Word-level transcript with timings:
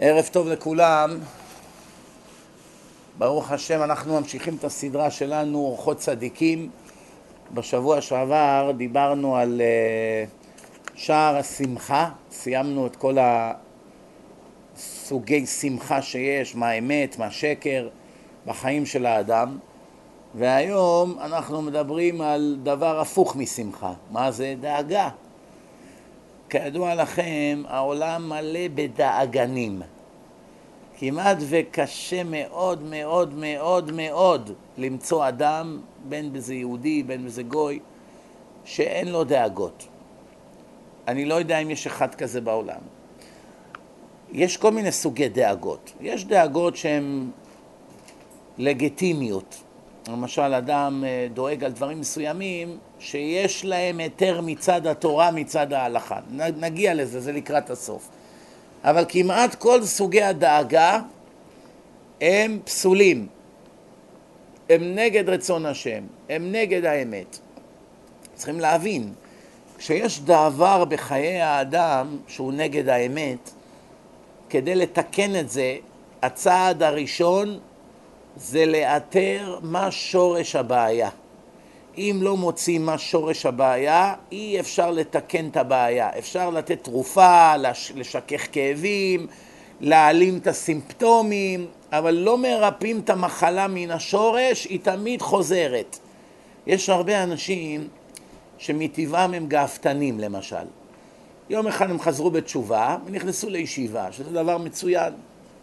ערב 0.00 0.28
טוב 0.32 0.48
לכולם. 0.48 1.18
ברוך 3.18 3.50
השם, 3.52 3.82
אנחנו 3.82 4.20
ממשיכים 4.20 4.56
את 4.56 4.64
הסדרה 4.64 5.10
שלנו, 5.10 5.58
אורחות 5.58 5.98
צדיקים. 5.98 6.70
בשבוע 7.54 8.00
שעבר 8.00 8.70
דיברנו 8.76 9.36
על 9.36 9.60
uh, 9.60 10.94
שער 10.94 11.36
השמחה, 11.36 12.10
סיימנו 12.30 12.86
את 12.86 12.96
כל 12.96 13.16
הסוגי 14.76 15.46
שמחה 15.46 16.02
שיש, 16.02 16.54
מה 16.54 16.72
אמת, 16.72 17.18
מה 17.18 17.30
שקר, 17.30 17.88
בחיים 18.46 18.86
של 18.86 19.06
האדם. 19.06 19.58
והיום 20.34 21.18
אנחנו 21.20 21.62
מדברים 21.62 22.20
על 22.20 22.56
דבר 22.62 23.00
הפוך 23.00 23.36
משמחה. 23.36 23.92
מה 24.10 24.30
זה? 24.30 24.54
דאגה. 24.60 25.08
כידוע 26.50 26.94
לכם, 26.94 27.62
העולם 27.68 28.28
מלא 28.28 28.68
בדאגנים. 28.74 29.82
כמעט 30.98 31.36
וקשה 31.48 32.24
מאוד 32.24 32.82
מאוד 32.82 33.34
מאוד 33.34 33.92
מאוד 33.92 34.50
למצוא 34.78 35.28
אדם, 35.28 35.80
בין 36.08 36.32
בזה 36.32 36.54
יהודי, 36.54 37.02
בין 37.02 37.24
בזה 37.24 37.42
גוי, 37.42 37.80
שאין 38.64 39.08
לו 39.08 39.24
דאגות. 39.24 39.86
אני 41.08 41.24
לא 41.24 41.34
יודע 41.34 41.58
אם 41.58 41.70
יש 41.70 41.86
אחד 41.86 42.14
כזה 42.14 42.40
בעולם. 42.40 42.80
יש 44.32 44.56
כל 44.56 44.70
מיני 44.70 44.92
סוגי 44.92 45.28
דאגות. 45.28 45.92
יש 46.00 46.24
דאגות 46.24 46.76
שהן 46.76 47.30
לגיטימיות. 48.58 49.62
למשל, 50.08 50.54
אדם 50.54 51.04
אה, 51.06 51.26
דואג 51.34 51.64
על 51.64 51.72
דברים 51.72 52.00
מסוימים 52.00 52.78
שיש 52.98 53.64
להם 53.64 53.98
היתר 53.98 54.40
מצד 54.40 54.86
התורה, 54.86 55.30
מצד 55.30 55.72
ההלכה. 55.72 56.20
נגיע 56.56 56.94
לזה, 56.94 57.20
זה 57.20 57.32
לקראת 57.32 57.70
הסוף. 57.70 58.08
אבל 58.84 59.04
כמעט 59.08 59.54
כל 59.54 59.84
סוגי 59.84 60.22
הדאגה 60.22 61.00
הם 62.20 62.58
פסולים. 62.64 63.26
הם 64.70 64.94
נגד 64.94 65.28
רצון 65.28 65.66
השם, 65.66 66.04
הם 66.28 66.52
נגד 66.52 66.84
האמת. 66.84 67.38
צריכים 68.34 68.60
להבין, 68.60 69.12
כשיש 69.78 70.20
דבר 70.20 70.84
בחיי 70.84 71.40
האדם 71.40 72.16
שהוא 72.28 72.52
נגד 72.52 72.88
האמת, 72.88 73.50
כדי 74.50 74.74
לתקן 74.74 75.40
את 75.40 75.50
זה, 75.50 75.76
הצעד 76.22 76.82
הראשון 76.82 77.58
זה 78.36 78.66
לאתר 78.66 79.58
מה 79.62 79.90
שורש 79.90 80.56
הבעיה. 80.56 81.10
אם 81.98 82.18
לא 82.22 82.36
מוצאים 82.36 82.86
מה 82.86 82.98
שורש 82.98 83.46
הבעיה, 83.46 84.14
אי 84.32 84.60
אפשר 84.60 84.90
לתקן 84.90 85.48
את 85.48 85.56
הבעיה. 85.56 86.10
אפשר 86.18 86.50
לתת 86.50 86.84
תרופה, 86.84 87.56
לשכך 87.94 88.46
כאבים, 88.52 89.26
להעלים 89.80 90.38
את 90.38 90.46
הסימפטומים, 90.46 91.66
אבל 91.92 92.14
לא 92.14 92.38
מרפאים 92.38 92.98
את 92.98 93.10
המחלה 93.10 93.68
מן 93.68 93.90
השורש, 93.90 94.64
היא 94.64 94.80
תמיד 94.82 95.22
חוזרת. 95.22 95.98
יש 96.66 96.88
הרבה 96.88 97.22
אנשים 97.22 97.88
שמטבעם 98.58 99.34
הם 99.34 99.46
גאוותנים 99.46 100.20
למשל. 100.20 100.66
יום 101.50 101.66
אחד 101.66 101.90
הם 101.90 102.00
חזרו 102.00 102.30
בתשובה 102.30 102.96
ונכנסו 103.06 103.50
לישיבה, 103.50 104.12
שזה 104.12 104.30
דבר 104.30 104.58
מצוין. 104.58 105.12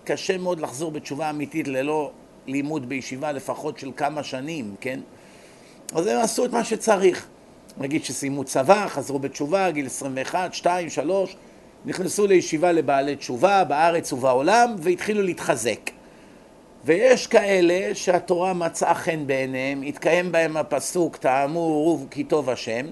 קשה 0.04 0.38
מאוד 0.38 0.60
לחזור 0.60 0.92
בתשובה 0.92 1.30
אמיתית 1.30 1.68
ללא 1.68 2.12
לימוד 2.48 2.90
בישיבה 2.90 3.32
לפחות 3.32 3.80
של 3.80 3.92
כמה 3.98 4.24
שנים, 4.24 4.76
כן? 4.82 5.00
אז 5.96 6.08
הם 6.08 6.20
עשו 6.20 6.46
את 6.46 6.52
מה 6.52 6.64
שצריך. 6.64 7.28
נגיד 7.78 8.04
שסיימו 8.04 8.44
צבא, 8.44 8.88
חזרו 8.88 9.20
בתשובה, 9.20 9.72
גיל 9.72 9.86
21, 9.86 10.54
2, 10.54 10.90
3, 10.90 11.36
נכנסו 11.86 12.28
לישיבה 12.28 12.72
לבעלי 12.72 13.16
תשובה 13.16 13.64
בארץ 13.64 14.14
ובעולם 14.14 14.76
והתחילו 14.78 15.22
להתחזק. 15.22 15.90
ויש 16.86 17.28
כאלה 17.28 17.96
שהתורה 17.96 18.54
מצאה 18.54 18.94
חן 18.94 19.28
בעיניהם, 19.28 19.82
התקיים 19.82 20.32
בהם 20.32 20.58
הפסוק 20.58 21.18
טעמו 21.18 21.60
ורוב 21.60 22.08
כי 22.12 22.24
טוב 22.24 22.50
השם, 22.50 22.86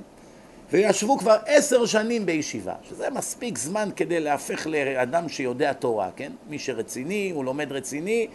וישבו 0.72 1.18
כבר 1.18 1.38
עשר 1.46 1.86
שנים 1.86 2.26
בישיבה, 2.26 2.74
שזה 2.90 3.10
מספיק 3.10 3.58
זמן 3.58 3.90
כדי 3.96 4.20
להפך 4.20 4.68
לאדם 4.68 5.30
שיודע 5.30 5.74
תורה, 5.74 6.10
כן? 6.16 6.32
מי 6.50 6.60
שרציני, 6.60 7.32
הוא 7.36 7.46
לומד 7.46 7.72
רציני, 7.72 8.28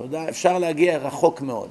יודע, 0.00 0.28
אפשר 0.28 0.58
להגיע 0.58 0.98
רחוק 0.98 1.40
מאוד. 1.40 1.68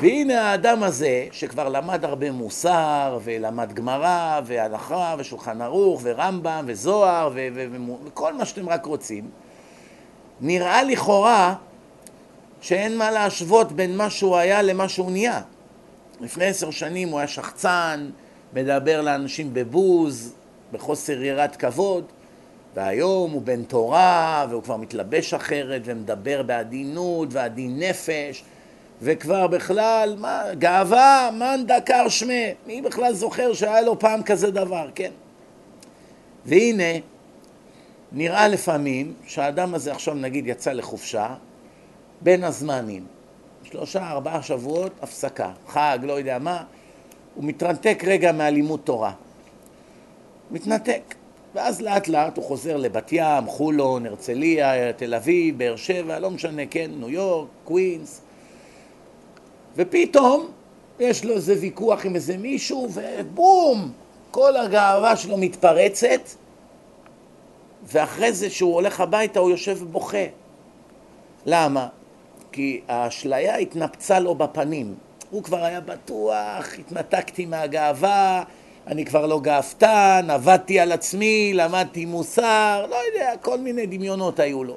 והנה 0.00 0.50
האדם 0.50 0.82
הזה, 0.82 1.26
שכבר 1.32 1.68
למד 1.68 2.04
הרבה 2.04 2.30
מוסר, 2.30 3.18
ולמד 3.24 3.72
גמרא, 3.72 4.40
והלכה, 4.44 5.14
ושולחן 5.18 5.60
ערוך, 5.60 6.00
ורמב"ם, 6.04 6.64
וזוהר, 6.66 7.30
וכל 8.04 8.34
מה 8.34 8.44
שאתם 8.44 8.68
רק 8.68 8.86
רוצים, 8.86 9.30
נראה 10.40 10.82
לכאורה 10.82 11.54
שאין 12.60 12.98
מה 12.98 13.10
להשוות 13.10 13.72
בין 13.72 13.96
מה 13.96 14.10
שהוא 14.10 14.36
היה 14.36 14.62
למה 14.62 14.88
שהוא 14.88 15.10
נהיה. 15.10 15.40
לפני 16.20 16.44
עשר 16.44 16.70
שנים 16.70 17.08
הוא 17.08 17.18
היה 17.18 17.28
שחצן, 17.28 18.10
מדבר 18.52 19.00
לאנשים 19.00 19.54
בבוז, 19.54 20.34
בחוסר 20.72 21.22
יראת 21.22 21.56
כבוד, 21.56 22.04
והיום 22.74 23.30
הוא 23.30 23.42
בן 23.42 23.62
תורה, 23.62 24.46
והוא 24.50 24.62
כבר 24.62 24.76
מתלבש 24.76 25.34
אחרת, 25.34 25.82
ומדבר 25.84 26.42
בעדינות, 26.42 27.28
ועדין 27.30 27.78
נפש, 27.78 28.44
וכבר 29.02 29.46
בכלל, 29.46 30.16
מה, 30.18 30.42
גאווה, 30.58 31.30
מאן 31.38 31.64
דקר 31.66 32.08
שמי, 32.08 32.54
מי 32.66 32.82
בכלל 32.82 33.12
זוכר 33.14 33.52
שהיה 33.52 33.80
לו 33.80 33.98
פעם 33.98 34.22
כזה 34.22 34.50
דבר, 34.50 34.90
כן? 34.94 35.10
והנה, 36.46 36.98
נראה 38.12 38.48
לפעמים 38.48 39.14
שהאדם 39.26 39.74
הזה 39.74 39.92
עכשיו 39.92 40.14
נגיד 40.14 40.46
יצא 40.46 40.72
לחופשה, 40.72 41.34
בין 42.20 42.44
הזמנים, 42.44 43.06
שלושה, 43.62 44.10
ארבעה 44.10 44.42
שבועות, 44.42 44.92
הפסקה, 45.02 45.52
חג, 45.68 45.98
לא 46.02 46.12
יודע 46.12 46.38
מה, 46.38 46.64
הוא 47.34 47.44
מתרנתק 47.44 48.02
רגע 48.06 48.32
מהלימוד 48.32 48.80
תורה. 48.84 49.12
מתנתק. 50.50 51.14
ואז 51.54 51.80
לאט 51.80 52.08
לאט 52.08 52.36
הוא 52.36 52.44
חוזר 52.44 52.76
לבת 52.76 53.08
ים, 53.12 53.46
חולון, 53.46 54.06
הרצליה, 54.06 54.92
תל 54.92 55.14
אביב, 55.14 55.58
באר 55.58 55.76
שבע, 55.76 56.18
לא 56.18 56.30
משנה, 56.30 56.66
כן, 56.66 56.90
ניו 56.96 57.10
יורק, 57.10 57.48
קווינס, 57.64 58.20
ופתאום 59.76 60.50
יש 61.00 61.24
לו 61.24 61.34
איזה 61.34 61.54
ויכוח 61.60 62.06
עם 62.06 62.14
איזה 62.14 62.36
מישהו, 62.36 62.88
ובום, 62.94 63.92
כל 64.30 64.56
הגאווה 64.56 65.16
שלו 65.16 65.36
מתפרצת, 65.36 66.20
ואחרי 67.84 68.32
זה 68.32 68.50
שהוא 68.50 68.74
הולך 68.74 69.00
הביתה 69.00 69.40
הוא 69.40 69.50
יושב 69.50 69.82
ובוכה. 69.82 70.24
למה? 71.46 71.88
כי 72.52 72.80
האשליה 72.88 73.56
התנפצה 73.56 74.20
לו 74.20 74.34
בפנים. 74.34 74.94
הוא 75.30 75.42
כבר 75.42 75.64
היה 75.64 75.80
בטוח, 75.80 76.78
התנתקתי 76.78 77.46
מהגאווה, 77.46 78.42
אני 78.90 79.04
כבר 79.04 79.26
לא 79.26 79.40
גאוותן, 79.40 80.26
עבדתי 80.30 80.80
על 80.80 80.92
עצמי, 80.92 81.52
למדתי 81.54 82.04
מוסר, 82.04 82.86
לא 82.90 82.96
יודע, 83.12 83.32
כל 83.40 83.58
מיני 83.58 83.86
דמיונות 83.86 84.40
היו 84.40 84.64
לו. 84.64 84.76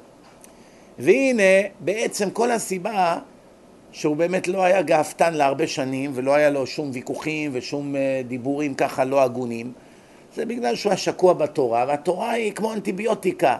והנה, 0.98 1.42
בעצם 1.80 2.30
כל 2.30 2.50
הסיבה 2.50 3.18
שהוא 3.92 4.16
באמת 4.16 4.48
לא 4.48 4.62
היה 4.62 4.82
גאוותן 4.82 5.34
להרבה 5.34 5.66
שנים 5.66 6.10
ולא 6.14 6.34
היה 6.34 6.50
לו 6.50 6.66
שום 6.66 6.90
ויכוחים 6.92 7.50
ושום 7.54 7.96
אה, 7.96 8.20
דיבורים 8.28 8.74
ככה 8.74 9.04
לא 9.04 9.22
הגונים 9.22 9.72
זה 10.34 10.46
בגלל 10.46 10.76
שהוא 10.76 10.90
היה 10.90 10.96
שקוע 10.96 11.32
בתורה 11.32 11.84
והתורה 11.88 12.30
היא 12.30 12.52
כמו 12.52 12.72
אנטיביוטיקה. 12.72 13.56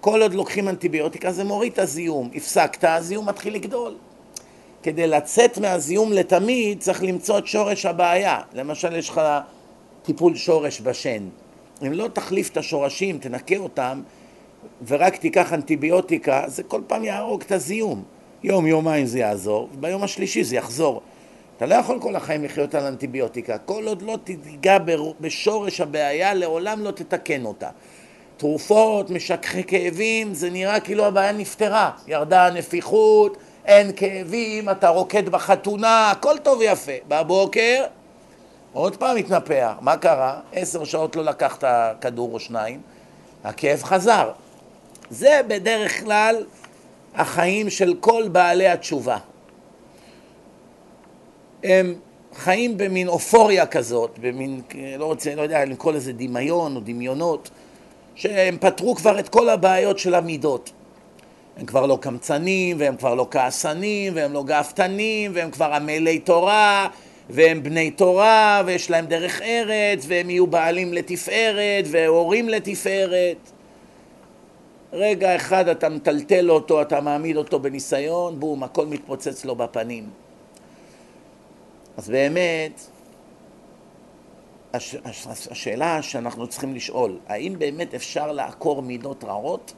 כל 0.00 0.22
עוד 0.22 0.34
לוקחים 0.34 0.68
אנטיביוטיקה 0.68 1.32
זה 1.32 1.44
מוריד 1.44 1.72
את 1.72 1.78
הזיהום. 1.78 2.30
הפסקת, 2.34 2.84
הזיהום 2.84 3.28
מתחיל 3.28 3.54
לגדול. 3.54 3.94
כדי 4.82 5.06
לצאת 5.06 5.58
מהזיהום 5.58 6.12
לתמיד 6.12 6.80
צריך 6.80 7.02
למצוא 7.02 7.38
את 7.38 7.46
שורש 7.46 7.86
הבעיה. 7.86 8.40
למשל 8.52 8.96
יש 8.96 9.08
לך 9.08 9.20
טיפול 10.08 10.36
שורש 10.36 10.80
בשן 10.80 11.28
אם 11.86 11.92
לא 11.92 12.08
תחליף 12.12 12.50
את 12.50 12.56
השורשים, 12.56 13.18
תנקה 13.18 13.56
אותם 13.56 14.02
ורק 14.86 15.16
תיקח 15.16 15.52
אנטיביוטיקה 15.52 16.44
זה 16.46 16.62
כל 16.62 16.80
פעם 16.86 17.04
יהרוג 17.04 17.42
את 17.42 17.52
הזיהום 17.52 18.02
יום, 18.42 18.66
יומיים 18.66 19.06
זה 19.06 19.18
יעזור, 19.18 19.68
וביום 19.74 20.02
השלישי 20.02 20.44
זה 20.44 20.56
יחזור. 20.56 21.02
אתה 21.56 21.66
לא 21.66 21.74
יכול 21.74 22.00
כל 22.00 22.16
החיים 22.16 22.44
לחיות 22.44 22.74
על 22.74 22.84
אנטיביוטיקה. 22.84 23.58
כל 23.58 23.88
עוד 23.88 24.02
לא 24.02 24.18
תיגע 24.24 24.78
בשורש 25.20 25.80
הבעיה, 25.80 26.34
לעולם 26.34 26.84
לא 26.84 26.90
תתקן 26.90 27.44
אותה. 27.44 27.68
תרופות, 28.36 29.10
משככי 29.10 29.64
כאבים, 29.64 30.34
זה 30.34 30.50
נראה 30.50 30.80
כאילו 30.80 31.04
הבעיה 31.04 31.32
נפתרה. 31.32 31.90
ירדה 32.06 32.46
הנפיחות, 32.46 33.36
אין 33.64 33.92
כאבים, 33.96 34.70
אתה 34.70 34.88
רוקד 34.88 35.28
בחתונה, 35.28 36.10
הכל 36.10 36.38
טוב 36.42 36.58
ויפה. 36.58 36.92
בבוקר, 37.08 37.84
עוד 38.72 38.96
פעם 38.96 39.16
התנפח. 39.16 39.72
מה 39.80 39.96
קרה? 39.96 40.40
עשר 40.52 40.84
שעות 40.84 41.16
לא 41.16 41.24
לקחת 41.24 41.64
כדור 42.00 42.34
או 42.34 42.40
שניים, 42.40 42.80
הכאב 43.44 43.82
חזר. 43.82 44.30
זה 45.10 45.40
בדרך 45.48 46.04
כלל 46.04 46.44
החיים 47.14 47.70
של 47.70 47.94
כל 48.00 48.28
בעלי 48.32 48.68
התשובה. 48.68 49.18
הם 51.64 51.94
חיים 52.34 52.78
במין 52.78 53.08
אופוריה 53.08 53.66
כזאת, 53.66 54.18
במין, 54.20 54.60
לא 54.98 55.04
רוצה, 55.04 55.34
לא 55.34 55.42
יודע, 55.42 55.64
לקרוא 55.64 55.92
לזה 55.92 56.12
דמיון 56.12 56.76
או 56.76 56.80
דמיונות, 56.80 57.50
שהם 58.14 58.56
פתרו 58.60 58.94
כבר 58.94 59.18
את 59.18 59.28
כל 59.28 59.48
הבעיות 59.48 59.98
של 59.98 60.14
המידות. 60.14 60.72
הם 61.56 61.66
כבר 61.66 61.86
לא 61.86 61.98
קמצנים, 62.00 62.76
והם 62.80 62.96
כבר 62.96 63.14
לא 63.14 63.26
כעסנים, 63.30 64.12
והם 64.16 64.32
לא 64.32 64.44
גאוותנים, 64.44 65.30
והם 65.34 65.50
כבר 65.50 65.72
עמלי 65.72 66.18
תורה, 66.18 66.88
והם 67.30 67.62
בני 67.62 67.90
תורה, 67.90 68.62
ויש 68.66 68.90
להם 68.90 69.06
דרך 69.06 69.42
ארץ, 69.42 70.04
והם 70.08 70.30
יהיו 70.30 70.46
בעלים 70.46 70.92
לתפארת, 70.92 71.84
והורים 71.90 72.48
לתפארת. 72.48 73.36
רגע 74.92 75.36
אחד 75.36 75.68
אתה 75.68 75.88
מטלטל 75.88 76.50
אותו, 76.50 76.82
אתה 76.82 77.00
מעמיד 77.00 77.36
אותו 77.36 77.60
בניסיון, 77.60 78.40
בום, 78.40 78.62
הכל 78.62 78.86
מתפוצץ 78.86 79.44
לו 79.44 79.56
בפנים. 79.56 80.10
אז 81.96 82.10
באמת, 82.10 82.80
הש, 84.72 84.96
הש, 85.04 85.48
השאלה 85.50 86.02
שאנחנו 86.02 86.46
צריכים 86.46 86.74
לשאול, 86.74 87.18
האם 87.26 87.54
באמת 87.58 87.94
אפשר 87.94 88.32
לעקור 88.32 88.82
מידות 88.82 89.24
רעות, 89.24 89.72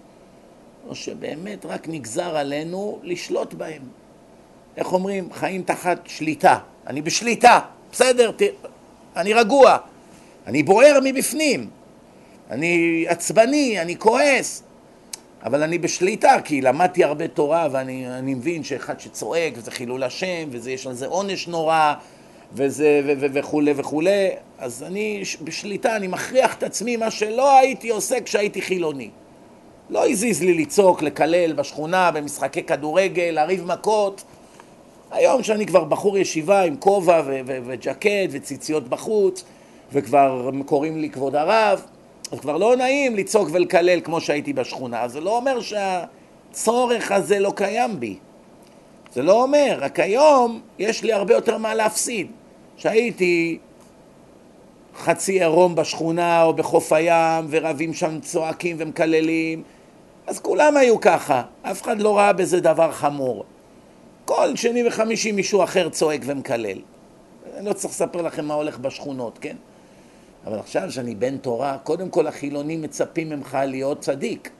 או 0.88 0.94
שבאמת 0.94 1.66
רק 1.66 1.88
נגזר 1.88 2.36
עלינו 2.36 2.98
לשלוט 3.02 3.54
בהם? 3.54 3.82
איך 4.80 4.92
אומרים? 4.92 5.28
חיים 5.32 5.62
תחת 5.62 5.98
שליטה. 6.06 6.58
אני 6.86 7.02
בשליטה, 7.02 7.60
בסדר, 7.92 8.30
ת... 8.30 8.42
אני 9.16 9.32
רגוע, 9.32 9.76
אני 10.46 10.62
בוער 10.62 10.98
מבפנים, 11.04 11.70
אני 12.50 13.04
עצבני, 13.08 13.80
אני 13.82 13.98
כועס, 13.98 14.62
אבל 15.42 15.62
אני 15.62 15.78
בשליטה, 15.78 16.36
כי 16.44 16.60
למדתי 16.60 17.04
הרבה 17.04 17.28
תורה 17.28 17.68
ואני 17.72 18.34
מבין 18.34 18.64
שאחד 18.64 19.00
שצועק 19.00 19.52
וזה 19.56 19.70
חילול 19.70 20.02
השם 20.02 20.48
ויש 20.50 20.86
על 20.86 20.94
זה 20.94 21.06
עונש 21.06 21.48
נורא 21.48 21.94
וזה 22.52 23.00
ו- 23.06 23.12
ו- 23.20 23.26
וכולי 23.32 23.72
וכולי, 23.76 24.28
אז 24.58 24.82
אני 24.82 25.22
בשליטה, 25.44 25.96
אני 25.96 26.06
מכריח 26.06 26.54
את 26.54 26.62
עצמי 26.62 26.96
מה 26.96 27.10
שלא 27.10 27.58
הייתי 27.58 27.88
עושה 27.88 28.20
כשהייתי 28.20 28.62
חילוני. 28.62 29.10
לא 29.90 30.10
הזיז 30.10 30.42
לי 30.42 30.54
לצעוק, 30.54 31.02
לקלל 31.02 31.52
בשכונה, 31.52 32.10
במשחקי 32.10 32.62
כדורגל, 32.62 33.30
לריב 33.30 33.66
מכות. 33.66 34.24
היום 35.10 35.42
שאני 35.42 35.66
כבר 35.66 35.84
בחור 35.84 36.18
ישיבה 36.18 36.62
עם 36.62 36.76
כובע 36.76 37.22
וג'קט 37.46 38.28
וציציות 38.30 38.88
בחוץ, 38.88 39.44
וכבר 39.92 40.50
קוראים 40.66 40.98
לי 40.98 41.10
כבוד 41.10 41.36
הרב, 41.36 41.82
אז 42.32 42.40
כבר 42.40 42.56
לא 42.56 42.76
נעים 42.76 43.16
לצעוק 43.16 43.48
ולקלל 43.52 44.00
כמו 44.00 44.20
שהייתי 44.20 44.52
בשכונה. 44.52 45.08
זה 45.08 45.20
לא 45.20 45.36
אומר 45.36 45.58
שהצורך 45.60 47.12
הזה 47.12 47.38
לא 47.38 47.52
קיים 47.56 48.00
בי. 48.00 48.16
זה 49.12 49.22
לא 49.22 49.42
אומר, 49.42 49.78
רק 49.80 50.00
היום 50.00 50.60
יש 50.78 51.02
לי 51.02 51.12
הרבה 51.12 51.34
יותר 51.34 51.58
מה 51.58 51.74
להפסיד. 51.74 52.26
שהייתי 52.76 53.58
חצי 54.96 55.32
עירום 55.32 55.74
בשכונה 55.74 56.42
או 56.42 56.52
בחוף 56.52 56.92
הים 56.92 57.46
ורבים 57.50 57.94
שם 57.94 58.20
צועקים 58.20 58.76
ומקללים, 58.78 59.62
אז 60.26 60.40
כולם 60.40 60.76
היו 60.76 61.00
ככה, 61.00 61.42
אף 61.62 61.82
אחד 61.82 62.00
לא 62.00 62.18
ראה 62.18 62.32
בזה 62.32 62.60
דבר 62.60 62.92
חמור. 62.92 63.44
כל 64.36 64.56
שני 64.56 64.88
וחמישי 64.88 65.32
מישהו 65.32 65.64
אחר 65.64 65.88
צועק 65.88 66.20
ומקלל. 66.24 66.78
אני 67.56 67.66
לא 67.66 67.72
צריך 67.72 67.94
לספר 67.94 68.22
לכם 68.22 68.44
מה 68.44 68.54
הולך 68.54 68.78
בשכונות, 68.78 69.38
כן? 69.40 69.56
אבל 70.46 70.58
עכשיו 70.58 70.92
שאני 70.92 71.14
בן 71.14 71.38
תורה, 71.38 71.78
קודם 71.84 72.10
כל 72.10 72.26
החילונים 72.26 72.82
מצפים 72.82 73.30
ממך 73.30 73.58
להיות 73.66 74.00
צדיק. 74.00 74.50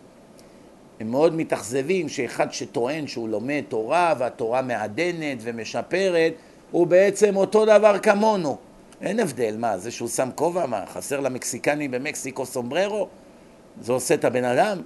הם 1.01 1.11
מאוד 1.11 1.35
מתאכזבים 1.35 2.09
שאחד 2.09 2.53
שטוען 2.53 3.07
שהוא 3.07 3.29
לומד 3.29 3.63
תורה 3.69 4.15
והתורה 4.19 4.63
מעדנת 4.63 5.39
ומשפרת, 5.41 6.33
הוא 6.71 6.87
בעצם 6.87 7.37
אותו 7.37 7.65
דבר 7.65 7.99
כמונו. 7.99 8.57
אין 9.01 9.21
הבדל, 9.21 9.57
מה, 9.59 9.79
זה 9.79 9.91
שהוא 9.91 10.09
שם 10.09 10.29
כובע, 10.35 10.67
מה, 10.67 10.87
חסר 10.87 11.21
למקסיקנים 11.21 11.91
במקסיקו 11.91 12.47
סומבררו? 12.47 13.09
זה 13.81 13.93
עושה 13.93 14.15
את 14.15 14.25
הבן 14.25 14.45
אדם? 14.45 14.83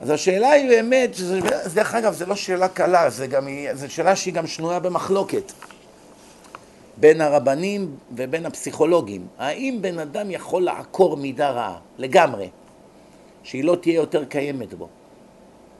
אז 0.00 0.10
השאלה 0.10 0.50
היא 0.50 0.68
באמת, 0.68 1.16
דרך 1.74 1.94
אגב, 1.94 2.12
זו 2.12 2.26
לא 2.26 2.36
שאלה 2.36 2.68
קלה, 2.68 3.10
זו 3.10 3.92
שאלה 3.92 4.16
שהיא 4.16 4.34
גם 4.34 4.46
שנויה 4.46 4.78
במחלוקת. 4.78 5.52
בין 6.96 7.20
הרבנים 7.20 7.96
ובין 8.16 8.46
הפסיכולוגים. 8.46 9.26
האם 9.38 9.78
בן 9.80 9.98
אדם 9.98 10.30
יכול 10.30 10.62
לעקור 10.62 11.16
מידה 11.16 11.50
רעה, 11.50 11.78
לגמרי, 11.98 12.48
שהיא 13.42 13.64
לא 13.64 13.76
תהיה 13.76 13.94
יותר 13.94 14.24
קיימת 14.24 14.74
בו? 14.74 14.88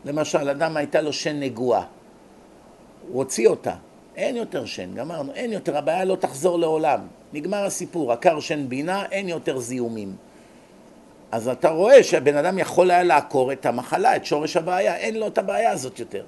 למשל, 0.04 0.48
אדם 0.48 0.76
הייתה 0.76 1.00
לו 1.00 1.12
שן 1.12 1.40
נגועה, 1.40 1.84
הוא 3.08 3.18
הוציא 3.18 3.48
אותה, 3.48 3.74
אין 4.16 4.36
יותר 4.36 4.64
שן, 4.64 4.94
גמרנו, 4.94 5.32
אין 5.32 5.52
יותר, 5.52 5.76
הבעיה 5.76 6.04
לא 6.04 6.16
תחזור 6.16 6.58
לעולם. 6.58 7.00
נגמר 7.32 7.64
הסיפור, 7.64 8.12
עקר 8.12 8.40
שן 8.40 8.68
בינה, 8.68 9.06
אין 9.10 9.28
יותר 9.28 9.58
זיהומים. 9.58 10.16
אז 11.32 11.48
אתה 11.48 11.70
רואה 11.70 12.02
שהבן 12.02 12.36
אדם 12.36 12.58
יכול 12.58 12.90
היה 12.90 13.02
לעקור 13.02 13.52
את 13.52 13.66
המחלה, 13.66 14.16
את 14.16 14.24
שורש 14.26 14.56
הבעיה, 14.56 14.96
אין 14.96 15.18
לו 15.18 15.26
את 15.26 15.38
הבעיה 15.38 15.70
הזאת 15.70 15.98
יותר. 15.98 16.24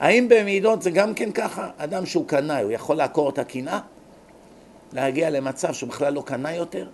האם 0.00 0.28
במידות 0.28 0.82
זה 0.82 0.90
גם 0.90 1.14
כן 1.14 1.32
ככה? 1.32 1.70
אדם 1.78 2.06
שהוא 2.06 2.28
קנאי, 2.28 2.62
הוא 2.62 2.72
יכול 2.72 2.96
לעקור 2.96 3.30
את 3.30 3.38
הקנאה? 3.38 3.80
להגיע 4.92 5.30
למצב 5.30 5.72
שהוא 5.72 5.88
בכלל 5.88 6.12
לא 6.12 6.22
קנה 6.26 6.54
יותר? 6.54 6.88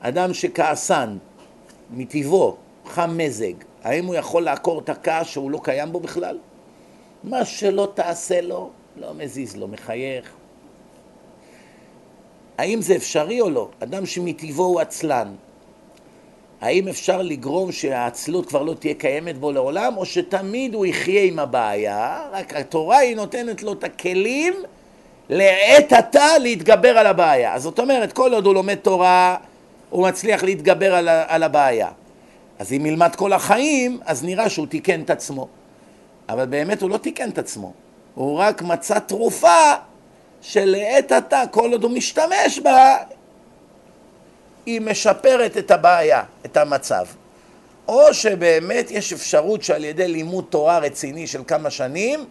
אדם 0.00 0.34
שכעסן, 0.34 1.16
מטבעו, 1.90 2.56
חם 2.86 3.16
מזג, 3.16 3.52
האם 3.84 4.06
הוא 4.06 4.14
יכול 4.14 4.42
לעקור 4.42 4.80
את 4.80 4.88
הכעס 4.88 5.26
שהוא 5.26 5.50
לא 5.50 5.60
קיים 5.62 5.92
בו 5.92 6.00
בכלל? 6.00 6.38
מה 7.24 7.44
שלא 7.44 7.92
תעשה 7.94 8.40
לו, 8.40 8.70
לא 8.96 9.14
מזיז 9.14 9.56
לו, 9.56 9.68
מחייך. 9.68 10.32
האם 12.58 12.82
זה 12.82 12.96
אפשרי 12.96 13.40
או 13.40 13.50
לא? 13.50 13.68
אדם 13.80 14.06
שמטבעו 14.06 14.64
הוא 14.64 14.80
עצלן, 14.80 15.34
האם 16.60 16.88
אפשר 16.88 17.22
לגרום 17.22 17.72
שהעצלות 17.72 18.46
כבר 18.46 18.62
לא 18.62 18.74
תהיה 18.74 18.94
קיימת 18.94 19.38
בו 19.38 19.52
לעולם, 19.52 19.96
או 19.96 20.06
שתמיד 20.06 20.74
הוא 20.74 20.86
יחיה 20.86 21.22
עם 21.22 21.38
הבעיה, 21.38 22.22
רק 22.32 22.54
התורה 22.54 22.98
היא 22.98 23.16
נותנת 23.16 23.62
לו 23.62 23.72
את 23.72 23.84
הכלים 23.84 24.54
לעת 25.28 25.92
עתה 25.92 26.38
להתגבר 26.38 26.98
על 26.98 27.06
הבעיה. 27.06 27.54
אז 27.54 27.62
זאת 27.62 27.78
אומרת, 27.78 28.12
כל 28.12 28.34
עוד 28.34 28.46
הוא 28.46 28.54
לומד 28.54 28.74
תורה, 28.74 29.36
הוא 29.90 30.08
מצליח 30.08 30.42
להתגבר 30.42 30.94
על, 30.94 31.08
על 31.08 31.42
הבעיה. 31.42 31.88
אז 32.58 32.72
אם 32.72 32.86
ילמד 32.86 33.16
כל 33.16 33.32
החיים, 33.32 33.98
אז 34.04 34.24
נראה 34.24 34.48
שהוא 34.48 34.66
תיקן 34.66 35.00
את 35.00 35.10
עצמו. 35.10 35.48
אבל 36.28 36.46
באמת 36.46 36.82
הוא 36.82 36.90
לא 36.90 36.96
תיקן 36.96 37.28
את 37.28 37.38
עצמו. 37.38 37.72
הוא 38.14 38.38
רק 38.38 38.62
מצא 38.62 38.98
תרופה 38.98 39.72
שלעת 40.40 41.12
עתה, 41.12 41.42
כל 41.50 41.72
עוד 41.72 41.84
הוא 41.84 41.90
משתמש 41.90 42.58
בה, 42.62 42.96
היא 44.70 44.80
משפרת 44.80 45.56
את 45.56 45.70
הבעיה, 45.70 46.22
את 46.46 46.56
המצב. 46.56 47.06
או 47.88 48.14
שבאמת 48.14 48.90
יש 48.90 49.12
אפשרות 49.12 49.62
שעל 49.62 49.84
ידי 49.84 50.08
לימוד 50.08 50.44
תורה 50.50 50.78
רציני 50.78 51.26
של 51.26 51.42
כמה 51.46 51.70
שנים, 51.70 52.24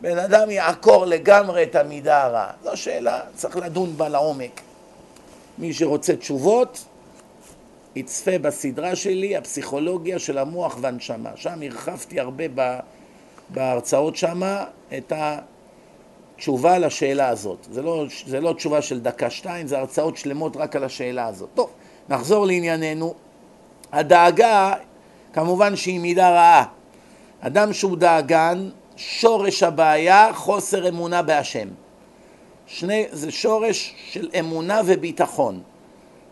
בן 0.00 0.18
אדם 0.18 0.50
יעקור 0.50 1.06
לגמרי 1.06 1.62
את 1.62 1.76
המידה 1.76 2.22
הרעה. 2.22 2.50
זו 2.62 2.76
שאלה, 2.76 3.20
צריך 3.34 3.56
לדון 3.56 3.96
בה 3.96 4.08
לעומק. 4.08 4.60
מי 5.58 5.72
שרוצה 5.72 6.16
תשובות, 6.16 6.84
יצפה 7.96 8.38
בסדרה 8.38 8.96
שלי, 8.96 9.36
הפסיכולוגיה 9.36 10.18
של 10.18 10.38
המוח 10.38 10.76
והנשמה. 10.80 11.30
שם 11.36 11.62
הרחבתי 11.62 12.20
הרבה 12.20 12.44
בהרצאות 13.50 14.16
שמה 14.16 14.64
את 14.96 15.12
התשובה 16.42 16.78
לשאלה 16.78 17.28
הזאת. 17.28 17.66
זה 17.70 17.82
לא, 17.82 18.04
זה 18.26 18.40
לא 18.40 18.52
תשובה 18.52 18.82
של 18.82 19.00
דקה-שתיים, 19.00 19.66
זה 19.66 19.78
הרצאות 19.78 20.16
שלמות 20.16 20.56
רק 20.56 20.76
על 20.76 20.84
השאלה 20.84 21.26
הזאת. 21.26 21.48
טוב, 21.54 21.70
נחזור 22.08 22.46
לענייננו. 22.46 23.14
הדאגה, 23.92 24.74
כמובן 25.32 25.76
שהיא 25.76 26.00
מידה 26.00 26.30
רעה. 26.30 26.64
אדם 27.40 27.72
שהוא 27.72 27.96
דאגן, 27.96 28.68
שורש 28.96 29.62
הבעיה 29.62 30.30
חוסר 30.34 30.88
אמונה 30.88 31.22
בהשם. 31.22 31.68
שני, 32.66 33.06
זה 33.12 33.30
שורש 33.30 33.94
של 34.10 34.28
אמונה 34.38 34.80
וביטחון. 34.86 35.60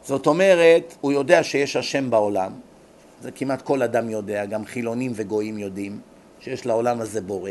זאת 0.04 0.26
אומרת, 0.26 0.94
הוא 1.00 1.12
יודע 1.12 1.42
שיש 1.42 1.76
השם 1.76 2.10
בעולם, 2.10 2.52
זה 3.22 3.30
כמעט 3.30 3.62
כל 3.62 3.82
אדם 3.82 4.10
יודע, 4.10 4.44
גם 4.44 4.64
חילונים 4.64 5.12
וגויים 5.14 5.58
יודעים 5.58 6.00
שיש 6.40 6.66
לעולם 6.66 7.00
הזה 7.00 7.20
בורא. 7.20 7.50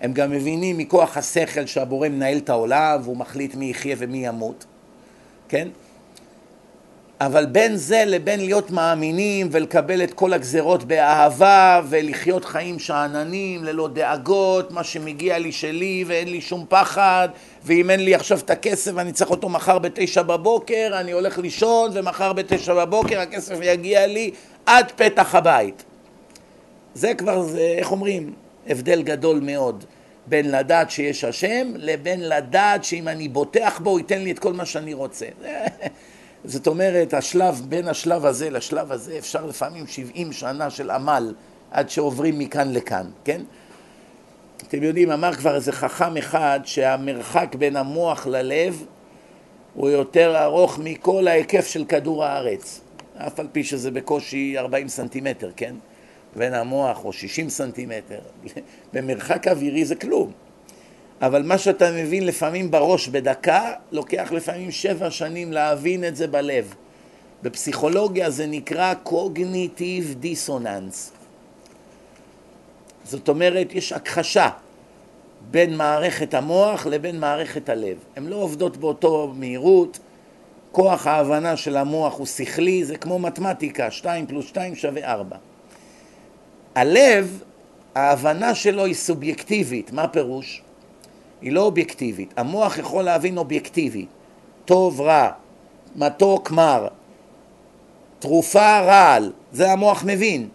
הם 0.00 0.12
גם 0.12 0.30
מבינים 0.30 0.78
מכוח 0.78 1.16
השכל 1.16 1.66
שהבורא 1.66 2.08
מנהל 2.08 2.38
את 2.38 2.48
העולם 2.48 3.00
והוא 3.02 3.16
מחליט 3.16 3.54
מי 3.54 3.70
יחיה 3.70 3.96
ומי 3.98 4.26
ימות, 4.26 4.64
כן? 5.48 5.68
אבל 7.20 7.46
בין 7.46 7.76
זה 7.76 8.04
לבין 8.06 8.40
להיות 8.40 8.70
מאמינים 8.70 9.48
ולקבל 9.52 10.02
את 10.02 10.14
כל 10.14 10.32
הגזרות 10.32 10.84
באהבה 10.84 11.80
ולחיות 11.88 12.44
חיים 12.44 12.78
שאננים 12.78 13.64
ללא 13.64 13.88
דאגות, 13.88 14.70
מה 14.70 14.84
שמגיע 14.84 15.38
לי 15.38 15.52
שלי 15.52 16.04
ואין 16.06 16.28
לי 16.28 16.40
שום 16.40 16.64
פחד 16.68 17.28
ואם 17.64 17.90
אין 17.90 18.00
לי 18.00 18.14
עכשיו 18.14 18.38
את 18.38 18.50
הכסף 18.50 18.92
ואני 18.94 19.12
צריך 19.12 19.30
אותו 19.30 19.48
מחר 19.48 19.78
בתשע 19.78 20.22
בבוקר, 20.22 20.90
אני 21.00 21.12
הולך 21.12 21.38
לישון 21.38 21.90
ומחר 21.94 22.32
בתשע 22.32 22.74
בבוקר 22.74 23.20
הכסף 23.20 23.58
יגיע 23.62 24.06
לי 24.06 24.30
עד 24.66 24.92
פתח 24.96 25.34
הבית. 25.34 25.84
זה 26.94 27.14
כבר, 27.14 27.42
זה, 27.42 27.74
איך 27.78 27.92
אומרים, 27.92 28.32
הבדל 28.68 29.02
גדול 29.02 29.40
מאוד 29.40 29.84
בין 30.26 30.50
לדעת 30.50 30.90
שיש 30.90 31.24
השם 31.24 31.72
לבין 31.76 32.28
לדעת 32.28 32.84
שאם 32.84 33.08
אני 33.08 33.28
בוטח 33.28 33.80
בו 33.82 33.90
הוא 33.90 33.98
ייתן 33.98 34.22
לי 34.22 34.30
את 34.30 34.38
כל 34.38 34.52
מה 34.52 34.66
שאני 34.66 34.94
רוצה. 34.94 35.26
זאת 36.44 36.66
אומרת, 36.66 37.14
השלב, 37.14 37.62
בין 37.68 37.88
השלב 37.88 38.26
הזה 38.26 38.50
לשלב 38.50 38.92
הזה 38.92 39.18
אפשר 39.18 39.46
לפעמים 39.46 39.86
70 39.86 40.32
שנה 40.32 40.70
של 40.70 40.90
עמל 40.90 41.34
עד 41.70 41.90
שעוברים 41.90 42.38
מכאן 42.38 42.72
לכאן, 42.72 43.06
כן? 43.24 43.40
אתם 44.68 44.82
יודעים, 44.82 45.10
אמר 45.10 45.34
כבר 45.34 45.54
איזה 45.54 45.72
חכם 45.72 46.16
אחד 46.16 46.60
שהמרחק 46.64 47.54
בין 47.58 47.76
המוח 47.76 48.26
ללב 48.26 48.84
הוא 49.74 49.90
יותר 49.90 50.44
ארוך 50.44 50.78
מכל 50.78 51.28
ההיקף 51.28 51.66
של 51.66 51.84
כדור 51.84 52.24
הארץ, 52.24 52.80
אף 53.16 53.40
על 53.40 53.48
פי 53.52 53.64
שזה 53.64 53.90
בקושי 53.90 54.58
40 54.58 54.88
סנטימטר, 54.88 55.50
כן? 55.56 55.74
בין 56.36 56.54
המוח 56.54 57.04
או 57.04 57.12
60 57.12 57.48
סנטימטר, 57.48 58.18
במרחק 58.92 59.48
אווירי 59.48 59.84
זה 59.84 59.94
כלום. 59.94 60.32
אבל 61.22 61.42
מה 61.42 61.58
שאתה 61.58 61.92
מבין 61.92 62.26
לפעמים 62.26 62.70
בראש 62.70 63.08
בדקה, 63.08 63.72
לוקח 63.92 64.32
לפעמים 64.32 64.70
שבע 64.70 65.10
שנים 65.10 65.52
להבין 65.52 66.04
את 66.04 66.16
זה 66.16 66.26
בלב. 66.26 66.74
בפסיכולוגיה 67.42 68.30
זה 68.30 68.46
נקרא 68.46 68.94
Cognitive 69.06 70.24
Dissonance. 70.24 71.10
זאת 73.04 73.28
אומרת, 73.28 73.74
יש 73.74 73.92
הכחשה 73.92 74.48
בין 75.50 75.76
מערכת 75.76 76.34
המוח 76.34 76.86
לבין 76.86 77.20
מערכת 77.20 77.68
הלב. 77.68 77.96
הן 78.16 78.26
לא 78.26 78.36
עובדות 78.36 78.76
באותו 78.76 79.32
מהירות, 79.36 79.98
כוח 80.72 81.06
ההבנה 81.06 81.56
של 81.56 81.76
המוח 81.76 82.18
הוא 82.18 82.26
שכלי, 82.26 82.84
זה 82.84 82.96
כמו 82.96 83.18
מתמטיקה, 83.18 83.90
2 83.90 84.26
פלוס 84.26 84.46
2 84.46 84.74
שווה 84.74 85.12
4. 85.12 85.36
הלב, 86.76 87.42
ההבנה 87.94 88.54
שלו 88.54 88.84
היא 88.84 88.94
סובייקטיבית, 88.94 89.92
מה 89.92 90.08
פירוש? 90.08 90.62
היא 91.40 91.52
לא 91.52 91.60
אובייקטיבית. 91.60 92.34
המוח 92.36 92.78
יכול 92.78 93.04
להבין 93.04 93.38
אובייקטיבי, 93.38 94.06
טוב, 94.64 95.00
רע, 95.00 95.30
מתוק, 95.96 96.50
מר, 96.50 96.88
תרופה, 98.18 98.80
רעל, 98.80 99.32
זה 99.52 99.72
המוח 99.72 100.04
מבין. 100.06 100.48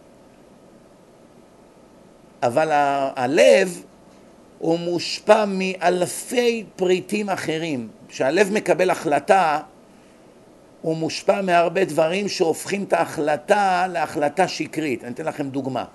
אבל 2.43 2.71
ה- 2.71 3.11
הלב 3.15 3.83
הוא 4.59 4.79
מושפע 4.79 5.45
מאלפי 5.47 6.65
פריטים 6.75 7.29
אחרים. 7.29 7.87
כשהלב 8.07 8.51
מקבל 8.53 8.89
החלטה, 8.89 9.59
הוא 10.81 10.97
מושפע 10.97 11.41
מהרבה 11.41 11.85
דברים 11.85 12.27
שהופכים 12.27 12.83
את 12.83 12.93
ההחלטה 12.93 13.87
להחלטה 13.89 14.47
שקרית. 14.47 15.03
אני 15.03 15.13
אתן 15.13 15.25
לכם 15.25 15.49
דוגמה. 15.49 15.85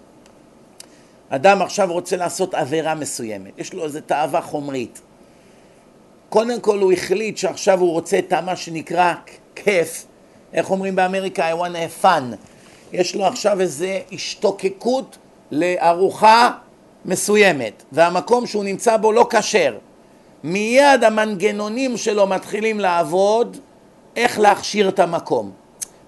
אדם 1.29 1.63
עכשיו 1.63 1.93
רוצה 1.93 2.17
לעשות 2.17 2.55
עבירה 2.55 2.95
מסוימת, 2.95 3.59
יש 3.59 3.75
לו 3.75 3.85
איזו 3.85 4.01
תאווה 4.07 4.41
חומרית. 4.41 5.01
קודם 6.29 6.61
כל 6.61 6.79
הוא 6.79 6.93
החליט 6.93 7.37
שעכשיו 7.37 7.81
הוא 7.81 7.93
רוצה 7.93 8.19
את 8.19 8.33
מה 8.33 8.57
שנקרא 8.57 9.15
כיף, 9.55 10.07
איך 10.53 10.71
אומרים 10.71 10.97
באמריקה? 10.97 11.53
I 11.53 11.55
want 11.55 12.03
have 12.03 12.05
fun. 12.05 12.23
יש 12.93 13.15
לו 13.15 13.27
עכשיו 13.27 13.61
איזו 13.61 13.87
השתוקקות 14.13 15.19
לארוחה 15.51 16.51
מסוימת, 17.05 17.83
והמקום 17.93 18.47
שהוא 18.47 18.65
נמצא 18.65 18.97
בו 18.97 19.13
לא 19.13 19.27
כשר. 19.31 19.79
מיד 20.45 21.05
המנגנונים 21.05 21.97
שלו 21.97 22.27
מתחילים 22.27 22.81
לעבוד 22.81 23.57
איך 24.17 24.39
להכשיר 24.39 24.89
את 24.89 24.99
המקום. 24.99 25.51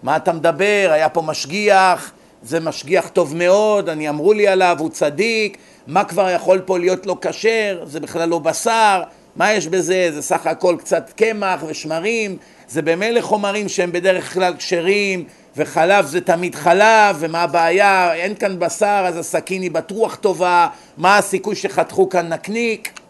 מה 0.03 0.17
אתה 0.17 0.33
מדבר? 0.33 0.89
היה 0.93 1.09
פה 1.09 1.23
משגיח, 1.23 2.13
זה 2.43 2.61
משגיח 2.61 3.09
טוב 3.09 3.37
מאוד, 3.37 3.89
אני 3.89 4.09
אמרו 4.09 4.33
לי 4.33 4.49
עליו, 4.49 4.77
הוא 4.79 4.91
צדיק, 4.91 5.59
מה 5.87 6.05
כבר 6.05 6.31
יכול 6.31 6.61
פה 6.65 6.79
להיות 6.79 7.07
לא 7.07 7.17
כשר, 7.21 7.85
זה 7.87 8.01
בכלל 8.01 8.29
לא 8.29 8.39
בשר, 8.39 9.03
מה 9.37 9.53
יש 9.53 9.67
בזה, 9.67 10.11
זה 10.15 10.23
סך 10.23 10.47
הכל 10.47 10.77
קצת 10.79 11.13
קמח 11.17 11.61
ושמרים, 11.67 12.37
זה 12.69 12.83
במילא 12.83 13.21
חומרים 13.21 13.69
שהם 13.69 13.93
בדרך 13.93 14.35
כלל 14.35 14.55
כשרים, 14.57 15.25
וחלב 15.57 16.07
זה 16.07 16.21
תמיד 16.21 16.55
חלב, 16.55 17.17
ומה 17.19 17.43
הבעיה, 17.43 18.15
אין 18.15 18.35
כאן 18.35 18.59
בשר, 18.59 19.05
אז 19.07 19.17
הסכין 19.17 19.63
היא 19.63 19.71
בטוח 19.71 20.15
טובה, 20.17 20.69
מה 20.97 21.19
הסיכוי 21.19 21.55
שחתכו 21.55 22.09
כאן 22.09 22.33
נקניק? 22.33 23.01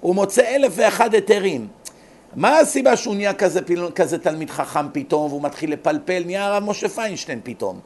הוא 0.00 0.14
מוצא 0.14 0.42
אלף 0.54 0.72
ואחד 0.76 1.14
היתרים. 1.14 1.66
מה 2.36 2.58
הסיבה 2.58 2.96
שהוא 2.96 3.14
נהיה 3.14 3.34
כזה, 3.34 3.60
כזה 3.94 4.18
תלמיד 4.18 4.50
חכם 4.50 4.86
פתאום, 4.92 5.30
והוא 5.30 5.42
מתחיל 5.42 5.72
לפלפל, 5.72 6.22
נהיה 6.26 6.46
הרב 6.46 6.64
משה 6.64 6.88
פיינשטיין 6.88 7.40
פתאום. 7.42 7.80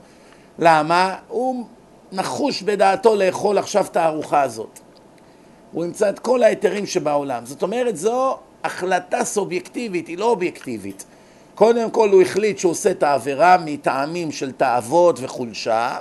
למה? 0.59 1.17
הוא 1.29 1.65
נחוש 2.13 2.63
בדעתו 2.63 3.17
לאכול 3.17 3.59
עכשיו 3.59 3.85
את 3.85 3.97
הארוחה 3.97 4.43
הזאת. 4.43 4.79
הוא 5.73 5.85
ימצא 5.85 6.09
את 6.09 6.19
כל 6.19 6.43
ההיתרים 6.43 6.87
שבעולם. 6.87 7.47
זאת 7.47 7.63
אומרת, 7.63 7.97
זו 7.97 8.39
החלטה 8.65 9.25
סובייקטיבית, 9.25 10.09
היא 10.09 10.19
לא 10.19 10.25
אובייקטיבית. 10.25 11.05
קודם 11.55 11.91
כל 11.91 12.09
הוא 12.09 12.23
החליט 12.23 12.59
שהוא 12.59 12.73
עושה 12.73 12.91
את 12.91 13.03
העבירה 13.03 13.57
מטעמים 13.65 14.33
של 14.33 14.53
תאוות 14.53 15.19
וחולשה, 15.23 15.99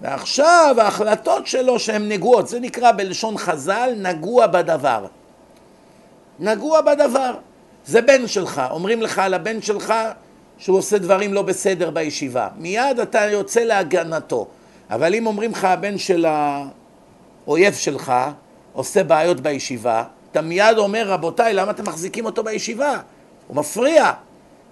ועכשיו 0.00 0.76
ההחלטות 0.78 1.46
שלו 1.46 1.78
שהן 1.78 2.08
נגועות, 2.08 2.48
זה 2.48 2.60
נקרא 2.60 2.92
בלשון 2.92 3.38
חז"ל 3.38 3.94
נגוע 3.96 4.46
בדבר. 4.46 5.06
נגוע 6.38 6.80
בדבר. 6.80 7.34
זה 7.86 8.02
בן 8.02 8.26
שלך, 8.26 8.62
אומרים 8.70 9.02
לך 9.02 9.18
על 9.18 9.34
הבן 9.34 9.62
שלך 9.62 9.94
שהוא 10.58 10.78
עושה 10.78 10.98
דברים 10.98 11.34
לא 11.34 11.42
בסדר 11.42 11.90
בישיבה. 11.90 12.48
מיד 12.58 13.00
אתה 13.02 13.24
יוצא 13.24 13.60
להגנתו. 13.60 14.46
אבל 14.90 15.14
אם 15.14 15.26
אומרים 15.26 15.50
לך 15.50 15.64
הבן 15.64 15.98
של 15.98 16.26
האויב 17.46 17.74
שלך 17.74 18.12
עושה 18.72 19.04
בעיות 19.04 19.40
בישיבה, 19.40 20.04
אתה 20.30 20.40
מיד 20.40 20.78
אומר 20.78 21.08
רבותיי 21.08 21.54
למה 21.54 21.70
אתם 21.70 21.84
מחזיקים 21.86 22.24
אותו 22.24 22.44
בישיבה? 22.44 22.98
הוא 23.48 23.56
מפריע. 23.56 24.12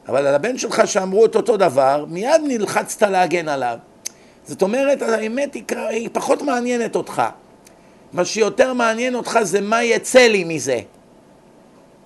אבל 0.09 0.27
על 0.27 0.35
הבן 0.35 0.59
שלך 0.59 0.83
שאמרו 0.87 1.25
את 1.25 1.37
אותו 1.37 1.57
דבר, 1.57 2.05
מיד 2.09 2.41
נלחצת 2.47 3.03
להגן 3.03 3.49
עליו. 3.49 3.79
זאת 4.47 4.63
אומרת, 4.63 5.03
האמת 5.03 5.55
היא, 5.55 5.63
היא 5.89 6.09
פחות 6.13 6.43
מעניינת 6.43 6.97
אותך. 6.97 7.23
מה 8.13 8.25
שיותר 8.25 8.73
מעניין 8.73 9.15
אותך 9.15 9.39
זה 9.43 9.61
מה 9.61 9.85
יצא 9.85 10.21
לי 10.21 10.45
מזה. 10.45 10.81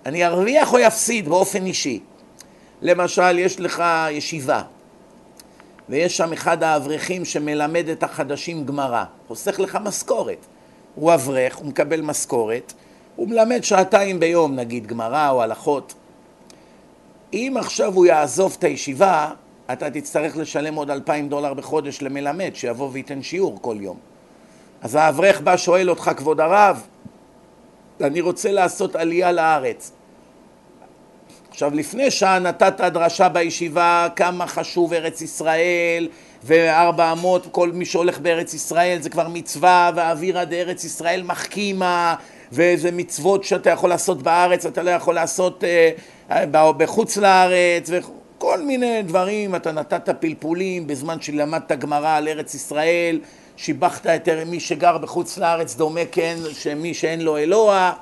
אני 0.07 0.27
ארוויח 0.27 0.73
או 0.73 0.79
יפסיד 0.79 1.29
באופן 1.29 1.67
אישי. 1.67 2.01
למשל, 2.83 3.39
יש 3.39 3.61
לך 3.61 3.85
ישיבה, 4.11 4.63
ויש 5.89 6.17
שם 6.17 6.33
אחד 6.33 6.63
האברכים 6.63 7.25
שמלמד 7.25 7.89
את 7.89 8.03
החדשים 8.03 8.67
גמרא, 8.67 9.05
חוסך 9.29 9.61
לך 9.61 9.79
משכורת. 9.83 10.47
הוא 10.95 11.15
אברך, 11.15 11.57
הוא 11.57 11.67
מקבל 11.67 12.01
משכורת, 12.01 12.73
הוא 13.17 13.29
מלמד 13.29 13.65
שעתיים 13.65 14.21
ביום, 14.21 14.55
נגיד 14.57 14.87
גמרא 14.87 15.31
או 15.31 15.43
הלכות. 15.43 15.95
אם 17.33 17.55
עכשיו 17.59 17.95
הוא 17.95 18.07
יעזוב 18.07 18.57
את 18.59 18.65
הישיבה, 18.65 19.31
אתה 19.73 19.91
תצטרך 19.91 20.37
לשלם 20.37 20.75
עוד 20.75 20.91
אלפיים 20.91 21.29
דולר 21.29 21.55
בחודש 21.55 22.03
למלמד, 22.03 22.51
שיבוא 22.55 22.89
וייתן 22.93 23.23
שיעור 23.23 23.59
כל 23.61 23.77
יום. 23.81 23.97
אז 24.83 24.95
האברך 24.95 25.41
בא, 25.41 25.57
שואל 25.57 25.91
אותך, 25.91 26.11
כבוד 26.17 26.41
הרב, 26.41 26.87
אני 28.01 28.21
רוצה 28.21 28.53
לעשות 28.53 28.97
עלייה 28.97 29.33
לארץ. 29.33 29.93
עכשיו, 31.57 31.75
לפני 31.75 32.11
שעה 32.11 32.39
נתת 32.39 32.81
דרשה 32.81 33.29
בישיבה 33.29 34.09
כמה 34.17 34.47
חשוב 34.47 34.93
ארץ 34.93 35.21
ישראל, 35.21 36.09
וארבע 36.45 37.13
אמות, 37.13 37.47
כל 37.51 37.73
מי 37.73 37.85
שהולך 37.85 38.19
בארץ 38.19 38.55
ישראל 38.55 38.99
זה 39.01 39.11
כבר 39.11 39.29
מצווה, 39.29 39.91
ואווירא 39.95 40.45
דארץ 40.45 40.85
ישראל 40.85 41.23
מחכימה, 41.23 42.15
וזה 42.53 42.91
מצוות 42.93 43.45
שאתה 43.45 43.71
יכול 43.71 43.91
לעשות 43.91 44.23
בארץ, 44.23 44.67
אתה 44.67 44.83
לא 44.83 44.91
יכול 44.91 45.15
לעשות 45.15 45.65
אה, 45.65 46.47
בחוץ 46.77 47.17
לארץ, 47.17 47.91
וכל 47.91 48.63
מיני 48.63 49.03
דברים, 49.03 49.55
אתה 49.55 49.73
נתת 49.73 50.09
פלפולים 50.21 50.87
בזמן 50.87 51.21
שלמדת 51.21 51.73
גמרא 51.73 52.17
על 52.17 52.29
ארץ 52.29 52.55
ישראל, 52.55 53.21
שיבחת 53.57 54.07
את 54.07 54.29
מי 54.47 54.61
שגר 54.61 54.99
בחוץ 54.99 55.39
לארץ 55.39 55.75
דומה 55.75 56.01
כן 56.13 56.37
שמי 56.53 56.95
שאין 56.95 57.21
לו 57.21 57.37
אלוה 57.37 57.93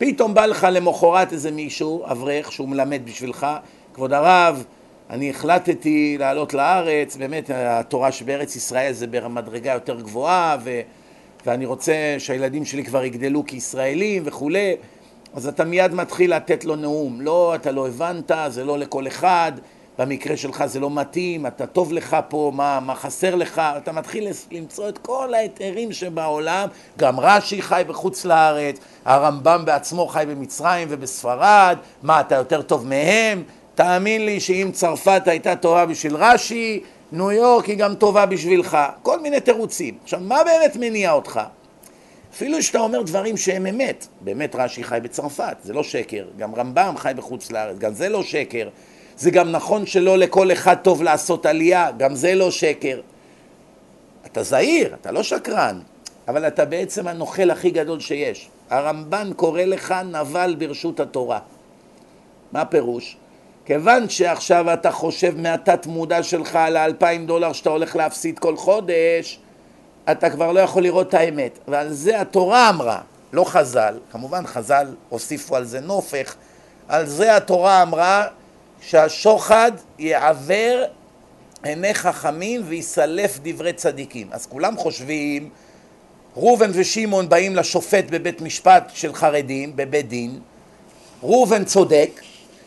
פתאום 0.00 0.34
בא 0.34 0.46
לך 0.46 0.66
למחרת 0.70 1.32
איזה 1.32 1.50
מישהו, 1.50 2.04
אברך, 2.06 2.52
שהוא 2.52 2.68
מלמד 2.68 3.00
בשבילך, 3.04 3.46
כבוד 3.94 4.12
הרב, 4.12 4.64
אני 5.10 5.30
החלטתי 5.30 6.16
לעלות 6.18 6.54
לארץ, 6.54 7.16
באמת 7.16 7.50
התורה 7.54 8.12
שבארץ 8.12 8.56
ישראל 8.56 8.92
זה 8.92 9.06
במדרגה 9.06 9.72
יותר 9.72 10.00
גבוהה 10.00 10.56
ו... 10.64 10.80
ואני 11.46 11.66
רוצה 11.66 11.92
שהילדים 12.18 12.64
שלי 12.64 12.84
כבר 12.84 13.04
יגדלו 13.04 13.46
כישראלים 13.46 14.22
וכולי, 14.26 14.76
אז 15.34 15.46
אתה 15.46 15.64
מיד 15.64 15.94
מתחיל 15.94 16.36
לתת 16.36 16.64
לו 16.64 16.76
נאום. 16.76 17.20
לא, 17.20 17.54
אתה 17.54 17.70
לא 17.70 17.88
הבנת, 17.88 18.30
זה 18.48 18.64
לא 18.64 18.78
לכל 18.78 19.06
אחד, 19.06 19.52
במקרה 20.00 20.36
שלך 20.36 20.64
זה 20.66 20.80
לא 20.80 20.90
מתאים, 20.90 21.46
אתה 21.46 21.66
טוב 21.66 21.92
לך 21.92 22.16
פה, 22.28 22.52
מה, 22.54 22.80
מה 22.80 22.94
חסר 22.94 23.34
לך, 23.34 23.62
אתה 23.76 23.92
מתחיל 23.92 24.28
למצוא 24.50 24.88
את 24.88 24.98
כל 24.98 25.34
ההיתרים 25.34 25.92
שבעולם, 25.92 26.68
גם 26.98 27.20
רש"י 27.20 27.62
חי 27.62 27.82
בחוץ 27.86 28.24
לארץ, 28.24 28.76
הרמב"ם 29.04 29.62
בעצמו 29.64 30.06
חי 30.06 30.24
במצרים 30.28 30.88
ובספרד, 30.90 31.78
מה, 32.02 32.20
אתה 32.20 32.34
יותר 32.34 32.62
טוב 32.62 32.86
מהם? 32.86 33.42
תאמין 33.74 34.24
לי 34.24 34.40
שאם 34.40 34.70
צרפת 34.72 35.22
הייתה 35.26 35.56
טובה 35.56 35.86
בשביל 35.86 36.16
רש"י, 36.16 36.80
ניו 37.12 37.32
יורק 37.32 37.64
היא 37.64 37.76
גם 37.76 37.94
טובה 37.94 38.26
בשבילך, 38.26 38.78
כל 39.02 39.20
מיני 39.20 39.40
תירוצים. 39.40 39.98
עכשיו, 40.02 40.20
מה 40.20 40.44
באמת 40.44 40.76
מניע 40.76 41.12
אותך? 41.12 41.40
אפילו 42.34 42.62
שאתה 42.62 42.78
אומר 42.78 43.02
דברים 43.02 43.36
שהם 43.36 43.66
אמת, 43.66 44.06
באמת 44.20 44.56
רש"י 44.56 44.84
חי 44.84 44.98
בצרפת, 45.02 45.56
זה 45.62 45.72
לא 45.72 45.82
שקר, 45.82 46.24
גם 46.38 46.54
רמב"ם 46.54 46.94
חי 46.96 47.12
בחוץ 47.16 47.50
לארץ, 47.50 47.78
גם 47.78 47.94
זה 47.94 48.08
לא 48.08 48.22
שקר, 48.22 48.68
זה 49.20 49.30
גם 49.30 49.52
נכון 49.52 49.86
שלא 49.86 50.18
לכל 50.18 50.52
אחד 50.52 50.76
טוב 50.82 51.02
לעשות 51.02 51.46
עלייה, 51.46 51.90
גם 51.96 52.14
זה 52.14 52.34
לא 52.34 52.50
שקר. 52.50 53.00
אתה 54.26 54.42
זהיר, 54.42 54.94
אתה 55.00 55.12
לא 55.12 55.22
שקרן, 55.22 55.80
אבל 56.28 56.46
אתה 56.46 56.64
בעצם 56.64 57.08
הנוכל 57.08 57.50
הכי 57.50 57.70
גדול 57.70 58.00
שיש. 58.00 58.48
הרמב"ן 58.70 59.30
קורא 59.36 59.62
לך 59.62 59.94
נבל 60.04 60.54
ברשות 60.58 61.00
התורה. 61.00 61.38
מה 62.52 62.60
הפירוש? 62.60 63.16
כיוון 63.64 64.08
שעכשיו 64.08 64.72
אתה 64.72 64.90
חושב 64.90 65.36
מהתת 65.36 65.86
מודע 65.86 66.22
שלך 66.22 66.56
על 66.56 66.76
האלפיים 66.76 67.26
דולר 67.26 67.52
שאתה 67.52 67.70
הולך 67.70 67.96
להפסיד 67.96 68.38
כל 68.38 68.56
חודש, 68.56 69.40
אתה 70.10 70.30
כבר 70.30 70.52
לא 70.52 70.60
יכול 70.60 70.82
לראות 70.82 71.08
את 71.08 71.14
האמת. 71.14 71.58
ועל 71.68 71.92
זה 71.92 72.20
התורה 72.20 72.68
אמרה, 72.68 73.00
לא 73.32 73.44
חז"ל, 73.44 73.98
כמובן 74.12 74.46
חז"ל 74.46 74.86
הוסיפו 75.08 75.56
על 75.56 75.64
זה 75.64 75.80
נופך, 75.80 76.34
על 76.88 77.06
זה 77.06 77.36
התורה 77.36 77.82
אמרה 77.82 78.26
שהשוחד 78.80 79.72
יעוור 79.98 80.84
עיני 81.62 81.94
חכמים 81.94 82.62
ויסלף 82.64 83.38
דברי 83.42 83.72
צדיקים. 83.72 84.26
אז 84.30 84.46
כולם 84.46 84.76
חושבים, 84.76 85.48
ראובן 86.36 86.70
ושמעון 86.74 87.28
באים 87.28 87.56
לשופט 87.56 88.04
בבית 88.10 88.40
משפט 88.40 88.90
של 88.94 89.14
חרדים, 89.14 89.76
בבית 89.76 90.08
דין, 90.08 90.38
ראובן 91.22 91.64
צודק, 91.64 92.20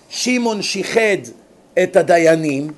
שמעון 0.09 0.61
שיחד 0.61 1.17
את 1.83 1.95
הדיינים, 1.95 2.71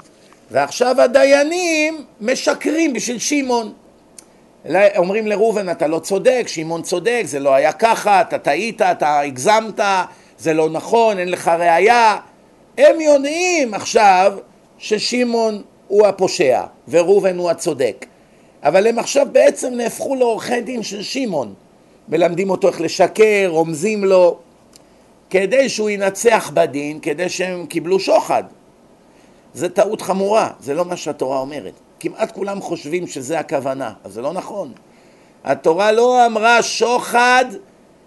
ועכשיו 0.52 1.02
הדיינים 1.02 2.06
משקרים 2.22 2.94
בשביל 2.94 3.20
שמעון. 3.20 3.74
אומרים 4.98 5.28
לראובן, 5.28 5.70
אתה 5.70 5.88
לא 5.88 6.00
צודק, 6.00 6.44
שמעון 6.48 6.82
צודק, 6.82 7.22
זה 7.26 7.40
לא 7.40 7.54
היה 7.54 7.72
ככה, 7.72 8.22
אתה 8.22 8.38
טעית, 8.38 8.82
אתה 8.82 9.20
הגזמת, 9.20 9.80
זה 10.38 10.54
לא 10.54 10.70
נכון, 10.70 11.20
אין 11.20 11.30
לך 11.30 11.48
ראייה. 11.48 12.18
הם 12.78 13.02
יודעים 13.02 13.74
עכשיו 13.74 14.34
ששמעון 14.78 15.62
הוא 15.88 16.08
הפושע 16.08 16.64
וראובן 16.88 17.38
הוא 17.38 17.50
הצודק. 17.50 18.06
אבל 18.64 18.88
הם 18.88 19.00
עכשיו 19.00 19.28
בעצם 19.32 19.74
נהפכו 19.74 20.16
לעורכי 20.16 20.62
דין 20.62 20.84
של 20.84 21.02
שמעון. 21.04 21.54
מלמדים 22.10 22.50
אותו 22.50 22.68
איך 22.68 22.82
לשקר, 22.82 23.48
רומזים 23.48 24.04
לו, 24.06 24.38
כדי 25.30 25.70
שהוא 25.70 25.90
ינצח 25.90 26.52
בדין, 26.54 27.00
כדי 27.00 27.30
שהם 27.30 27.66
קיבלו 27.66 28.00
שוחד. 28.00 28.44
זה 29.54 29.70
טעות 29.70 30.02
חמורה, 30.02 30.50
זה 30.60 30.74
לא 30.74 30.86
מה 30.86 30.98
שהתורה 30.98 31.40
אומרת. 31.40 31.74
כמעט 32.00 32.32
כולם 32.32 32.62
חושבים 32.62 33.08
שזה 33.08 33.40
הכוונה, 33.40 33.94
אבל 34.04 34.12
זה 34.12 34.22
לא 34.22 34.34
נכון. 34.34 34.72
התורה 35.44 35.92
לא 35.92 36.26
אמרה 36.26 36.64
שוחד 36.64 37.46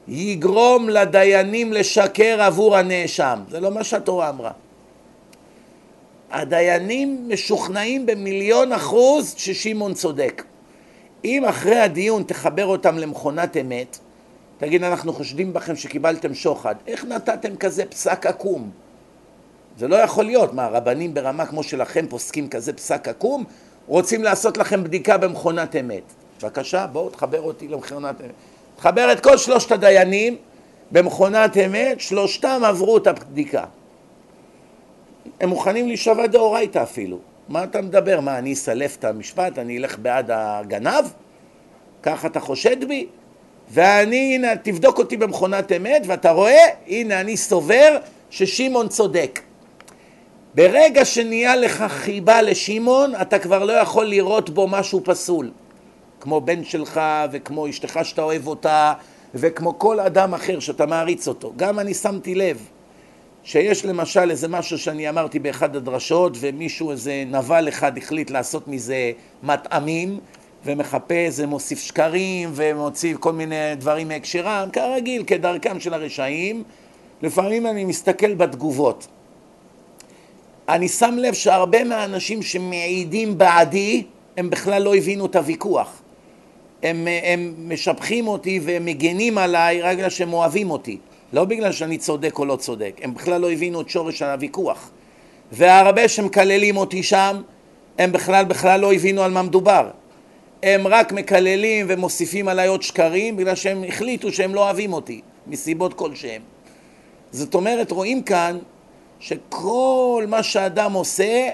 יגרום 0.09 0.89
לדיינים 0.89 1.73
לשקר 1.73 2.43
עבור 2.43 2.77
הנאשם. 2.77 3.39
זה 3.51 3.61
לא 3.61 3.71
מה 3.71 3.85
שהתורה 3.85 4.29
אמרה. 4.29 4.51
הדיינים 6.31 7.29
משוכנעים 7.29 8.07
במיליון 8.07 8.73
אחוז 8.73 9.35
ששמעון 9.37 9.95
צודק. 9.95 10.45
אם 11.25 11.45
אחרי 11.45 11.79
הדיון 11.79 12.23
תחבר 12.23 12.67
אותם 12.67 12.99
למכונת 12.99 13.57
אמת, 13.57 13.99
תגיד, 14.59 14.85
אנחנו 14.85 15.13
חושדים 15.13 15.53
בכם 15.53 15.77
שקיבלתם 15.77 16.35
שוחד, 16.35 16.75
איך 16.87 17.05
נתתם 17.05 17.57
כזה 17.57 17.85
פסק 17.85 18.27
עקום? 18.27 18.71
זה 19.79 19.89
לא 19.89 19.97
יכול 19.97 20.25
להיות. 20.25 20.55
מה, 20.55 20.69
רבנים 20.69 21.15
ברמה 21.15 21.47
כמו 21.47 21.63
שלכם 21.63 22.07
פוסקים 22.09 22.49
כזה 22.49 22.73
פסק 22.73 23.09
עקום? 23.09 23.45
רוצים 23.87 24.25
לעשות 24.25 24.57
לכם 24.57 24.85
בדיקה 24.85 25.19
במכונת 25.19 25.77
אמת. 25.77 26.03
בבקשה, 26.43 26.87
בואו 26.87 27.11
תחבר 27.11 27.41
אותי 27.41 27.69
למכונת 27.69 28.21
אמת. 28.21 28.31
תחבר 28.79 29.13
את 29.13 29.21
כל 29.21 29.37
שלושת 29.37 29.73
הדיינים 29.73 30.37
במכונת 30.91 31.57
אמת, 31.57 32.01
שלושתם 32.01 32.61
עברו 32.65 32.97
את 32.97 33.07
הבדיקה. 33.07 33.65
הם 35.41 35.49
מוכנים 35.49 35.87
להישבע 35.87 36.27
דאורייתא 36.27 36.83
אפילו. 36.83 37.19
מה 37.49 37.65
אתה 37.65 37.83
מדבר? 37.83 38.21
מה, 38.21 38.39
אני 38.39 38.53
אסלף 38.53 38.97
את 38.97 39.05
המשפט? 39.05 39.59
אני 39.59 39.79
אלך 39.79 39.99
בעד 39.99 40.31
הגנב? 40.33 41.05
ככה 42.03 42.27
אתה 42.27 42.41
חושד 42.41 42.89
בי? 42.89 43.07
ואני, 43.71 44.35
הנה, 44.35 44.57
תבדוק 44.57 44.99
אותי 44.99 45.17
במכונת 45.17 45.73
אמת, 45.73 46.03
ואתה 46.07 46.31
רואה, 46.31 46.67
הנה, 46.87 47.21
אני 47.21 47.37
סובר 47.37 47.97
ששמעון 48.31 48.89
צודק. 48.89 49.41
ברגע 50.55 51.05
שנהיה 51.05 51.57
לך 51.57 51.85
חיבה 51.89 52.43
לשמעון, 52.43 53.13
אתה 53.23 53.39
כבר 53.39 53.65
לא 53.65 53.73
יכול 53.73 54.07
לראות 54.07 54.51
בו 54.51 54.69
משהו 54.69 55.01
פסול. 55.05 55.51
כמו 56.21 56.41
בן 56.41 56.65
שלך, 56.65 57.01
וכמו 57.33 57.69
אשתך 57.69 58.01
שאתה 58.03 58.23
אוהב 58.23 58.47
אותה, 58.47 58.93
וכמו 59.35 59.79
כל 59.79 60.01
אדם 60.01 60.35
אחר 60.35 60.61
שאתה 60.61 60.87
מעריץ 60.87 61.29
אותו. 61.29 61.53
גם 61.57 61.79
אני 61.79 61.95
שמתי 61.95 62.35
לב 62.35 62.69
שיש 63.45 63.85
למשל 63.85 64.31
איזה 64.31 64.49
משהו 64.49 64.79
שאני 64.79 65.09
אמרתי 65.09 65.39
באחד 65.39 65.77
הדרשות, 65.77 66.33
ומישהו, 66.41 66.91
איזה 66.91 67.25
נבל 67.27 67.69
אחד 67.69 67.99
החליט 67.99 68.31
לעשות 68.31 68.69
מזה 68.69 69.13
מטעמים, 69.43 70.19
ומחפש 70.65 71.35
ומוסיף 71.37 71.79
שקרים, 71.79 72.51
ומוציא 72.55 73.15
כל 73.21 73.33
מיני 73.33 73.75
דברים 73.79 74.09
מהקשרם, 74.09 74.69
כרגיל, 74.73 75.25
כדרכם 75.27 75.81
של 75.81 75.95
הרשעים. 75.95 76.63
לפעמים 77.23 77.67
אני 77.67 77.85
מסתכל 77.85 78.35
בתגובות. 78.35 79.07
אני 80.69 80.89
שם 80.89 81.15
לב 81.19 81.35
שהרבה 81.35 81.85
מהאנשים 81.85 82.43
שמעידים 82.43 83.39
בעדי, 83.39 84.03
הם 84.37 84.51
בכלל 84.51 84.83
לא 84.83 84.95
הבינו 84.95 85.27
את 85.27 85.37
הוויכוח. 85.37 85.98
הם, 86.83 87.09
הם 87.23 87.55
משבחים 87.59 88.29
אותי 88.29 88.61
והם 88.63 88.85
מגנים 88.85 89.39
עליי 89.39 89.83
רק 89.83 89.97
בגלל 89.97 90.11
שהם 90.11 90.33
אוהבים 90.33 90.71
אותי. 90.71 90.99
לא 91.33 91.45
בגלל 91.45 91.73
שאני 91.73 91.99
צודק 91.99 92.39
או 92.39 92.45
לא 92.45 92.57
צודק. 92.57 93.01
הם 93.03 93.15
בכלל 93.15 93.41
לא 93.41 93.51
הבינו 93.51 93.81
את 93.81 93.89
שורש 93.89 94.23
הוויכוח. 94.23 94.91
והרבה 95.53 96.09
שמקללים 96.09 96.77
אותי 96.77 97.03
שם, 97.03 97.43
הם 97.99 98.13
בכלל 98.13 98.45
בכלל 98.45 98.81
לא 98.81 98.93
הבינו 98.93 99.23
על 99.23 99.31
מה 99.31 99.43
מדובר. 99.43 99.91
הם 100.63 100.87
רק 100.87 101.13
מקללים 101.13 101.87
ומוסיפים 101.89 102.49
עליי 102.49 102.69
עוד 102.69 102.83
שקרים 102.83 103.37
בגלל 103.37 103.55
שהם 103.55 103.85
החליטו 103.89 104.33
שהם 104.33 104.55
לא 104.55 104.65
אוהבים 104.65 104.93
אותי, 104.93 105.21
מסיבות 105.47 105.95
כלשהם. 105.95 106.43
זאת 107.31 107.55
אומרת, 107.55 107.91
רואים 107.91 108.23
כאן 108.23 108.59
שכל 109.21 110.25
מה 110.29 110.43
שאדם 110.43 110.93
עושה 110.93 111.49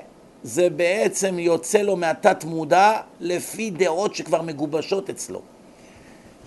זה 0.45 0.71
בעצם 0.71 1.39
יוצא 1.39 1.79
לו 1.79 1.97
מהתת 1.97 2.45
מודע 2.45 2.93
לפי 3.21 3.71
דעות 3.71 4.15
שכבר 4.15 4.43
מגובשות 4.43 5.11
אצלו. 5.11 5.41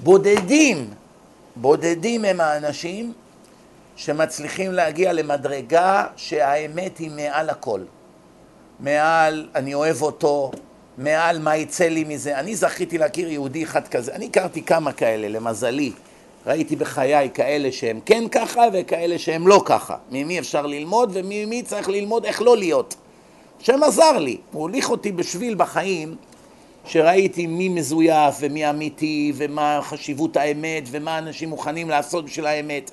בודדים, 0.04 0.90
בודדים 1.56 2.26
הם 2.26 2.42
האנשים 2.42 3.14
שמצליחים 3.96 4.72
להגיע 4.72 5.14
למדרגה 5.14 6.06
שהאמת 6.16 6.98
היא 6.98 7.12
מעל 7.12 7.50
הכל. 7.50 7.82
מעל 8.80 9.48
אני 9.56 9.74
אוהב 9.74 10.02
אותו, 10.02 10.52
מעל 10.98 11.40
מה 11.40 11.56
יצא 11.56 11.88
לי 11.88 12.04
מזה. 12.04 12.40
אני 12.40 12.56
זכיתי 12.56 12.98
להכיר 12.98 13.30
יהודי 13.30 13.64
אחד 13.64 13.88
כזה, 13.88 14.16
אני 14.16 14.26
הכרתי 14.26 14.62
כמה 14.62 14.92
כאלה, 14.92 15.28
למזלי. 15.28 15.92
ראיתי 16.46 16.76
בחיי 16.76 17.30
כאלה 17.34 17.72
שהם 17.72 18.00
כן 18.06 18.24
ככה 18.32 18.62
וכאלה 18.74 19.20
שהם 19.20 19.48
לא 19.48 19.62
ככה. 19.66 19.96
ממי 20.12 20.40
אפשר 20.40 20.66
ללמוד 20.66 21.12
וממי 21.14 21.64
צריך 21.64 21.90
ללמוד 21.90 22.26
איך 22.26 22.42
לא 22.42 22.58
להיות. 22.58 22.96
השם 23.62 23.84
עזר 23.84 24.18
לי, 24.18 24.38
הוא 24.52 24.62
הוליך 24.62 24.90
אותי 24.90 25.12
בשביל 25.12 25.56
בחיים 25.56 26.16
שראיתי 26.86 27.48
מי 27.48 27.70
מזויף 27.70 28.36
ומי 28.40 28.70
אמיתי 28.70 29.34
ומה 29.36 29.80
חשיבות 29.84 30.38
האמת 30.38 30.84
ומה 30.92 31.18
אנשים 31.18 31.50
מוכנים 31.50 31.90
לעשות 31.90 32.26
בשביל 32.26 32.46
האמת. 32.46 32.92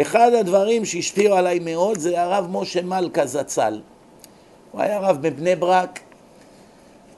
אחד 0.00 0.32
הדברים 0.40 0.84
שהשפיעו 0.84 1.36
עליי 1.36 1.58
מאוד 1.58 1.98
זה 1.98 2.22
הרב 2.22 2.46
משה 2.50 2.82
מלכה 2.82 3.26
זצ"ל. 3.26 3.80
הוא 4.72 4.82
היה 4.82 4.98
רב 4.98 5.18
בבני 5.20 5.56
ברק, 5.56 6.00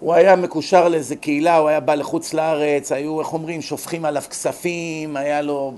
הוא 0.01 0.15
היה 0.15 0.37
מקושר 0.37 0.89
לאיזה 0.89 1.17
קהילה, 1.17 1.57
הוא 1.57 1.69
היה 1.69 1.81
בא 1.81 1.95
לחוץ 1.95 2.35
לארץ, 2.35 2.93
היו, 2.93 3.21
איך 3.21 3.33
אומרים, 3.33 3.63
שופכים 3.63 4.05
עליו 4.05 4.23
כספים, 4.31 5.17
היה 5.17 5.43
לו 5.43 5.75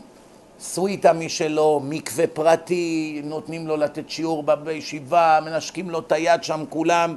סוויטה 0.61 1.13
משלו, 1.13 1.81
מקווה 1.85 2.27
פרטי, 2.27 3.21
נותנים 3.25 3.67
לו 3.67 3.77
לתת 3.77 4.11
שיעור 4.11 4.43
בישיבה, 4.43 5.39
מנשקים 5.45 5.91
לו 5.91 5.99
את 5.99 6.13
היד 6.13 6.45
שם 6.45 6.65
כולם. 6.69 7.17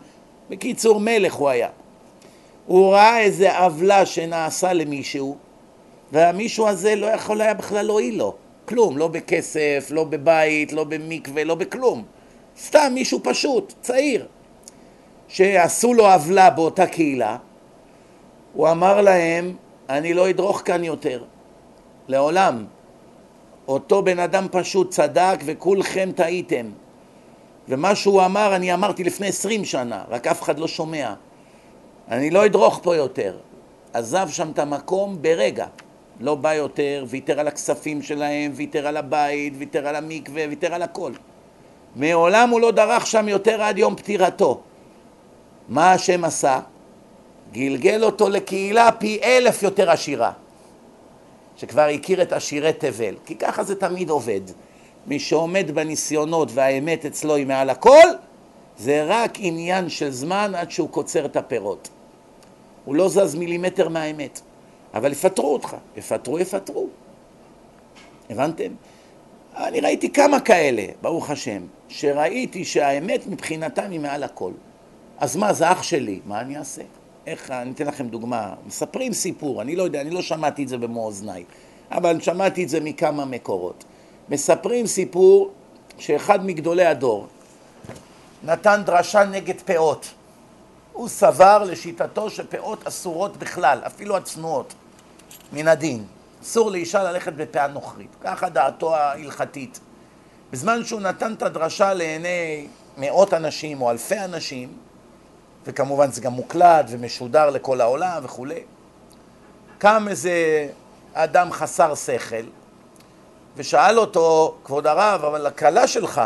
בקיצור, 0.49 0.99
מלך 0.99 1.33
הוא 1.33 1.49
היה. 1.49 1.69
הוא 2.65 2.93
ראה 2.93 3.19
איזה 3.19 3.57
עוולה 3.57 4.05
שנעשה 4.05 4.73
למישהו, 4.73 5.37
והמישהו 6.11 6.67
הזה 6.67 6.95
לא 6.95 7.05
יכול 7.05 7.41
היה 7.41 7.53
בכלל 7.53 7.85
להועיל 7.85 8.17
לו. 8.17 8.35
כלום, 8.65 8.97
לא 8.97 9.07
בכסף, 9.07 9.87
לא 9.89 10.03
בבית, 10.03 10.73
לא 10.73 10.83
במקווה, 10.83 11.43
לא 11.43 11.55
בכלום. 11.55 12.03
סתם 12.59 12.91
מישהו 12.93 13.19
פשוט, 13.23 13.73
צעיר. 13.81 14.27
שעשו 15.27 15.93
לו 15.93 16.07
עוולה 16.07 16.49
באותה 16.49 16.87
קהילה, 16.87 17.37
הוא 18.53 18.69
אמר 18.71 19.01
להם, 19.01 19.55
אני 19.89 20.13
לא 20.13 20.29
אדרוך 20.29 20.61
כאן 20.65 20.83
יותר, 20.83 21.23
לעולם. 22.07 22.65
אותו 23.71 24.03
בן 24.03 24.19
אדם 24.19 24.47
פשוט 24.51 24.89
צדק 24.89 25.39
וכולכם 25.45 26.09
טעיתם. 26.15 26.65
ומה 27.69 27.95
שהוא 27.95 28.25
אמר, 28.25 28.55
אני 28.55 28.73
אמרתי 28.73 29.03
לפני 29.03 29.27
עשרים 29.27 29.65
שנה, 29.65 30.03
רק 30.09 30.27
אף 30.27 30.41
אחד 30.41 30.59
לא 30.59 30.67
שומע. 30.67 31.13
אני 32.11 32.29
לא 32.29 32.45
אדרוך 32.45 32.79
פה 32.83 32.95
יותר. 32.95 33.37
עזב 33.93 34.27
שם 34.29 34.51
את 34.51 34.59
המקום 34.59 35.21
ברגע. 35.21 35.65
לא 36.19 36.35
בא 36.35 36.53
יותר, 36.53 37.05
ויתר 37.07 37.39
על 37.39 37.47
הכספים 37.47 38.01
שלהם, 38.01 38.51
ויתר 38.55 38.87
על 38.87 38.97
הבית, 38.97 39.53
ויתר 39.57 39.87
על 39.87 39.95
המקווה, 39.95 40.45
ויתר 40.49 40.73
על 40.73 40.81
הכל. 40.81 41.11
מעולם 41.95 42.49
הוא 42.49 42.61
לא 42.61 42.71
דרך 42.71 43.07
שם 43.07 43.29
יותר 43.29 43.61
עד 43.61 43.77
יום 43.77 43.95
פטירתו. 43.95 44.61
מה 45.69 45.91
השם 45.91 46.25
עשה? 46.25 46.59
גלגל 47.51 48.03
אותו 48.03 48.29
לקהילה 48.29 48.91
פי 48.91 49.19
אלף 49.23 49.63
יותר 49.63 49.91
עשירה, 49.91 50.31
שכבר 51.61 51.81
הכיר 51.81 52.21
את 52.21 52.33
עשירי 52.33 52.73
תבל, 52.73 53.15
כי 53.25 53.35
ככה 53.35 53.63
זה 53.63 53.75
תמיד 53.75 54.09
עובד. 54.09 54.41
מי 55.07 55.19
שעומד 55.19 55.71
בניסיונות 55.71 56.49
והאמת 56.53 57.05
אצלו 57.05 57.35
היא 57.35 57.45
מעל 57.45 57.69
הכל, 57.69 58.07
זה 58.77 59.03
רק 59.07 59.31
עניין 59.37 59.89
של 59.89 60.11
זמן 60.11 60.51
עד 60.55 60.71
שהוא 60.71 60.89
קוצר 60.89 61.25
את 61.25 61.35
הפירות. 61.35 61.89
הוא 62.85 62.95
לא 62.95 63.09
זז 63.09 63.35
מילימטר 63.35 63.89
מהאמת. 63.89 64.41
אבל 64.93 65.11
יפטרו 65.11 65.53
אותך, 65.53 65.75
יפטרו, 65.97 66.39
יפטרו. 66.39 66.87
הבנתם? 68.29 68.71
אני 69.55 69.79
ראיתי 69.79 70.09
כמה 70.09 70.39
כאלה, 70.39 70.85
ברוך 71.01 71.29
השם, 71.29 71.61
שראיתי 71.89 72.65
שהאמת 72.65 73.27
מבחינתם 73.27 73.91
היא 73.91 73.99
מעל 73.99 74.23
הכל. 74.23 74.51
אז 75.17 75.35
מה, 75.35 75.53
זה 75.53 75.71
אח 75.71 75.83
שלי, 75.83 76.19
מה 76.25 76.41
אני 76.41 76.57
אעשה? 76.57 76.81
איך, 77.27 77.51
אני 77.51 77.71
אתן 77.71 77.87
לכם 77.87 78.07
דוגמה, 78.07 78.53
מספרים 78.65 79.13
סיפור, 79.13 79.61
אני 79.61 79.75
לא 79.75 79.83
יודע, 79.83 80.01
אני 80.01 80.09
לא 80.09 80.21
שמעתי 80.21 80.63
את 80.63 80.67
זה 80.67 80.77
במו 80.77 81.05
אוזניי, 81.05 81.43
אבל 81.91 82.21
שמעתי 82.21 82.63
את 82.63 82.69
זה 82.69 82.79
מכמה 82.79 83.25
מקורות. 83.25 83.83
מספרים 84.29 84.87
סיפור 84.87 85.51
שאחד 85.97 86.45
מגדולי 86.45 86.85
הדור 86.85 87.27
נתן 88.43 88.81
דרשה 88.85 89.25
נגד 89.25 89.61
פאות. 89.61 90.13
הוא 90.93 91.07
סבר 91.07 91.63
לשיטתו 91.63 92.29
שפאות 92.29 92.87
אסורות 92.87 93.37
בכלל, 93.37 93.79
אפילו 93.85 94.17
הצנועות, 94.17 94.73
מן 95.53 95.67
הדין. 95.67 96.05
אסור 96.43 96.71
לאישה 96.71 97.03
ללכת 97.03 97.33
בפאה 97.33 97.67
נוכרית, 97.67 98.15
ככה 98.21 98.49
דעתו 98.49 98.95
ההלכתית. 98.95 99.79
בזמן 100.51 100.85
שהוא 100.85 101.01
נתן 101.01 101.33
את 101.33 101.43
הדרשה 101.43 101.93
לעיני 101.93 102.67
מאות 102.97 103.33
אנשים 103.33 103.81
או 103.81 103.91
אלפי 103.91 104.19
אנשים, 104.19 104.73
וכמובן 105.65 106.11
זה 106.11 106.21
גם 106.21 106.33
מוקלט 106.33 106.85
ומשודר 106.89 107.49
לכל 107.49 107.81
העולם 107.81 108.21
וכולי, 108.23 108.59
קם 109.77 110.05
איזה 110.09 110.67
אדם 111.13 111.51
חסר 111.51 111.95
שכל 111.95 112.35
ושאל 113.57 113.99
אותו, 113.99 114.55
כבוד 114.63 114.87
הרב, 114.87 115.25
אבל 115.25 115.45
הכלה 115.45 115.87
שלך 115.87 116.21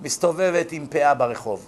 מסתובבת 0.00 0.72
עם 0.72 0.86
פאה 0.86 1.14
ברחוב. 1.14 1.66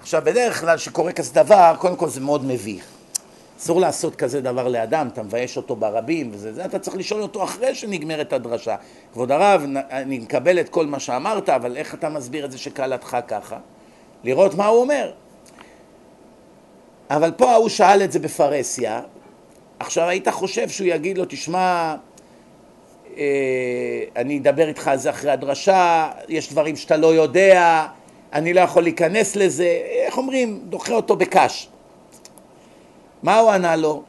עכשיו, 0.00 0.22
בדרך 0.24 0.60
כלל 0.60 0.76
כשקורה 0.76 1.12
כזה 1.12 1.34
דבר, 1.34 1.74
קודם 1.78 1.96
כל 1.96 2.08
זה 2.08 2.20
מאוד 2.20 2.44
מביך. 2.44 2.84
אסור 3.58 3.80
לעשות 3.80 4.16
כזה 4.16 4.40
דבר 4.40 4.68
לאדם, 4.68 5.08
אתה 5.12 5.22
מבייש 5.22 5.56
אותו 5.56 5.76
ברבים 5.76 6.30
וזה, 6.32 6.52
זה 6.52 6.64
אתה 6.64 6.78
צריך 6.78 6.96
לשאול 6.96 7.22
אותו 7.22 7.44
אחרי 7.44 7.74
שנגמרת 7.74 8.32
הדרשה. 8.32 8.76
כבוד 9.12 9.32
הרב, 9.32 9.62
אני 9.90 10.18
מקבל 10.18 10.60
את 10.60 10.68
כל 10.68 10.86
מה 10.86 11.00
שאמרת, 11.00 11.48
אבל 11.48 11.76
איך 11.76 11.94
אתה 11.94 12.08
מסביר 12.08 12.44
את 12.44 12.52
זה 12.52 12.58
שקלתך 12.58 13.16
ככה? 13.28 13.56
לראות 14.24 14.54
מה 14.54 14.66
הוא 14.66 14.80
אומר. 14.80 15.12
אבל 17.10 17.30
פה 17.30 17.50
ההוא 17.50 17.68
שאל 17.68 18.02
את 18.02 18.12
זה 18.12 18.18
בפרהסיה, 18.18 19.00
עכשיו 19.78 20.08
היית 20.08 20.28
חושב 20.28 20.68
שהוא 20.68 20.86
יגיד 20.86 21.18
לו, 21.18 21.24
תשמע, 21.28 21.96
אה, 23.16 23.24
אני 24.16 24.38
אדבר 24.38 24.68
איתך 24.68 24.88
על 24.88 24.98
זה 24.98 25.10
אחרי 25.10 25.30
הדרשה, 25.30 26.10
יש 26.28 26.52
דברים 26.52 26.76
שאתה 26.76 26.96
לא 26.96 27.14
יודע, 27.14 27.86
אני 28.32 28.54
לא 28.54 28.60
יכול 28.60 28.82
להיכנס 28.82 29.36
לזה, 29.36 29.80
איך 30.06 30.18
אומרים, 30.18 30.60
דוחה 30.68 30.94
אותו 30.94 31.16
בקש. 31.16 31.68
מה 33.22 33.38
הוא 33.38 33.50
ענה 33.50 33.76
לו? 33.76 34.02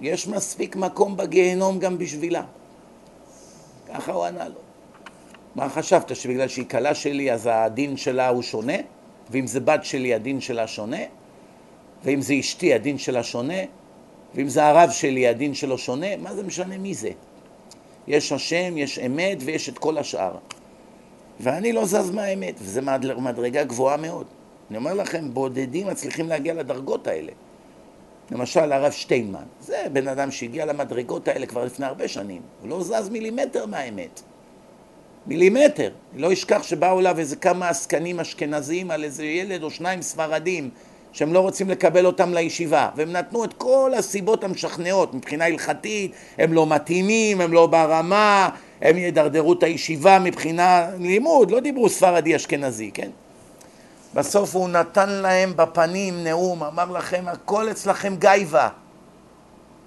יש 0.00 0.28
מספיק 0.28 0.76
מקום 0.76 1.16
בגיהנום 1.16 1.78
גם 1.78 1.98
בשבילה. 1.98 2.42
ככה 3.94 4.12
הוא 4.12 4.24
ענה 4.24 4.48
לו. 4.48 4.60
מה 5.54 5.68
חשבת, 5.68 6.16
שבגלל 6.16 6.48
שהיא 6.48 6.68
כלה 6.68 6.94
שלי 6.94 7.32
אז 7.32 7.48
הדין 7.52 7.96
שלה 7.96 8.28
הוא 8.28 8.42
שונה? 8.42 8.76
ואם 9.30 9.46
זה 9.46 9.60
בת 9.60 9.84
שלי 9.84 10.14
הדין 10.14 10.40
שלה 10.40 10.66
שונה? 10.66 11.02
ואם 12.04 12.20
זה 12.20 12.34
אשתי 12.40 12.74
הדין 12.74 12.98
שלה 12.98 13.22
שונה? 13.22 13.62
ואם 14.34 14.48
זה 14.48 14.66
הרב 14.66 14.90
שלי 14.90 15.28
הדין 15.28 15.54
שלו 15.54 15.78
שונה? 15.78 16.16
מה 16.16 16.34
זה 16.34 16.42
משנה 16.42 16.78
מי 16.78 16.94
זה? 16.94 17.10
יש 18.06 18.32
השם, 18.32 18.78
יש 18.78 18.98
אמת 18.98 19.38
ויש 19.40 19.68
את 19.68 19.78
כל 19.78 19.98
השאר. 19.98 20.36
ואני 21.40 21.72
לא 21.72 21.84
זז 21.84 22.10
מהאמת, 22.10 22.54
וזו 22.58 22.80
מדרגה 23.16 23.64
גבוהה 23.64 23.96
מאוד. 23.96 24.26
אני 24.70 24.78
אומר 24.78 24.94
לכם, 24.94 25.34
בודדים 25.34 25.86
מצליחים 25.86 26.28
להגיע 26.28 26.54
לדרגות 26.54 27.06
האלה. 27.06 27.32
למשל 28.30 28.72
הרב 28.72 28.92
שטיינמן, 28.92 29.44
זה 29.60 29.86
בן 29.92 30.08
אדם 30.08 30.30
שהגיע 30.30 30.64
למדרגות 30.64 31.28
האלה 31.28 31.46
כבר 31.46 31.64
לפני 31.64 31.86
הרבה 31.86 32.08
שנים, 32.08 32.42
הוא 32.60 32.68
לא 32.68 32.82
זז 32.82 33.08
מילימטר 33.08 33.66
מהאמת. 33.66 34.22
מילימטר. 35.26 35.90
לא 36.16 36.32
אשכח 36.32 36.62
שבאו 36.62 37.00
אליו 37.00 37.18
איזה 37.18 37.36
כמה 37.36 37.68
עסקנים 37.68 38.20
אשכנזים 38.20 38.90
על 38.90 39.04
איזה 39.04 39.24
ילד 39.24 39.62
או 39.62 39.70
שניים 39.70 40.02
ספרדים 40.02 40.70
שהם 41.12 41.32
לא 41.32 41.40
רוצים 41.40 41.70
לקבל 41.70 42.06
אותם 42.06 42.34
לישיבה, 42.34 42.88
והם 42.96 43.12
נתנו 43.12 43.44
את 43.44 43.52
כל 43.52 43.92
הסיבות 43.96 44.44
המשכנעות 44.44 45.14
מבחינה 45.14 45.44
הלכתית, 45.44 46.12
הם 46.38 46.52
לא 46.52 46.66
מתאימים, 46.66 47.40
הם 47.40 47.52
לא 47.52 47.66
ברמה, 47.66 48.48
הם 48.82 48.98
ידרדרו 48.98 49.52
את 49.52 49.62
הישיבה 49.62 50.18
מבחינה 50.18 50.86
לימוד, 50.98 51.50
לא 51.50 51.60
דיברו 51.60 51.88
ספרדי 51.88 52.36
אשכנזי, 52.36 52.90
כן? 52.94 53.10
בסוף 54.14 54.56
הוא 54.56 54.68
נתן 54.68 55.08
להם 55.08 55.52
בפנים 55.56 56.24
נאום, 56.24 56.64
אמר 56.64 56.90
לכם, 56.90 57.24
הכל 57.26 57.70
אצלכם 57.70 58.16
גייבה. 58.18 58.68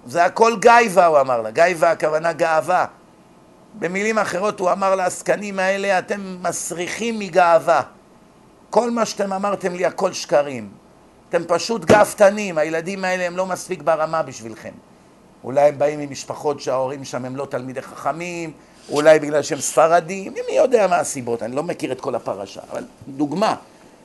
זה 0.06 0.24
הכל 0.24 0.56
גייבה, 0.60 1.06
הוא 1.06 1.20
אמר 1.20 1.42
לה. 1.42 1.50
גייבה 1.50 1.90
הכוונה 1.90 2.32
גאווה. 2.32 2.86
במילים 3.74 4.18
אחרות 4.18 4.60
הוא 4.60 4.72
אמר 4.72 4.94
לעסקנים 4.94 5.58
האלה, 5.58 5.98
אתם 5.98 6.36
מסריחים 6.42 7.18
מגאווה. 7.18 7.82
כל 8.70 8.90
מה 8.90 9.06
שאתם 9.06 9.32
אמרתם 9.32 9.74
לי 9.74 9.86
הכל 9.86 10.12
שקרים. 10.12 10.68
אתם 11.28 11.42
פשוט 11.48 11.84
גאוותנים, 11.84 12.58
הילדים 12.58 13.04
האלה 13.04 13.26
הם 13.26 13.36
לא 13.36 13.46
מספיק 13.46 13.82
ברמה 13.82 14.22
בשבילכם. 14.22 14.72
אולי 15.44 15.68
הם 15.68 15.78
באים 15.78 16.00
ממשפחות 16.00 16.60
שההורים 16.60 17.04
שם 17.04 17.24
הם 17.24 17.36
לא 17.36 17.46
תלמידי 17.46 17.82
חכמים, 17.82 18.52
אולי 18.90 19.18
בגלל 19.18 19.42
שהם 19.42 19.60
ספרדים, 19.60 20.34
מי 20.48 20.56
יודע 20.56 20.86
מה 20.86 20.96
הסיבות, 20.96 21.42
אני 21.42 21.56
לא 21.56 21.62
מכיר 21.62 21.92
את 21.92 22.00
כל 22.00 22.14
הפרשה, 22.14 22.60
אבל 22.72 22.84
דוגמה. 23.08 23.54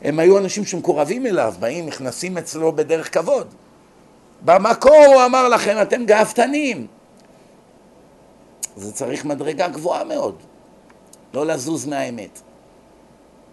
הם 0.02 0.20
היו 0.20 0.38
אנשים 0.38 0.66
שמקורבים 0.66 1.26
אליו, 1.26 1.54
באים, 1.60 1.86
נכנסים 1.86 2.38
אצלו 2.38 2.72
בדרך 2.72 3.14
כבוד. 3.14 3.48
במקור 4.46 5.06
הוא 5.06 5.26
אמר 5.26 5.48
לכם, 5.50 5.78
אתם 5.82 6.06
גאוותנים. 6.06 6.88
זה 8.76 8.94
צריך 8.94 9.26
מדרגה 9.26 9.68
גבוהה 9.68 10.04
מאוד, 10.04 10.36
לא 11.34 11.46
לזוז 11.46 11.86
מהאמת. 11.86 12.42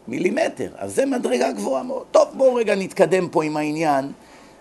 מילימטר, 0.09 0.69
אז 0.77 0.95
זה 0.95 1.07
מדרגה 1.07 1.53
גבוהה 1.53 1.83
מאוד. 1.83 2.05
טוב, 2.11 2.29
בואו 2.35 2.55
רגע 2.55 2.75
נתקדם 2.75 3.29
פה 3.29 3.45
עם 3.45 3.57
העניין. 3.57 4.13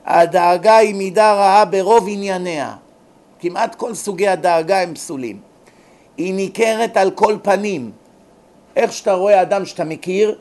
הדאגה 0.06 0.78
היא 0.78 0.96
מידה 0.96 1.34
רעה 1.34 1.66
ברוב 1.66 2.06
ענייניה. 2.10 2.76
כמעט 3.40 3.76
כל 3.76 3.94
סוגי 3.94 4.28
הדאגה 4.28 4.82
הם 4.82 4.94
פסולים. 4.94 5.40
היא 6.18 6.34
ניכרת 6.34 6.98
על 6.98 7.12
כל 7.12 7.38
פנים. 7.42 7.92
איך 8.76 8.94
שאתה 8.94 9.14
רואה 9.14 9.42
אדם 9.42 9.66
שאתה 9.66 9.84
מכיר, 9.84 10.38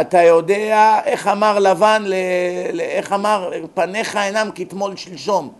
אתה 0.00 0.22
יודע 0.22 1.00
איך 1.04 1.26
אמר 1.26 1.58
לבן, 1.58 2.04
איך 2.80 3.12
אמר, 3.12 3.52
פניך 3.74 4.16
אינם 4.16 4.50
כתמול 4.54 4.96
שלשום. 4.96 5.52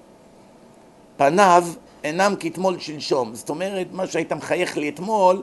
פניו 1.16 1.64
אינם 2.04 2.34
כתמול 2.40 2.78
שלשום. 2.78 3.34
זאת 3.34 3.50
אומרת, 3.50 3.86
מה 3.92 4.06
שהיית 4.06 4.32
מחייך 4.32 4.76
לי 4.76 4.88
אתמול, 4.88 5.42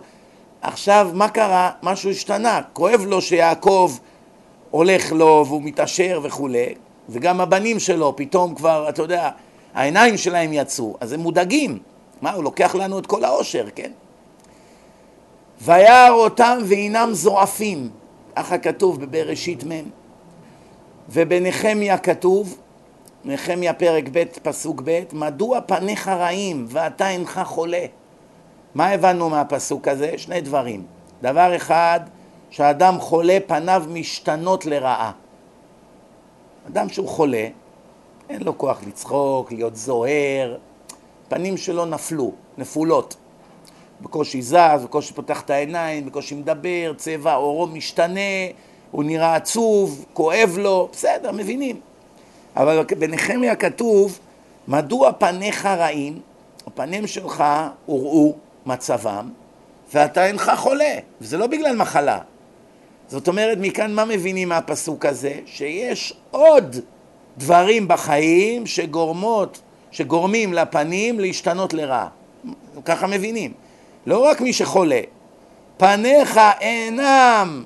עכשיו 0.61 1.09
מה 1.13 1.29
קרה? 1.29 1.71
משהו 1.83 2.11
השתנה. 2.11 2.61
כואב 2.73 3.01
לו 3.07 3.21
שיעקב 3.21 3.91
הולך 4.71 5.11
לו 5.11 5.43
והוא 5.47 5.61
מתעשר 5.63 6.19
וכולי, 6.23 6.73
וגם 7.09 7.41
הבנים 7.41 7.79
שלו 7.79 8.15
פתאום 8.15 8.55
כבר, 8.55 8.89
אתה 8.89 9.01
יודע, 9.01 9.29
העיניים 9.73 10.17
שלהם 10.17 10.53
יצאו, 10.53 10.97
אז 10.99 11.13
הם 11.13 11.19
מודאגים. 11.19 11.79
מה, 12.21 12.31
הוא 12.31 12.43
לוקח 12.43 12.75
לנו 12.75 12.99
את 12.99 13.05
כל 13.05 13.23
העושר, 13.23 13.65
כן? 13.75 13.91
וירא 15.61 16.09
אותם 16.09 16.57
והינם 16.65 17.09
זועפים. 17.13 17.89
ככה 18.35 18.57
כתוב 18.57 19.01
בבראשית 19.01 19.63
מ', 19.63 19.89
ובנחמיה 21.09 21.97
כתוב, 21.97 22.57
נחמיה 23.25 23.73
פרק 23.73 24.03
ב' 24.11 24.23
פסוק 24.43 24.81
ב', 24.85 25.03
מדוע 25.13 25.59
פניך 25.61 26.07
רעים 26.07 26.65
ואתה 26.69 27.09
אינך 27.09 27.41
חולה? 27.45 27.85
מה 28.75 28.89
הבנו 28.89 29.29
מהפסוק 29.29 29.87
הזה? 29.87 30.13
שני 30.17 30.41
דברים. 30.41 30.85
דבר 31.21 31.55
אחד, 31.55 31.99
שאדם 32.49 32.99
חולה 32.99 33.37
פניו 33.47 33.83
משתנות 33.89 34.65
לרעה. 34.65 35.11
אדם 36.67 36.89
שהוא 36.89 37.07
חולה, 37.07 37.47
אין 38.29 38.43
לו 38.43 38.57
כוח 38.57 38.79
לצחוק, 38.87 39.51
להיות 39.51 39.75
זוהר, 39.75 40.57
פנים 41.29 41.57
שלו 41.57 41.85
נפלו, 41.85 42.31
נפולות. 42.57 43.15
בקושי 44.01 44.41
זז, 44.41 44.83
בקושי 44.83 45.13
פותח 45.13 45.41
את 45.41 45.49
העיניים, 45.49 46.05
בקושי 46.05 46.35
מדבר, 46.35 46.93
צבע 46.97 47.33
עורו 47.33 47.67
משתנה, 47.67 48.19
הוא 48.91 49.03
נראה 49.03 49.35
עצוב, 49.35 50.05
כואב 50.13 50.55
לו, 50.59 50.89
בסדר, 50.91 51.31
מבינים. 51.31 51.79
אבל 52.55 52.83
בנחמיה 52.99 53.55
כתוב, 53.55 54.19
מדוע 54.67 55.11
פניך 55.11 55.65
רעים, 55.65 56.19
הפנים 56.67 57.07
שלך 57.07 57.43
הורעו 57.85 58.35
מצבם, 58.65 59.29
ואתה 59.93 60.25
אינך 60.25 60.51
חולה, 60.55 60.95
וזה 61.21 61.37
לא 61.37 61.47
בגלל 61.47 61.75
מחלה. 61.75 62.19
זאת 63.07 63.27
אומרת, 63.27 63.57
מכאן 63.61 63.93
מה 63.93 64.05
מבינים 64.05 64.49
מהפסוק 64.49 65.05
הזה? 65.05 65.33
שיש 65.45 66.13
עוד 66.31 66.75
דברים 67.37 67.87
בחיים 67.87 68.65
שגורמות, 68.65 69.61
שגורמים 69.91 70.53
לפנים 70.53 71.19
להשתנות 71.19 71.73
לרעה. 71.73 72.07
ככה 72.85 73.07
מבינים. 73.07 73.53
לא 74.05 74.25
רק 74.25 74.41
מי 74.41 74.53
שחולה, 74.53 75.01
פניך 75.77 76.39
אינם, 76.61 77.63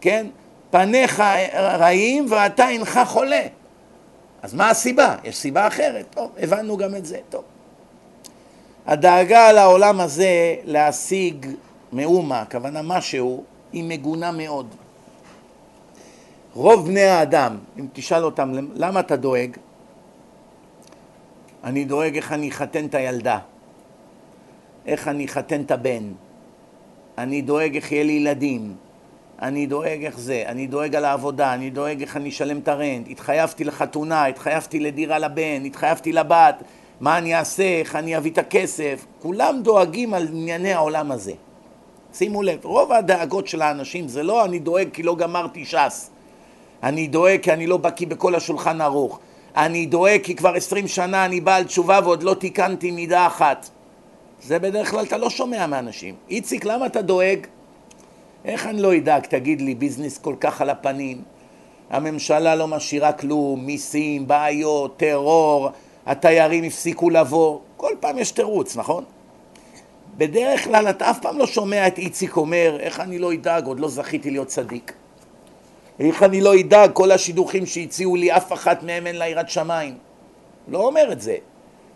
כן? 0.00 0.26
פניך 0.70 1.22
רעים 1.54 2.26
ואתה 2.30 2.68
אינך 2.68 3.00
חולה. 3.06 3.42
אז 4.42 4.54
מה 4.54 4.70
הסיבה? 4.70 5.16
יש 5.24 5.36
סיבה 5.36 5.66
אחרת. 5.66 6.06
טוב, 6.10 6.32
הבנו 6.38 6.76
גם 6.76 6.96
את 6.96 7.06
זה. 7.06 7.18
טוב. 7.30 7.44
הדאגה 8.86 9.52
לעולם 9.52 10.00
הזה 10.00 10.56
להשיג 10.64 11.46
מאומה, 11.92 12.40
הכוונה 12.40 12.82
משהו, 12.82 13.44
היא 13.72 13.84
מגונה 13.84 14.32
מאוד. 14.32 14.66
רוב 16.54 16.86
בני 16.86 17.02
האדם, 17.02 17.58
אם 17.78 17.86
תשאל 17.92 18.24
אותם 18.24 18.52
למה 18.74 19.00
אתה 19.00 19.16
דואג, 19.16 19.56
אני 21.64 21.84
דואג 21.84 22.16
איך 22.16 22.32
אני 22.32 22.48
אחתן 22.48 22.86
את 22.86 22.94
הילדה, 22.94 23.38
איך 24.86 25.08
אני 25.08 25.24
אחתן 25.24 25.62
את 25.62 25.70
הבן, 25.70 26.12
אני 27.18 27.42
דואג 27.42 27.74
איך 27.74 27.92
יהיה 27.92 28.04
לי 28.04 28.12
ילדים, 28.12 28.74
אני 29.42 29.66
דואג 29.66 30.04
איך 30.04 30.18
זה, 30.18 30.42
אני 30.46 30.66
דואג 30.66 30.96
על 30.96 31.04
העבודה, 31.04 31.54
אני 31.54 31.70
דואג 31.70 32.00
איך 32.00 32.16
אני 32.16 32.28
אשלם 32.28 32.58
את 32.58 32.68
הרנט, 32.68 33.06
התחייבתי 33.10 33.64
לחתונה, 33.64 34.26
התחייבתי 34.26 34.80
לדירה 34.80 35.18
לבן, 35.18 35.64
התחייבתי 35.64 36.12
לבת, 36.12 36.62
מה 37.00 37.18
אני 37.18 37.34
אעשה, 37.34 37.62
איך 37.62 37.96
אני 37.96 38.16
אביא 38.16 38.30
את 38.30 38.38
הכסף, 38.38 39.06
כולם 39.22 39.60
דואגים 39.62 40.14
על 40.14 40.28
ענייני 40.28 40.72
העולם 40.72 41.12
הזה. 41.12 41.32
שימו 42.14 42.42
לב, 42.42 42.64
רוב 42.64 42.92
הדאגות 42.92 43.46
של 43.46 43.62
האנשים 43.62 44.08
זה 44.08 44.22
לא 44.22 44.44
אני 44.44 44.58
דואג 44.58 44.88
כי 44.92 45.02
לא 45.02 45.16
גמרתי 45.16 45.64
ש"ס, 45.64 46.10
אני 46.82 47.06
דואג 47.06 47.40
כי 47.42 47.52
אני 47.52 47.66
לא 47.66 47.76
בקיא 47.76 48.06
בכל 48.06 48.34
השולחן 48.34 48.80
ערוך, 48.80 49.18
אני 49.56 49.86
דואג 49.86 50.20
כי 50.22 50.34
כבר 50.34 50.54
עשרים 50.54 50.88
שנה 50.88 51.24
אני 51.24 51.40
בעל 51.40 51.64
תשובה 51.64 52.00
ועוד 52.04 52.22
לא 52.22 52.34
תיקנתי 52.34 52.90
מידה 52.90 53.26
אחת. 53.26 53.70
זה 54.42 54.58
בדרך 54.58 54.90
כלל 54.90 55.04
אתה 55.04 55.16
לא 55.16 55.30
שומע 55.30 55.66
מאנשים. 55.66 56.14
איציק, 56.30 56.64
למה 56.64 56.86
אתה 56.86 57.02
דואג? 57.02 57.46
איך 58.44 58.66
אני 58.66 58.82
לא 58.82 58.96
אדאג, 58.96 59.22
תגיד 59.26 59.60
לי, 59.60 59.74
ביזנס 59.74 60.18
כל 60.18 60.34
כך 60.40 60.60
על 60.60 60.70
הפנים, 60.70 61.22
הממשלה 61.90 62.54
לא 62.54 62.68
משאירה 62.68 63.12
כלום, 63.12 63.66
מיסים, 63.66 64.28
בעיות, 64.28 64.96
טרור, 64.96 65.68
התיירים 66.06 66.64
הפסיקו 66.64 67.10
לבוא, 67.10 67.58
כל 67.76 67.94
פעם 68.00 68.18
יש 68.18 68.30
תירוץ, 68.30 68.76
נכון? 68.76 69.04
בדרך 70.16 70.64
כלל 70.64 70.90
אתה 70.90 71.10
אף 71.10 71.18
פעם 71.22 71.38
לא 71.38 71.46
שומע 71.46 71.86
את 71.86 71.98
איציק 71.98 72.36
אומר, 72.36 72.76
איך 72.80 73.00
אני 73.00 73.18
לא 73.18 73.32
אדאג, 73.32 73.66
עוד 73.66 73.80
לא 73.80 73.88
זכיתי 73.88 74.30
להיות 74.30 74.48
צדיק. 74.48 74.92
איך 76.00 76.22
אני 76.22 76.40
לא 76.40 76.60
אדאג, 76.60 76.90
כל 76.92 77.10
השידוכים 77.10 77.66
שהציעו 77.66 78.16
לי, 78.16 78.36
אף 78.36 78.52
אחת 78.52 78.82
מהם 78.82 79.06
אין 79.06 79.16
לה 79.16 79.28
יראת 79.28 79.50
שמיים. 79.50 79.94
לא 80.68 80.86
אומר 80.86 81.12
את 81.12 81.20
זה. 81.20 81.36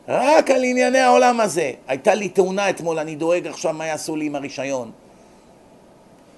רק 0.08 0.50
על 0.50 0.64
ענייני 0.64 0.98
העולם 0.98 1.40
הזה. 1.40 1.72
הייתה 1.86 2.14
לי 2.14 2.28
תאונה 2.28 2.70
אתמול, 2.70 2.98
אני 2.98 3.14
דואג 3.14 3.46
עכשיו 3.46 3.72
מה 3.72 3.86
יעשו 3.86 4.16
לי 4.16 4.26
עם 4.26 4.34
הרישיון. 4.34 4.90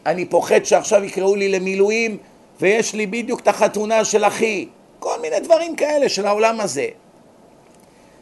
אני 0.06 0.24
פוחד 0.24 0.64
שעכשיו 0.64 1.04
יקראו 1.04 1.36
לי 1.36 1.48
למילואים 1.48 2.18
ויש 2.60 2.94
לי 2.94 3.06
בדיוק 3.06 3.40
את 3.40 3.48
החתונה 3.48 4.04
של 4.04 4.24
אחי. 4.24 4.68
כל 4.98 5.20
מיני 5.22 5.40
דברים 5.40 5.76
כאלה 5.76 6.08
של 6.08 6.26
העולם 6.26 6.60
הזה. 6.60 6.86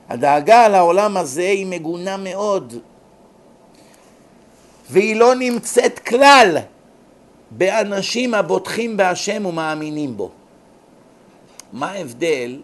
הדאגה 0.08 0.64
על 0.64 0.74
העולם 0.74 1.16
הזה 1.16 1.42
היא 1.42 1.66
מגונה 1.66 2.16
מאוד, 2.16 2.74
והיא 4.90 5.16
לא 5.16 5.34
נמצאת 5.34 5.98
כלל 5.98 6.58
באנשים 7.50 8.34
הבוטחים 8.34 8.96
בהשם 8.96 9.46
ומאמינים 9.46 10.16
בו. 10.16 10.30
מה 11.72 11.90
ההבדל? 11.90 12.60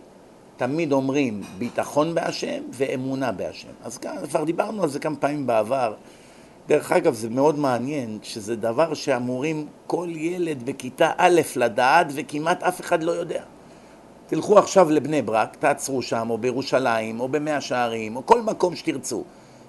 תמיד 0.57 0.93
אומרים 0.93 1.43
ביטחון 1.59 2.15
בהשם 2.15 2.63
ואמונה 2.73 3.33
בהשם. 3.33 3.69
אז 3.85 3.99
כבר 4.31 4.45
דיברנו 4.45 4.83
על 4.83 4.89
זה 4.89 4.99
כמה 4.99 5.17
פעמים 5.17 5.47
בעבר. 5.47 5.95
דרך 6.71 6.93
אגב, 6.93 7.15
זה 7.15 7.31
מאוד 7.31 7.59
מעניין 7.59 8.19
שזה 8.23 8.57
דבר 8.57 8.95
שאמורים 8.95 9.67
כל 9.87 10.09
ילד 10.15 10.63
בכיתה 10.63 11.11
א' 11.17 11.41
לדעת 11.57 12.07
וכמעט 12.15 12.63
אף 12.63 12.81
אחד 12.81 13.03
לא 13.03 13.13
יודע. 13.13 13.43
תלכו 14.27 14.59
עכשיו 14.59 14.91
לבני 14.91 15.23
ברק, 15.23 15.57
תעצרו 15.57 16.03
שם, 16.03 16.31
או 16.31 16.39
בירושלים, 16.39 17.21
או 17.21 17.29
במאה 17.29 17.61
שערים, 17.61 18.17
או 18.17 18.27
כל 18.27 18.43
מקום 18.43 18.77
שתרצו, 18.77 19.25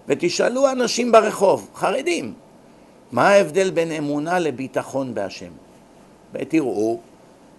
ותשאלו 0.07 0.71
אנשים 0.71 1.11
ברחוב, 1.11 1.69
חרדים, 1.75 2.33
מה 3.11 3.29
ההבדל 3.29 3.71
בין 3.71 3.91
אמונה 3.91 4.39
לביטחון 4.39 5.13
בהשם? 5.13 5.51
ותראו 6.33 6.99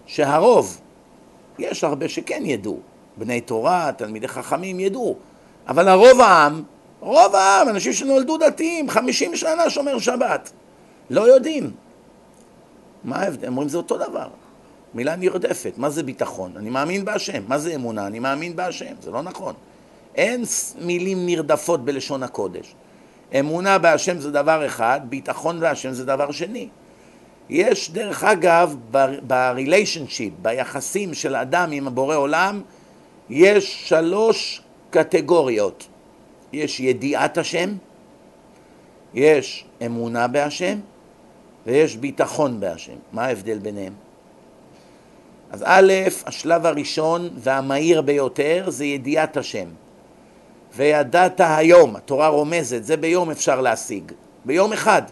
שהרוב, 0.07 0.81
יש 1.59 1.85
הרבה 1.85 2.09
שכן 2.09 2.43
ידעו, 2.47 2.79
בני 3.17 3.41
תורה, 3.41 3.91
תלמידי 3.97 4.29
חכמים 4.29 4.81
ידעו, 4.81 5.17
אבל 5.69 5.89
הרוב 5.89 6.21
העם, 6.21 6.63
רוב 7.03 7.35
העם, 7.35 7.69
אנשים 7.69 7.93
שנולדו 7.93 8.39
דתיים, 8.39 8.91
חמישים 8.91 9.37
שנה 9.37 9.71
שומר 9.71 9.99
שבת, 9.99 10.53
לא 11.11 11.21
יודעים. 11.21 11.71
מה 13.05 13.17
ההבדל? 13.17 13.49
אומרים 13.49 13.69
זה 13.69 13.77
אותו 13.77 13.99
דבר. 13.99 14.29
מילה 14.95 15.17
נרדפת. 15.17 15.73
מה 15.77 15.91
זה 15.91 16.03
ביטחון? 16.03 16.53
אני 16.57 16.71
מאמין 16.71 17.05
בהשם. 17.05 17.43
מה 17.49 17.59
זה 17.59 17.75
אמונה? 17.75 18.07
אני 18.07 18.19
מאמין 18.19 18.57
בהשם. 18.57 18.95
זה 19.01 19.11
לא 19.11 19.23
נכון. 19.23 19.55
אין 20.15 20.45
מילים 20.79 21.27
נרדפות 21.27 21.85
בלשון 21.85 22.23
הקודש. 22.23 22.75
אמונה 23.41 23.79
בהשם 23.79 24.19
זה 24.19 24.31
דבר 24.31 24.67
אחד, 24.67 25.01
ביטחון 25.09 25.61
בהשם 25.61 25.93
זה 25.93 26.05
דבר 26.05 26.31
שני. 26.31 26.69
יש 27.49 27.91
דרך 27.91 28.25
אגב 28.25 28.77
בריליישנשיפ, 29.23 30.33
ביחסים 30.43 31.15
של 31.15 31.37
אדם 31.37 31.71
עם 31.73 31.87
הבורא 31.87 32.17
עולם, 32.17 32.63
יש 33.31 33.89
שלוש 33.89 34.63
קטגוריות. 34.91 35.89
יש 36.53 36.81
ידיעת 36.81 37.39
השם, 37.39 37.75
יש 39.15 39.65
אמונה 39.87 40.29
בהשם 40.29 40.79
ויש 41.67 41.97
ביטחון 41.97 42.61
בהשם. 42.61 42.97
מה 43.13 43.25
ההבדל 43.25 43.59
ביניהם? 43.59 43.93
אז 45.51 45.65
א', 45.67 45.93
השלב 46.27 46.67
הראשון 46.67 47.29
והמהיר 47.37 48.03
ביותר 48.03 48.65
זה 48.69 48.85
ידיעת 48.85 49.37
השם. 49.37 49.69
וידעת 50.77 51.41
היום, 51.45 51.97
התורה 51.97 52.29
רומזת, 52.29 52.85
זה 52.85 52.97
ביום 52.97 53.31
אפשר 53.31 53.61
להשיג, 53.61 54.13
ביום 54.45 54.73
אחד. 54.73 55.03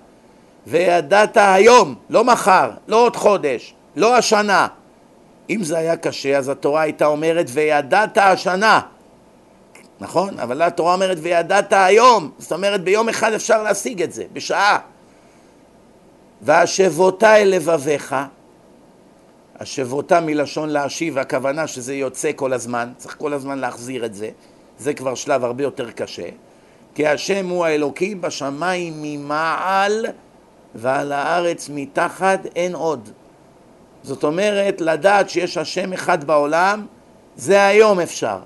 וידעת 0.67 1.37
היום, 1.37 1.95
לא 2.11 2.25
מחר, 2.25 2.71
לא 2.89 3.05
עוד 3.05 3.17
חודש, 3.17 3.75
לא 3.97 4.17
השנה. 4.17 4.69
אם 5.51 5.65
זה 5.65 5.79
היה 5.79 5.97
קשה, 5.97 6.39
אז 6.39 6.49
התורה 6.49 6.83
הייתה 6.83 7.07
אומרת 7.07 7.47
וידעת 7.49 8.19
השנה. 8.19 8.81
נכון? 10.01 10.41
אבל 10.41 10.63
התורה 10.63 10.95
אומרת 10.95 11.19
וידעת 11.21 11.73
היום, 11.73 12.31
זאת 12.39 12.53
אומרת 12.53 12.85
ביום 12.85 13.09
אחד 13.09 13.33
אפשר 13.33 13.63
להשיג 13.63 14.03
את 14.03 14.13
זה, 14.13 14.25
בשעה. 14.33 14.79
והשבותה 16.43 17.37
אל 17.37 17.49
לבביך 17.49 18.17
השבותה 19.61 20.21
מלשון 20.21 20.69
להשיב, 20.69 21.19
הכוונה 21.19 21.67
שזה 21.67 21.95
יוצא 21.95 22.31
כל 22.37 22.53
הזמן, 22.53 22.93
צריך 22.97 23.17
כל 23.19 23.33
הזמן 23.33 23.59
להחזיר 23.59 24.05
את 24.05 24.15
זה, 24.15 24.31
זה 24.79 24.95
כבר 24.95 25.15
שלב 25.15 25.45
הרבה 25.45 25.63
יותר 25.63 25.91
קשה. 25.91 26.29
כי 26.95 27.07
השם 27.07 27.49
הוא 27.49 27.65
האלוקים 27.65 28.21
בשמיים 28.21 28.95
ממעל 29.03 30.07
ועל 30.75 31.13
הארץ 31.13 31.69
מתחת 31.75 32.41
אין 32.57 32.75
עוד. 32.75 33.11
זאת 34.03 34.25
אומרת, 34.25 34.81
לדעת 34.81 35.31
שיש 35.31 35.57
השם 35.57 35.93
אחד 35.93 36.25
בעולם, 36.25 36.87
זה 37.37 37.67
היום 37.67 38.01
אפשר. 38.01 38.39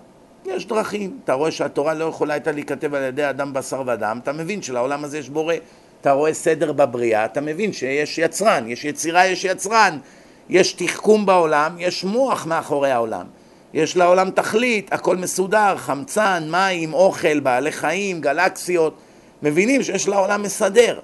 יש 0.46 0.66
דרכים, 0.66 1.18
אתה 1.24 1.32
רואה 1.32 1.50
שהתורה 1.50 1.94
לא 1.94 2.04
יכולה 2.04 2.34
הייתה 2.34 2.52
להיכתב 2.52 2.94
על 2.94 3.02
ידי 3.02 3.30
אדם 3.30 3.52
בשר 3.52 3.82
ודם, 3.86 4.18
אתה 4.22 4.32
מבין 4.32 4.62
שלעולם 4.62 5.04
הזה 5.04 5.18
יש 5.18 5.28
בורא, 5.28 5.54
אתה 6.00 6.12
רואה 6.12 6.34
סדר 6.34 6.72
בבריאה, 6.72 7.24
אתה 7.24 7.40
מבין 7.40 7.72
שיש 7.72 8.18
יצרן, 8.18 8.64
יש 8.68 8.84
יצירה, 8.84 9.26
יש 9.26 9.44
יצרן, 9.44 9.98
יש 10.48 10.72
תחכום 10.72 11.26
בעולם, 11.26 11.76
יש 11.78 12.04
מוח 12.04 12.46
מאחורי 12.46 12.90
העולם. 12.90 13.26
יש 13.74 13.96
לעולם 13.96 14.30
תכלית, 14.30 14.92
הכל 14.92 15.16
מסודר, 15.16 15.76
חמצן, 15.76 16.48
מים, 16.50 16.94
אוכל, 16.94 17.40
בעלי 17.40 17.72
חיים, 17.72 18.20
גלקסיות. 18.20 18.94
מבינים 19.42 19.82
שיש 19.82 20.08
לעולם 20.08 20.42
מסדר. 20.42 21.00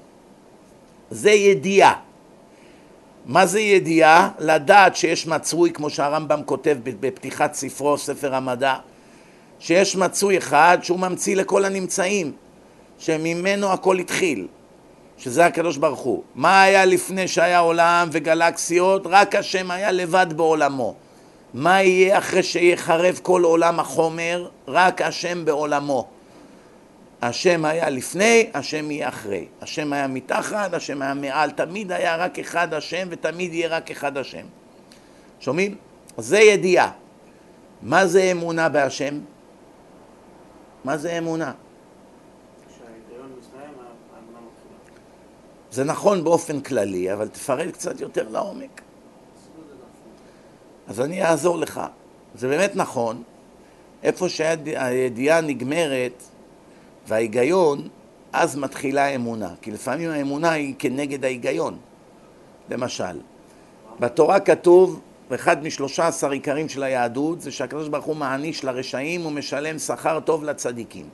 זה 1.11 1.31
ידיעה. 1.31 1.94
מה 3.26 3.46
זה 3.46 3.61
ידיעה? 3.61 4.31
לדעת 4.38 4.96
שיש 4.96 5.26
מצוי, 5.26 5.70
כמו 5.72 5.90
שהרמב"ם 5.90 6.42
כותב 6.44 6.76
בפתיחת 6.85 7.55
ספרו, 7.55 7.98
ספר 7.98 8.35
המדע, 8.35 8.74
שיש 9.61 9.96
מצוי 9.96 10.38
אחד 10.38 10.79
שהוא 10.83 10.99
ממציא 10.99 11.37
לכל 11.37 11.64
הנמצאים, 11.64 12.33
שממנו 12.99 13.73
הכל 13.73 13.99
התחיל. 13.99 14.46
שזה 15.20 15.46
הקדוש 15.46 15.77
ברוך 15.77 16.01
הוא. 16.01 16.23
מה 16.35 16.62
היה 16.62 16.85
לפני 16.85 17.29
שהיה 17.29 17.59
עולם 17.59 18.09
וגלקסיות? 18.12 19.03
רק 19.07 19.35
השם 19.35 19.70
היה 19.70 19.92
לבד 19.92 20.27
בעולמו. 20.37 20.94
מה 21.55 21.83
יהיה 21.83 22.18
אחרי 22.18 22.42
שיחרב 22.42 23.20
כל 23.23 23.44
עולם 23.44 23.81
החומר? 23.81 24.49
רק 24.68 25.03
השם 25.03 25.44
בעולמו. 25.44 26.09
השם 27.23 27.64
היה 27.64 27.90
לפני, 27.90 28.46
השם 28.55 28.90
יהיה 28.90 29.09
אחרי. 29.09 29.46
השם 29.62 29.92
היה 29.92 30.07
מתחת, 30.07 30.75
השם 30.75 31.03
היה 31.03 31.14
מעל. 31.14 31.51
תמיד 31.51 31.92
היה 31.92 32.16
רק 32.16 32.38
אחד 32.38 32.75
השם 32.75 33.09
ותמיד 33.11 33.55
יהיה 33.55 33.68
רק 33.68 33.90
אחד 33.90 34.16
השם. 34.16 34.44
שומעים? 35.40 35.75
זה 36.18 36.40
ידיעה. 36.40 36.90
מה 37.83 38.07
זה 38.07 38.23
אמונה 38.23 38.68
בהשם? 38.68 39.18
מה 40.84 40.96
זה 40.96 41.18
אמונה? 41.18 41.52
זה 45.72 45.84
נכון 45.84 46.24
באופן 46.24 46.60
כללי, 46.60 47.12
אבל 47.12 47.28
תפרט 47.28 47.72
קצת 47.72 48.00
יותר 48.00 48.28
לעומק. 48.28 48.80
אז 50.88 51.00
אני 51.00 51.24
אעזור 51.24 51.58
לך. 51.58 51.80
זה 52.34 52.48
באמת 52.48 52.76
נכון, 52.76 53.22
איפה 54.02 54.28
שהידיעה 54.28 55.40
נגמרת 55.40 56.22
וההיגיון, 57.06 57.88
אז 58.32 58.56
מתחילה 58.56 59.04
האמונה. 59.04 59.54
כי 59.62 59.70
לפעמים 59.70 60.10
האמונה 60.10 60.50
היא 60.50 60.74
כנגד 60.78 61.24
ההיגיון. 61.24 61.78
למשל, 62.70 63.20
בתורה 64.00 64.40
כתוב, 64.40 65.00
ואחד 65.30 65.64
משלושה 65.64 66.06
עשר 66.06 66.30
עיקרים 66.30 66.68
של 66.68 66.82
היהדות 66.82 67.40
זה 67.40 67.52
שהקדוש 67.52 67.88
ברוך 67.88 68.04
הוא 68.04 68.16
מעניש 68.16 68.64
לרשעים 68.64 69.26
ומשלם 69.26 69.78
שכר 69.78 70.20
טוב 70.20 70.44
לצדיקים. 70.44 71.08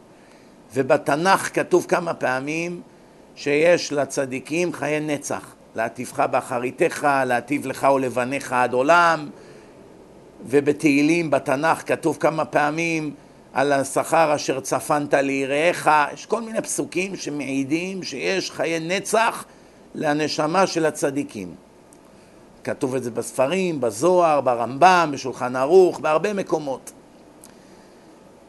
ובתנ"ך 0.75 1.51
כתוב 1.55 1.87
כמה 1.89 2.15
פעמים 2.15 2.81
שיש 3.35 3.93
לצדיקים 3.93 4.73
חיי 4.73 5.01
נצח, 5.01 5.55
להטיבך 5.75 6.21
באחריתך, 6.21 7.09
להטיב 7.27 7.67
לך 7.67 7.87
ולבניך 7.95 8.53
עד 8.53 8.73
עולם, 8.73 9.31
ובתהילים 10.47 11.31
בתנ"ך 11.31 11.83
כתוב 11.87 12.17
כמה 12.21 12.45
פעמים 12.45 13.15
על 13.53 13.73
השכר 13.73 14.35
אשר 14.35 14.61
צפנת 14.61 15.15
ליראיך, 15.15 15.91
יש 16.13 16.27
כל 16.27 16.43
מיני 16.43 16.63
פסוקים 16.63 17.17
שמעידים 17.17 18.03
שיש 18.03 18.51
חיי 18.51 18.81
נצח 18.81 19.45
לנשמה 19.95 20.67
של 20.67 20.87
הצדיקים. 20.87 21.66
כתוב 22.67 22.95
את 22.95 23.05
זה 23.05 23.11
בספרים, 23.11 23.81
בזוהר, 23.81 24.41
ברמב"ם, 24.41 25.11
בשולחן 25.13 25.57
ערוך, 25.57 26.01
בהרבה 26.01 26.33
מקומות. 26.33 26.93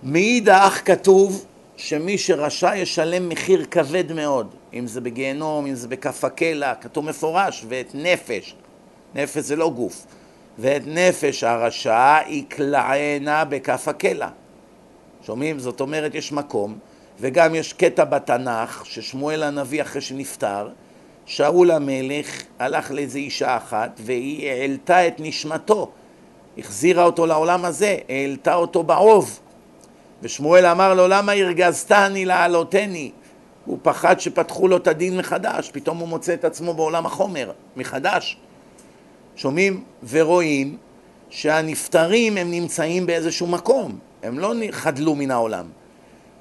מאידך 0.04 0.82
כתוב 0.86 1.46
שמי 1.76 2.18
שרשע 2.18 2.76
ישלם 2.76 3.30
מחיר 3.30 3.66
כבד 3.72 4.12
מאוד, 4.12 4.48
אם 4.74 4.88
זה 4.88 5.02
בגיהנום, 5.02 5.66
אם 5.66 5.76
זה 5.76 5.88
בכף 5.88 6.24
הקלע, 6.24 6.76
כתוב 6.76 7.06
מפורש, 7.06 7.66
ואת 7.68 7.92
נפש, 7.94 8.56
נפש 9.16 9.38
זה 9.38 9.56
לא 9.56 9.70
גוף, 9.70 10.06
ואת 10.60 10.82
נפש 10.86 11.44
הרשע 11.44 12.18
יקלענה 12.28 13.46
בכף 13.46 13.88
הקלע. 13.88 14.30
שומעים? 15.26 15.60
זאת 15.60 15.82
אומרת, 15.82 16.16
יש 16.16 16.32
מקום, 16.32 16.78
וגם 17.20 17.56
יש 17.56 17.74
קטע 17.74 18.04
בתנ"ך, 18.04 18.86
ששמואל 18.86 19.44
הנביא 19.44 19.82
אחרי 19.82 20.02
שנפטר, 20.02 20.70
שאול 21.28 21.72
המלך 21.72 22.44
הלך 22.60 22.92
לאיזו 22.92 23.18
אישה 23.18 23.58
אחת, 23.58 24.00
והיא 24.04 24.50
העלתה 24.50 25.08
את 25.08 25.16
נשמתו, 25.20 25.92
החזירה 26.58 27.04
אותו 27.04 27.26
לעולם 27.26 27.66
הזה, 27.66 27.98
העלתה 28.10 28.56
אותו 28.56 28.84
בעוב. 28.84 29.40
ושמואל 30.22 30.66
אמר 30.66 30.94
לו, 30.94 31.08
למה 31.08 31.32
הרגזתני 31.32 32.26
להעלותני? 32.26 33.12
הוא 33.66 33.78
פחד 33.82 34.20
שפתחו 34.20 34.68
לו 34.68 34.78
את 34.78 34.88
הדין 34.88 35.18
מחדש, 35.18 35.72
פתאום 35.74 35.98
הוא 35.98 36.08
מוצא 36.08 36.34
את 36.34 36.46
עצמו 36.46 36.74
בעולם 36.74 37.06
החומר, 37.06 37.52
מחדש. 37.76 38.38
שומעים 39.36 39.84
ורואים 40.10 40.78
שהנפטרים 41.30 42.38
הם 42.38 42.52
נמצאים 42.52 43.06
באיזשהו 43.06 43.48
מקום, 43.48 44.00
הם 44.24 44.40
לא 44.40 44.54
חדלו 44.72 45.16
מן 45.16 45.32
העולם. 45.32 45.66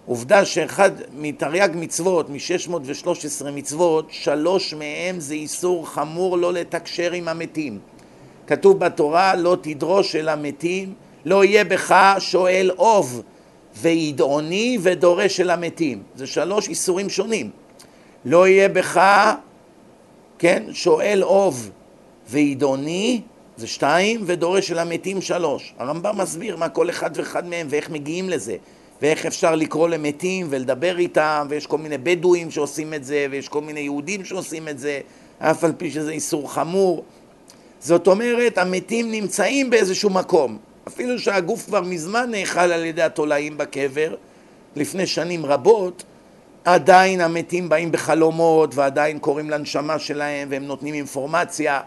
עובדה 0.06 0.44
שאחד 0.44 0.90
מתרי"ג 1.16 1.68
מצוות, 1.74 2.30
מ-613 2.30 3.50
מצוות, 3.52 4.06
שלוש 4.10 4.74
מהם 4.74 5.20
זה 5.20 5.34
איסור 5.34 5.88
חמור 5.88 6.38
לא 6.38 6.52
לתקשר 6.52 7.12
עם 7.12 7.28
המתים. 7.28 7.78
כתוב 8.46 8.78
בתורה, 8.78 9.34
לא 9.34 9.56
תדרוש 9.60 10.16
אל 10.16 10.28
המתים, 10.28 10.94
לא 11.24 11.44
יהיה 11.44 11.64
בך 11.64 12.14
שואל 12.18 12.70
אוב 12.78 13.22
וידעוני 13.80 14.78
ודורש 14.82 15.40
אל 15.40 15.50
המתים. 15.50 16.02
זה 16.16 16.26
שלוש 16.26 16.68
איסורים 16.68 17.08
שונים. 17.08 17.50
לא 18.24 18.48
יהיה 18.48 18.68
בך, 18.68 19.00
כן, 20.38 20.62
שואל 20.72 21.24
אוב 21.24 21.70
וידעוני, 22.30 23.20
זה 23.56 23.66
שתיים, 23.66 24.20
ודורש 24.26 24.72
אל 24.72 24.78
המתים 24.78 25.20
שלוש. 25.20 25.74
הרמב"ם 25.78 26.18
מסביר 26.18 26.56
מה 26.56 26.68
כל 26.68 26.90
אחד 26.90 27.10
ואחד 27.14 27.48
מהם 27.48 27.66
ואיך 27.70 27.90
מגיעים 27.90 28.30
לזה. 28.30 28.56
ואיך 29.02 29.26
אפשר 29.26 29.54
לקרוא 29.54 29.88
למתים 29.88 30.46
ולדבר 30.50 30.98
איתם, 30.98 31.46
ויש 31.50 31.66
כל 31.66 31.78
מיני 31.78 31.98
בדואים 31.98 32.50
שעושים 32.50 32.94
את 32.94 33.04
זה, 33.04 33.26
ויש 33.30 33.48
כל 33.48 33.60
מיני 33.60 33.80
יהודים 33.80 34.24
שעושים 34.24 34.68
את 34.68 34.78
זה, 34.78 35.00
אף 35.38 35.64
על 35.64 35.72
פי 35.76 35.90
שזה 35.90 36.10
איסור 36.10 36.52
חמור. 36.52 37.04
זאת 37.80 38.06
אומרת, 38.06 38.58
המתים 38.58 39.10
נמצאים 39.10 39.70
באיזשהו 39.70 40.10
מקום. 40.10 40.58
אפילו 40.88 41.18
שהגוף 41.18 41.66
כבר 41.66 41.80
מזמן 41.80 42.30
נאכל 42.30 42.60
על 42.60 42.84
ידי 42.84 43.02
התולעים 43.02 43.58
בקבר, 43.58 44.14
לפני 44.76 45.06
שנים 45.06 45.46
רבות, 45.46 46.04
עדיין 46.64 47.20
המתים 47.20 47.68
באים 47.68 47.92
בחלומות, 47.92 48.74
ועדיין 48.74 49.18
קוראים 49.18 49.50
לנשמה 49.50 49.98
שלהם, 49.98 50.48
והם 50.50 50.64
נותנים 50.64 50.94
אינפורמציה. 50.94 51.80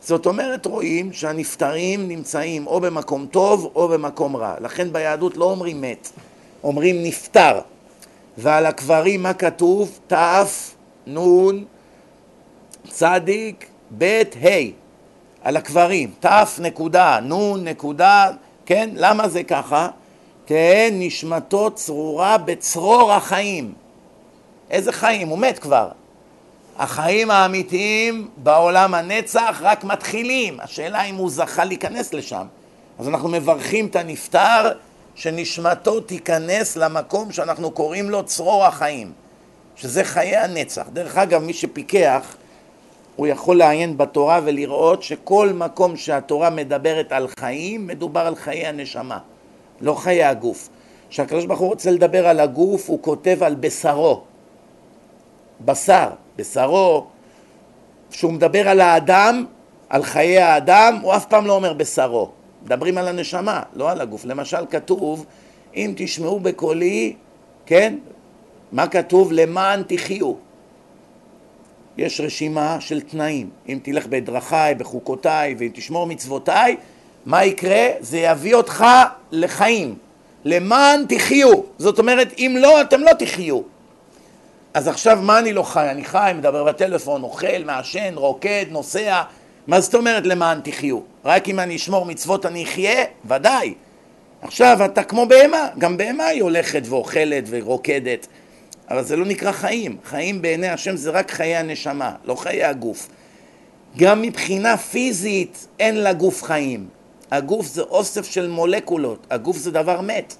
זאת 0.00 0.26
אומרת, 0.26 0.66
רואים 0.66 1.12
שהנפטרים 1.12 2.08
נמצאים 2.08 2.66
או 2.66 2.80
במקום 2.80 3.26
טוב 3.30 3.72
או 3.74 3.88
במקום 3.88 4.36
רע. 4.36 4.54
לכן 4.60 4.92
ביהדות 4.92 5.36
לא 5.36 5.44
אומרים 5.44 5.80
מת. 5.80 6.08
אומרים 6.64 7.02
נפטר, 7.02 7.60
ועל 8.38 8.66
הקברים 8.66 9.22
מה 9.22 9.34
כתוב? 9.34 9.98
ת' 10.12 10.14
נ' 11.06 11.64
צדיק 12.88 13.66
ב' 13.98 14.22
ה' 14.44 14.48
על 15.42 15.56
הקברים, 15.56 16.10
ת' 16.20 16.26
נקודה, 16.58 17.20
נ' 17.20 17.64
נקודה, 17.64 18.30
כן? 18.66 18.90
למה 18.94 19.28
זה 19.28 19.42
ככה? 19.42 19.88
תהא 20.44 20.88
נשמתו 20.92 21.70
צרורה 21.70 22.38
בצרור 22.38 23.12
החיים. 23.12 23.72
איזה 24.70 24.92
חיים? 24.92 25.28
הוא 25.28 25.38
מת 25.38 25.58
כבר. 25.58 25.88
החיים 26.78 27.30
האמיתיים 27.30 28.28
בעולם 28.36 28.94
הנצח 28.94 29.58
רק 29.62 29.84
מתחילים. 29.84 30.60
השאלה 30.60 31.02
אם 31.02 31.14
הוא 31.14 31.30
זכה 31.30 31.64
להיכנס 31.64 32.14
לשם. 32.14 32.46
אז 32.98 33.08
אנחנו 33.08 33.28
מברכים 33.28 33.86
את 33.86 33.96
הנפטר 33.96 34.72
שנשמתו 35.14 36.00
תיכנס 36.00 36.76
למקום 36.76 37.32
שאנחנו 37.32 37.70
קוראים 37.70 38.10
לו 38.10 38.24
צרור 38.24 38.64
החיים, 38.64 39.12
שזה 39.76 40.04
חיי 40.04 40.36
הנצח. 40.36 40.86
דרך 40.92 41.16
אגב, 41.18 41.42
מי 41.42 41.52
שפיקח, 41.52 42.36
הוא 43.16 43.26
יכול 43.26 43.58
לעיין 43.58 43.98
בתורה 43.98 44.40
ולראות 44.44 45.02
שכל 45.02 45.50
מקום 45.54 45.96
שהתורה 45.96 46.50
מדברת 46.50 47.12
על 47.12 47.28
חיים, 47.40 47.86
מדובר 47.86 48.20
על 48.20 48.34
חיי 48.34 48.66
הנשמה, 48.66 49.18
לא 49.80 49.94
חיי 49.94 50.24
הגוף. 50.24 50.68
כשהקדוש 51.10 51.44
ברוך 51.44 51.60
הוא 51.60 51.68
רוצה 51.68 51.90
לדבר 51.90 52.26
על 52.26 52.40
הגוף, 52.40 52.88
הוא 52.88 52.98
כותב 53.02 53.38
על 53.42 53.54
בשרו. 53.54 54.22
בשר, 55.64 56.08
בשרו. 56.36 57.06
כשהוא 58.10 58.32
מדבר 58.32 58.68
על 58.68 58.80
האדם, 58.80 59.44
על 59.88 60.02
חיי 60.02 60.38
האדם, 60.38 60.98
הוא 61.02 61.14
אף 61.16 61.26
פעם 61.26 61.46
לא 61.46 61.52
אומר 61.52 61.72
בשרו. 61.72 62.30
מדברים 62.64 62.98
על 62.98 63.08
הנשמה, 63.08 63.62
לא 63.74 63.90
על 63.90 64.00
הגוף. 64.00 64.24
למשל 64.24 64.66
כתוב, 64.70 65.26
אם 65.76 65.92
תשמעו 65.96 66.40
בקולי, 66.40 67.14
כן? 67.66 67.96
מה 68.72 68.86
כתוב? 68.86 69.32
למען 69.32 69.82
תחיו. 69.86 70.34
יש 71.96 72.20
רשימה 72.20 72.76
של 72.80 73.00
תנאים. 73.00 73.50
אם 73.68 73.78
תלך 73.82 74.06
בדרכיי, 74.06 74.74
בחוקותיי, 74.74 75.54
ואם 75.58 75.70
תשמור 75.74 76.06
מצוותיי, 76.06 76.76
מה 77.26 77.44
יקרה? 77.44 77.86
זה 78.00 78.18
יביא 78.18 78.54
אותך 78.54 78.84
לחיים. 79.32 79.94
למען 80.44 81.04
תחיו. 81.08 81.52
זאת 81.78 81.98
אומרת, 81.98 82.34
אם 82.38 82.56
לא, 82.58 82.80
אתם 82.80 83.00
לא 83.00 83.12
תחיו. 83.12 83.60
אז 84.74 84.88
עכשיו 84.88 85.18
מה 85.22 85.38
אני 85.38 85.52
לא 85.52 85.62
חי? 85.62 85.90
אני 85.90 86.04
חי, 86.04 86.32
מדבר 86.34 86.64
בטלפון, 86.64 87.22
אוכל, 87.22 87.64
מעשן, 87.64 88.14
רוקד, 88.14 88.64
נוסע. 88.70 89.22
מה 89.66 89.80
זאת 89.80 89.94
אומרת 89.94 90.26
למען 90.26 90.60
תחיו? 90.60 91.13
רק 91.24 91.48
אם 91.48 91.60
אני 91.60 91.76
אשמור 91.76 92.06
מצוות 92.06 92.46
אני 92.46 92.64
אחיה? 92.64 93.04
ודאי. 93.24 93.74
עכשיו 94.42 94.84
אתה 94.84 95.02
כמו 95.02 95.26
בהמה, 95.26 95.68
גם 95.78 95.96
בהמה 95.96 96.24
היא 96.24 96.42
הולכת 96.42 96.82
ואוכלת 96.84 97.44
ורוקדת, 97.46 98.26
אבל 98.90 99.04
זה 99.04 99.16
לא 99.16 99.24
נקרא 99.24 99.52
חיים. 99.52 99.96
חיים 100.04 100.42
בעיני 100.42 100.68
השם 100.68 100.96
זה 100.96 101.10
רק 101.10 101.30
חיי 101.30 101.56
הנשמה, 101.56 102.12
לא 102.24 102.34
חיי 102.34 102.64
הגוף. 102.64 103.08
גם 103.96 104.22
מבחינה 104.22 104.76
פיזית 104.76 105.66
אין 105.78 106.04
לגוף 106.04 106.42
חיים. 106.42 106.88
הגוף 107.30 107.66
זה 107.66 107.82
אוסף 107.82 108.26
של 108.26 108.48
מולקולות, 108.48 109.26
הגוף 109.30 109.56
זה 109.56 109.70
דבר 109.70 110.00
מת, 110.00 110.34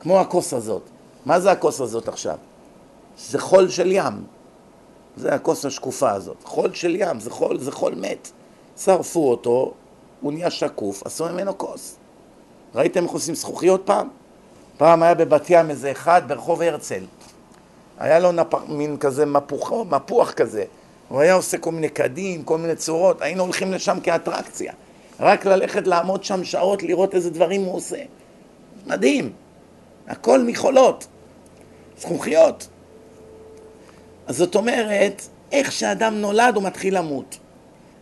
כמו 0.00 0.20
הכוס 0.20 0.54
הזאת. 0.54 0.82
מה 1.26 1.40
זה 1.40 1.50
הכוס 1.50 1.80
הזאת 1.80 2.08
עכשיו? 2.08 2.36
זה 3.18 3.38
חול 3.38 3.68
של 3.68 3.92
ים. 3.92 4.24
זה 5.16 5.34
הכוס 5.34 5.64
השקופה 5.64 6.10
הזאת. 6.10 6.36
חול 6.44 6.74
של 6.74 6.96
ים, 6.96 7.20
זה 7.20 7.30
חול, 7.30 7.58
זה 7.58 7.72
חול 7.72 7.94
מת. 7.94 8.30
שרפו 8.78 9.30
אותו, 9.30 9.72
הוא 10.24 10.32
נהיה 10.32 10.50
שקוף, 10.50 11.06
עשו 11.06 11.28
ממנו 11.28 11.58
כוס. 11.58 11.96
ראיתם 12.74 13.04
איך 13.04 13.12
עושים 13.12 13.34
זכוכיות 13.34 13.82
פעם? 13.84 14.08
פעם 14.76 15.02
היה 15.02 15.14
בבת 15.14 15.46
ים 15.48 15.70
איזה 15.70 15.90
אחד 15.90 16.22
ברחוב 16.26 16.62
הרצל. 16.62 17.04
היה 17.98 18.18
לו 18.18 18.32
נפ... 18.32 18.54
מין 18.68 18.96
כזה 18.96 19.26
מפוח, 19.26 19.72
מפוח 19.90 20.32
כזה. 20.32 20.64
הוא 21.08 21.20
היה 21.20 21.34
עושה 21.34 21.58
כל 21.58 21.72
מיני 21.72 21.88
קדים, 21.88 22.42
כל 22.42 22.58
מיני 22.58 22.76
צורות, 22.76 23.22
היינו 23.22 23.42
הולכים 23.42 23.72
לשם 23.72 23.98
כאטרקציה. 24.02 24.72
רק 25.20 25.46
ללכת 25.46 25.86
לעמוד 25.86 26.24
שם 26.24 26.44
שעות, 26.44 26.82
לראות 26.82 27.14
איזה 27.14 27.30
דברים 27.30 27.62
הוא 27.62 27.74
עושה. 27.74 28.02
מדהים. 28.86 29.32
הכל 30.08 30.42
מחולות, 30.42 31.06
זכוכיות. 31.98 32.68
אז 34.26 34.36
זאת 34.36 34.54
אומרת, 34.54 35.22
איך 35.52 35.72
שאדם 35.72 36.14
נולד 36.14 36.54
הוא 36.54 36.62
מתחיל 36.62 36.98
למות. 36.98 37.38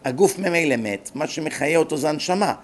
הגוף 0.05 0.39
ממילא 0.39 0.77
מת, 0.77 1.11
מה 1.15 1.27
שמחיה 1.27 1.79
אותו 1.79 1.97
זה 1.97 2.09
הנשמה, 2.09 2.55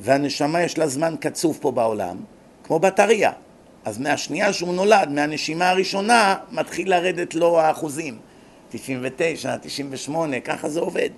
והנשמה 0.00 0.62
יש 0.62 0.78
לה 0.78 0.86
זמן 0.86 1.14
קצוב 1.20 1.58
פה 1.60 1.70
בעולם, 1.70 2.16
כמו 2.64 2.78
בטריה. 2.78 3.32
אז 3.84 3.98
מהשנייה 3.98 4.52
שהוא 4.52 4.74
נולד, 4.74 5.08
מהנשימה 5.08 5.70
הראשונה, 5.70 6.36
מתחיל 6.52 6.90
לרדת 6.90 7.34
לו 7.34 7.60
האחוזים. 7.60 8.18
99, 8.70 9.56
98, 9.56 10.40
ככה 10.40 10.68
זה 10.68 10.80
עובד. 10.80 11.10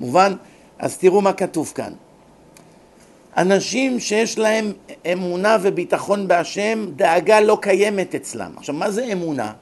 מובן? 0.00 0.34
אז 0.78 0.98
תראו 0.98 1.20
מה 1.20 1.32
כתוב 1.32 1.72
כאן. 1.74 1.92
אנשים 3.36 4.00
שיש 4.00 4.38
להם 4.38 4.72
אמונה 5.12 5.56
וביטחון 5.62 6.28
בהשם, 6.28 6.86
דאגה 6.96 7.40
לא 7.40 7.58
קיימת 7.62 8.14
אצלם. 8.14 8.52
עכשיו, 8.56 8.74
מה 8.74 8.90
זה 8.90 9.04
אמונה? 9.12 9.52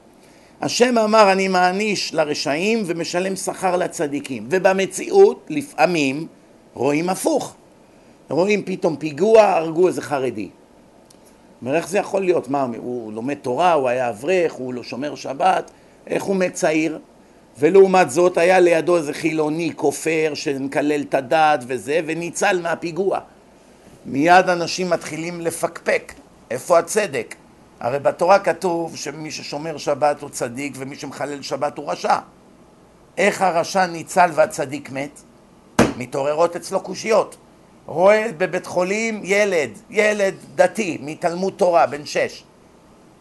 השם 0.61 0.97
אמר, 0.97 1.31
אני 1.31 1.47
מעניש 1.47 2.13
לרשעים 2.13 2.83
ומשלם 2.85 3.35
שכר 3.35 3.77
לצדיקים. 3.77 4.47
ובמציאות, 4.49 5.45
לפעמים, 5.49 6.27
רואים 6.73 7.09
הפוך. 7.09 7.55
רואים 8.29 8.63
פתאום 8.65 8.95
פיגוע, 8.95 9.43
הרגו 9.43 9.87
איזה 9.87 10.01
חרדי. 10.01 10.49
אומר, 11.61 11.75
איך 11.75 11.87
זה 11.87 11.97
יכול 11.97 12.21
להיות? 12.21 12.47
מה, 12.47 12.67
הוא 12.77 13.13
לומד 13.13 13.37
תורה, 13.41 13.73
הוא 13.73 13.89
היה 13.89 14.09
אברך, 14.09 14.53
הוא 14.53 14.73
לא 14.73 14.83
שומר 14.83 15.15
שבת, 15.15 15.71
איך 16.07 16.23
הוא 16.23 16.35
מת 16.35 16.53
צעיר? 16.53 16.99
ולעומת 17.59 18.09
זאת 18.09 18.37
היה 18.37 18.59
לידו 18.59 18.97
איזה 18.97 19.13
חילוני 19.13 19.71
כופר 19.75 20.31
שמקלל 20.33 21.01
את 21.01 21.13
הדת 21.13 21.63
וזה, 21.67 21.99
וניצל 22.05 22.59
מהפיגוע. 22.61 23.19
מיד 24.05 24.49
אנשים 24.49 24.89
מתחילים 24.89 25.41
לפקפק, 25.41 26.13
איפה 26.51 26.79
הצדק? 26.79 27.35
הרי 27.79 27.99
בתורה 27.99 28.39
כתוב 28.39 28.95
שמי 28.95 29.31
ששומר 29.31 29.77
שבת 29.77 30.21
הוא 30.21 30.29
צדיק 30.29 30.73
ומי 30.77 30.95
שמחלל 30.95 31.41
שבת 31.41 31.77
הוא 31.77 31.91
רשע. 31.91 32.17
איך 33.17 33.41
הרשע 33.41 33.85
ניצל 33.85 34.29
והצדיק 34.33 34.91
מת? 34.91 35.21
מתעוררות 35.97 36.55
אצלו 36.55 36.79
קושיות. 36.79 37.37
רואה 37.85 38.27
בבית 38.37 38.65
חולים 38.65 39.21
ילד, 39.23 39.69
ילד 39.89 40.33
דתי 40.55 40.97
מתלמוד 41.01 41.53
תורה, 41.57 41.85
בן 41.85 42.05
שש. 42.05 42.43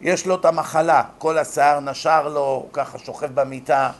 יש 0.00 0.26
לו 0.26 0.34
את 0.34 0.44
המחלה, 0.44 1.02
כל 1.18 1.38
השיער 1.38 1.80
נשר 1.80 2.28
לו, 2.28 2.44
הוא 2.44 2.68
ככה 2.72 2.98
שוכב 2.98 3.34
במיטה. 3.34 3.90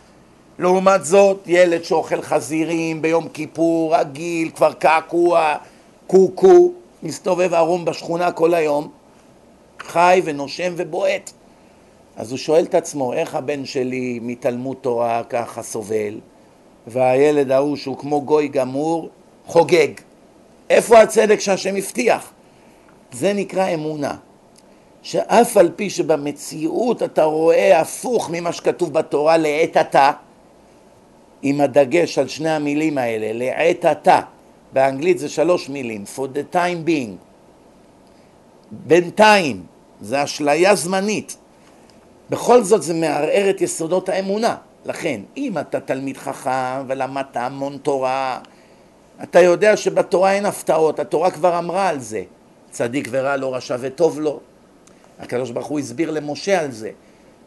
לעומת 0.59 1.05
זאת, 1.05 1.43
ילד 1.47 1.85
שאוכל 1.85 2.23
חזירים 2.23 3.03
ביום 3.03 3.29
כיפור, 3.29 3.97
רגיל, 3.97 4.51
כבר 4.51 4.73
קעקוע, 4.73 5.57
קוקו, 6.07 6.73
מסתובב 7.03 7.55
ערום 7.55 7.85
בשכונה 7.85 8.33
כל 8.33 8.55
היום, 8.55 8.91
חי 9.87 10.21
ונושם 10.25 10.73
ובועט. 10.77 11.31
אז 12.17 12.31
הוא 12.31 12.39
שואל 12.39 12.65
את 12.65 12.75
עצמו, 12.75 13.13
איך 13.13 13.35
הבן 13.35 13.65
שלי 13.65 14.19
מתלמוד 14.23 14.77
תורה 14.81 15.23
ככה 15.29 15.63
סובל, 15.63 16.21
והילד 16.87 17.51
ההוא 17.51 17.77
שהוא 17.77 17.99
כמו 17.99 18.23
גוי 18.23 18.49
גמור, 18.49 19.09
חוגג. 19.47 19.89
איפה 20.71 21.01
הצדק 21.01 21.41
שהשם 21.41 21.77
הבטיח? 21.77 22.33
זה 23.13 23.33
נקרא 23.33 23.75
אמונה. 23.75 24.17
שאף 25.03 25.57
על 25.57 25.71
פי 25.77 25.91
שבמציאות 25.91 27.03
אתה 27.03 27.25
רואה 27.25 27.81
הפוך 27.81 28.31
ממה 28.33 28.53
שכתוב 28.53 28.93
בתורה 28.93 29.37
לעת 29.37 29.77
עתה, 29.77 30.11
עם 31.43 31.61
הדגש 31.61 32.19
על 32.19 32.29
שני 32.29 32.51
המילים 32.51 32.99
האלה, 32.99 33.33
לעת 33.33 33.85
עתה, 33.85 34.21
באנגלית 34.73 35.19
זה 35.19 35.29
שלוש 35.29 35.69
מילים, 35.69 36.05
for 36.17 36.21
the 36.37 36.55
time 36.55 36.89
being, 36.89 37.17
בינתיים, 38.71 39.63
זה 40.01 40.25
אשליה 40.25 40.75
זמנית. 40.75 41.37
בכל 42.31 42.63
זאת 42.63 42.83
זה 42.83 42.95
מערער 42.95 43.51
את 43.51 43.61
יסודות 43.61 44.09
האמונה. 44.09 44.57
לכן, 44.85 45.21
אם 45.37 45.59
אתה 45.59 45.81
תלמיד 45.81 46.17
חכם 46.17 46.85
ולמדת 46.87 47.37
המון 47.37 47.79
תורה, 47.79 48.41
אתה 49.23 49.41
יודע 49.41 49.77
שבתורה 49.77 50.33
אין 50.33 50.47
הפתעות, 50.47 51.01
התורה 51.01 51.31
כבר 51.31 51.59
אמרה 51.59 51.89
על 51.89 52.01
זה. 52.01 52.23
צדיק 52.71 53.09
ורע 53.11 53.37
לו, 53.37 53.53
רשע 53.53 53.77
וטוב 53.81 54.21
לו. 54.21 54.41
הקדוש 55.19 55.51
ברוך 55.51 55.67
הוא 55.67 55.79
הסביר 55.79 56.11
למשה 56.11 56.61
על 56.61 56.71
זה. 56.71 56.91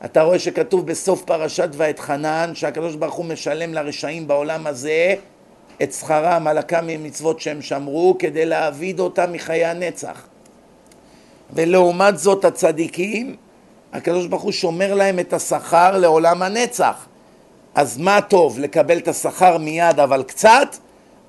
אתה 0.05 0.21
רואה 0.21 0.39
שכתוב 0.39 0.85
בסוף 0.85 1.23
פרשת 1.23 1.69
ואתחנן 1.73 2.51
שהקדוש 2.53 2.95
ברוך 2.95 3.15
הוא 3.15 3.25
משלם 3.25 3.73
לרשעים 3.73 4.27
בעולם 4.27 4.67
הזה 4.67 5.15
את 5.83 5.93
שכרם 5.93 6.47
על 6.47 6.57
הכמה 6.57 6.97
מצוות 6.97 7.39
שהם 7.39 7.61
שמרו 7.61 8.15
כדי 8.19 8.45
להעביד 8.45 8.99
אותם 8.99 9.33
מחיי 9.33 9.65
הנצח. 9.65 10.27
ולעומת 11.53 12.17
זאת 12.19 12.45
הצדיקים, 12.45 13.35
הקדוש 13.93 14.27
ברוך 14.27 14.41
הוא 14.41 14.51
שומר 14.51 14.93
להם 14.93 15.19
את 15.19 15.33
השכר 15.33 15.97
לעולם 15.97 16.41
הנצח. 16.41 17.07
אז 17.75 17.97
מה 17.97 18.21
טוב, 18.21 18.59
לקבל 18.59 18.97
את 18.97 19.07
השכר 19.07 19.57
מיד 19.57 19.99
אבל 19.99 20.23
קצת, 20.23 20.75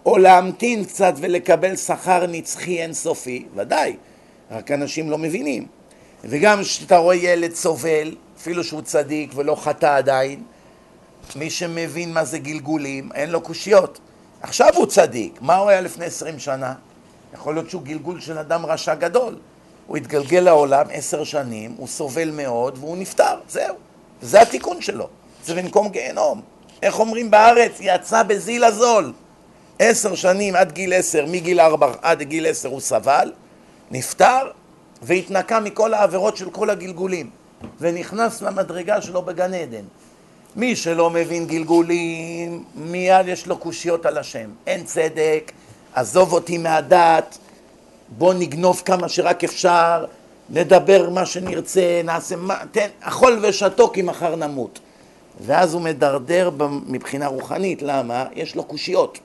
או 0.07 0.19
להמתין 0.19 0.85
קצת 0.85 1.15
ולקבל 1.17 1.77
שכר 1.77 2.27
נצחי 2.27 2.83
אינסופי? 2.83 3.47
ודאי, 3.55 3.97
רק 4.51 4.71
אנשים 4.71 5.11
לא 5.11 5.19
מבינים. 5.19 5.67
וגם 6.25 6.63
כשאתה 6.63 6.97
רואה 6.97 7.17
ילד 7.17 7.55
סובל, 7.55 8.17
אפילו 8.39 8.65
שהוא 8.65 8.83
צדיק 8.83 9.33
ולא 9.35 9.55
חטא 9.55 9.97
עדיין, 9.97 10.43
מי 11.37 11.51
שמבין 11.51 12.15
מה 12.15 12.25
זה 12.25 12.39
גלגולים, 12.39 13.09
אין 13.15 13.31
לו 13.31 13.41
קושיות. 13.41 14.01
עכשיו 14.43 14.69
הוא 14.77 14.87
צדיק, 14.87 15.39
מה 15.41 15.57
הוא 15.57 15.71
היה 15.71 15.81
לפני 15.81 16.05
עשרים 16.05 16.39
שנה? 16.39 16.75
יכול 17.35 17.55
להיות 17.55 17.71
שהוא 17.71 17.83
גלגול 17.83 18.21
של 18.21 18.39
אדם 18.39 18.67
רשע 18.67 18.95
גדול. 18.95 19.37
הוא 19.91 19.97
התגלגל 19.97 20.41
לעולם 20.41 20.87
עשר 20.93 21.25
שנים, 21.25 21.75
הוא 21.77 21.89
סובל 21.89 22.31
מאוד 22.31 22.79
והוא 22.79 22.97
נפטר, 22.97 23.35
זהו. 23.49 23.75
זה 24.23 24.43
התיקון 24.43 24.83
שלו, 24.83 25.09
זה 25.45 25.55
במקום 25.55 25.89
גיהנום. 25.89 26.41
איך 26.83 26.99
אומרים 26.99 27.31
בארץ? 27.31 27.73
יצא 27.81 28.23
בזיל 28.23 28.65
הזול. 28.65 29.13
עשר 29.79 30.15
שנים 30.15 30.57
עד 30.57 30.73
גיל 30.73 30.93
עשר, 30.93 31.27
מגיל 31.27 31.61
ארבע 31.61 31.93
עד 32.03 32.23
גיל 32.23 32.47
עשר 32.47 32.69
הוא 32.69 32.81
סבל, 32.81 33.33
נפטר 33.91 34.51
והתנקה 35.03 35.61
מכל 35.61 35.95
העבירות 35.95 36.37
של 36.37 36.51
כל 36.51 36.71
הגלגולים 36.71 37.31
ונכנס 37.81 38.43
למדרגה 38.43 39.03
שלו 39.03 39.23
בגן 39.23 39.55
עדן. 39.55 39.85
מי 40.57 40.77
שלא 40.77 41.11
מבין 41.11 41.47
גלגולים, 41.47 42.65
מיד 42.75 43.29
יש 43.29 43.47
לו 43.47 43.59
קושיות 43.59 44.07
על 44.07 44.19
השם. 44.19 44.51
אין 44.67 44.85
צדק, 44.85 45.53
עזוב 45.95 46.33
אותי 46.33 46.59
מהדת, 46.59 47.39
בוא 48.19 48.35
נגנוב 48.35 48.83
כמה 48.85 49.09
שרק 49.09 49.45
אפשר, 49.45 50.05
נדבר 50.51 51.11
מה 51.11 51.27
שנרצה, 51.27 52.01
נעשה 52.05 52.37
מה, 52.37 52.59
תן, 52.73 52.89
אכול 53.01 53.39
ושתו 53.43 53.91
כי 53.91 54.03
מחר 54.03 54.37
נמות. 54.37 54.81
ואז 55.41 55.75
הוא 55.75 55.83
מדרדר 55.83 56.51
מבחינה 56.87 57.27
רוחנית, 57.27 57.83
למה? 57.83 58.25
יש 58.35 58.57
לו 58.57 58.65
קושיות. 58.65 59.19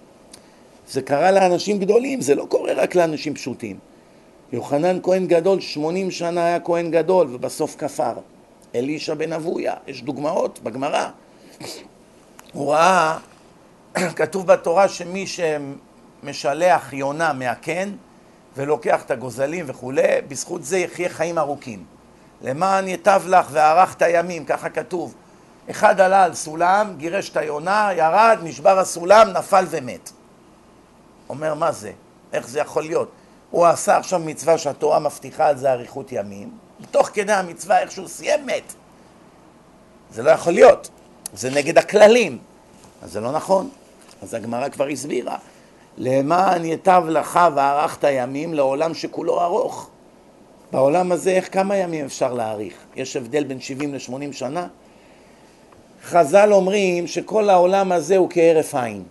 זה 0.89 1.01
קרה 1.01 1.31
לאנשים 1.31 1.79
גדולים, 1.79 2.21
זה 2.21 2.36
לא 2.36 2.45
קורה 2.49 2.73
רק 2.73 2.95
לאנשים 2.95 3.33
פשוטים. 3.33 3.77
יוחנן 4.51 4.99
כהן 5.03 5.27
גדול, 5.27 5.61
80 5.61 6.11
שנה 6.11 6.45
היה 6.45 6.59
כהן 6.59 6.91
גדול, 6.91 7.27
ובסוף 7.31 7.75
כפר. 7.77 8.13
אלישע 8.75 9.13
בן 9.13 9.33
אבויה, 9.33 9.73
יש 9.88 10.01
דוגמאות 10.03 10.59
בגמרא. 10.63 11.09
הוא 12.53 12.71
ראה, 12.71 13.17
כתוב 14.15 14.47
בתורה 14.47 14.88
שמי 14.88 15.25
שמשלח 15.27 16.93
יונה 16.93 17.33
מהקן 17.33 17.91
ולוקח 18.58 19.01
את 19.01 19.12
הגוזלים 19.12 19.66
וכולי, 19.68 20.22
בזכות 20.28 20.64
זה 20.64 20.78
יחיה 20.78 21.10
חיים 21.10 21.38
ארוכים. 21.38 21.86
למען 22.41 22.88
יטב 22.88 23.22
לך 23.28 23.47
וארכת 23.51 24.01
ימים, 24.10 24.45
ככה 24.45 24.70
כתוב. 24.70 25.16
אחד 25.70 25.99
עלה 25.99 26.24
על 26.24 26.34
סולם, 26.34 26.93
גירש 26.97 27.30
את 27.30 27.38
היונה, 27.38 27.89
ירד, 27.97 28.38
נשבר 28.43 28.80
הסולם, 28.80 29.30
נפל 29.30 29.66
ומת. 29.70 30.12
אומר, 31.30 31.53
מה 31.53 31.72
זה? 31.72 31.91
איך 32.34 32.47
זה 32.47 32.60
יכול 32.60 32.84
להיות? 32.84 33.12
הוא 33.51 33.66
עשה 33.66 33.97
עכשיו 33.97 34.20
מצווה 34.20 34.58
שהתורה 34.58 34.99
מבטיחה 34.99 35.47
על 35.47 35.58
זה 35.58 35.72
אריכות 35.72 36.12
ימים, 36.12 36.58
תוך 36.91 37.10
כדי 37.14 37.34
המצווה 37.34 37.80
איכשהו 37.80 38.08
סיים 38.08 38.45
מת. 38.45 38.74
זה 40.12 40.24
לא 40.24 40.32
יכול 40.32 40.53
להיות, 40.53 40.89
זה 41.34 41.49
נגד 41.49 41.78
הכללים. 41.78 42.38
אז 43.01 43.12
זה 43.12 43.20
לא 43.20 43.32
נכון. 43.32 43.70
אז 44.22 44.34
הגמרא 44.34 44.70
כבר 44.70 44.88
הסבירה. 44.88 45.38
למען 45.97 46.65
יטב 46.65 47.03
לך 47.09 47.39
וארכת 47.55 48.07
ימים 48.11 48.53
לעולם 48.53 48.93
שכולו 48.93 49.41
ארוך. 49.41 49.89
בעולם 50.71 51.11
הזה 51.11 51.31
איך 51.31 51.53
כמה 51.53 51.75
ימים 51.75 52.05
אפשר 52.05 52.33
להאריך? 52.33 52.73
יש 52.95 53.15
הבדל 53.15 53.43
בין 53.43 53.59
70 53.59 53.93
ל-80 53.93 54.33
שנה? 54.33 54.67
חז"ל 56.03 56.53
אומרים 56.53 57.07
שכל 57.07 57.49
העולם 57.49 57.91
הזה 57.91 58.17
הוא 58.17 58.29
כהרף 58.29 58.75
עין. 58.75 59.03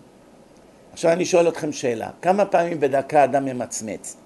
עכשיו 0.93 1.11
אני 1.11 1.25
שואל 1.25 1.47
אתכם 1.47 1.71
שאלה, 1.71 2.09
כמה 2.21 2.45
פעמים 2.45 2.79
בדקה 2.79 3.23
אדם 3.23 3.45
ממצמץ? 3.45 4.17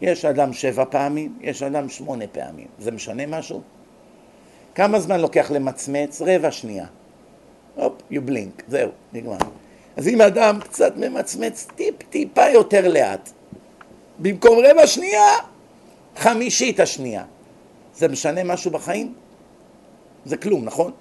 יש 0.00 0.24
אדם 0.24 0.52
שבע 0.52 0.84
פעמים, 0.90 1.38
יש 1.40 1.62
אדם 1.62 1.88
שמונה 1.88 2.24
פעמים. 2.32 2.66
זה 2.78 2.90
משנה 2.90 3.26
משהו? 3.26 3.60
כמה 4.74 5.00
זמן 5.00 5.20
לוקח 5.20 5.50
למצמץ? 5.50 6.22
רבע 6.26 6.50
שנייה. 6.50 6.86
הופ, 7.74 7.92
you 8.10 8.28
blink, 8.28 8.62
זהו, 8.68 8.90
נגמר. 9.12 9.36
אז 9.96 10.08
אם 10.08 10.20
אדם 10.20 10.60
קצת 10.60 10.96
ממצמץ 10.96 11.66
טיפ 11.76 11.94
טיפה 12.10 12.48
יותר 12.48 12.88
לאט, 12.88 13.30
במקום 14.18 14.58
רבע 14.58 14.86
שנייה, 14.86 15.28
חמישית 16.16 16.80
השנייה. 16.80 17.24
זה 17.94 18.08
משנה 18.08 18.44
משהו 18.44 18.70
בחיים? 18.70 19.14
זה 20.24 20.36
כלום, 20.36 20.64
נכון? 20.64 20.92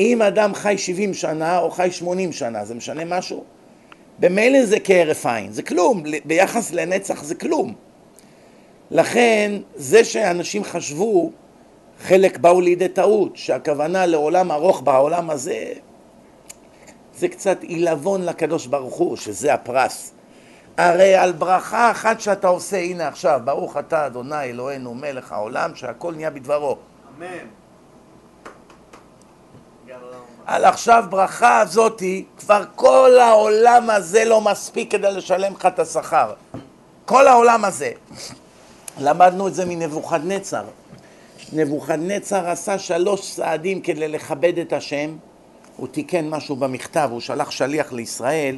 אם 0.00 0.22
אדם 0.22 0.54
חי 0.54 0.78
70 0.78 1.14
שנה 1.14 1.58
או 1.58 1.70
חי 1.70 1.88
80 1.92 2.32
שנה, 2.32 2.64
זה 2.64 2.74
משנה 2.74 3.04
משהו? 3.04 3.44
במילא 4.18 4.66
זה 4.66 4.80
כהרף 4.84 5.26
עין, 5.26 5.52
זה 5.52 5.62
כלום, 5.62 6.02
ביחס 6.24 6.72
לנצח 6.72 7.24
זה 7.24 7.34
כלום. 7.34 7.74
לכן, 8.90 9.52
זה 9.74 10.04
שאנשים 10.04 10.64
חשבו, 10.64 11.30
חלק 12.00 12.38
באו 12.38 12.60
לידי 12.60 12.88
טעות, 12.88 13.36
שהכוונה 13.36 14.06
לעולם 14.06 14.52
ארוך 14.52 14.82
בעולם 14.82 15.30
הזה, 15.30 15.64
זה 17.18 17.28
קצת 17.28 17.62
עילבון 17.62 18.24
לקדוש 18.24 18.66
ברוך 18.66 18.94
הוא, 18.94 19.16
שזה 19.16 19.54
הפרס. 19.54 20.12
הרי 20.76 21.14
על 21.14 21.32
ברכה 21.32 21.90
אחת 21.90 22.20
שאתה 22.20 22.48
עושה, 22.48 22.76
הנה 22.76 23.08
עכשיו, 23.08 23.40
ברוך 23.44 23.76
אתה 23.76 24.06
אדוני 24.06 24.42
אלוהינו 24.42 24.94
מלך 24.94 25.32
העולם, 25.32 25.74
שהכל 25.74 26.14
נהיה 26.14 26.30
בדברו. 26.30 26.76
אמן. 27.18 27.46
על 30.46 30.64
עכשיו 30.64 31.04
ברכה 31.10 31.60
הזאתי, 31.60 32.24
כבר 32.38 32.64
כל 32.74 33.18
העולם 33.20 33.90
הזה 33.90 34.24
לא 34.24 34.40
מספיק 34.40 34.92
כדי 34.92 35.12
לשלם 35.12 35.52
לך 35.52 35.66
את 35.66 35.78
השכר. 35.78 36.32
כל 37.04 37.26
העולם 37.26 37.64
הזה. 37.64 37.90
למדנו 38.98 39.48
את 39.48 39.54
זה 39.54 39.64
מנבוכדנצר. 39.64 40.64
נבוכדנצר 41.52 42.48
עשה 42.48 42.78
שלוש 42.78 43.34
צעדים 43.34 43.80
כדי 43.80 44.08
לכבד 44.08 44.58
את 44.58 44.72
השם. 44.72 45.16
הוא 45.76 45.88
תיקן 45.88 46.28
משהו 46.28 46.56
במכתב, 46.56 47.08
הוא 47.12 47.20
שלח 47.20 47.50
שליח 47.50 47.92
לישראל, 47.92 48.56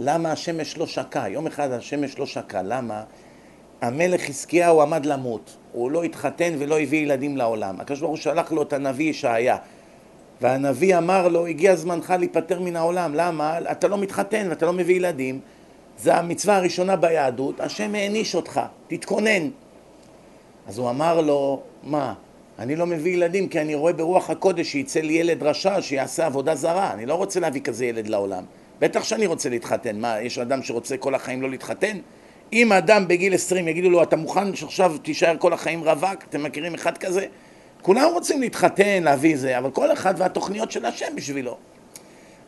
למה 0.00 0.32
השמש 0.32 0.78
לא 0.78 0.86
שקע? 0.86 1.28
יום 1.28 1.46
אחד 1.46 1.72
השמש 1.72 2.18
לא 2.18 2.26
שקע, 2.26 2.62
למה? 2.62 3.02
המלך 3.80 4.20
חזקיהו 4.20 4.82
עמד 4.82 5.06
למות, 5.06 5.56
הוא 5.72 5.90
לא 5.90 6.02
התחתן 6.02 6.54
ולא 6.58 6.80
הביא 6.80 7.02
ילדים 7.02 7.36
לעולם. 7.36 7.80
הקדוש 7.80 8.00
ברוך 8.00 8.10
הוא 8.10 8.18
שלח 8.18 8.52
לו 8.52 8.62
את 8.62 8.72
הנביא 8.72 9.10
ישעיה. 9.10 9.56
והנביא 10.40 10.98
אמר 10.98 11.28
לו, 11.28 11.46
הגיע 11.46 11.76
זמנך 11.76 12.14
להיפטר 12.18 12.60
מן 12.60 12.76
העולם. 12.76 13.14
למה? 13.14 13.58
אתה 13.58 13.88
לא 13.88 13.98
מתחתן 13.98 14.46
ואתה 14.50 14.66
לא 14.66 14.72
מביא 14.72 14.96
ילדים. 14.96 15.40
זה 15.98 16.14
המצווה 16.14 16.56
הראשונה 16.56 16.96
ביהדות, 16.96 17.60
השם 17.60 17.94
העניש 17.94 18.34
אותך, 18.34 18.60
תתכונן. 18.88 19.48
אז 20.68 20.78
הוא 20.78 20.90
אמר 20.90 21.20
לו, 21.20 21.60
מה, 21.82 22.14
אני 22.60 22.76
לא 22.76 22.86
מביא 22.86 23.12
ילדים 23.12 23.48
כי 23.48 23.60
אני 23.60 23.74
רואה 23.74 23.92
ברוח 23.92 24.30
הקודש 24.30 24.72
שיצא 24.72 25.00
לי 25.00 25.12
ילד 25.12 25.42
רשע 25.42 25.82
שיעשה 25.82 26.26
עבודה 26.26 26.54
זרה, 26.54 26.92
אני 26.92 27.06
לא 27.06 27.14
רוצה 27.14 27.40
להביא 27.40 27.60
כזה 27.60 27.86
ילד 27.86 28.08
לעולם. 28.08 28.44
בטח 28.80 29.04
שאני 29.04 29.26
רוצה 29.26 29.48
להתחתן. 29.48 30.00
מה, 30.00 30.20
יש 30.20 30.38
אדם 30.38 30.62
שרוצה 30.62 30.96
כל 30.96 31.14
החיים 31.14 31.42
לא 31.42 31.50
להתחתן? 31.50 31.98
אם 32.52 32.72
אדם 32.72 33.08
בגיל 33.08 33.34
20 33.34 33.68
יגידו 33.68 33.90
לו, 33.90 34.02
אתה 34.02 34.16
מוכן 34.16 34.56
שעכשיו 34.56 34.98
תישאר 35.02 35.36
כל 35.38 35.52
החיים 35.52 35.84
רווק? 35.84 36.24
אתם 36.28 36.42
מכירים 36.42 36.74
אחד 36.74 36.98
כזה? 36.98 37.26
כולם 37.82 38.08
רוצים 38.12 38.40
להתחתן, 38.40 39.02
להביא 39.02 39.36
זה, 39.36 39.58
אבל 39.58 39.70
כל 39.70 39.92
אחד 39.92 40.14
והתוכניות 40.16 40.70
של 40.70 40.86
השם 40.86 41.16
בשבילו. 41.16 41.56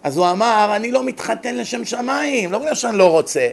אז 0.02 0.16
הוא 0.16 0.30
אמר, 0.30 0.72
אני 0.76 0.90
לא 0.90 1.04
מתחתן 1.04 1.56
לשם 1.56 1.84
שמיים, 1.84 2.52
לא 2.52 2.58
בגלל 2.58 2.74
שאני 2.74 2.98
לא 2.98 3.10
רוצה. 3.10 3.48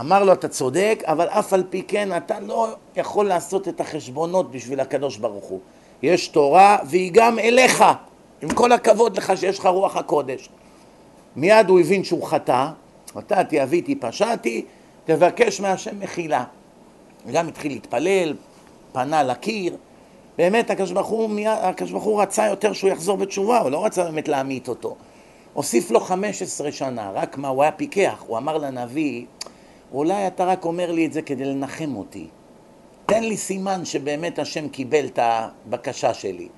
אמר 0.00 0.24
לו, 0.24 0.32
אתה 0.32 0.48
צודק, 0.48 1.02
אבל 1.06 1.26
אף 1.28 1.52
על 1.52 1.64
פי 1.70 1.82
כן 1.88 2.16
אתה 2.16 2.40
לא 2.40 2.68
יכול 2.96 3.26
לעשות 3.26 3.68
את 3.68 3.80
החשבונות 3.80 4.50
בשביל 4.50 4.80
הקדוש 4.80 5.16
ברוך 5.16 5.44
הוא. 5.44 5.60
יש 6.02 6.28
תורה 6.28 6.78
והיא 6.84 7.10
גם 7.14 7.38
אליך, 7.38 7.84
עם 8.42 8.48
כל 8.48 8.72
הכבוד 8.72 9.16
לך 9.16 9.32
שיש 9.36 9.58
לך 9.58 9.66
רוח 9.66 9.96
הקודש. 9.96 10.48
מיד 11.36 11.68
הוא 11.68 11.80
הבין 11.80 12.04
שהוא 12.04 12.22
חטא, 12.22 12.68
חטאתי, 13.14 13.62
אביתי, 13.62 13.94
פשעתי, 13.94 14.64
תבקש 15.04 15.60
מהשם 15.60 16.00
מחילה. 16.00 16.44
וגם 17.26 17.48
התחיל 17.48 17.72
להתפלל, 17.72 18.34
פנה 18.92 19.22
לקיר, 19.22 19.76
באמת 20.38 20.70
הקדוש 20.70 20.92
ברוך 21.90 22.04
הוא, 22.04 22.22
רצה 22.22 22.46
יותר 22.46 22.72
שהוא 22.72 22.90
יחזור 22.90 23.16
בתשובה, 23.16 23.58
הוא 23.58 23.70
לא 23.70 23.84
רצה 23.84 24.04
באמת 24.04 24.28
להמית 24.28 24.68
אותו. 24.68 24.96
הוסיף 25.54 25.90
לו 25.90 26.00
15 26.00 26.72
שנה, 26.72 27.10
רק 27.14 27.38
מה, 27.38 27.48
הוא 27.48 27.62
היה 27.62 27.72
פיקח, 27.72 28.24
הוא 28.26 28.38
אמר 28.38 28.58
לנביא, 28.58 29.24
אולי 29.92 30.26
אתה 30.26 30.44
רק 30.44 30.64
אומר 30.64 30.92
לי 30.92 31.06
את 31.06 31.12
זה 31.12 31.22
כדי 31.22 31.44
לנחם 31.44 31.96
אותי. 31.96 32.28
תן 33.06 33.24
לי 33.24 33.36
סימן 33.36 33.84
שבאמת 33.84 34.38
השם 34.38 34.68
קיבל 34.68 35.06
את 35.06 35.18
הבקשה 35.22 36.14
שלי. 36.14 36.48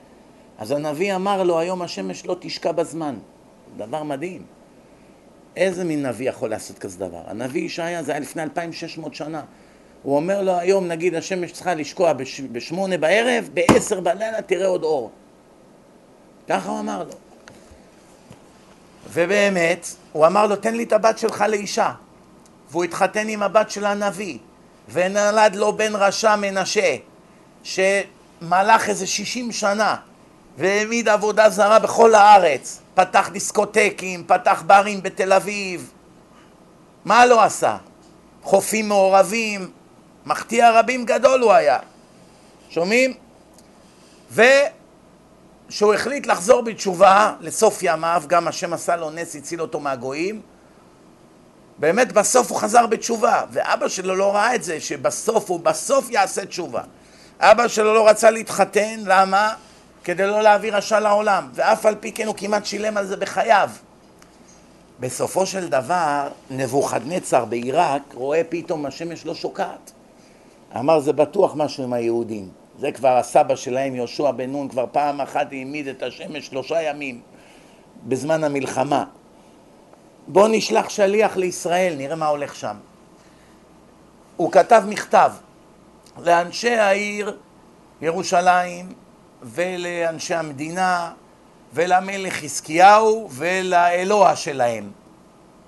אז 0.58 0.70
הנביא 0.70 1.14
אמר 1.14 1.42
לו, 1.42 1.58
היום 1.58 1.82
השמש 1.82 2.26
לא 2.26 2.36
תשקע 2.40 2.72
בזמן. 2.72 3.16
דבר 3.76 4.02
מדהים. 4.02 4.42
איזה 5.56 5.84
מין 5.84 6.06
נביא 6.06 6.28
יכול 6.28 6.50
לעשות 6.50 6.78
כזה 6.78 6.98
דבר? 6.98 7.22
הנביא 7.26 7.62
ישעיה 7.62 8.02
זה 8.02 8.12
היה 8.12 8.20
לפני 8.20 8.42
2,600 8.42 9.14
שנה. 9.14 9.42
הוא 10.02 10.16
אומר 10.16 10.42
לו 10.42 10.58
היום, 10.58 10.88
נגיד, 10.88 11.14
השמש 11.14 11.52
צריכה 11.52 11.74
לשקוע 11.74 12.12
בש, 12.12 12.40
בשמונה 12.40 12.98
בערב, 12.98 13.48
בעשר 13.54 14.00
בלילה 14.00 14.42
תראה 14.42 14.66
עוד 14.66 14.82
אור. 14.82 15.10
ככה 16.48 16.70
הוא 16.70 16.80
אמר 16.80 17.04
לו. 17.04 17.14
ובאמת, 19.12 19.86
הוא 20.12 20.26
אמר 20.26 20.46
לו, 20.46 20.56
תן 20.56 20.74
לי 20.74 20.82
את 20.82 20.92
הבת 20.92 21.18
שלך 21.18 21.44
לאישה. 21.48 21.92
והוא 22.70 22.84
התחתן 22.84 23.28
עם 23.28 23.42
הבת 23.42 23.70
של 23.70 23.84
הנביא, 23.84 24.38
ונולד 24.92 25.56
לו 25.56 25.76
בן 25.76 25.94
רשע 25.94 26.36
מנשה, 26.36 26.96
שמלך 27.62 28.88
איזה 28.88 29.06
שישים 29.06 29.52
שנה, 29.52 29.96
והעמיד 30.58 31.08
עבודה 31.08 31.50
זרה 31.50 31.78
בכל 31.78 32.14
הארץ. 32.14 32.80
פתח 32.94 33.28
דיסקוטקים, 33.32 34.24
פתח 34.26 34.62
ברים 34.66 35.02
בתל 35.02 35.32
אביב. 35.32 35.92
מה 37.04 37.26
לא 37.26 37.42
עשה? 37.42 37.76
חופים 38.42 38.88
מעורבים, 38.88 39.70
מחטיא 40.26 40.64
רבים 40.68 41.04
גדול 41.04 41.40
הוא 41.40 41.52
היה. 41.52 41.78
שומעים? 42.70 43.14
וכשהוא 44.30 45.94
החליט 45.94 46.26
לחזור 46.26 46.62
בתשובה 46.62 47.34
לסוף 47.40 47.78
ימיו, 47.82 48.22
גם 48.26 48.48
השם 48.48 48.72
עשה 48.72 48.96
לו 48.96 49.10
נס, 49.10 49.36
הציל 49.36 49.60
אותו 49.60 49.80
מהגויים, 49.80 50.42
באמת 51.80 52.12
בסוף 52.12 52.50
הוא 52.50 52.58
חזר 52.58 52.86
בתשובה, 52.86 53.42
ואבא 53.50 53.88
שלו 53.88 54.16
לא 54.16 54.34
ראה 54.34 54.54
את 54.54 54.62
זה, 54.62 54.80
שבסוף 54.80 55.50
הוא 55.50 55.60
בסוף 55.60 56.10
יעשה 56.10 56.46
תשובה. 56.46 56.82
אבא 57.40 57.68
שלו 57.68 57.94
לא 57.94 58.08
רצה 58.08 58.30
להתחתן, 58.30 59.00
למה? 59.06 59.54
כדי 60.04 60.26
לא 60.26 60.42
להביא 60.42 60.72
רשע 60.72 61.00
לעולם, 61.00 61.48
ואף 61.54 61.86
על 61.86 61.94
פי 62.00 62.12
כן 62.12 62.26
הוא 62.26 62.34
כמעט 62.38 62.66
שילם 62.66 62.96
על 62.96 63.06
זה 63.06 63.16
בחייו. 63.16 63.70
בסופו 65.00 65.46
של 65.46 65.68
דבר, 65.68 66.28
נבוכדנצר 66.50 67.44
בעיראק 67.44 68.02
רואה 68.14 68.42
פתאום 68.48 68.86
השמש 68.86 69.26
לא 69.26 69.34
שוקעת. 69.34 69.92
אמר 70.76 71.00
זה 71.00 71.12
בטוח 71.12 71.52
משהו 71.56 71.84
עם 71.84 71.92
היהודים. 71.92 72.48
זה 72.78 72.92
כבר 72.92 73.16
הסבא 73.16 73.56
שלהם, 73.56 73.94
יהושע 73.94 74.30
בן 74.30 74.50
נון, 74.50 74.68
כבר 74.68 74.84
פעם 74.92 75.20
אחת 75.20 75.52
העמיד 75.52 75.88
את 75.88 76.02
השמש 76.02 76.46
שלושה 76.46 76.82
ימים 76.82 77.20
בזמן 78.08 78.44
המלחמה. 78.44 79.04
בואו 80.32 80.48
נשלח 80.48 80.88
שליח 80.88 81.36
לישראל, 81.36 81.94
נראה 81.96 82.16
מה 82.16 82.26
הולך 82.26 82.54
שם. 82.54 82.76
הוא 84.36 84.52
כתב 84.52 84.82
מכתב 84.88 85.30
לאנשי 86.18 86.74
העיר 86.74 87.38
ירושלים 88.00 88.92
ולאנשי 89.42 90.34
המדינה 90.34 91.12
ולמלך 91.74 92.34
חזקיהו 92.34 93.28
ולאלוה 93.32 94.36
שלהם. 94.36 94.90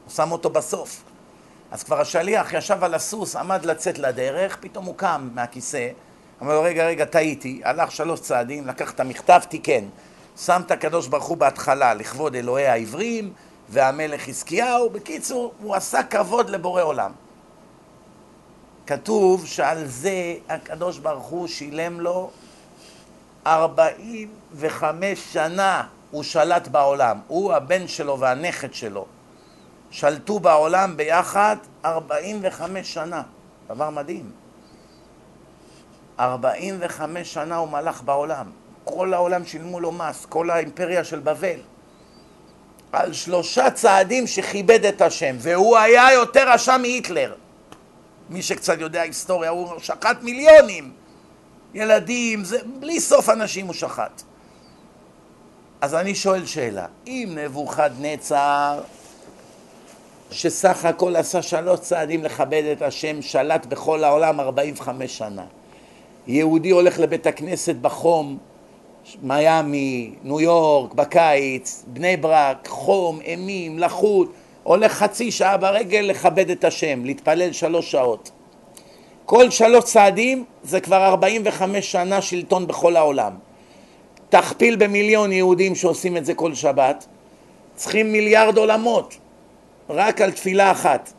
הוא 0.04 0.12
שם 0.12 0.32
אותו 0.32 0.50
בסוף. 0.50 1.02
אז 1.70 1.82
כבר 1.82 2.00
השליח 2.00 2.52
ישב 2.52 2.84
על 2.84 2.94
הסוס, 2.94 3.36
עמד 3.36 3.64
לצאת 3.64 3.98
לדרך, 3.98 4.56
פתאום 4.60 4.84
הוא 4.84 4.94
קם 4.96 5.28
מהכיסא, 5.34 5.88
אמר 6.42 6.54
לו, 6.54 6.62
רגע, 6.62 6.86
רגע, 6.86 7.04
טעיתי, 7.04 7.60
הלך 7.64 7.92
שלוש 7.92 8.20
צעדים, 8.20 8.66
לקח 8.66 8.90
את 8.90 9.00
המכתב, 9.00 9.40
תיקן. 9.48 9.84
שם 10.36 10.62
את 10.66 10.70
הקדוש 10.70 11.06
ברוך 11.06 11.24
הוא 11.24 11.36
בהתחלה 11.36 11.94
לכבוד 11.94 12.34
אלוהי 12.34 12.66
העברים 12.66 13.32
והמלך 13.72 14.20
חזקיהו, 14.20 14.90
בקיצור, 14.90 15.52
הוא 15.62 15.74
עשה 15.74 16.02
כבוד 16.02 16.50
לבורא 16.50 16.82
עולם. 16.82 17.12
כתוב 18.86 19.46
שעל 19.46 19.86
זה 19.86 20.34
הקדוש 20.48 20.98
ברוך 20.98 21.26
הוא 21.26 21.46
שילם 21.46 22.00
לו 22.00 22.30
ארבעים 23.46 24.28
וחמש 24.54 25.32
שנה 25.32 25.86
הוא 26.10 26.22
שלט 26.22 26.68
בעולם, 26.68 27.20
הוא 27.28 27.52
הבן 27.52 27.88
שלו 27.88 28.20
והנכד 28.20 28.74
שלו. 28.74 29.06
שלטו 29.90 30.40
בעולם 30.40 30.96
ביחד 30.96 31.56
45 31.84 32.94
שנה, 32.94 33.22
דבר 33.68 33.90
מדהים. 33.90 34.30
45 36.20 37.34
שנה 37.34 37.56
הוא 37.56 37.68
מלך 37.68 38.02
בעולם, 38.02 38.46
כל 38.84 39.14
העולם 39.14 39.46
שילמו 39.46 39.80
לו 39.80 39.92
מס, 39.92 40.26
כל 40.26 40.50
האימפריה 40.50 41.04
של 41.04 41.20
בבל. 41.20 41.60
על 42.92 43.12
שלושה 43.12 43.70
צעדים 43.70 44.26
שכיבד 44.26 44.84
את 44.84 45.02
השם, 45.02 45.36
והוא 45.38 45.76
היה 45.76 46.12
יותר 46.12 46.50
רשע 46.52 46.76
מהיטלר. 46.76 47.34
מי 48.30 48.42
שקצת 48.42 48.80
יודע 48.80 49.02
היסטוריה, 49.02 49.50
הוא 49.50 49.68
שחט 49.78 50.22
מיליונים. 50.22 50.92
ילדים, 51.74 52.44
זה, 52.44 52.58
בלי 52.80 53.00
סוף 53.00 53.28
אנשים 53.28 53.66
הוא 53.66 53.74
שחט. 53.74 54.22
אז 55.80 55.94
אני 55.94 56.14
שואל 56.14 56.46
שאלה, 56.46 56.86
אם 57.06 57.38
נבוכדנצר, 57.44 58.80
שסך 60.30 60.84
הכל 60.84 61.16
עשה 61.16 61.42
שלוש 61.42 61.80
צעדים 61.80 62.24
לכבד 62.24 62.62
את 62.72 62.82
השם, 62.82 63.22
שלט 63.22 63.66
בכל 63.66 64.04
העולם 64.04 64.40
45 64.40 65.18
שנה. 65.18 65.44
יהודי 66.26 66.70
הולך 66.70 66.98
לבית 66.98 67.26
הכנסת 67.26 67.74
בחום, 67.74 68.38
מיאמי, 69.22 70.14
ניו 70.22 70.40
יורק, 70.40 70.94
בקיץ, 70.94 71.84
בני 71.86 72.16
ברק, 72.16 72.68
חום, 72.68 73.20
אימים, 73.20 73.78
לחות, 73.78 74.32
הולך 74.62 74.92
חצי 74.92 75.30
שעה 75.30 75.56
ברגל 75.56 76.00
לכבד 76.00 76.50
את 76.50 76.64
השם, 76.64 77.04
להתפלל 77.04 77.52
שלוש 77.52 77.90
שעות. 77.90 78.30
כל 79.26 79.50
שלוש 79.50 79.84
צעדים 79.84 80.44
זה 80.62 80.80
כבר 80.80 81.04
45 81.04 81.92
שנה 81.92 82.22
שלטון 82.22 82.66
בכל 82.66 82.96
העולם. 82.96 83.32
תכפיל 84.28 84.76
במיליון 84.76 85.32
יהודים 85.32 85.74
שעושים 85.74 86.16
את 86.16 86.24
זה 86.24 86.34
כל 86.34 86.54
שבת, 86.54 87.06
צריכים 87.76 88.12
מיליארד 88.12 88.58
עולמות 88.58 89.16
רק 89.90 90.20
על 90.20 90.30
תפילה 90.30 90.70
אחת. 90.70 91.12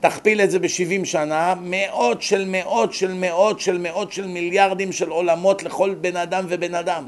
תכפיל 0.00 0.40
את 0.40 0.50
זה 0.50 0.58
בשבעים 0.58 1.04
שנה, 1.04 1.54
מאות 1.62 2.22
של 2.22 2.44
מאות 2.46 2.92
של 2.92 3.12
מאות 3.14 3.60
של 3.60 3.78
מאות 3.78 4.12
של 4.12 4.26
מיליארדים 4.26 4.92
של 4.92 5.08
עולמות 5.08 5.62
לכל 5.62 5.94
בן 5.94 6.16
אדם 6.16 6.44
ובן 6.48 6.74
אדם. 6.74 7.06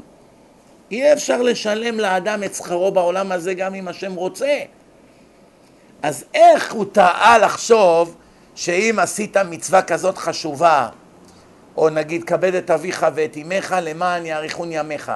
אי 0.91 1.13
אפשר 1.13 1.41
לשלם 1.41 1.99
לאדם 1.99 2.43
את 2.43 2.55
שכרו 2.55 2.91
בעולם 2.91 3.31
הזה 3.31 3.53
גם 3.53 3.75
אם 3.75 3.87
השם 3.87 4.13
רוצה. 4.13 4.59
אז 6.01 6.25
איך 6.33 6.73
הוא 6.73 6.85
טעה 6.91 7.37
לחשוב 7.37 8.15
שאם 8.55 8.95
עשית 8.99 9.37
מצווה 9.37 9.81
כזאת 9.81 10.17
חשובה, 10.17 10.89
או 11.77 11.89
נגיד 11.89 12.23
כבד 12.23 12.55
את 12.55 12.71
אביך 12.71 13.05
ואת 13.15 13.37
אמך 13.37 13.75
למען 13.81 14.25
יאריכון 14.25 14.71
ימיך, 14.71 15.11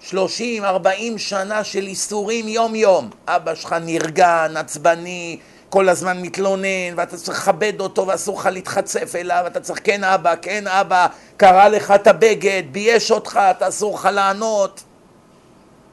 שלושים, 0.00 0.64
ארבעים 0.64 1.18
שנה 1.18 1.64
של 1.64 1.86
איסורים 1.86 2.48
יום 2.48 2.74
יום, 2.74 3.10
אבא 3.26 3.54
שלך 3.54 3.72
נרגן, 3.72 4.52
עצבני, 4.56 5.38
כל 5.70 5.88
הזמן 5.88 6.22
מתלונן, 6.22 6.96
ואתה 6.96 7.16
צריך 7.16 7.38
לכבד 7.38 7.80
אותו 7.80 8.06
ואסור 8.06 8.38
לך 8.40 8.46
להתחצף 8.46 9.14
אליו, 9.16 9.44
אתה 9.46 9.60
צריך 9.60 9.80
כן 9.84 10.04
אבא, 10.04 10.34
כן 10.42 10.66
אבא, 10.66 11.06
קרא 11.36 11.68
לך 11.68 11.90
את 11.90 12.06
הבגד, 12.06 12.62
בייש 12.72 13.10
אותך, 13.10 13.40
אתה 13.50 13.68
אסור 13.68 13.94
לך 13.94 14.08
לענות. 14.12 14.82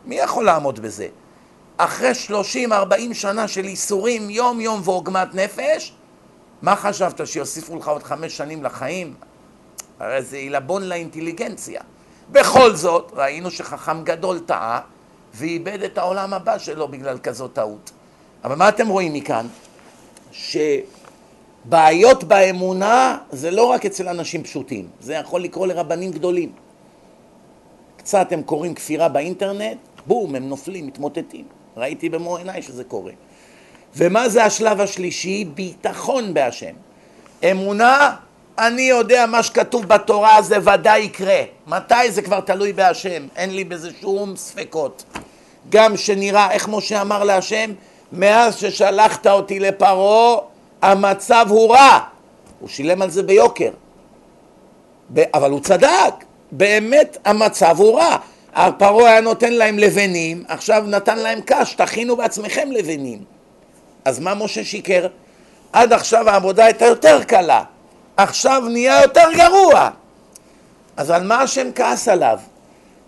מי 0.06 0.16
יכול 0.16 0.46
לעמוד 0.46 0.80
בזה? 0.80 1.08
אחרי 1.78 2.16
שלושים, 2.16 2.74
ארבעים 2.74 3.14
שנה 3.14 3.48
של 3.48 3.66
איסורים 3.66 4.30
יום 4.30 4.62
יום 4.62 4.82
ועוגמת 4.84 5.36
נפש, 5.36 5.94
מה 6.62 6.76
חשבת, 6.76 7.28
שיוסיפו 7.28 7.76
לך 7.76 7.88
עוד 7.88 8.04
חמש 8.04 8.38
שנים 8.38 8.64
לחיים? 8.64 9.14
הרי 10.00 10.22
זה 10.22 10.38
עילבון 10.38 10.84
לאינטליגנציה. 10.84 11.82
בכל 12.32 12.76
זאת, 12.76 13.12
ראינו 13.16 13.52
שחכם 13.52 14.04
גדול 14.04 14.40
טעה 14.40 14.80
ואיבד 15.34 15.84
את 15.84 15.98
העולם 15.98 16.34
הבא 16.34 16.58
שלו 16.58 16.88
בגלל 16.88 17.18
כזאת 17.18 17.54
טעות. 17.54 17.92
אבל 18.44 18.56
מה 18.56 18.70
אתם 18.70 18.88
רואים 18.88 19.14
מכאן? 19.14 19.48
שבעיות 20.32 22.24
באמונה 22.24 23.18
זה 23.32 23.52
לא 23.52 23.66
רק 23.66 23.86
אצל 23.86 24.08
אנשים 24.08 24.44
פשוטים, 24.44 24.88
זה 25.00 25.14
יכול 25.14 25.42
לקרות 25.42 25.70
לרבנים 25.70 26.12
גדולים. 26.12 26.52
קצת 27.98 28.32
הם 28.32 28.42
קוראים 28.42 28.74
כפירה 28.74 29.10
באינטרנט, 29.10 29.78
בום, 30.06 30.36
הם 30.36 30.50
נופלים, 30.50 30.88
מתמוטטים. 30.88 31.46
ראיתי 31.78 32.10
במו 32.10 32.38
עיניי 32.38 32.62
שזה 32.62 32.84
קורה. 32.84 33.12
ומה 33.96 34.30
זה 34.30 34.46
השלב 34.46 34.82
השלישי? 34.82 35.46
ביטחון 35.46 36.34
בהשם. 36.34 36.74
אמונה, 37.52 38.16
אני 38.58 38.82
יודע 38.82 39.26
מה 39.26 39.44
שכתוב 39.44 39.86
בתורה 39.86 40.42
זה 40.42 40.58
ודאי 40.60 41.00
יקרה. 41.00 41.42
מתי 41.68 42.12
זה 42.12 42.22
כבר 42.22 42.40
תלוי 42.40 42.74
בהשם, 42.74 43.28
אין 43.36 43.56
לי 43.56 43.64
בזה 43.64 43.90
שום 44.02 44.36
ספקות. 44.36 45.04
גם 45.70 45.98
שנראה, 45.98 46.52
איך 46.52 46.68
משה 46.68 47.02
אמר 47.02 47.24
להשם? 47.24 47.72
מאז 48.12 48.56
ששלחת 48.56 49.28
אותי 49.28 49.60
לפרעה, 49.60 50.38
המצב 50.82 51.46
הוא 51.50 51.72
רע. 51.72 52.00
הוא 52.60 52.70
שילם 52.70 53.02
על 53.02 53.10
זה 53.10 53.24
ביוקר. 53.24 53.72
אבל 55.34 55.52
הוא 55.52 55.60
צדק, 55.60 56.14
באמת 56.52 57.18
המצב 57.26 57.76
הוא 57.78 58.00
רע. 58.00 58.18
פרעה 58.78 59.12
היה 59.12 59.22
נותן 59.22 59.54
להם 59.54 59.80
לבנים, 59.80 60.44
עכשיו 60.48 60.84
נתן 60.88 61.18
להם 61.18 61.40
קש, 61.46 61.74
תכינו 61.74 62.16
בעצמכם 62.16 62.72
לבנים. 62.72 63.24
אז 64.06 64.20
מה 64.20 64.34
משה 64.34 64.64
שיקר? 64.64 65.08
עד 65.74 65.94
עכשיו 65.94 66.30
העבודה 66.30 66.66
הייתה 66.66 66.86
יותר 66.86 67.24
קלה, 67.24 67.64
עכשיו 68.18 68.64
נהיה 68.70 69.02
יותר 69.02 69.28
גרוע. 69.38 69.90
אז 70.98 71.10
על 71.10 71.24
מה 71.24 71.42
השם 71.42 71.68
כעס 71.76 72.08
עליו? 72.08 72.40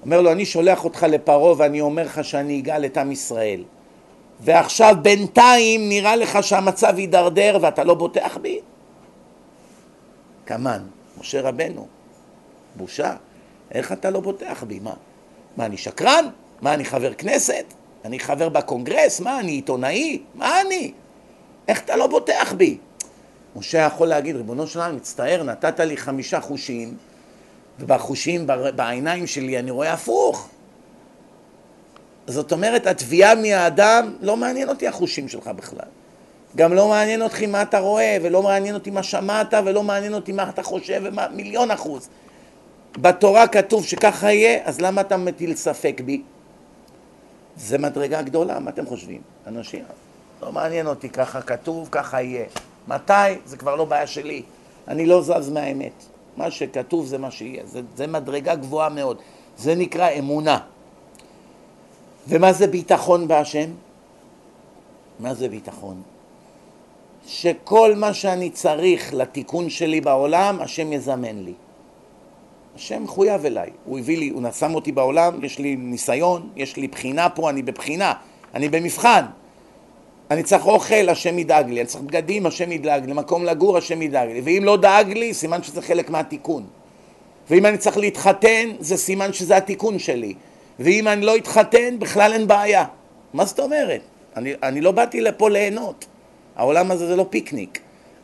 אומר 0.03 0.21
לו, 0.21 0.31
אני 0.31 0.45
שולח 0.45 0.83
אותך 0.83 1.03
לפרעה 1.09 1.53
ואני 1.57 1.81
אומר 1.81 2.03
לך 2.03 2.23
שאני 2.23 2.59
אגאל 2.59 2.85
את 2.85 2.97
עם 2.97 3.11
ישראל. 3.11 3.63
ועכשיו 4.39 4.95
בינתיים 5.01 5.89
נראה 5.89 6.15
לך 6.15 6.43
שהמצב 6.43 6.99
יידרדר 6.99 7.57
ואתה 7.61 7.83
לא 7.83 7.93
בוטח 7.93 8.37
בי? 8.37 8.59
כמן, 10.45 10.83
משה 11.19 11.41
רבנו, 11.41 11.87
בושה, 12.75 13.15
איך 13.71 13.91
אתה 13.91 14.09
לא 14.09 14.19
בוטח 14.19 14.63
בי? 14.63 14.79
מה? 14.79 14.93
מה, 15.57 15.65
אני 15.65 15.77
שקרן? 15.77 16.25
מה, 16.61 16.73
אני 16.73 16.85
חבר 16.85 17.13
כנסת? 17.13 17.65
אני 18.05 18.19
חבר 18.19 18.49
בקונגרס? 18.49 19.19
מה, 19.19 19.39
אני 19.39 19.51
עיתונאי? 19.51 20.21
מה 20.35 20.61
אני? 20.61 20.91
איך 21.67 21.81
אתה 21.81 21.95
לא 21.95 22.07
בוטח 22.07 22.53
בי? 22.57 22.77
משה 23.55 23.77
יכול 23.77 24.07
להגיד, 24.07 24.35
ריבונו 24.35 24.67
של 24.67 24.79
עולם, 24.79 24.95
מצטער, 24.95 25.43
נתת 25.43 25.79
לי 25.79 25.97
חמישה 25.97 26.41
חושים, 26.41 26.97
ובחושים, 27.79 28.47
בעיניים 28.75 29.27
שלי 29.27 29.59
אני 29.59 29.71
רואה 29.71 29.93
הפוך. 29.93 30.49
זאת 32.29 32.51
אומרת, 32.51 32.87
התביעה 32.87 33.35
מהאדם, 33.35 34.13
לא 34.21 34.37
מעניין 34.37 34.69
אותי 34.69 34.87
החושים 34.87 35.27
שלך 35.27 35.47
בכלל. 35.47 35.87
גם 36.55 36.73
לא 36.73 36.87
מעניין 36.87 37.21
אותי 37.21 37.45
מה 37.45 37.61
אתה 37.61 37.79
רואה, 37.79 38.17
ולא 38.21 38.43
מעניין 38.43 38.75
אותי 38.75 38.91
מה 38.91 39.03
שמעת, 39.03 39.53
ולא 39.65 39.83
מעניין 39.83 40.13
אותי 40.13 40.31
מה 40.31 40.49
אתה 40.49 40.63
חושב, 40.63 41.01
ומה, 41.03 41.27
מיליון 41.27 41.71
אחוז. 41.71 42.09
בתורה 42.97 43.47
כתוב 43.47 43.85
שככה 43.85 44.31
יהיה, 44.31 44.59
אז 44.63 44.81
למה 44.81 45.01
אתה 45.01 45.17
מטיל 45.17 45.55
ספק 45.55 46.01
בי? 46.05 46.21
זה 47.57 47.77
מדרגה 47.77 48.21
גדולה, 48.21 48.59
מה 48.59 48.69
אתם 48.69 48.85
חושבים? 48.85 49.21
אנשים, 49.47 49.83
לא 50.41 50.51
מעניין 50.51 50.87
אותי, 50.87 51.09
ככה 51.09 51.41
כתוב, 51.41 51.87
ככה 51.91 52.21
יהיה. 52.21 52.45
מתי? 52.87 53.13
זה 53.45 53.57
כבר 53.57 53.75
לא 53.75 53.85
בעיה 53.85 54.07
שלי. 54.07 54.41
אני 54.87 55.05
לא 55.05 55.21
זז 55.21 55.49
מהאמת. 55.49 56.03
מה 56.37 56.51
שכתוב 56.51 57.05
זה 57.05 57.17
מה 57.17 57.31
שיהיה. 57.31 57.63
זה, 57.65 57.81
זה 57.95 58.07
מדרגה 58.07 58.55
גבוהה 58.55 58.89
מאוד. 58.89 59.17
זה 59.57 59.75
נקרא 59.75 60.09
אמונה. 60.19 60.59
ומה 62.29 62.53
זה 62.53 62.67
ביטחון 62.67 63.27
בהשם? 63.27 63.69
מה 65.19 65.33
זה 65.33 65.49
ביטחון? 65.49 66.01
שכל 67.27 67.93
מה 67.95 68.13
שאני 68.13 68.49
צריך 68.49 69.13
לתיקון 69.13 69.69
שלי 69.69 70.01
בעולם, 70.01 70.57
השם 70.61 70.93
יזמן 70.93 71.43
לי. 71.43 71.53
השם 72.75 73.03
מחויב 73.03 73.45
אליי, 73.45 73.69
הוא 73.85 73.99
הביא 73.99 74.17
לי, 74.17 74.29
הוא 74.29 74.51
שם 74.51 74.75
אותי 74.75 74.91
בעולם, 74.91 75.43
יש 75.43 75.59
לי 75.59 75.75
ניסיון, 75.75 76.49
יש 76.55 76.77
לי 76.77 76.87
בחינה 76.87 77.29
פה, 77.29 77.49
אני 77.49 77.61
בבחינה, 77.61 78.13
אני 78.55 78.69
במבחן. 78.69 79.25
אני 80.31 80.43
צריך 80.43 80.65
אוכל, 80.65 81.09
השם 81.09 81.39
ידאג 81.39 81.69
לי, 81.69 81.79
אני 81.79 81.87
צריך 81.87 82.03
בגדים, 82.03 82.45
השם 82.45 82.71
ידאג 82.71 83.05
לי, 83.05 83.13
מקום 83.13 83.45
לגור, 83.45 83.77
השם 83.77 84.01
ידאג 84.01 84.29
לי, 84.29 84.41
ואם 84.43 84.63
לא 84.65 84.77
דאג 84.77 85.11
לי, 85.11 85.33
סימן 85.33 85.63
שזה 85.63 85.81
חלק 85.81 86.09
מהתיקון. 86.09 86.65
ואם 87.49 87.65
אני 87.65 87.77
צריך 87.77 87.97
להתחתן, 87.97 88.69
זה 88.79 88.97
סימן 88.97 89.33
שזה 89.33 89.57
התיקון 89.57 89.99
שלי. 89.99 90.33
ואם 90.79 91.07
אני 91.07 91.25
לא 91.25 91.35
אתחתן, 91.37 91.99
בכלל 91.99 92.33
אין 92.33 92.47
בעיה. 92.47 92.85
מה 93.33 93.45
זאת 93.45 93.59
אומרת? 93.59 94.01
אני, 94.35 94.53
אני 94.63 94.81
לא 94.81 94.91
באתי 94.91 95.21
לפה 95.21 95.49
ליהנות. 95.49 96.05
העולם 96.55 96.91
הזה 96.91 97.07
זה 97.07 97.15
לא 97.15 97.25
פיקניק. 97.29 97.79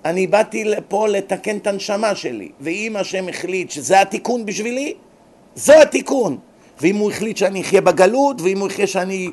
אני 0.06 0.28
באתי 0.28 0.64
לפה 0.64 1.08
לתקן 1.08 1.58
את 1.58 1.68
הנשמה 1.68 2.16
שלי, 2.16 2.52
ואם 2.62 2.96
השם 3.00 3.30
החליט 3.30 3.72
שזה 3.72 4.02
התיקון 4.02 4.46
בשבילי, 4.46 4.94
זה 5.56 5.82
התיקון. 5.82 6.38
ואם 6.82 6.96
הוא 6.96 7.12
החליט 7.12 7.38
שאני 7.38 7.62
אחיה 7.62 7.82
בגלות, 7.82 8.42
ואם 8.42 8.60
הוא 8.60 8.68
החליט 8.68 8.90
שאני 8.90 9.30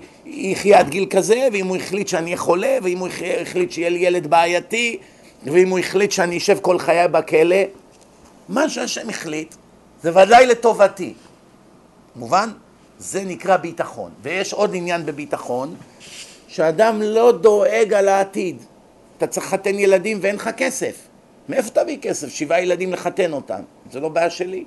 אחיה 0.53 0.79
עד 0.79 0.89
גיל 0.89 1.07
כזה, 1.11 1.49
ואם 1.53 1.67
הוא 1.67 1.77
החליט 1.77 2.09
שאני 2.09 2.25
אהיה 2.25 2.37
חולה, 2.37 2.79
ואם 2.83 2.99
הוא 2.99 3.09
החליט 3.41 3.73
שיהיה 3.73 3.91
לי 3.91 3.99
ילד 3.99 4.27
בעייתי, 4.27 4.99
ואם 5.45 5.69
הוא 5.69 5.79
החליט 5.79 6.13
שאני 6.13 6.39
אשב 6.39 6.59
כל 6.63 6.79
חיי 6.79 7.09
בכלא, 7.09 7.57
מה 8.49 8.69
שהשם 8.69 9.09
החליט 9.09 9.55
זה 10.03 10.17
ודאי 10.17 10.47
לטובתי. 10.47 11.15
מובן? 12.17 12.49
זה 13.03 13.25
נקרא 13.25 13.57
ביטחון. 13.57 14.11
ויש 14.23 14.53
עוד 14.53 14.71
עניין 14.75 15.07
בביטחון, 15.07 15.75
שאדם 16.49 17.03
לא 17.03 17.33
דואג 17.33 17.93
על 17.93 18.09
העתיד. 18.09 18.57
אתה 19.19 19.27
צריך 19.27 19.47
לחתן 19.47 19.79
ילדים 19.79 20.19
ואין 20.21 20.35
לך 20.35 20.51
כסף. 20.57 21.09
מאיפה 21.49 21.71
תביא 21.71 21.99
כסף? 22.03 22.29
שבעה 22.29 22.63
ילדים 22.63 22.93
לחתן 22.93 23.33
אותם. 23.33 23.63
זה 23.91 24.01
לא 24.01 24.09
בעיה 24.09 24.31
שלי. 24.31 24.65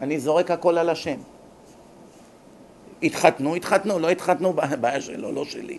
אני 0.00 0.20
זורק 0.20 0.50
הכל 0.50 0.78
על 0.78 0.88
השם. 0.88 1.16
התחתנו, 3.02 3.54
התחתנו, 3.54 3.98
לא 3.98 4.10
התחתנו, 4.10 4.52
בעיה 4.80 5.00
שלו, 5.00 5.32
לא 5.32 5.44
שלי. 5.44 5.78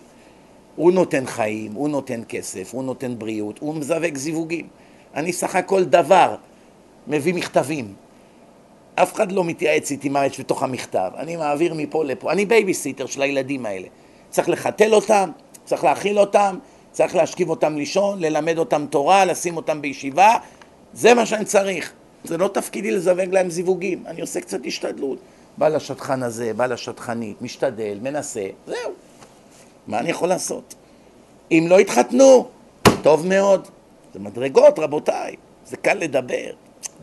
הוא 0.76 0.92
נותן 0.92 1.26
חיים, 1.26 1.72
הוא 1.72 1.88
נותן 1.88 2.20
כסף, 2.28 2.74
הוא 2.74 2.84
נותן 2.84 3.18
בריאות, 3.18 3.58
הוא 3.58 3.74
מזווק 3.74 4.16
זיווגים. 4.16 4.66
אני 5.14 5.32
סך 5.32 5.56
הכל 5.56 5.84
דבר, 5.84 6.36
מביא 7.06 7.34
מכתבים. 7.34 7.94
אף 8.94 9.14
אחד 9.14 9.32
לא 9.32 9.44
מתייעץ 9.44 9.90
איתי 9.90 10.08
מה 10.08 10.26
יש 10.26 10.40
בתוך 10.40 10.62
המכתב. 10.62 11.10
אני 11.16 11.36
מעביר 11.36 11.74
מפה 11.74 12.04
לפה. 12.04 12.32
אני 12.32 12.46
בייביסיטר 12.46 13.06
של 13.06 13.22
הילדים 13.22 13.66
האלה. 13.66 13.86
צריך 14.30 14.48
לחתל 14.48 14.94
אותם, 14.94 15.30
צריך 15.64 15.84
להאכיל 15.84 16.18
אותם, 16.18 16.58
צריך 16.92 17.16
להשכיב 17.16 17.50
אותם 17.50 17.76
לישון, 17.76 18.20
ללמד 18.20 18.58
אותם 18.58 18.86
תורה, 18.90 19.24
לשים 19.24 19.56
אותם 19.56 19.82
בישיבה. 19.82 20.36
זה 20.92 21.14
מה 21.14 21.26
שאני 21.26 21.44
צריך. 21.44 21.92
זה 22.24 22.38
לא 22.38 22.48
תפקידי 22.48 22.90
לזווג 22.90 23.28
להם 23.32 23.50
זיווגים. 23.50 24.04
אני 24.06 24.20
עושה 24.20 24.40
קצת 24.40 24.60
השתדלות. 24.66 25.18
בא 25.58 25.68
לשדכן 25.68 26.22
הזה, 26.22 26.54
בא 26.54 26.66
לשדכנית, 26.66 27.42
משתדל, 27.42 27.98
מנסה, 28.02 28.46
זהו. 28.66 28.92
מה 29.86 29.98
אני 29.98 30.10
יכול 30.10 30.28
לעשות? 30.28 30.74
אם 31.50 31.66
לא 31.68 31.80
יתחתנו, 31.80 32.48
טוב 33.02 33.26
מאוד. 33.26 33.68
זה 34.14 34.18
מדרגות, 34.18 34.78
רבותיי. 34.78 35.36
זה 35.66 35.76
קל 35.76 35.94
לדבר. 35.94 36.50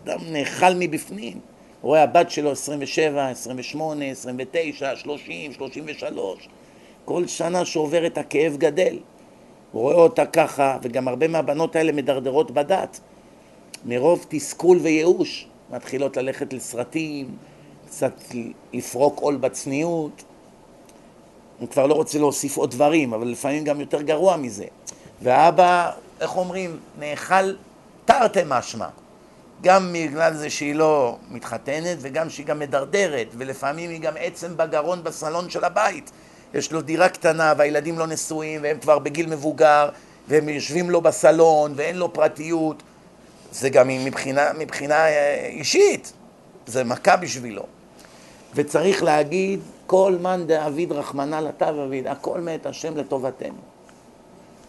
אדם 0.04 0.20
נאכל 0.32 0.74
מבפנים. 0.76 1.40
רואה 1.82 2.04
הבת 2.04 2.32
שלו 2.32 2.52
27, 2.52 3.30
28, 3.30 4.06
29, 4.06 4.96
30, 4.96 5.54
33. 5.54 6.50
כל 7.06 7.28
שנה 7.28 7.66
שעוברת 7.66 8.18
הכאב 8.18 8.58
גדל. 8.58 8.98
הוא 9.72 9.82
רואה 9.82 9.96
אותה 9.96 10.26
ככה, 10.26 10.78
וגם 10.82 11.08
הרבה 11.08 11.28
מהבנות 11.28 11.76
האלה 11.76 11.92
מדרדרות 11.92 12.52
בדת. 12.52 13.00
מרוב 13.86 14.26
תסכול 14.30 14.78
וייאוש, 14.78 15.48
מתחילות 15.72 16.18
ללכת 16.18 16.54
לסרטים, 16.54 17.28
קצת 17.86 18.14
לפרוק 18.74 19.20
עול 19.20 19.36
בצניעות. 19.36 20.24
אני 21.60 21.68
כבר 21.68 21.88
לא 21.88 21.94
רוצה 21.94 22.18
להוסיף 22.20 22.58
עוד 22.58 22.72
דברים, 22.72 23.14
אבל 23.14 23.28
לפעמים 23.28 23.64
גם 23.64 23.80
יותר 23.80 24.02
גרוע 24.02 24.38
מזה. 24.38 24.66
והאבא, 25.22 25.92
איך 26.22 26.38
אומרים, 26.38 26.80
נאכל 27.00 27.54
תרתי 28.06 28.40
משמע. 28.46 28.88
גם 29.62 29.94
בגלל 29.94 30.34
זה 30.34 30.50
שהיא 30.50 30.76
לא 30.76 31.18
מתחתנת 31.32 31.98
וגם 32.02 32.30
שהיא 32.30 32.46
גם 32.46 32.60
מדרדרת 32.60 33.28
ולפעמים 33.38 33.90
היא 33.90 34.00
גם 34.00 34.14
עצם 34.20 34.58
בגרון 34.58 35.04
בסלון 35.04 35.50
של 35.50 35.64
הבית. 35.64 36.12
יש 36.54 36.72
לו 36.72 36.82
דירה 36.82 37.10
קטנה 37.10 37.54
והילדים 37.58 38.00
לא 38.00 38.08
נשואים 38.08 38.64
והם 38.64 38.80
כבר 38.80 39.00
בגיל 39.00 39.30
מבוגר 39.30 39.90
והם 40.28 40.50
יושבים 40.50 40.90
לו 40.90 41.02
בסלון 41.02 41.74
ואין 41.76 41.98
לו 41.98 42.14
פרטיות. 42.14 42.84
זה 43.52 43.70
גם 43.70 43.88
מבחינה, 43.88 44.50
מבחינה 44.58 44.96
אה, 44.96 45.48
אישית, 45.48 46.14
זה 46.66 46.84
מכה 46.84 47.18
בשבילו. 47.18 47.64
וצריך 48.56 49.04
להגיד, 49.04 49.60
כל 49.88 50.16
מאן 50.22 50.48
דאביד 50.48 50.92
רחמנא 50.92 51.36
לטב 51.36 51.76
אביד, 51.86 52.08
הכל 52.08 52.40
מאת 52.40 52.66
השם 52.66 52.98
לטובתנו. 52.98 53.58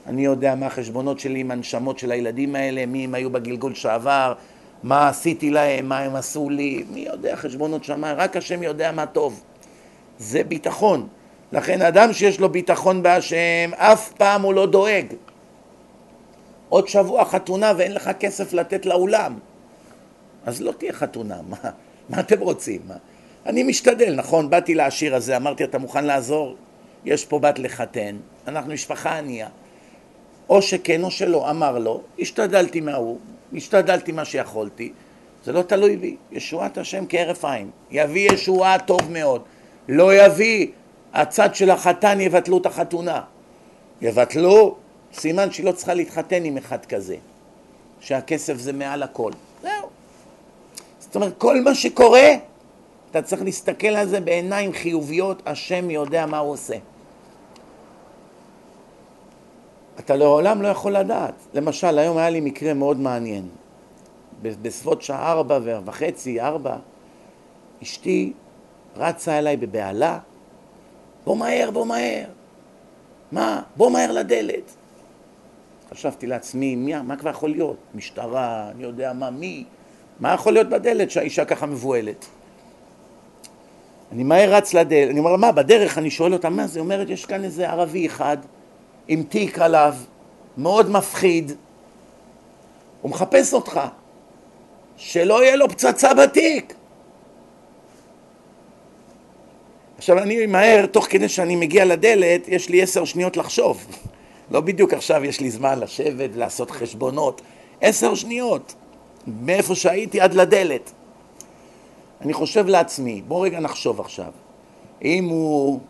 אני 0.07 0.25
יודע 0.25 0.55
מה 0.55 0.67
החשבונות 0.67 1.21
שלי 1.21 1.41
עם 1.41 1.51
הנשמות 1.51 1.99
של 1.99 2.13
הילדים 2.13 2.55
האלה, 2.55 2.87
מי 2.87 3.05
הם 3.05 3.15
היו 3.15 3.31
בגלגול 3.31 3.75
שעבר, 3.75 4.35
מה 4.83 5.09
עשיתי 5.09 5.51
להם, 5.51 5.89
מה 5.89 5.99
הם 5.99 6.17
עשו 6.17 6.51
לי, 6.51 6.85
מי 6.91 7.01
יודע 7.01 7.37
חשבונות 7.37 7.85
שמיים, 7.85 8.17
רק 8.17 8.37
השם 8.37 8.63
יודע 8.63 8.93
מה 8.93 9.07
טוב. 9.07 9.43
זה 10.19 10.45
ביטחון. 10.45 11.09
לכן 11.53 11.83
אדם 11.83 12.13
שיש 12.13 12.41
לו 12.41 12.49
ביטחון 12.49 13.03
בהשם, 13.03 13.71
אף 13.77 14.13
פעם 14.13 14.43
הוא 14.43 14.55
לא 14.55 14.67
דואג. 14.67 15.07
עוד 16.69 16.89
שבוע 16.89 17.25
חתונה 17.25 17.73
ואין 17.77 17.93
לך 17.93 18.11
כסף 18.21 18.53
לתת 18.53 18.87
לאולם. 18.87 19.39
אז 20.47 20.63
לא 20.63 20.73
תהיה 20.73 20.93
חתונה, 20.93 21.37
מה, 21.49 21.71
מה 22.09 22.21
אתם 22.21 22.41
רוצים? 22.41 22.81
מה? 22.89 22.97
אני 23.47 23.63
משתדל, 23.63 24.15
נכון? 24.15 24.51
באתי 24.51 24.75
לעשיר 24.75 25.15
הזה, 25.15 25.37
אמרתי, 25.37 25.65
אתה 25.65 25.79
מוכן 25.79 26.05
לעזור? 26.05 26.57
יש 27.05 27.25
פה 27.25 27.39
בת 27.39 27.59
לחתן, 27.59 28.17
אנחנו 28.49 28.73
משפחה 28.73 29.19
ענייה. 29.19 29.49
או 30.49 30.63
שכן 30.63 31.05
או 31.05 31.11
שלא, 31.11 31.51
אמר 31.51 31.79
לו, 31.79 32.01
השתדלתי 32.19 32.81
מההוא, 32.81 33.19
השתדלתי 33.55 34.13
מה 34.13 34.25
שיכולתי, 34.25 34.93
זה 35.45 35.53
לא 35.53 35.63
תלוי 35.63 35.97
בי, 35.97 36.17
ישועת 36.33 36.79
השם 36.79 37.05
כהרף 37.09 37.45
עין, 37.45 37.71
יביא 37.91 38.33
ישועה 38.33 38.79
טוב 38.79 39.11
מאוד, 39.11 39.43
לא 39.89 40.15
יביא, 40.15 40.67
הצד 41.13 41.55
של 41.55 41.71
החתן 41.71 42.21
יבטלו 42.21 42.59
את 42.59 42.67
החתונה, 42.67 43.21
יבטלו, 44.01 44.77
סימן 45.15 45.53
שהיא 45.53 45.67
לא 45.67 45.73
צריכה 45.73 45.95
להתחתן 45.95 46.45
עם 46.45 46.57
אחד 46.57 46.87
כזה, 46.87 47.17
שהכסף 48.01 48.57
זה 48.57 48.73
מעל 48.73 49.03
הכל, 49.03 49.33
זהו. 49.63 49.89
זאת 50.99 51.15
אומרת, 51.15 51.39
כל 51.39 51.61
מה 51.61 51.75
שקורה, 51.75 52.29
אתה 53.11 53.23
צריך 53.23 53.43
להסתכל 53.43 53.89
על 53.89 54.09
זה 54.09 54.21
בעיניים 54.21 54.73
חיוביות, 54.73 55.43
השם 55.47 55.91
יודע 55.91 56.27
מה 56.27 56.39
הוא 56.39 56.53
עושה. 56.53 56.77
אתה 60.05 60.17
לעולם 60.17 60.63
לא 60.63 60.69
יכול 60.69 60.93
לדעת. 60.97 61.35
למשל, 61.55 61.99
היום 61.99 62.19
היה 62.19 62.31
לי 62.31 62.41
מקרה 62.41 62.75
מאוד 62.75 63.01
מעניין. 63.01 63.49
בסביבות 64.43 65.03
שעה 65.03 65.33
ארבע 65.33 65.59
וחצי, 65.85 66.41
ארבע, 66.41 66.77
אשתי 67.83 68.33
רצה 68.97 69.39
אליי 69.39 69.57
בבהלה, 69.57 70.19
בוא 71.25 71.37
מהר, 71.37 71.71
בוא 71.71 71.87
מהר. 71.87 72.25
מה? 73.33 73.63
בוא 73.77 73.91
מהר 73.91 74.13
לדלת. 74.13 74.77
חשבתי 75.91 76.27
לעצמי, 76.27 76.77
מי, 76.77 77.03
מה 77.03 77.17
כבר 77.17 77.31
יכול 77.31 77.51
להיות? 77.51 77.77
משטרה, 77.95 78.71
אני 78.71 78.83
יודע 78.83 79.13
מה, 79.13 79.31
מי? 79.31 79.65
מה 80.21 80.35
יכול 80.35 80.53
להיות 80.53 80.69
בדלת 80.69 81.11
שהאישה 81.11 81.45
ככה 81.45 81.67
מבוהלת? 81.67 82.27
אני 84.13 84.25
מהר 84.25 84.55
רץ 84.55 84.75
לדלת, 84.75 85.11
אני 85.11 85.19
אומר 85.19 85.31
לה, 85.31 85.37
מה, 85.37 85.53
בדרך 85.53 85.99
אני 85.99 86.11
שואל 86.11 86.33
אותה, 86.33 86.51
מה 86.51 86.67
זה? 86.67 86.81
אומרת, 86.81 87.11
יש 87.11 87.27
כאן 87.27 87.45
איזה 87.45 87.71
ערבי 87.71 88.07
אחד 88.07 88.37
עם 89.11 89.23
תיק 89.23 89.59
עליו, 89.59 89.95
מאוד 90.59 90.91
מפחיד, 90.91 91.53
הוא 93.03 93.11
מחפש 93.11 93.55
אותך, 93.55 93.81
שלא 94.97 95.45
יהיה 95.45 95.57
לו 95.57 95.69
פצצה 95.69 96.15
בתיק. 96.15 96.75
עכשיו 99.99 100.19
אני 100.19 100.47
מהר, 100.47 100.87
תוך 100.87 101.07
כדי 101.11 101.29
שאני 101.29 101.57
מגיע 101.57 101.85
לדלת, 101.85 102.49
יש 102.49 102.69
לי 102.69 102.83
עשר 102.83 103.05
שניות 103.05 103.37
לחשוב. 103.37 103.87
לא 104.53 104.61
בדיוק 104.61 104.93
עכשיו 104.93 105.25
יש 105.25 105.41
לי 105.41 105.51
זמן 105.51 105.79
לשבת 105.79 106.31
ולעשות 106.33 106.71
חשבונות. 106.71 107.43
עשר 107.81 108.15
שניות, 108.15 108.75
מאיפה 109.27 109.75
שהייתי 109.75 110.21
עד 110.21 110.35
לדלת. 110.35 110.93
אני 112.21 112.33
חושב 112.33 112.67
לעצמי, 112.67 113.23
בוא 113.29 113.45
רגע 113.47 113.61
נחשוב 113.61 114.01
עכשיו. 114.01 114.33
אם 115.05 115.25
הוא 115.25 115.81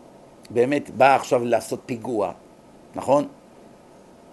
באמת 0.49 0.89
בא 0.89 1.15
עכשיו 1.15 1.45
לעשות 1.45 1.79
פיגוע, 1.85 2.31
נכון? 2.95 3.27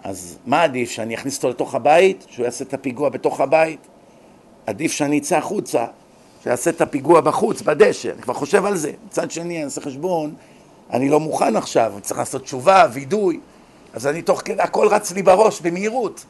אז 0.03 0.37
מה 0.45 0.63
עדיף, 0.63 0.89
שאני 0.89 1.15
אכניס 1.15 1.37
אותו 1.37 1.49
לתוך 1.49 1.75
הבית, 1.75 2.25
שהוא 2.29 2.45
יעשה 2.45 2.63
את 2.63 2.73
הפיגוע 2.73 3.09
בתוך 3.09 3.41
הבית? 3.41 3.87
עדיף 4.65 4.91
שאני 4.91 5.19
אצא 5.19 5.37
החוצה, 5.37 5.85
שיעשה 6.43 6.69
את 6.69 6.81
הפיגוע 6.81 7.21
בחוץ, 7.21 7.61
בדשא, 7.61 8.11
אני 8.11 8.21
כבר 8.21 8.33
חושב 8.33 8.65
על 8.65 8.77
זה. 8.77 8.91
מצד 9.05 9.31
שני, 9.31 9.43
אני 9.43 9.63
אעשה 9.63 9.81
חשבון, 9.81 10.35
אני 10.89 11.09
לא 11.09 11.19
מוכן 11.19 11.55
עכשיו, 11.55 11.91
אני 11.93 12.01
צריך 12.01 12.19
לעשות 12.19 12.43
תשובה, 12.43 12.87
וידוי, 12.93 13.39
אז 13.93 14.07
אני 14.07 14.21
תוך 14.21 14.41
כדי, 14.45 14.61
הכל 14.61 14.87
רץ 14.87 15.11
לי 15.11 15.23
בראש 15.23 15.61
במהירות. 15.61 16.25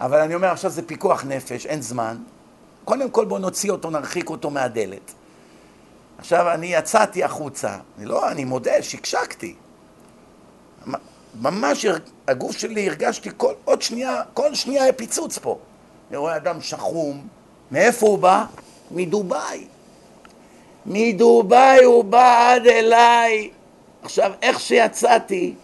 אבל 0.00 0.20
אני 0.20 0.34
אומר, 0.34 0.48
עכשיו 0.48 0.70
זה 0.70 0.82
פיקוח 0.82 1.24
נפש, 1.24 1.66
אין 1.66 1.82
זמן. 1.82 2.16
קודם 2.84 3.10
כל 3.10 3.24
בואו 3.24 3.40
נוציא 3.40 3.70
אותו, 3.70 3.90
נרחיק 3.90 4.30
אותו 4.30 4.50
מהדלת. 4.50 5.12
עכשיו, 6.18 6.54
אני 6.54 6.66
יצאתי 6.66 7.24
החוצה, 7.24 7.76
אני 7.98 8.06
לא, 8.06 8.30
אני 8.30 8.44
מודה, 8.44 8.82
שקשקתי. 8.82 9.54
ממש 11.34 11.86
הגוף 12.28 12.58
שלי 12.58 12.88
הרגשתי 12.88 13.30
כל, 13.36 13.52
עוד 13.64 13.82
שנייה, 13.82 14.22
כל 14.34 14.54
שנייה 14.54 14.82
היה 14.82 14.92
פיצוץ 14.92 15.38
פה. 15.38 15.58
אני 16.10 16.16
רואה 16.16 16.36
אדם 16.36 16.60
שחום, 16.60 17.28
מאיפה 17.70 18.06
הוא 18.06 18.18
בא? 18.18 18.44
מדובאי. 18.90 19.66
מדובאי 20.86 21.84
הוא 21.84 22.04
בא 22.04 22.54
עד 22.54 22.66
אליי. 22.66 23.50
עכשיו, 24.02 24.32
איך 24.42 24.60
שיצאתי, 24.60 25.54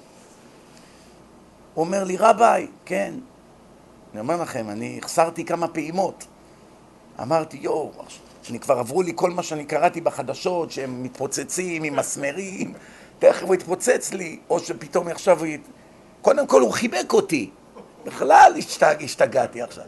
הוא 1.74 1.84
אומר 1.84 2.04
לי, 2.04 2.16
רביי, 2.16 2.66
כן. 2.84 3.14
אני 4.12 4.20
אומר 4.20 4.42
לכם, 4.42 4.70
אני 4.70 4.98
החסרתי 5.02 5.44
כמה 5.44 5.68
פעימות. 5.68 6.26
אמרתי, 7.22 7.56
יואו, 7.56 7.92
אני 8.50 8.60
כבר 8.60 8.78
עברו 8.78 9.02
לי 9.02 9.12
כל 9.14 9.30
מה 9.30 9.42
שאני 9.42 9.64
קראתי 9.64 10.00
בחדשות, 10.00 10.70
שהם 10.70 11.02
מתפוצצים 11.02 11.82
עם 11.82 11.96
מסמרים, 11.96 12.74
תכף 13.18 13.42
הוא 13.42 13.54
יתפוצץ 13.54 14.12
לי, 14.12 14.38
או 14.50 14.58
שפתאום 14.58 15.08
עכשיו 15.08 15.38
הוא... 15.38 15.46
ית... 15.46 15.60
קודם 16.22 16.46
כל 16.46 16.60
הוא 16.60 16.72
חיבק 16.72 17.12
אותי, 17.12 17.50
בכלל 18.04 18.52
השתג, 18.58 18.94
השתגעתי 19.00 19.62
עכשיו. 19.62 19.84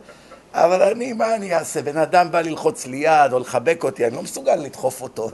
אבל 0.52 0.82
אני, 0.82 1.12
מה 1.12 1.34
אני 1.34 1.54
אעשה? 1.54 1.82
בן 1.82 1.96
אדם 1.96 2.30
בא 2.30 2.40
ללחוץ 2.40 2.86
לי 2.86 2.96
יד 2.96 3.32
או 3.32 3.38
לחבק 3.38 3.84
אותי, 3.84 4.06
אני 4.06 4.16
לא 4.16 4.22
מסוגל 4.22 4.54
לדחוף 4.54 5.02
אותו. 5.02 5.30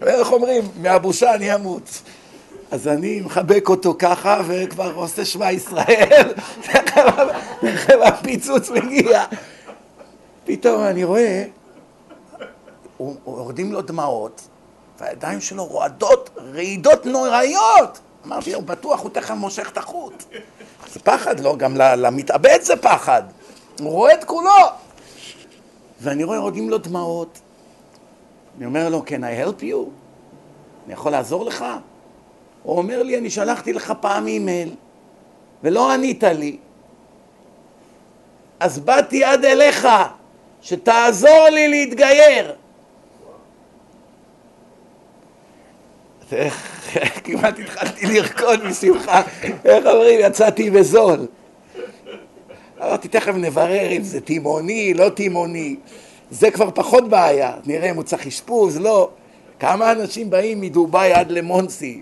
ואיך 0.00 0.32
אומרים, 0.32 0.62
מהבושה 0.76 1.34
אני 1.34 1.54
אמות. 1.54 2.02
אז 2.70 2.88
אני 2.88 3.20
מחבק 3.20 3.68
אותו 3.68 3.94
ככה, 3.98 4.40
וכבר 4.46 4.92
עושה 4.94 5.24
שמע 5.24 5.52
ישראל, 5.52 6.32
תכף 6.64 7.94
הפיצוץ 8.04 8.70
מגיע. 8.70 9.24
פתאום 10.44 10.82
אני 10.82 11.04
רואה, 11.04 11.44
יורדים 13.26 13.72
לו 13.72 13.80
דמעות, 13.82 14.48
והידיים 15.00 15.40
שלו 15.40 15.64
רועדות, 15.64 16.30
רעידות 16.54 17.06
נוראיות. 17.06 17.98
אמרתי, 18.26 18.54
הוא 18.54 18.62
בטוח, 18.62 19.00
הוא 19.00 19.10
תכף 19.10 19.30
מושך 19.34 19.68
את 19.72 19.78
החוט. 19.78 20.24
זה 20.92 21.00
פחד, 21.00 21.40
לא? 21.40 21.56
גם 21.56 21.76
למתאבד 21.76 22.58
זה 22.62 22.76
פחד. 22.76 23.22
הוא 23.80 23.90
רואה 23.90 24.14
את 24.14 24.24
כולו. 24.24 24.50
ואני 26.00 26.24
רואה, 26.24 26.36
יורדים 26.36 26.70
לו 26.70 26.78
דמעות, 26.78 27.38
אני 28.56 28.66
אומר 28.66 28.88
לו, 28.88 29.02
can 29.06 29.20
I 29.20 29.46
help 29.46 29.62
you? 29.62 29.76
אני 30.84 30.92
יכול 30.92 31.12
לעזור 31.12 31.44
לך? 31.44 31.64
הוא 32.62 32.78
אומר 32.78 33.02
לי, 33.02 33.18
אני 33.18 33.30
שלחתי 33.30 33.72
לך 33.72 33.92
פעם 34.00 34.26
אימייל 34.26 34.74
ולא 35.62 35.92
ענית 35.92 36.22
לי. 36.24 36.56
אז 38.60 38.78
באתי 38.78 39.24
עד 39.24 39.44
אליך, 39.44 39.88
שתעזור 40.62 41.48
לי 41.50 41.68
להתגייר. 41.68 42.54
כמעט 47.24 47.58
התחלתי 47.58 48.06
לרקוד 48.06 48.64
משמחה, 48.64 49.22
איך 49.64 49.86
אומרים, 49.86 50.20
יצאתי 50.22 50.70
בזול. 50.70 51.26
אמרתי, 52.78 53.08
תכף 53.08 53.34
נברר 53.34 53.92
אם 53.92 54.02
זה 54.02 54.20
תימוני, 54.20 54.94
לא 54.94 55.08
תימוני. 55.08 55.76
זה 56.30 56.50
כבר 56.50 56.70
פחות 56.70 57.08
בעיה, 57.08 57.56
נראה 57.66 57.90
אם 57.90 57.96
הוא 57.96 58.04
צריך 58.04 58.26
אשפוז, 58.26 58.76
לא. 58.76 59.10
כמה 59.60 59.92
אנשים 59.92 60.30
באים 60.30 60.60
מדובאי 60.60 61.12
עד 61.12 61.30
למונסי. 61.30 62.00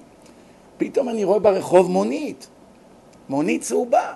פתאום 0.77 1.09
אני 1.09 1.25
רואה 1.25 1.39
ברחוב 1.39 1.91
מונית, 1.91 2.47
מונית 3.29 3.63
צהובה. 3.63 4.13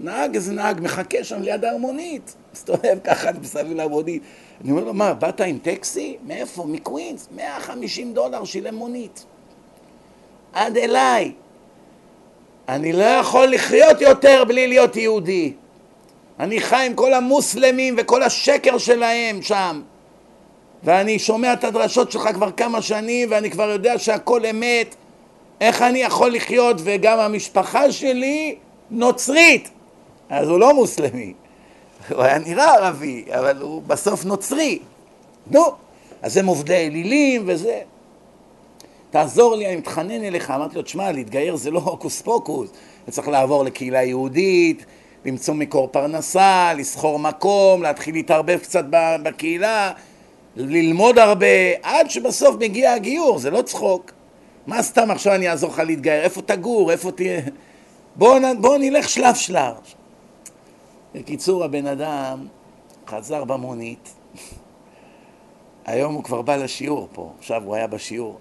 נהג, 0.00 0.34
איזה 0.34 0.52
נהג, 0.52 0.80
מחכה 0.80 1.24
שם 1.24 1.42
ליד 1.42 1.64
ההרמונית. 1.64 2.34
מסתובב 2.52 2.98
ככה 3.04 3.30
מסביב 3.40 3.72
למונית. 3.72 4.22
אני 4.60 4.70
אומר 4.70 4.84
לו, 4.84 4.94
מה, 4.94 5.14
באת 5.14 5.40
עם 5.40 5.58
טקסי? 5.58 6.16
מאיפה? 6.26 6.64
מקווינס? 6.64 7.28
150 7.36 8.14
דולר 8.14 8.44
שילם 8.44 8.74
מונית. 8.74 9.24
עד 10.52 10.76
אליי. 10.76 11.32
אני 12.68 12.92
לא 12.92 13.04
יכול 13.04 13.46
לחיות 13.46 14.00
יותר 14.00 14.44
בלי 14.44 14.66
להיות 14.66 14.96
יהודי. 14.96 15.52
אני 16.40 16.60
חי 16.60 16.86
עם 16.86 16.94
כל 16.94 17.14
המוסלמים 17.14 17.94
וכל 17.98 18.22
השקר 18.22 18.78
שלהם 18.78 19.42
שם. 19.42 19.82
ואני 20.84 21.18
שומע 21.18 21.52
את 21.52 21.64
הדרשות 21.64 22.12
שלך 22.12 22.28
כבר 22.34 22.50
כמה 22.50 22.82
שנים 22.82 23.28
ואני 23.30 23.50
כבר 23.50 23.70
יודע 23.70 23.98
שהכל 23.98 24.46
אמת. 24.46 24.94
איך 25.60 25.82
אני 25.82 25.98
יכול 25.98 26.32
לחיות 26.32 26.76
וגם 26.84 27.18
המשפחה 27.18 27.92
שלי 27.92 28.56
נוצרית. 28.90 29.70
אז 30.30 30.48
הוא 30.48 30.58
לא 30.58 30.74
מוסלמי. 30.74 31.32
הוא 32.10 32.22
היה 32.22 32.38
נראה 32.38 32.74
ערבי, 32.74 33.24
אבל 33.30 33.62
הוא 33.62 33.82
בסוף 33.86 34.24
נוצרי. 34.24 34.78
נו, 35.46 35.64
אז 36.22 36.36
הם 36.36 36.46
עובדי 36.46 36.86
אלילים 36.86 37.42
וזה. 37.46 37.80
תעזור 39.12 39.56
לי, 39.56 39.66
אני 39.66 39.76
מתחנן 39.76 40.24
אליך. 40.24 40.50
אמרתי 40.50 40.76
לו, 40.76 40.82
תשמע, 40.82 41.12
להתגייר 41.12 41.56
זה 41.56 41.70
לא 41.70 41.78
הוקוס 41.78 42.22
פוקוס. 42.22 42.70
צריך 43.10 43.28
לעבור 43.28 43.64
לקהילה 43.64 44.02
יהודית, 44.02 44.84
למצוא 45.24 45.54
מקור 45.54 45.88
פרנסה, 45.88 46.72
לסחור 46.76 47.18
מקום, 47.18 47.82
להתחיל 47.82 48.14
להתערבב 48.14 48.58
קצת 48.58 48.84
בקהילה, 49.22 49.92
ללמוד 50.56 51.18
הרבה, 51.18 51.46
עד 51.82 52.10
שבסוף 52.10 52.56
מגיע 52.60 52.92
הגיור, 52.92 53.38
זה 53.38 53.50
לא 53.50 53.62
צחוק. 53.62 54.12
מה 54.66 54.82
סתם 54.82 55.10
עכשיו 55.10 55.34
אני 55.34 55.50
אעזור 55.50 55.70
לך 55.70 55.78
להתגייר? 55.78 56.22
איפה 56.22 56.42
תגור? 56.42 56.90
איפה 56.90 57.12
תהיה? 57.12 57.40
בואו 58.16 58.40
בוא 58.60 58.78
נלך 58.78 59.08
שלב 59.08 59.34
שלב. 59.34 59.74
בקיצור, 61.14 61.64
הבן 61.64 61.86
אדם 61.86 62.46
חזר 63.06 63.44
במונית. 63.44 64.14
היום 65.86 66.14
הוא 66.14 66.24
כבר 66.24 66.42
בא 66.42 66.56
לשיעור 66.56 67.08
פה, 67.12 67.32
עכשיו 67.38 67.62
הוא 67.64 67.74
היה 67.74 67.86
בשיעור. 67.86 68.38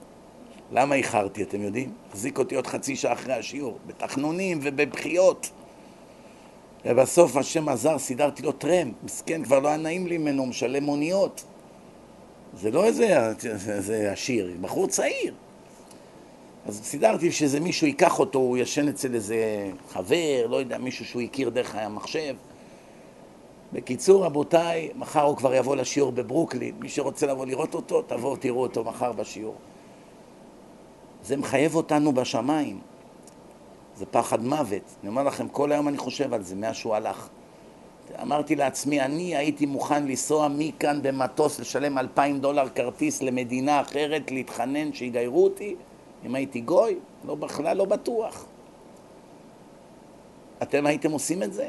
למה 0.71 0.95
איחרתי, 0.95 1.43
אתם 1.43 1.61
יודעים? 1.61 1.91
החזיק 2.09 2.37
אותי 2.37 2.55
עוד 2.55 2.67
חצי 2.67 2.95
שעה 2.95 3.13
אחרי 3.13 3.33
השיעור, 3.33 3.77
בתחנונים 3.87 4.59
ובבכיות. 4.61 5.49
ובסוף 6.85 7.37
השם 7.37 7.69
עזר, 7.69 7.97
סידרתי 7.97 8.43
לו 8.43 8.51
טרמפ, 8.51 8.93
מסכן, 9.03 9.43
כבר 9.43 9.59
לא 9.59 9.67
היה 9.67 9.77
נעים 9.77 10.07
לי 10.07 10.17
ממנו, 10.17 10.45
משלם 10.45 10.83
מוניות. 10.83 11.43
זה 12.53 12.71
לא 12.71 12.85
איזה, 12.85 13.29
איזה 13.69 14.11
עשיר, 14.11 14.51
בחור 14.61 14.87
צעיר. 14.87 15.33
אז 16.65 16.81
סידרתי 16.83 17.31
שאיזה 17.31 17.59
מישהו 17.59 17.87
ייקח 17.87 18.19
אותו, 18.19 18.39
הוא 18.39 18.57
ישן 18.57 18.87
אצל 18.87 19.15
איזה 19.15 19.69
חבר, 19.89 20.47
לא 20.49 20.55
יודע, 20.55 20.77
מישהו 20.77 21.05
שהוא 21.05 21.21
הכיר 21.21 21.49
דרך 21.49 21.75
המחשב. 21.75 22.35
בקיצור, 23.73 24.25
רבותיי, 24.25 24.89
מחר 24.95 25.21
הוא 25.21 25.37
כבר 25.37 25.53
יבוא 25.53 25.75
לשיעור 25.75 26.11
בברוקלין. 26.11 26.75
מי 26.79 26.89
שרוצה 26.89 27.27
לבוא 27.27 27.45
לראות 27.45 27.75
אותו, 27.75 28.01
תבואו 28.01 28.35
תראו 28.35 28.61
אותו 28.61 28.83
מחר 28.83 29.11
בשיעור. 29.11 29.55
זה 31.23 31.37
מחייב 31.37 31.75
אותנו 31.75 32.13
בשמיים. 32.13 32.79
זה 33.95 34.05
פחד 34.05 34.43
מוות. 34.43 34.81
אני 35.01 35.09
אומר 35.09 35.23
לכם, 35.23 35.47
כל 35.47 35.71
היום 35.71 35.87
אני 35.87 35.97
חושב 35.97 36.33
על 36.33 36.43
זה, 36.43 36.55
מאז 36.55 36.75
שהוא 36.75 36.95
הלך. 36.95 37.27
אמרתי 38.21 38.55
לעצמי, 38.55 39.01
אני 39.01 39.35
הייתי 39.35 39.65
מוכן 39.65 40.07
לנסוע 40.07 40.47
מכאן 40.47 40.99
במטוס, 41.01 41.59
לשלם 41.59 41.97
אלפיים 41.97 42.39
דולר 42.39 42.69
כרטיס 42.69 43.21
למדינה 43.21 43.81
אחרת, 43.81 44.31
להתחנן 44.31 44.93
שיגיירו 44.93 45.43
אותי, 45.43 45.75
אם 46.25 46.35
הייתי 46.35 46.61
גוי, 46.61 46.95
לא 47.25 47.35
בכלל 47.35 47.77
לא 47.77 47.85
בטוח. 47.85 48.45
אתם 50.63 50.85
הייתם 50.85 51.11
עושים 51.11 51.43
את 51.43 51.53
זה? 51.53 51.67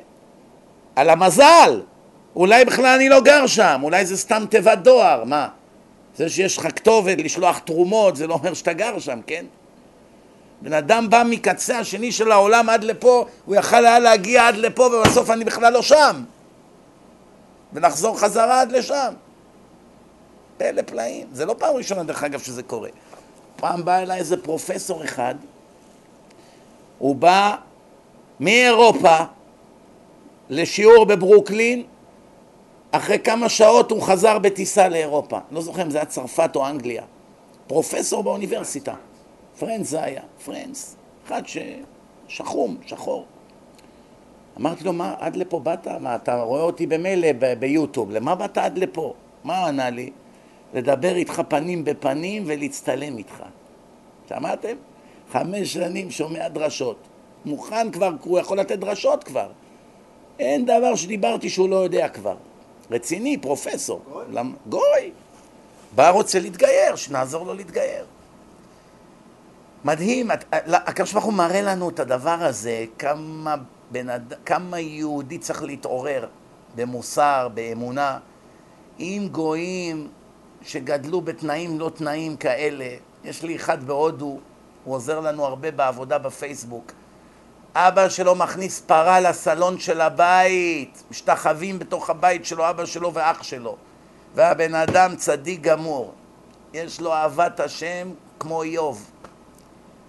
על 0.96 1.10
המזל! 1.10 1.82
אולי 2.36 2.64
בכלל 2.64 2.86
אני 2.96 3.08
לא 3.08 3.20
גר 3.20 3.46
שם, 3.46 3.80
אולי 3.82 4.06
זה 4.06 4.16
סתם 4.16 4.44
תיבת 4.50 4.78
דואר, 4.78 5.24
מה? 5.24 5.48
זה 6.16 6.28
שיש 6.28 6.58
לך 6.58 6.66
כתובת 6.76 7.18
לשלוח 7.18 7.58
תרומות, 7.58 8.16
זה 8.16 8.26
לא 8.26 8.34
אומר 8.34 8.54
שאתה 8.54 8.72
גר 8.72 8.98
שם, 8.98 9.20
כן? 9.26 9.44
בן 10.62 10.72
אדם 10.72 11.10
בא 11.10 11.22
מקצה 11.26 11.78
השני 11.78 12.12
של 12.12 12.32
העולם 12.32 12.68
עד 12.68 12.84
לפה, 12.84 13.26
הוא 13.44 13.56
יכל 13.56 13.86
היה 13.86 13.98
להגיע 13.98 14.48
עד 14.48 14.56
לפה 14.56 14.82
ובסוף 14.82 15.30
אני 15.30 15.44
בכלל 15.44 15.72
לא 15.72 15.82
שם. 15.82 16.24
ונחזור 17.72 18.18
חזרה 18.18 18.60
עד 18.60 18.72
לשם. 18.72 19.14
פלא 20.56 20.82
פלאים. 20.82 21.26
זה 21.32 21.46
לא 21.46 21.54
פעם 21.58 21.76
ראשונה, 21.76 22.02
דרך 22.02 22.24
אגב, 22.24 22.40
שזה 22.40 22.62
קורה. 22.62 22.88
פעם 23.56 23.84
בא 23.84 23.98
אליי 23.98 24.18
איזה 24.18 24.36
פרופסור 24.36 25.04
אחד, 25.04 25.34
הוא 26.98 27.16
בא 27.16 27.56
מאירופה 28.40 29.16
לשיעור 30.50 31.06
בברוקלין, 31.06 31.82
אחרי 32.92 33.18
כמה 33.18 33.48
שעות 33.48 33.90
הוא 33.90 34.02
חזר 34.02 34.38
בטיסה 34.38 34.88
לאירופה. 34.88 35.38
לא 35.50 35.60
זוכר 35.60 35.82
אם 35.82 35.90
זה 35.90 35.98
היה 35.98 36.04
צרפת 36.04 36.56
או 36.56 36.68
אנגליה. 36.68 37.02
פרופסור 37.66 38.22
באוניברסיטה. 38.22 38.94
פרנס 39.58 39.90
זה 39.90 40.02
היה, 40.02 40.22
פרנס. 40.44 40.96
אחד 41.26 41.42
ששחום, 41.46 42.76
שחור. 42.86 43.24
אמרתי 44.60 44.84
לו, 44.84 44.92
מה, 44.92 45.14
עד 45.18 45.36
לפה 45.36 45.60
באת? 45.60 45.88
מה, 45.88 46.14
אתה 46.14 46.42
רואה 46.42 46.62
אותי 46.62 46.86
במילא 46.86 47.28
ביוטיוב, 47.58 48.10
למה 48.10 48.34
באת 48.34 48.58
עד 48.58 48.78
לפה? 48.78 49.14
מה 49.44 49.58
הוא 49.58 49.68
ענה 49.68 49.90
לי? 49.90 50.10
לדבר 50.74 51.14
איתך 51.14 51.42
פנים 51.48 51.84
בפנים 51.84 52.42
ולהצטלם 52.46 53.18
איתך. 53.18 53.42
שמעתם? 54.28 54.76
חמש 55.32 55.72
שנים 55.72 56.10
שומע 56.10 56.48
דרשות. 56.48 56.96
מוכן 57.44 57.90
כבר, 57.90 58.10
הוא 58.24 58.38
יכול 58.38 58.58
לתת 58.58 58.78
דרשות 58.78 59.24
כבר. 59.24 59.48
אין 60.38 60.64
דבר 60.64 60.94
שדיברתי 60.94 61.50
שהוא 61.50 61.68
לא 61.68 61.76
יודע 61.76 62.08
כבר. 62.08 62.36
רציני, 62.90 63.38
פרופסור. 63.38 64.02
גוי. 64.04 64.42
גוי. 64.66 65.12
בא 65.94 66.10
רוצה 66.10 66.40
להתגייר, 66.40 66.96
שנעזור 66.96 67.46
לו 67.46 67.54
להתגייר. 67.54 68.04
מדהים, 69.84 70.30
הקדוש 70.72 71.12
ברוך 71.12 71.24
הוא 71.24 71.32
מראה 71.32 71.62
לנו 71.62 71.88
את 71.88 72.00
הדבר 72.00 72.36
הזה, 72.40 72.84
כמה, 72.98 73.54
בנד... 73.90 74.34
כמה 74.46 74.80
יהודי 74.80 75.38
צריך 75.38 75.62
להתעורר 75.62 76.26
במוסר, 76.74 77.48
באמונה. 77.54 78.18
אם 79.00 79.28
גויים 79.32 80.08
שגדלו 80.62 81.20
בתנאים 81.20 81.80
לא 81.80 81.90
תנאים 81.94 82.36
כאלה, 82.36 82.86
יש 83.24 83.42
לי 83.42 83.56
אחד 83.56 83.84
בהודו, 83.84 84.38
הוא 84.84 84.94
עוזר 84.94 85.20
לנו 85.20 85.44
הרבה 85.44 85.70
בעבודה 85.70 86.18
בפייסבוק. 86.18 86.92
אבא 87.74 88.08
שלו 88.08 88.34
מכניס 88.34 88.80
פרה 88.80 89.20
לסלון 89.20 89.78
של 89.78 90.00
הבית, 90.00 91.02
משתחווים 91.10 91.78
בתוך 91.78 92.10
הבית 92.10 92.46
שלו, 92.46 92.70
אבא 92.70 92.86
שלו 92.86 93.14
ואח 93.14 93.42
שלו. 93.42 93.76
והבן 94.34 94.74
אדם 94.74 95.16
צדיק 95.16 95.60
גמור, 95.60 96.14
יש 96.72 97.00
לו 97.00 97.12
אהבת 97.12 97.60
השם 97.60 98.10
כמו 98.38 98.62
איוב. 98.62 99.10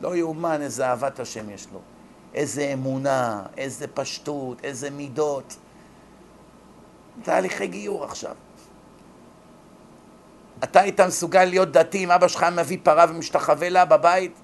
לא 0.01 0.15
יאומן 0.15 0.61
איזה 0.61 0.87
אהבת 0.87 1.19
השם 1.19 1.49
יש 1.49 1.67
לו. 1.73 1.79
איזה 2.33 2.69
אמונה, 2.73 3.43
איזה 3.57 3.87
פשטות, 3.87 4.57
איזה 4.63 4.89
מידות. 4.89 5.55
תהליכי 7.23 7.67
גיור 7.67 8.03
עכשיו. 8.03 8.35
אתה 10.63 10.81
היית 10.81 10.99
מסוגל 10.99 11.45
להיות 11.45 11.71
דתי 11.71 12.03
אם 12.03 12.11
אבא 12.11 12.27
שלך 12.27 12.43
מביא 12.43 12.77
פרה 12.83 13.05
ומשתחווה 13.09 13.69
לה 13.69 13.85
בבית? 13.85 14.42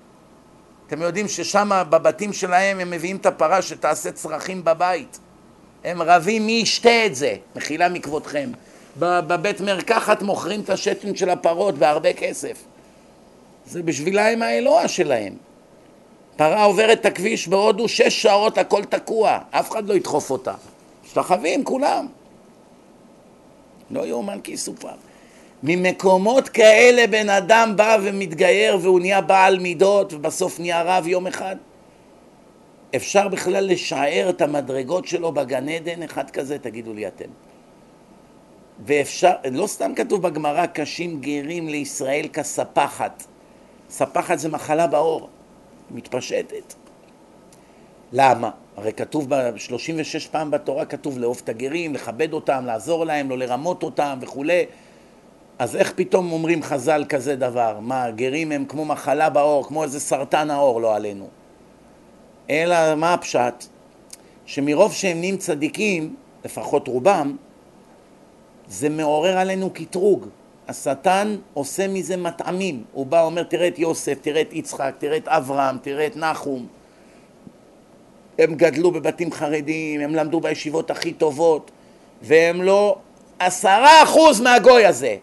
אתם 0.89 1.01
יודעים 1.01 1.27
ששם 1.27 1.69
בבתים 1.89 2.33
שלהם 2.33 2.79
הם 2.79 2.89
מביאים 2.89 3.15
את 3.15 3.25
הפרה 3.25 3.61
שתעשה 3.61 4.11
צרכים 4.11 4.63
בבית. 4.63 5.19
הם 5.83 6.01
רבים 6.01 6.45
מי 6.45 6.51
ישתה 6.51 7.05
את 7.05 7.15
זה, 7.15 7.35
מחילה 7.55 7.89
מכבודכם. 7.89 8.51
בבית 8.97 9.61
מרקחת 9.61 10.21
מוכרים 10.21 10.61
את 10.61 10.69
השתן 10.69 11.15
של 11.15 11.29
הפרות 11.29 11.77
בהרבה 11.77 12.13
כסף. 12.13 12.63
זה 13.65 13.83
בשבילם 13.83 14.41
האלוה 14.41 14.87
שלהם. 14.87 15.33
פרה 16.35 16.63
עוברת 16.63 16.99
את 17.01 17.05
הכביש 17.05 17.47
בהודו 17.47 17.87
שש 17.87 18.21
שעות 18.21 18.57
הכל 18.57 18.83
תקוע, 18.83 19.39
אף 19.51 19.71
אחד 19.71 19.87
לא 19.87 19.93
ידחוף 19.93 20.31
אותה. 20.31 20.53
משתחווים 21.05 21.63
כולם. 21.63 22.07
לא 23.91 24.05
יאומן 24.05 24.41
כי 24.41 24.51
יסופר. 24.51 25.09
ממקומות 25.64 26.49
כאלה 26.49 27.07
בן 27.07 27.30
אדם 27.30 27.74
בא 27.76 27.97
ומתגייר 28.03 28.78
והוא 28.82 28.99
נהיה 28.99 29.22
בעל 29.22 29.60
מידות 29.60 30.14
ובסוף 30.14 30.60
נהיה 30.60 30.84
רב 30.84 31.07
יום 31.07 31.28
אחד? 31.28 31.55
אפשר 32.95 33.28
בכלל 33.28 33.66
לשער 33.66 34.30
את 34.30 34.41
המדרגות 34.41 35.07
שלו 35.07 35.32
בגן 35.32 35.70
עדן, 35.70 36.03
אחד 36.03 36.30
כזה, 36.30 36.60
תגידו 36.60 36.93
לי 36.93 37.07
אתם. 37.07 37.30
ואפשר, 38.86 39.32
לא 39.51 39.68
סתם 39.68 39.91
כתוב 39.95 40.22
בגמרא, 40.22 40.66
קשים 40.66 41.22
גרים 41.22 41.68
לישראל 41.68 42.28
כספחת. 42.34 43.24
ספחת 43.89 44.39
זה 44.39 44.49
מחלה 44.49 44.88
בעור, 44.88 45.30
מתפשטת. 45.91 46.74
למה? 48.14 48.49
הרי 48.78 48.93
כתוב 48.93 49.36
ב-36 49.36 50.30
פעם 50.32 50.51
בתורה, 50.51 50.86
כתוב 50.86 51.20
לאהוב 51.20 51.41
את 51.43 51.49
הגרים, 51.49 51.93
לכבד 51.93 52.34
אותם, 52.34 52.64
לעזור 52.66 53.05
להם, 53.05 53.30
לא 53.30 53.38
לרמות 53.38 53.84
אותם 53.84 54.18
וכולי. 54.22 54.66
אז 55.60 55.76
איך 55.76 55.93
פתאום 55.95 56.32
אומרים 56.32 56.64
חז"ל 56.64 57.05
כזה 57.10 57.36
דבר? 57.36 57.80
מה, 57.82 58.03
הגרים 58.03 58.51
הם 58.51 58.66
כמו 58.66 58.86
מחלה 58.86 59.30
בעור, 59.30 59.68
כמו 59.68 59.84
איזה 59.84 59.99
סרטן 59.99 60.49
העור, 60.49 60.82
לא 60.82 60.95
עלינו. 60.95 61.28
אלא 62.49 62.95
מה 62.95 63.14
הפשט? 63.14 63.66
שמרוב 64.45 64.93
שהם 64.93 65.20
נהיים 65.20 65.38
צדיקים, 65.38 66.16
לפחות 66.45 66.88
רובם, 66.88 67.36
זה 68.68 68.89
מעורר 68.89 69.38
עלינו 69.38 69.70
קטרוג. 69.70 70.26
השטן 70.68 71.36
עושה 71.53 71.88
מזה 71.88 72.18
מטעמים. 72.18 72.84
הוא 72.91 73.05
בא, 73.05 73.22
אומר, 73.22 73.43
תראה 73.43 73.68
את 73.68 73.80
יוסף, 73.80 74.18
תראה 74.22 74.41
את 74.41 74.53
יצחק, 74.53 74.93
תראה 74.97 75.18
את 75.18 75.28
אברהם, 75.28 75.78
תראה 75.82 76.07
את 76.07 76.18
נחום. 76.18 76.68
הם 78.39 78.55
גדלו 78.55 78.91
בבתים 78.91 79.32
חרדיים, 79.32 80.01
הם 80.01 80.16
למדו 80.16 80.39
בישיבות 80.39 80.91
הכי 80.91 81.14
טובות, 81.14 81.72
והם 82.22 82.62
לא 82.62 82.97
עשרה 83.39 84.03
אחוז 84.03 84.41
מהגוי 84.41 84.86
הזה. 84.86 85.18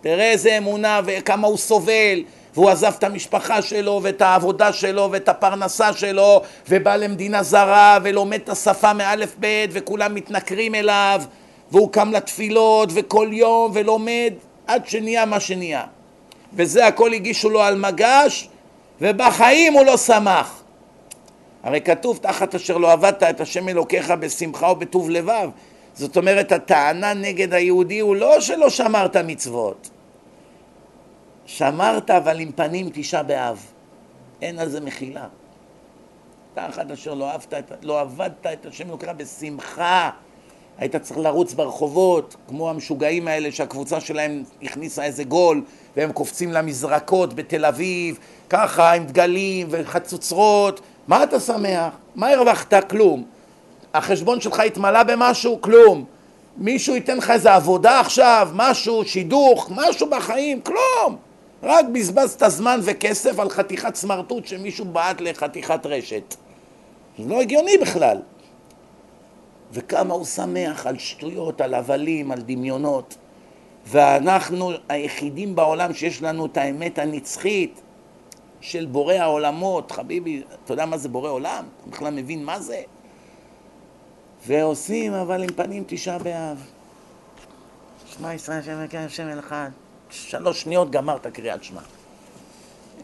תראה 0.00 0.30
איזה 0.30 0.58
אמונה 0.58 1.00
וכמה 1.04 1.46
הוא 1.46 1.56
סובל, 1.56 2.22
והוא 2.54 2.70
עזב 2.70 2.92
את 2.98 3.04
המשפחה 3.04 3.62
שלו 3.62 4.00
ואת 4.02 4.22
העבודה 4.22 4.72
שלו 4.72 5.08
ואת 5.12 5.28
הפרנסה 5.28 5.92
שלו 5.92 6.42
ובא 6.68 6.96
למדינה 6.96 7.42
זרה 7.42 7.98
ולומד 8.02 8.40
את 8.44 8.48
השפה 8.48 8.92
מאלף 8.92 9.34
בית 9.38 9.70
וכולם 9.72 10.14
מתנכרים 10.14 10.74
אליו 10.74 11.22
והוא 11.70 11.92
קם 11.92 12.12
לתפילות 12.12 12.88
וכל 12.94 13.28
יום 13.32 13.70
ולומד 13.74 14.32
עד 14.66 14.86
שנהיה 14.86 15.24
מה 15.24 15.40
שנהיה. 15.40 15.84
וזה 16.52 16.86
הכל 16.86 17.12
הגישו 17.12 17.50
לו 17.50 17.62
על 17.62 17.76
מגש 17.76 18.48
ובחיים 19.00 19.72
הוא 19.72 19.84
לא 19.84 19.96
שמח. 19.96 20.62
הרי 21.62 21.80
כתוב 21.80 22.18
תחת 22.22 22.54
אשר 22.54 22.76
לא 22.76 22.92
עבדת 22.92 23.22
את 23.22 23.40
השם 23.40 23.68
אלוקיך 23.68 24.10
בשמחה 24.10 24.72
ובטוב 24.72 25.10
לבב 25.10 25.48
זאת 25.98 26.16
אומרת 26.16 26.52
הטענה 26.52 27.14
נגד 27.14 27.54
היהודי 27.54 27.98
הוא 27.98 28.16
לא 28.16 28.40
שלא 28.40 28.70
שמרת 28.70 29.16
מצוות 29.16 29.90
שמרת 31.46 32.10
אבל 32.10 32.40
עם 32.40 32.52
פנים 32.52 32.90
תשעה 32.92 33.22
באב 33.22 33.66
אין 34.42 34.58
על 34.58 34.68
זה 34.68 34.80
מחילה 34.80 35.26
תחת 36.54 36.90
אשר 36.90 37.14
לא, 37.14 37.30
אהבת, 37.30 37.54
לא 37.82 38.00
עבדת 38.00 38.46
את 38.46 38.66
השם 38.66 38.88
אלוקיך 38.88 39.10
בשמחה 39.16 40.10
היית 40.78 40.96
צריך 40.96 41.18
לרוץ 41.18 41.54
ברחובות, 41.54 42.36
כמו 42.48 42.70
המשוגעים 42.70 43.28
האלה 43.28 43.52
שהקבוצה 43.52 44.00
שלהם 44.00 44.42
הכניסה 44.62 45.04
איזה 45.04 45.24
גול 45.24 45.62
והם 45.96 46.12
קופצים 46.12 46.52
למזרקות 46.52 47.34
בתל 47.34 47.64
אביב, 47.64 48.18
ככה 48.50 48.92
עם 48.92 49.06
דגלים 49.06 49.66
וחצוצרות, 49.70 50.80
מה 51.08 51.24
אתה 51.24 51.40
שמח? 51.40 51.94
מה 52.14 52.28
הרווחת? 52.28 52.90
כלום. 52.90 53.37
החשבון 53.94 54.40
שלך 54.40 54.60
התמלא 54.60 55.02
במשהו? 55.02 55.60
כלום. 55.60 56.04
מישהו 56.56 56.94
ייתן 56.94 57.16
לך 57.16 57.30
איזה 57.30 57.54
עבודה 57.54 58.00
עכשיו, 58.00 58.48
משהו, 58.54 59.04
שידוך, 59.04 59.70
משהו 59.74 60.10
בחיים? 60.10 60.60
כלום. 60.60 61.16
רק 61.62 61.84
בזבזת 61.92 62.48
זמן 62.48 62.80
וכסף 62.82 63.38
על 63.38 63.50
חתיכת 63.50 63.94
סמרטוט 63.94 64.46
שמישהו 64.46 64.84
בעט 64.84 65.20
לחתיכת 65.20 65.86
רשת. 65.86 66.34
זה 67.18 67.28
לא 67.28 67.40
הגיוני 67.40 67.78
בכלל. 67.78 68.20
וכמה 69.72 70.14
הוא 70.14 70.24
שמח 70.24 70.86
על 70.86 70.98
שטויות, 70.98 71.60
על 71.60 71.74
הבלים, 71.74 72.32
על 72.32 72.40
דמיונות. 72.40 73.16
ואנחנו 73.86 74.70
היחידים 74.88 75.54
בעולם 75.54 75.94
שיש 75.94 76.22
לנו 76.22 76.46
את 76.46 76.56
האמת 76.56 76.98
הנצחית 76.98 77.80
של 78.60 78.86
בורא 78.86 79.14
העולמות. 79.14 79.92
חביבי, 79.92 80.42
אתה 80.64 80.72
יודע 80.72 80.86
מה 80.86 80.96
זה 80.96 81.08
בורא 81.08 81.30
עולם? 81.30 81.64
אתה 81.80 81.90
בכלל 81.90 82.14
מבין 82.14 82.44
מה 82.44 82.60
זה? 82.60 82.80
ועושים 84.46 85.12
אבל 85.12 85.42
עם 85.42 85.52
פנים 85.52 85.84
תשעה 85.86 86.18
באב. 86.18 86.64
שמע 88.06 88.34
ישראל 88.34 88.62
שם 88.62 88.80
אלוקים 88.80 89.00
השם 89.00 89.38
אחד. 89.38 89.70
שלוש 90.10 90.62
שניות 90.62 90.90
גמרת 90.90 91.26
קריאת 91.26 91.64
שמע. 91.64 91.80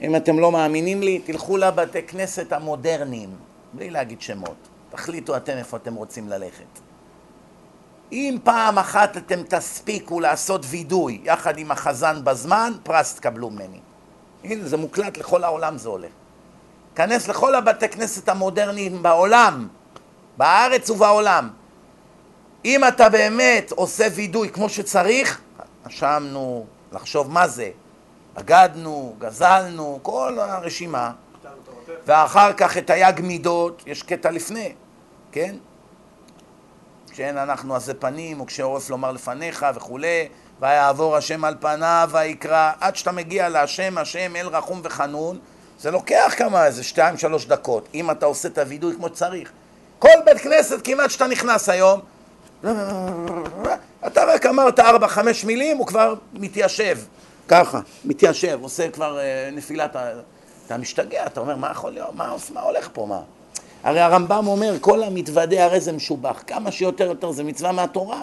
אם 0.00 0.16
אתם 0.16 0.38
לא 0.38 0.52
מאמינים 0.52 1.02
לי, 1.02 1.18
תלכו 1.18 1.56
לבתי 1.56 2.02
כנסת 2.02 2.52
המודרניים, 2.52 3.30
בלי 3.72 3.90
להגיד 3.90 4.20
שמות. 4.20 4.56
תחליטו 4.90 5.36
אתם 5.36 5.56
איפה 5.56 5.76
אתם 5.76 5.94
רוצים 5.94 6.28
ללכת. 6.28 6.80
אם 8.12 8.38
פעם 8.44 8.78
אחת 8.78 9.16
אתם 9.16 9.42
תספיקו 9.48 10.20
לעשות 10.20 10.62
וידוי 10.64 11.20
יחד 11.24 11.58
עם 11.58 11.70
החזן 11.70 12.24
בזמן, 12.24 12.72
פרס 12.82 13.14
תקבלו 13.14 13.50
ממני. 13.50 13.80
הנה, 14.44 14.68
זה 14.68 14.76
מוקלט 14.76 15.16
לכל 15.16 15.44
העולם 15.44 15.78
זה 15.78 15.88
עולה. 15.88 16.08
כנס 16.94 17.28
לכל 17.28 17.54
הבתי 17.54 17.88
כנסת 17.88 18.28
המודרניים 18.28 19.02
בעולם, 19.02 19.68
בארץ 20.36 20.90
ובעולם. 20.90 21.50
אם 22.64 22.88
אתה 22.88 23.08
באמת 23.08 23.72
עושה 23.72 24.06
וידוי 24.14 24.48
כמו 24.48 24.68
שצריך, 24.68 25.40
אשמנו, 25.86 26.66
לחשוב 26.92 27.30
מה 27.30 27.48
זה. 27.48 27.70
בגדנו, 28.34 29.14
גזלנו, 29.18 29.98
כל 30.02 30.38
הרשימה. 30.38 31.12
ואחר 32.06 32.52
כך 32.52 32.78
את 32.78 32.90
היג 32.90 33.20
מידות, 33.20 33.82
יש 33.86 34.02
קטע 34.02 34.30
לפני. 34.30 34.74
כן? 35.32 35.54
כשאין 37.10 37.38
אנחנו 37.38 37.74
עזי 37.74 37.94
פנים, 37.94 38.40
או 38.40 38.46
כשעורף 38.46 38.90
לומר 38.90 39.12
לפניך 39.12 39.66
וכולי, 39.74 40.28
ויעבור 40.60 41.16
השם 41.16 41.44
על 41.44 41.54
פניו 41.60 42.08
ויקרא, 42.12 42.72
עד 42.80 42.96
שאתה 42.96 43.12
מגיע 43.12 43.48
להשם, 43.48 43.98
השם 43.98 44.36
אל 44.36 44.46
רחום 44.46 44.80
וחנון, 44.84 45.38
זה 45.78 45.90
לוקח 45.90 46.34
כמה, 46.36 46.66
איזה 46.66 46.84
שתיים, 46.84 47.18
שלוש 47.18 47.46
דקות, 47.46 47.88
אם 47.94 48.10
אתה 48.10 48.26
עושה 48.26 48.48
את 48.48 48.58
הווידוי 48.58 48.96
כמו 48.96 49.08
שצריך. 49.08 49.52
כל 50.04 50.20
בית 50.24 50.38
כנסת 50.38 50.80
כמעט 50.84 51.10
שאתה 51.10 51.26
נכנס 51.26 51.68
היום, 51.68 52.00
אתה 54.06 54.24
רק 54.24 54.46
אמרת 54.46 54.80
ארבע, 54.80 55.08
חמש 55.08 55.44
מילים, 55.44 55.76
הוא 55.76 55.86
כבר 55.86 56.14
מתיישב, 56.32 56.98
ככה, 57.48 57.80
מתיישב, 58.04 58.58
עושה 58.62 58.90
כבר 58.90 59.18
אה, 59.18 59.50
נפילת, 59.52 59.96
אתה 60.66 60.76
משתגע, 60.76 61.26
אתה 61.26 61.40
אומר, 61.40 61.56
מה 61.56 61.70
יכול 61.70 61.92
להיות, 61.92 62.14
מה, 62.14 62.36
מה 62.54 62.60
הולך 62.60 62.88
פה, 62.92 63.06
מה? 63.06 63.20
הרי 63.82 64.00
הרמב"ם 64.00 64.46
אומר, 64.46 64.76
כל 64.80 65.02
המתוודה 65.02 65.64
הרי 65.64 65.80
זה 65.80 65.92
משובח, 65.92 66.42
כמה 66.46 66.72
שיותר 66.72 67.04
יותר 67.04 67.30
זה 67.30 67.44
מצווה 67.44 67.72
מהתורה. 67.72 68.22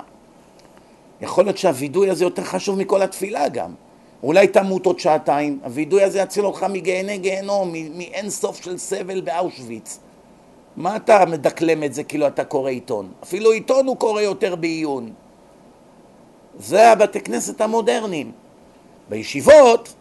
יכול 1.22 1.44
להיות 1.44 1.58
שהווידוי 1.58 2.10
הזה 2.10 2.24
יותר 2.24 2.44
חשוב 2.44 2.78
מכל 2.78 3.02
התפילה 3.02 3.50
גם. 3.50 3.74
אולי 4.24 4.48
תמות 4.48 4.86
עוד 4.86 5.00
שעתיים, 5.00 5.60
הווידוי 5.64 6.04
הזה 6.04 6.20
יציל 6.20 6.46
אותך 6.46 6.66
מגיהני 6.70 7.18
גיהנום, 7.18 7.74
מאין 7.98 8.30
סוף 8.30 8.64
של 8.64 8.78
סבל 8.78 9.22
באושוויץ. 9.22 10.00
מה 10.76 10.96
אתה 10.96 11.26
מדקלם 11.26 11.84
את 11.84 11.94
זה 11.94 12.04
כאילו 12.04 12.28
אתה 12.28 12.46
קורא 12.46 12.70
עיתון? 12.70 13.12
אפילו 13.24 13.52
עיתון 13.52 13.88
הוא 13.88 13.98
קורא 13.98 14.22
יותר 14.22 14.56
בעיון. 14.56 15.14
זה 16.60 16.92
הבתי 16.92 17.20
כנסת 17.22 17.62
המודרניים. 17.62 18.32
בישיבות 19.10 19.94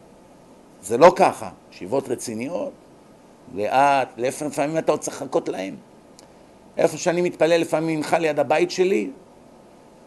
זה 0.82 0.98
לא 0.98 1.12
ככה. 1.16 1.50
ישיבות 1.72 2.08
רציניות, 2.08 2.72
לאט, 3.54 4.08
לפעמים 4.16 4.78
אתה 4.78 4.92
עוד 4.92 5.00
צריך 5.00 5.22
לחכות 5.22 5.48
להם. 5.48 5.76
איפה 6.76 6.96
שאני 6.96 7.22
מתפלל 7.22 7.60
לפעמים 7.60 7.98
ממך 7.98 8.16
ליד 8.20 8.38
הבית 8.38 8.70
שלי, 8.70 9.10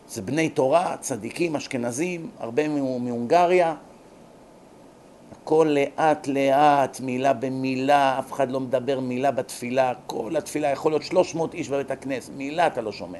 זה 0.08 0.22
בני 0.22 0.50
תורה, 0.50 0.96
צדיקים, 1.00 1.56
אשכנזים, 1.56 2.30
הרבה 2.40 2.68
מהונגריה. 2.68 3.76
הכל 5.42 5.76
לאט 5.76 6.28
לאט, 6.28 7.00
מילה 7.00 7.34
במילה, 7.34 8.20
אף 8.20 8.32
אחד 8.32 8.52
לא 8.52 8.60
מדבר 8.60 9.00
מילה 9.00 9.32
בתפילה, 9.32 9.94
כל 10.08 10.36
התפילה 10.38 10.68
יכול 10.68 10.92
להיות 10.92 11.04
300 11.04 11.54
איש 11.54 11.70
בבית 11.70 11.92
הכנסת, 11.92 12.32
מילה 12.38 12.68
אתה 12.68 12.82
לא 12.82 12.92
שומע. 12.92 13.20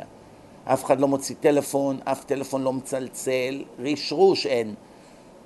אף 0.66 0.86
אחד 0.86 1.00
לא 1.00 1.08
מוציא 1.08 1.36
טלפון, 1.40 2.00
אף 2.04 2.24
טלפון 2.24 2.62
לא 2.62 2.74
מצלצל, 2.74 3.64
רשרוש 3.80 4.46
אין. 4.46 4.76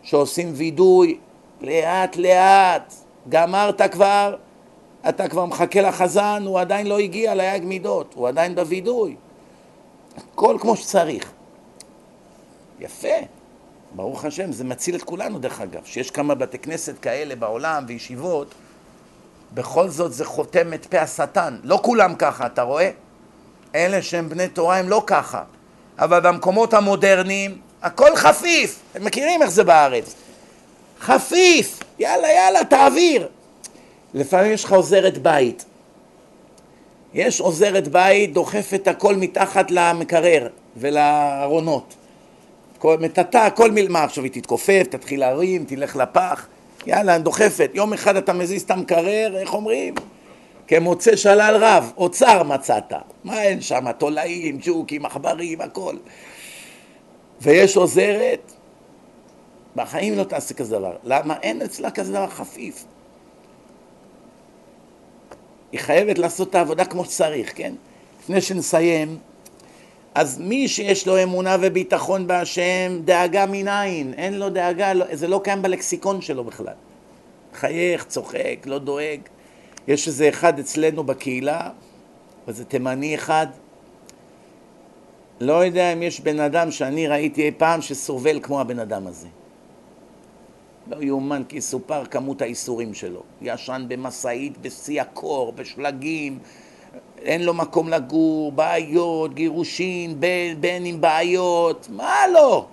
שעושים 0.03 0.51
וידוי, 0.55 1.17
לאט 1.61 2.15
לאט, 2.15 2.93
גמרת 3.29 3.81
כבר, 3.81 4.35
אתה 5.09 5.27
כבר 5.27 5.45
מחכה 5.45 5.81
לחזן, 5.81 6.43
הוא 6.45 6.59
עדיין 6.59 6.87
לא 6.87 6.99
הגיע 6.99 7.35
ליג 7.35 7.63
מידות, 7.63 8.13
הוא 8.15 8.27
עדיין 8.27 8.55
בווידוי. 8.55 9.15
הכל 10.17 10.57
כמו 10.59 10.75
שצריך. 10.75 11.31
יפה, 12.79 13.17
ברוך 13.97 14.25
השם, 14.25 14.51
זה 14.51 14.63
מציל 14.63 14.95
את 14.95 15.03
כולנו 15.03 15.39
דרך 15.39 15.61
אגב, 15.61 15.81
שיש 15.85 16.11
כמה 16.11 16.35
בתי 16.35 16.57
כנסת 16.57 16.93
כאלה 17.01 17.35
בעולם 17.35 17.85
וישיבות, 17.87 18.53
בכל 19.53 19.89
זאת 19.89 20.13
זה 20.13 20.25
חותם 20.25 20.73
את 20.73 20.85
פה 20.85 20.99
השטן. 20.99 21.57
לא 21.63 21.79
כולם 21.83 22.15
ככה, 22.15 22.45
אתה 22.45 22.61
רואה? 22.61 22.89
אלה 23.75 24.01
שהם 24.01 24.29
בני 24.29 24.47
תורה 24.47 24.77
הם 24.77 24.89
לא 24.89 25.03
ככה. 25.07 25.43
אבל 25.99 26.19
במקומות 26.19 26.73
המודרניים, 26.73 27.57
הכל 27.81 28.15
חפיף. 28.15 28.79
אתם 28.91 29.05
מכירים 29.05 29.41
איך 29.41 29.49
זה 29.49 29.63
בארץ? 29.63 30.15
חפיף, 30.99 31.79
יאללה, 31.99 32.27
יאללה, 32.31 32.65
תעביר. 32.65 33.27
לפעמים 34.13 34.51
יש 34.51 34.63
לך 34.63 34.71
עוזרת 34.71 35.17
בית. 35.17 35.65
יש 37.13 37.39
עוזרת 37.39 37.87
בית, 37.87 38.33
דוחפת 38.33 38.87
הכל 38.87 39.15
מתחת 39.15 39.71
למקרר 39.71 40.47
ולארונות. 40.77 41.95
מטאטא, 42.99 43.37
הכל 43.37 43.71
מיל... 43.71 43.87
מה 43.89 44.03
עכשיו 44.03 44.23
היא 44.23 44.31
תתכופף, 44.31 44.83
תתחיל 44.89 45.19
להרים, 45.19 45.65
תלך 45.65 45.95
לפח, 45.95 46.47
יאללה, 46.85 47.15
אני 47.15 47.23
דוחפת. 47.23 47.71
יום 47.73 47.93
אחד 47.93 48.15
אתה 48.15 48.33
מזיז 48.33 48.61
את 48.61 48.71
המקרר, 48.71 49.37
איך 49.37 49.53
אומרים? 49.53 49.93
כמוצא 50.67 51.15
שלל 51.15 51.57
רב, 51.59 51.91
אוצר 51.97 52.43
מצאת. 52.43 52.93
מה 53.23 53.43
אין 53.43 53.61
שם? 53.61 53.91
תולעים, 53.91 54.57
ג'וקים, 54.61 55.05
עכברים, 55.05 55.61
הכל. 55.61 55.95
ויש 57.41 57.77
עוזרת, 57.77 58.51
בחיים 59.75 60.17
לא 60.17 60.23
תעשה 60.23 60.53
כזה 60.53 60.75
דבר. 60.77 60.95
למה? 61.03 61.35
אין 61.41 61.61
אצלה 61.61 61.91
כזה 61.91 62.11
דבר 62.11 62.27
חפיף. 62.27 62.85
היא 65.71 65.79
חייבת 65.79 66.17
לעשות 66.17 66.49
את 66.49 66.55
העבודה 66.55 66.85
כמו 66.85 67.05
שצריך, 67.05 67.51
כן? 67.55 67.73
לפני 68.23 68.41
שנסיים, 68.41 69.17
אז 70.17 70.39
מי 70.39 70.67
שיש 70.67 71.07
לו 71.07 71.23
אמונה 71.23 71.57
וביטחון 71.61 72.27
בהשם, 72.27 72.99
דאגה 73.05 73.45
מנין, 73.45 74.13
אין 74.13 74.33
לו 74.39 74.49
דאגה, 74.49 74.93
לא, 74.93 75.05
זה 75.11 75.27
לא 75.27 75.41
קיים 75.43 75.61
בלקסיקון 75.61 76.21
שלו 76.21 76.43
בכלל. 76.43 76.73
חייך, 77.53 78.05
צוחק, 78.05 78.57
לא 78.65 78.79
דואג. 78.79 79.19
יש 79.87 80.07
איזה 80.07 80.29
אחד 80.29 80.59
אצלנו 80.59 81.03
בקהילה, 81.03 81.69
איזה 82.47 82.65
תימני 82.65 83.15
אחד, 83.15 83.47
לא 85.39 85.65
יודע 85.65 85.93
אם 85.93 86.03
יש 86.03 86.19
בן 86.19 86.39
אדם 86.39 86.71
שאני 86.71 87.07
ראיתי 87.07 87.43
אי 87.45 87.51
פעם 87.51 87.81
שסובל 87.81 88.39
כמו 88.43 88.61
הבן 88.61 88.79
אדם 88.79 89.07
הזה. 89.07 89.27
לא 90.87 90.97
יאומן 91.01 91.43
כי 91.49 91.61
סופר 91.61 92.05
כמות 92.05 92.41
האיסורים 92.41 92.93
שלו. 92.93 93.23
ישן 93.41 93.85
במשאית, 93.87 94.57
בשיא 94.57 95.01
הקור, 95.01 95.51
בשלגים, 95.51 96.39
אין 97.27 97.43
לו 97.43 97.53
מקום 97.53 97.89
לגור, 97.89 98.51
בעיות, 98.51 99.33
גירושין, 99.33 100.19
בן, 100.19 100.61
בן 100.61 100.85
עם 100.85 101.01
בעיות, 101.01 101.87
מה 101.89 102.15
לא? 102.33 102.65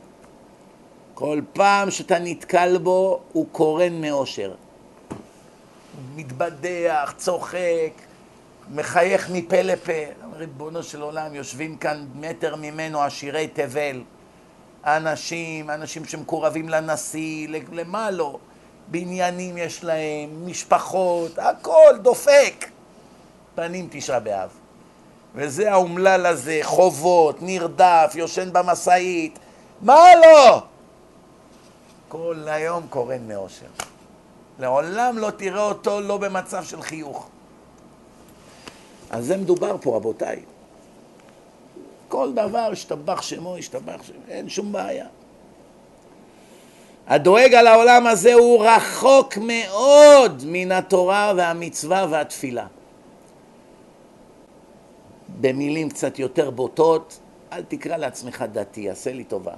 כל 1.14 1.40
פעם 1.52 1.90
שאתה 1.90 2.18
נתקל 2.18 2.78
בו, 2.78 3.20
הוא 3.32 3.46
קורן 3.52 4.00
מאושר. 4.00 4.54
מתבדח, 6.14 7.14
צוחק, 7.16 7.92
מחייך 8.74 9.30
מפה 9.30 9.62
לפה. 9.62 9.92
ריבונו 10.36 10.82
של 10.82 11.02
עולם, 11.02 11.34
יושבים 11.34 11.76
כאן 11.76 12.06
מטר 12.14 12.56
ממנו 12.56 13.02
עשירי 13.02 13.48
תבל. 13.48 14.02
אנשים, 14.84 15.70
אנשים 15.70 16.04
שמקורבים 16.04 16.68
לנשיא, 16.68 17.48
למה 17.72 18.10
לא? 18.10 18.38
בניינים 18.88 19.56
יש 19.56 19.84
להם, 19.84 20.46
משפחות, 20.46 21.38
הכל 21.38 21.96
דופק. 22.02 22.73
פנים 23.54 23.88
תשעה 23.90 24.20
באב. 24.20 24.50
וזה 25.34 25.72
האומלל 25.72 26.26
הזה, 26.26 26.58
חובות, 26.62 27.36
נרדף, 27.40 28.12
יושן 28.14 28.52
במשאית, 28.52 29.38
מה 29.80 30.04
לא? 30.22 30.62
כל 32.08 32.44
היום 32.46 32.86
קורן 32.90 33.28
מאושר. 33.28 33.66
לעולם 34.58 35.18
לא 35.18 35.30
תראה 35.30 35.62
אותו 35.62 36.00
לא 36.00 36.16
במצב 36.16 36.64
של 36.64 36.82
חיוך. 36.82 37.28
על 39.10 39.22
זה 39.22 39.36
מדובר 39.36 39.76
פה, 39.80 39.96
רבותיי. 39.96 40.42
כל 42.08 42.32
דבר, 42.32 42.68
השתבח 42.72 43.22
שמו, 43.22 43.56
השתבח 43.56 44.02
שמו, 44.02 44.16
אין 44.28 44.48
שום 44.48 44.72
בעיה. 44.72 45.06
הדואג 47.06 47.54
על 47.54 47.66
העולם 47.66 48.06
הזה 48.06 48.34
הוא 48.34 48.64
רחוק 48.64 49.38
מאוד 49.38 50.42
מן 50.46 50.72
התורה 50.72 51.32
והמצווה 51.36 52.06
והתפילה. 52.10 52.66
במילים 55.40 55.88
קצת 55.90 56.18
יותר 56.18 56.50
בוטות, 56.50 57.20
אל 57.52 57.62
תקרא 57.62 57.96
לעצמך 57.96 58.44
דתי, 58.52 58.90
עשה 58.90 59.12
לי 59.12 59.24
טובה. 59.24 59.52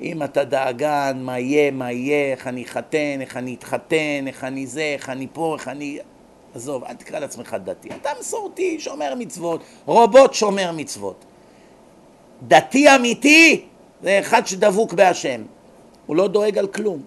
אם 0.00 0.22
אתה 0.22 0.44
דאגן, 0.44 1.18
מה 1.22 1.38
יהיה, 1.38 1.70
מה 1.70 1.92
יהיה, 1.92 2.32
איך 2.32 2.46
אני 2.46 2.62
אתחתן, 2.62 3.20
איך 3.20 3.36
אני 3.36 3.54
אתחתן, 3.54 4.24
איך 4.26 4.44
אני 4.44 4.66
זה, 4.66 4.82
איך 4.82 5.08
אני 5.08 5.26
פה, 5.32 5.54
איך 5.58 5.68
אני... 5.68 5.98
עזוב, 6.54 6.84
אל 6.84 6.94
תקרא 6.94 7.18
לעצמך 7.18 7.56
דתי. 7.64 7.88
אתה 8.00 8.10
מסורתי, 8.20 8.80
שומר 8.80 9.14
מצוות, 9.18 9.60
רובוט 9.86 10.34
שומר 10.34 10.72
מצוות. 10.72 11.24
דתי 12.42 12.94
אמיתי 12.96 13.64
זה 14.02 14.20
אחד 14.20 14.46
שדבוק 14.46 14.92
בהשם. 14.92 15.42
הוא 16.06 16.16
לא 16.16 16.28
דואג 16.28 16.58
על 16.58 16.66
כלום. 16.66 17.02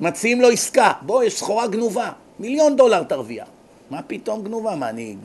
מציעים 0.00 0.40
לו 0.40 0.48
עסקה, 0.48 0.92
בוא, 1.02 1.24
יש 1.24 1.38
סחורה 1.38 1.66
גנובה, 1.66 2.10
מיליון 2.38 2.76
דולר 2.76 3.02
תרוויח. 3.02 3.48
מה 3.90 4.02
פתאום 4.02 4.44
גנובה? 4.44 4.76
מה 4.76 4.88
אני... 4.88 5.16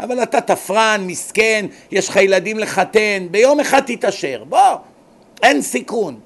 אבל 0.00 0.22
אתה 0.22 0.40
תפרן, 0.40 1.04
מסכן, 1.06 1.66
יש 1.90 2.08
לך 2.08 2.16
ילדים 2.16 2.58
לחתן, 2.58 3.26
ביום 3.30 3.60
אחד 3.60 3.80
תתעשר, 3.86 4.44
בוא, 4.48 4.58
אין 5.42 5.62
סיכון. 5.62 6.20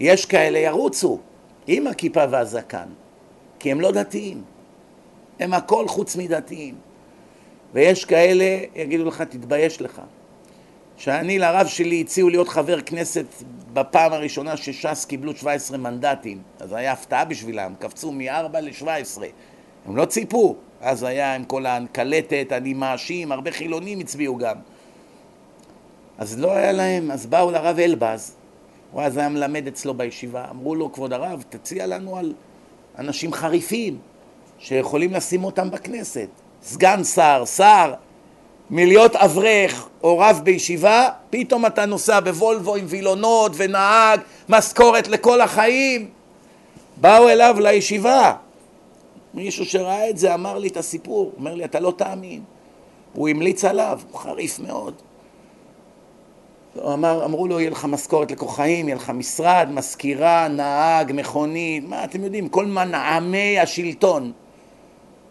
יש 0.00 0.26
כאלה 0.26 0.58
ירוצו 0.58 1.18
עם 1.66 1.86
הכיפה 1.86 2.24
והזקן, 2.30 2.88
כי 3.58 3.72
הם 3.72 3.80
לא 3.80 3.90
דתיים. 3.90 4.42
הם 5.40 5.54
הכל 5.54 5.88
חוץ 5.88 6.16
מדתיים. 6.16 6.74
ויש 7.72 8.04
כאלה, 8.04 8.58
יגידו 8.74 9.04
לך, 9.04 9.22
תתבייש 9.22 9.82
לך. 9.82 10.02
שאני 10.96 11.38
לרב 11.38 11.66
שלי 11.66 12.00
הציעו 12.00 12.28
להיות 12.30 12.48
חבר 12.48 12.80
כנסת 12.80 13.26
בפעם 13.72 14.12
הראשונה 14.12 14.56
שש"ס 14.56 15.04
קיבלו 15.04 15.36
17 15.36 15.78
מנדטים, 15.78 16.42
אז 16.60 16.72
היה 16.72 16.92
הפתעה 16.92 17.24
בשבילם, 17.24 17.74
קפצו 17.78 18.12
מ-4 18.12 18.60
ל-17. 18.60 19.22
הם 19.86 19.96
לא 19.96 20.04
ציפו, 20.04 20.56
אז 20.80 21.02
היה 21.02 21.34
עם 21.34 21.44
כל 21.44 21.66
הקלטת, 21.66 22.46
אני 22.50 22.74
מאשים, 22.74 23.32
הרבה 23.32 23.50
חילונים 23.50 24.00
הצביעו 24.00 24.36
גם. 24.36 24.56
אז 26.18 26.38
לא 26.38 26.52
היה 26.52 26.72
להם, 26.72 27.10
אז 27.10 27.26
באו 27.26 27.50
לרב 27.50 27.78
אלבז, 27.78 28.34
הוא 28.92 29.02
אז 29.02 29.16
היה 29.16 29.28
מלמד 29.28 29.66
אצלו 29.66 29.94
בישיבה, 29.94 30.44
אמרו 30.50 30.74
לו, 30.74 30.92
כבוד 30.92 31.12
הרב, 31.12 31.44
תציע 31.48 31.86
לנו 31.86 32.16
על 32.16 32.34
אנשים 32.98 33.32
חריפים 33.32 33.98
שיכולים 34.58 35.12
לשים 35.12 35.44
אותם 35.44 35.70
בכנסת. 35.70 36.28
סגן 36.62 37.04
שר, 37.04 37.44
שר, 37.56 37.94
מלהיות 38.70 39.16
אברך 39.16 39.88
או 40.02 40.18
רב 40.18 40.40
בישיבה, 40.44 41.08
פתאום 41.30 41.66
אתה 41.66 41.86
נוסע 41.86 42.20
בוולבו 42.20 42.76
עם 42.76 42.84
וילונות 42.88 43.52
ונהג, 43.54 44.20
משכורת 44.48 45.08
לכל 45.08 45.40
החיים. 45.40 46.08
באו 46.96 47.28
אליו 47.28 47.56
לישיבה, 47.60 48.32
מישהו 49.36 49.64
שראה 49.64 50.10
את 50.10 50.18
זה 50.18 50.34
אמר 50.34 50.58
לי 50.58 50.68
את 50.68 50.76
הסיפור, 50.76 51.32
אומר 51.38 51.54
לי, 51.54 51.64
אתה 51.64 51.80
לא 51.80 51.92
תאמין. 51.96 52.42
הוא 53.12 53.28
המליץ 53.28 53.64
עליו, 53.64 54.00
הוא 54.10 54.20
חריף 54.20 54.58
מאוד. 54.58 54.94
הוא 56.74 56.92
אמר, 56.92 57.24
אמרו 57.24 57.48
לו, 57.48 57.60
יהיה 57.60 57.70
לך 57.70 57.84
משכורת 57.84 58.30
לכוחאים, 58.30 58.88
יהיה 58.88 58.96
לך 58.96 59.10
משרד, 59.10 59.68
מזכירה, 59.70 60.48
נהג, 60.48 61.12
מכונית, 61.14 61.84
מה 61.88 62.04
אתם 62.04 62.24
יודעים, 62.24 62.48
כל 62.48 62.66
מנעמי 62.66 63.58
השלטון. 63.58 64.32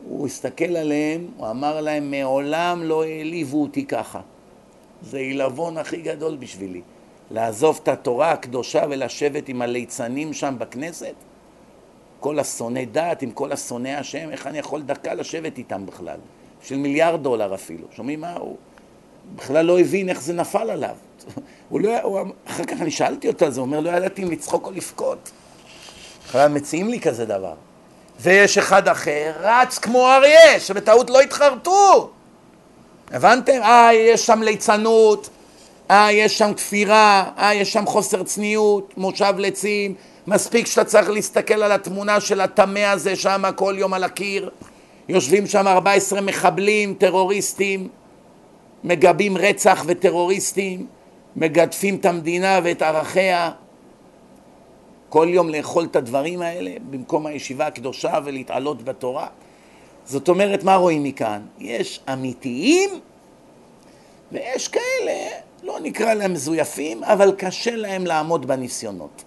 הוא 0.07 0.26
הסתכל 0.26 0.76
עליהם, 0.77 1.27
הוא 1.38 1.49
אמר 1.49 1.82
להם, 1.82 2.11
מעולם 2.11 2.84
לא 2.84 3.03
העליבו 3.03 3.61
אותי 3.61 3.86
ככה. 3.86 4.19
זה 5.02 5.18
עילבון 5.18 5.77
הכי 5.77 6.02
גדול 6.02 6.36
בשבילי. 6.36 6.82
לעזוב 7.32 7.80
את 7.84 7.88
התורה 7.88 8.32
הקדושה 8.32 8.84
ולשבת 8.90 9.49
עם 9.49 9.61
הליצנים 9.61 10.34
שם 10.34 10.56
בכנסת? 10.57 11.14
כל 12.19 12.39
השונאי 12.39 12.85
דת, 12.85 13.21
עם 13.21 13.31
כל 13.31 13.51
השונאי 13.51 13.93
השם, 13.93 14.29
איך 14.31 14.47
אני 14.47 14.59
יכול 14.59 14.81
דקה 14.81 15.13
לשבת 15.13 15.57
איתם 15.57 15.85
בכלל? 15.85 16.17
של 16.61 16.77
מיליארד 16.77 17.23
דולר 17.23 17.55
אפילו. 17.55 17.87
שומעים 17.95 18.21
מה? 18.21 18.33
הוא 18.33 18.57
בכלל 19.35 19.65
לא 19.65 19.79
הבין 19.79 20.09
איך 20.09 20.21
זה 20.21 20.33
נפל 20.33 20.69
עליו. 20.69 20.95
הוא 21.69 21.81
לא, 21.81 22.01
הוא, 22.01 22.19
אחר 22.47 22.63
כך 22.63 22.81
אני 22.81 22.91
שאלתי 22.91 23.27
אותו 23.27 23.45
על 23.45 23.51
זה, 23.51 23.59
הוא 23.59 23.65
אומר, 23.67 23.79
לא 23.79 23.89
ידעתי 23.89 24.23
אם 24.23 24.31
לצחוק 24.31 24.65
או 24.65 24.71
לבכות. 24.71 25.31
בכלל 26.27 26.47
מציעים 26.47 26.89
לי 26.89 26.99
כזה 26.99 27.25
דבר. 27.25 27.53
ויש 28.19 28.57
אחד 28.57 28.87
אחר, 28.87 29.33
רץ 29.39 29.77
כמו 29.77 30.11
אריה, 30.11 30.59
שבטעות 30.59 31.09
לא 31.09 31.21
התחרטו. 31.21 32.09
הבנתם? 33.11 33.61
אה, 33.61 33.93
יש 33.93 34.25
שם 34.25 34.41
ליצנות, 34.41 35.29
אה, 35.91 36.12
יש 36.12 36.38
שם 36.38 36.53
כפירה, 36.53 37.32
אה, 37.38 37.53
יש 37.53 37.74
שם 37.74 37.86
חוסר 37.86 38.24
צניעות, 38.24 38.94
מושב 38.98 39.34
לצים, 39.38 39.95
מספיק 40.28 40.68
שאתה 40.68 40.84
צריך 40.84 41.10
להסתכל 41.10 41.64
על 41.64 41.72
התמונה 41.72 42.22
של 42.22 42.41
הטמא 42.41 42.80
הזה 42.80 43.16
שם 43.16 43.44
כל 43.56 43.76
יום 43.78 43.94
על 43.94 44.03
הקיר. 44.03 44.49
יושבים 45.10 45.48
שם 45.48 45.68
14 45.68 46.22
מחבלים, 46.22 46.94
טרוריסטים, 46.94 47.90
מגבים 48.84 49.38
רצח 49.38 49.84
וטרוריסטים, 49.88 50.88
מגדפים 51.36 51.95
את 51.95 52.06
המדינה 52.06 52.60
ואת 52.64 52.82
ערכיה. 52.82 53.52
כל 55.10 55.28
יום 55.30 55.49
לאכול 55.49 55.84
את 55.84 55.95
הדברים 55.95 56.41
האלה 56.41 56.72
במקום 56.90 57.26
הישיבה 57.26 57.68
הקדושה 57.68 58.20
ולהתעלות 58.26 58.84
בתורה. 58.84 59.28
זאת 60.06 60.30
אומרת, 60.30 60.64
מה 60.64 60.76
רואים 60.76 61.03
מכאן? 61.03 61.41
יש 61.60 61.99
אמיתיים 62.14 62.90
ויש 64.32 64.68
כאלה 64.68 65.44
לא 65.65 65.79
נקרא 65.81 66.13
להם 66.13 66.33
מזויפים, 66.33 67.03
אבל 67.03 67.31
קשה 67.37 67.75
להם 67.75 68.05
לעמוד 68.05 68.45
בניסיונות. 68.45 69.23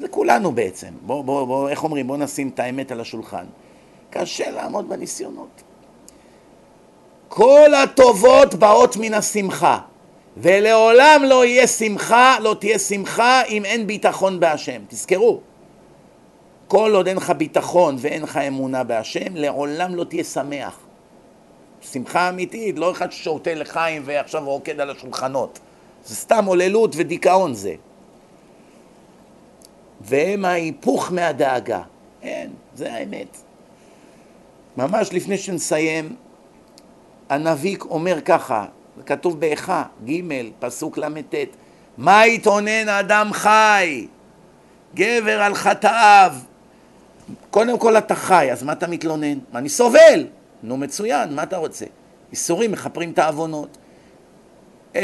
זה 0.00 0.08
כולנו 0.08 0.52
בעצם. 0.52 0.88
בואו, 1.02 1.22
בוא, 1.22 1.46
בוא, 1.46 1.68
איך 1.68 1.84
אומרים? 1.84 2.06
בואו 2.06 2.18
נשים 2.18 2.48
את 2.54 2.60
האמת 2.60 2.92
על 2.92 3.00
השולחן. 3.00 3.44
קשה 4.10 4.50
לעמוד 4.50 4.88
בניסיונות. 4.88 5.62
כל 7.28 7.74
הטובות 7.74 8.54
באות 8.54 8.96
מן 8.96 9.14
השמחה, 9.14 9.78
ולעולם 10.36 11.22
לא 11.24 11.44
יהיה 11.44 11.66
שמחה, 11.66 12.36
לא 12.40 12.56
תהיה 12.60 12.78
שמחה 12.78 13.42
אם 13.44 13.64
אין 13.64 13.86
ביטחון 13.86 14.40
בהשם. 14.40 14.82
תזכרו, 14.88 15.40
כל 16.68 16.94
עוד 16.94 17.08
אין 17.08 17.16
לך 17.16 17.30
ביטחון 17.30 17.96
ואין 17.98 18.22
לך 18.22 18.36
אמונה 18.36 18.84
בהשם, 18.84 19.36
לעולם 19.36 19.94
לא 19.94 20.04
תהיה 20.04 20.24
שמח. 20.24 20.87
שמחה 21.92 22.28
אמיתית, 22.28 22.78
לא 22.78 22.90
אחד 22.90 23.12
ששותה 23.12 23.54
לחיים 23.54 24.02
ועכשיו 24.04 24.44
רוקד 24.44 24.80
על 24.80 24.90
השולחנות. 24.90 25.58
זה 26.04 26.14
סתם 26.14 26.44
עוללות 26.44 26.92
ודיכאון 26.96 27.54
זה. 27.54 27.74
והם 30.00 30.44
ההיפוך 30.44 31.12
מהדאגה. 31.12 31.82
אין, 32.22 32.50
זה 32.74 32.92
האמת. 32.92 33.36
ממש 34.76 35.12
לפני 35.12 35.38
שנסיים, 35.38 36.16
הנביא 37.28 37.76
אומר 37.80 38.20
ככה, 38.20 38.66
זה 38.96 39.02
כתוב 39.02 39.40
באיכה, 39.40 39.84
ג', 40.04 40.20
פסוק 40.58 40.98
ל"ט: 40.98 41.34
מה 41.98 42.26
יתאונן 42.26 42.88
אדם 42.88 43.32
חי? 43.32 44.06
גבר 44.94 45.42
על 45.42 45.54
חטאיו. 45.54 46.32
קודם 47.50 47.78
כל 47.78 47.96
אתה 47.98 48.14
חי, 48.14 48.52
אז 48.52 48.62
מה 48.62 48.72
אתה 48.72 48.86
מתלונן? 48.86 49.38
אני 49.54 49.68
סובל. 49.68 50.26
נו 50.62 50.76
מצוין, 50.76 51.34
מה 51.34 51.42
אתה 51.42 51.56
רוצה? 51.56 51.84
איסורים 52.32 52.72
מכפרים 52.72 53.10
את 53.10 53.18
העוונות. 53.18 53.78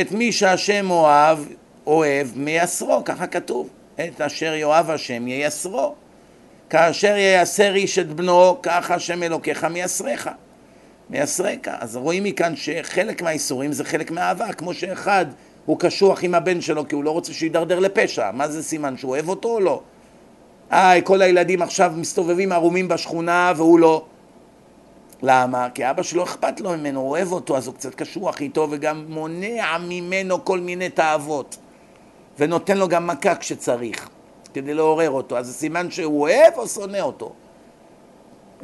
את 0.01 0.13
מי 0.13 0.33
שהשם 0.33 0.91
אוהב, 0.91 1.39
אוהב, 1.87 2.29
מייסרו, 2.37 3.03
ככה 3.05 3.27
כתוב. 3.27 3.69
את 3.95 4.21
אשר 4.21 4.55
יאהב 4.55 4.91
השם 4.91 5.29
ייסרו. 5.29 5.95
כאשר 6.71 7.17
ייסר 7.17 7.75
איש 7.75 7.99
את 7.99 8.13
בנו, 8.13 8.57
כך 8.63 8.91
השם 8.91 9.23
אלוקיך 9.23 9.65
מייסריך. 9.65 10.31
מייסריך. 11.11 11.59
אז 11.79 11.97
רואים 11.97 12.25
מכאן 12.25 12.57
שחלק 12.57 13.23
מהאיסורים 13.23 13.73
זה 13.73 13.85
חלק 13.85 14.11
מהאהבה, 14.11 14.53
כמו 14.53 14.75
שאחד 14.75 15.27
הוא 15.67 15.79
קשוח 15.79 16.25
עם 16.25 16.35
הבן 16.35 16.61
שלו 16.61 16.89
כי 16.89 16.95
הוא 16.95 17.05
לא 17.05 17.11
רוצה 17.11 17.33
שידרדר 17.33 17.79
לפשע. 17.79 18.31
מה 18.31 18.49
זה 18.49 18.63
סימן? 18.63 18.97
שהוא 18.97 19.11
אוהב 19.11 19.29
אותו 19.29 19.49
או 19.49 19.61
לא? 19.61 19.83
איי, 20.73 21.01
כל 21.05 21.23
הילדים 21.23 21.63
עכשיו 21.63 21.93
מסתובבים 21.97 22.53
ערומים 22.53 22.89
בשכונה 22.89 23.53
והוא 23.57 23.79
לא. 23.79 24.05
למה? 25.27 25.71
כי 25.71 25.91
אבא 25.91 26.03
שלו 26.03 26.25
אכפת 26.25 26.61
לו 26.61 26.71
ממנו, 26.71 27.01
הוא 27.01 27.11
אוהב 27.11 27.33
אותו, 27.33 27.57
אז 27.57 27.67
הוא 27.67 27.75
קצת 27.75 27.95
קשוח 27.95 28.41
איתו 28.41 28.69
וגם 28.71 29.05
מונע 29.09 29.79
ממנו 29.79 30.45
כל 30.45 30.61
מיני 30.61 30.91
תאוות. 30.91 31.57
ונותן 32.39 32.79
לו 32.79 32.89
גם 32.89 33.07
מכה 33.07 33.35
כשצריך, 33.35 34.09
כדי 34.55 34.75
לעורר 34.75 35.11
אותו. 35.11 35.39
אז 35.39 35.47
זה 35.47 35.53
סימן 35.53 35.91
שהוא 35.91 36.21
אוהב 36.21 36.55
או 36.57 36.69
שונא 36.69 37.01
אותו. 37.01 37.33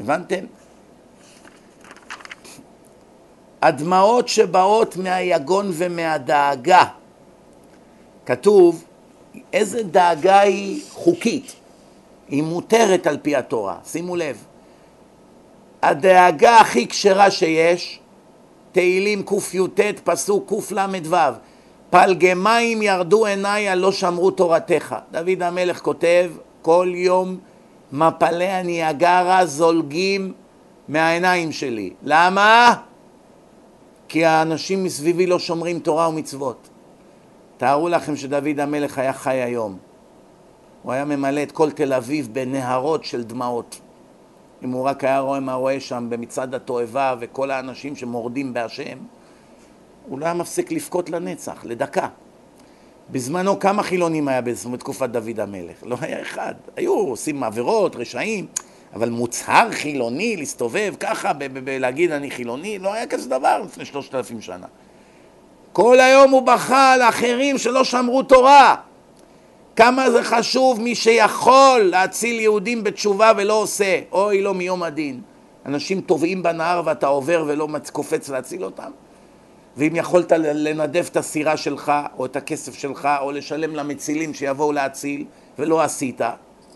הבנתם? 0.01 0.45
הדמעות 3.63 4.29
שבאות 4.29 4.97
מהיגון 4.97 5.71
ומהדאגה. 5.73 6.85
כתוב 8.27 8.85
איזה 9.53 9.83
דאגה 9.83 10.41
היא 10.41 10.83
חוקית, 10.91 11.53
היא 12.29 12.43
מותרת 12.43 13.07
על 13.07 13.19
פי 13.23 13.37
התורה, 13.37 13.79
שימו 13.85 14.17
לב. 14.17 14.45
הדאגה 15.83 16.61
הכי 16.61 16.89
כשרה 16.89 17.31
שיש, 17.31 18.01
תהילים 18.73 19.23
קי"ט 19.23 19.81
פסוק 20.05 20.53
קל"ו 20.69 21.17
פלגמיים 21.91 22.83
ירדו 22.83 23.27
עיניי 23.27 23.69
הלא 23.69 23.93
שמרו 23.93 24.31
תורתך. 24.31 24.97
דוד 25.11 25.43
המלך 25.43 25.81
כותב 25.81 26.31
כל 26.63 26.93
יום 26.95 27.39
מפלי 27.93 28.47
הניאגרה 28.47 29.47
זולגים 29.47 30.33
מהעיניים 30.89 31.53
שלי. 31.53 31.91
למה? 32.03 32.75
כי 34.09 34.25
האנשים 34.25 34.85
מסביבי 34.85 35.27
לא 35.27 35.39
שומרים 35.39 35.79
תורה 35.79 36.09
ומצוות. 36.09 36.69
תארו 37.57 37.89
לכם 37.89 38.17
שדוד 38.17 38.61
המלך 38.61 38.99
היה 38.99 39.13
חי 39.13 39.37
היום. 39.37 39.79
הוא 40.83 40.93
היה 40.93 41.05
ממלא 41.05 41.43
את 41.43 41.53
כל 41.53 41.71
תל 41.71 41.93
אביב 41.93 42.29
בנהרות 42.33 43.05
של 43.05 43.23
דמעות. 43.23 43.81
אם 44.65 44.71
הוא 44.71 44.85
רק 44.85 45.05
היה 45.05 45.19
רואה 45.19 45.41
מה 45.41 45.55
רואה 45.55 45.81
שם 45.81 46.07
במצעד 46.09 46.55
התועבה 46.55 47.15
וכל 47.21 47.51
האנשים 47.51 47.97
שמורדים 47.97 48.55
בהשם, 48.55 48.99
הוא 50.09 50.19
לא 50.19 50.25
היה 50.25 50.35
מפסיק 50.35 50.73
לבכות 50.73 51.11
לנצח, 51.11 51.65
לדקה. 51.65 52.09
בזמנו 53.11 53.59
כמה 53.59 53.83
חילונים 53.83 54.29
היה 54.29 54.41
בתקופת 54.41 55.11
דוד 55.11 55.41
המלך? 55.41 55.77
לא 55.83 55.97
היה 56.01 56.23
אחד. 56.23 56.55
היו 56.77 56.95
עושים 56.95 57.43
עבירות, 57.43 57.97
רשעים, 57.97 58.47
אבל 58.95 59.11
מוצהר 59.11 59.71
חילוני, 59.71 60.37
להסתובב 60.37 60.95
ככה, 61.01 61.33
להגיד 61.67 62.13
אני 62.13 62.31
חילוני, 62.31 62.79
לא 62.79 62.93
היה 62.93 63.07
כזה 63.07 63.29
דבר 63.29 63.63
לפני 63.65 63.85
שלושת 63.85 64.15
אלפים 64.15 64.41
שנה. 64.41 64.67
כל 65.73 66.01
היום 66.01 66.31
הוא 66.31 66.43
בכה 66.43 66.93
על 66.93 67.03
אחרים 67.03 67.59
שלא 67.59 67.85
שמרו 67.85 68.23
תורה. 68.23 68.77
כמה 69.81 70.11
זה 70.11 70.23
חשוב 70.23 70.81
מי 70.81 70.95
שיכול 70.95 71.81
להציל 71.83 72.41
יהודים 72.41 72.85
בתשובה 72.85 73.33
ולא 73.37 73.53
עושה, 73.53 74.01
אוי 74.13 74.43
לו 74.43 74.55
מיום 74.55 74.83
הדין. 74.83 75.21
אנשים 75.67 76.01
טובעים 76.01 76.43
בנהר 76.43 76.83
ואתה 76.85 77.07
עובר 77.07 77.45
ולא 77.47 77.69
קופץ 77.93 78.29
להציל 78.29 78.65
אותם? 78.65 78.91
ואם 79.77 79.97
יכולת 79.97 80.33
לנדב 80.33 81.07
את 81.11 81.17
הסירה 81.17 81.57
שלך, 81.57 81.93
או 82.19 82.27
את 82.27 82.37
הכסף 82.37 82.75
שלך, 82.75 83.09
או 83.21 83.33
לשלם 83.33 83.75
למצילים 83.75 84.35
שיבואו 84.35 84.73
להציל, 84.73 85.25
ולא 85.59 85.81
עשית, 85.81 86.21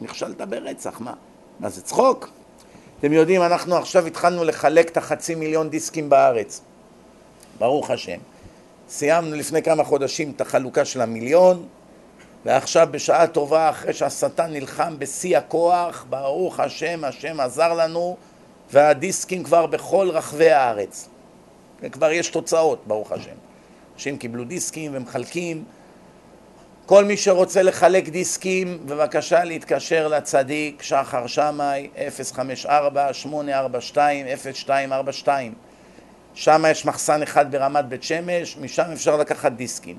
נכשלת 0.00 0.40
ברצח, 0.40 1.00
מה? 1.00 1.12
מה 1.60 1.68
זה 1.68 1.82
צחוק? 1.82 2.28
אתם 3.00 3.12
יודעים, 3.12 3.42
אנחנו 3.42 3.76
עכשיו 3.76 4.06
התחלנו 4.06 4.44
לחלק 4.44 4.88
את 4.88 4.96
החצי 4.96 5.34
מיליון 5.34 5.70
דיסקים 5.70 6.08
בארץ, 6.08 6.60
ברוך 7.58 7.90
השם. 7.90 8.18
סיימנו 8.88 9.36
לפני 9.36 9.62
כמה 9.62 9.84
חודשים 9.84 10.32
את 10.36 10.40
החלוקה 10.40 10.84
של 10.84 11.00
המיליון, 11.00 11.66
ועכשיו 12.44 12.88
בשעה 12.90 13.26
טובה, 13.26 13.70
אחרי 13.70 13.92
שהשטן 13.92 14.52
נלחם 14.52 14.98
בשיא 14.98 15.38
הכוח, 15.38 16.06
ברוך 16.10 16.60
השם, 16.60 17.04
השם 17.04 17.40
עזר 17.40 17.72
לנו, 17.72 18.16
והדיסקים 18.70 19.42
כבר 19.44 19.66
בכל 19.66 20.10
רחבי 20.12 20.50
הארץ. 20.50 21.08
וכבר 21.80 22.10
יש 22.10 22.28
תוצאות, 22.28 22.82
ברוך 22.86 23.12
השם. 23.12 23.34
אנשים 23.94 24.18
קיבלו 24.18 24.44
דיסקים 24.44 24.90
ומחלקים. 24.94 25.64
כל 26.86 27.04
מי 27.04 27.16
שרוצה 27.16 27.62
לחלק 27.62 28.08
דיסקים, 28.08 28.78
בבקשה 28.86 29.44
להתקשר 29.44 30.08
לצדיק 30.08 30.82
שחר 30.82 31.26
שמאי 31.26 31.88
054-842-0242 35.24 35.28
שם 36.34 36.64
יש 36.70 36.86
מחסן 36.86 37.22
אחד 37.22 37.52
ברמת 37.52 37.84
בית 37.84 38.02
שמש, 38.02 38.56
משם 38.56 38.84
אפשר 38.92 39.16
לקחת 39.16 39.52
דיסקים. 39.52 39.96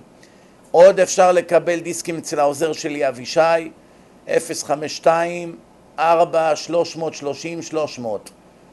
עוד 0.76 1.00
אפשר 1.00 1.32
לקבל 1.32 1.80
דיסקים 1.80 2.18
אצל 2.18 2.40
העוזר 2.40 2.74
שלי 2.74 3.08
אבישי 3.08 3.72
052 4.64 5.58
4 6.00 6.56
330 6.56 7.62
300 7.62 8.30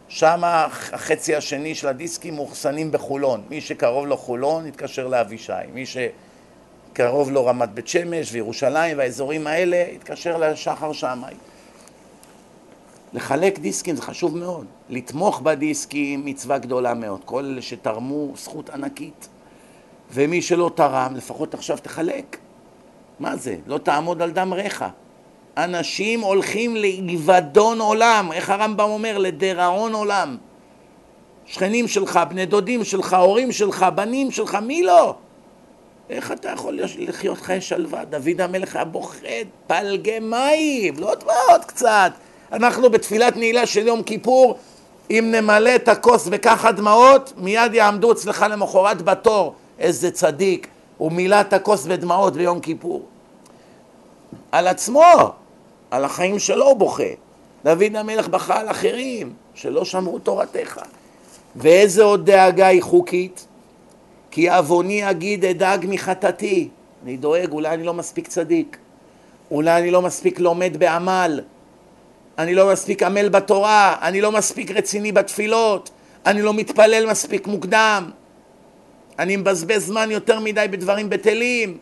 שם 0.08 0.40
החצי 0.44 1.36
השני 1.36 1.74
של 1.74 1.88
הדיסקים 1.88 2.34
מאוחסנים 2.34 2.92
בחולון. 2.92 3.42
מי 3.50 3.60
שקרוב 3.60 4.06
לו 4.06 4.16
חולון, 4.16 4.66
יתקשר 4.66 5.08
לאבישי. 5.08 5.52
מי 5.72 5.84
שקרוב 5.86 7.30
לו 7.30 7.46
רמת 7.46 7.68
בית 7.68 7.88
שמש 7.88 8.32
וירושלים 8.32 8.98
והאזורים 8.98 9.46
האלה, 9.46 9.84
יתקשר 9.92 10.38
לשחר 10.38 10.92
שמאי. 10.92 11.34
לחלק 13.12 13.58
דיסקים 13.58 13.96
זה 13.96 14.02
חשוב 14.02 14.38
מאוד. 14.38 14.66
לתמוך 14.88 15.40
בדיסקים 15.40 16.24
מצווה 16.24 16.58
גדולה 16.58 16.94
מאוד. 16.94 17.20
כל 17.24 17.44
אלה 17.44 17.62
שתרמו, 17.62 18.32
זכות 18.36 18.70
ענקית. 18.70 19.28
ומי 20.14 20.42
שלא 20.42 20.70
תרם, 20.74 21.12
לפחות 21.16 21.54
עכשיו 21.54 21.78
תחלק. 21.82 22.36
מה 23.20 23.36
זה? 23.36 23.56
לא 23.66 23.78
תעמוד 23.78 24.22
על 24.22 24.30
דם 24.30 24.52
ריך. 24.52 24.84
אנשים 25.56 26.20
הולכים 26.20 26.76
לאבדון 26.76 27.80
עולם, 27.80 28.32
איך 28.32 28.50
הרמב"ם 28.50 28.90
אומר? 28.90 29.18
לדיראון 29.18 29.92
עולם. 29.92 30.36
שכנים 31.46 31.88
שלך, 31.88 32.20
בני 32.28 32.46
דודים 32.46 32.84
שלך, 32.84 33.14
הורים 33.14 33.52
שלך, 33.52 33.86
בנים 33.94 34.30
שלך, 34.30 34.54
מי 34.54 34.82
לא? 34.82 35.14
איך 36.10 36.32
אתה 36.32 36.50
יכול 36.50 36.80
לחיות 36.98 37.38
חיי 37.38 37.60
שלווה? 37.60 38.04
דוד 38.04 38.40
המלך 38.40 38.76
היה 38.76 38.84
בוחד 38.84 39.18
פלגי 39.66 40.18
מים, 40.18 40.94
לא 40.98 41.14
דמעות 41.14 41.64
קצת. 41.66 42.12
אנחנו 42.52 42.90
בתפילת 42.90 43.36
נעילה 43.36 43.66
של 43.66 43.86
יום 43.86 44.02
כיפור, 44.02 44.58
אם 45.10 45.34
נמלא 45.34 45.74
את 45.74 45.88
הכוס 45.88 46.26
בככה 46.28 46.72
דמעות, 46.72 47.32
מיד 47.36 47.74
יעמדו 47.74 48.12
אצלך 48.12 48.46
למחרת 48.50 49.02
בתור. 49.02 49.54
איזה 49.78 50.10
צדיק, 50.10 50.68
הוא 50.98 51.12
מילא 51.12 51.40
את 51.40 51.52
הכוס 51.52 51.86
בדמעות 51.86 52.36
ביום 52.36 52.60
כיפור. 52.60 53.06
על 54.52 54.66
עצמו, 54.66 55.32
על 55.90 56.04
החיים 56.04 56.38
שלו 56.38 56.66
הוא 56.66 56.76
בוכה. 56.76 57.12
דוד 57.64 57.96
המלך 57.96 58.28
בכה 58.28 58.60
על 58.60 58.68
אחרים 58.68 59.32
שלא 59.54 59.84
שמרו 59.84 60.18
תורתך. 60.18 60.80
ואיזה 61.56 62.02
עוד 62.02 62.26
דאגה 62.30 62.66
היא 62.66 62.82
חוקית? 62.82 63.46
כי 64.30 64.50
עווני 64.50 65.10
אגיד 65.10 65.44
אדאג 65.44 65.86
מחטאתי. 65.88 66.68
אני 67.04 67.16
דואג, 67.16 67.52
אולי 67.52 67.74
אני 67.74 67.82
לא 67.82 67.94
מספיק 67.94 68.28
צדיק. 68.28 68.76
אולי 69.50 69.80
אני 69.80 69.90
לא 69.90 70.02
מספיק 70.02 70.40
לומד 70.40 70.76
בעמל. 70.76 71.40
אני 72.38 72.54
לא 72.54 72.72
מספיק 72.72 73.02
עמל 73.02 73.28
בתורה. 73.28 73.96
אני 74.02 74.20
לא 74.20 74.32
מספיק 74.32 74.70
רציני 74.70 75.12
בתפילות. 75.12 75.90
אני 76.26 76.42
לא 76.42 76.54
מתפלל 76.54 77.10
מספיק 77.10 77.46
מוקדם. 77.46 78.10
אני 79.22 79.36
מבזבז 79.36 79.86
זמן 79.86 80.10
יותר 80.10 80.40
מדי 80.40 80.66
בדברים 80.70 81.10
בטלים. 81.10 81.78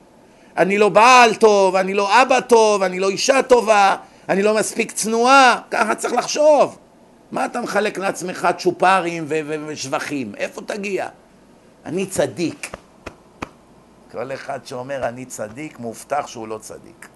אני 0.56 0.78
לא 0.78 0.88
בעל 0.88 1.34
טוב, 1.34 1.76
אני 1.76 1.94
לא 1.94 2.22
אבא 2.22 2.40
טוב, 2.40 2.82
אני 2.82 3.00
לא 3.00 3.08
אישה 3.08 3.42
טובה, 3.42 3.96
אני 4.28 4.42
לא 4.42 4.54
מספיק 4.54 4.92
צנועה. 4.92 5.60
ככה 5.70 5.94
צריך 5.94 6.14
לחשוב. 6.14 6.78
מה 7.32 7.44
אתה 7.44 7.60
מחלק 7.60 7.98
לעצמך 7.98 8.48
צ'ופרים 8.58 9.24
ושבחים? 9.66 10.32
איפה 10.36 10.60
תגיע? 10.60 11.08
אני 11.86 12.06
צדיק. 12.06 12.76
כל 14.12 14.32
אחד 14.32 14.58
שאומר 14.64 15.08
אני 15.08 15.24
צדיק, 15.24 15.78
מובטח 15.78 16.26
שהוא 16.26 16.48
לא 16.48 16.58
צדיק. 16.58 17.08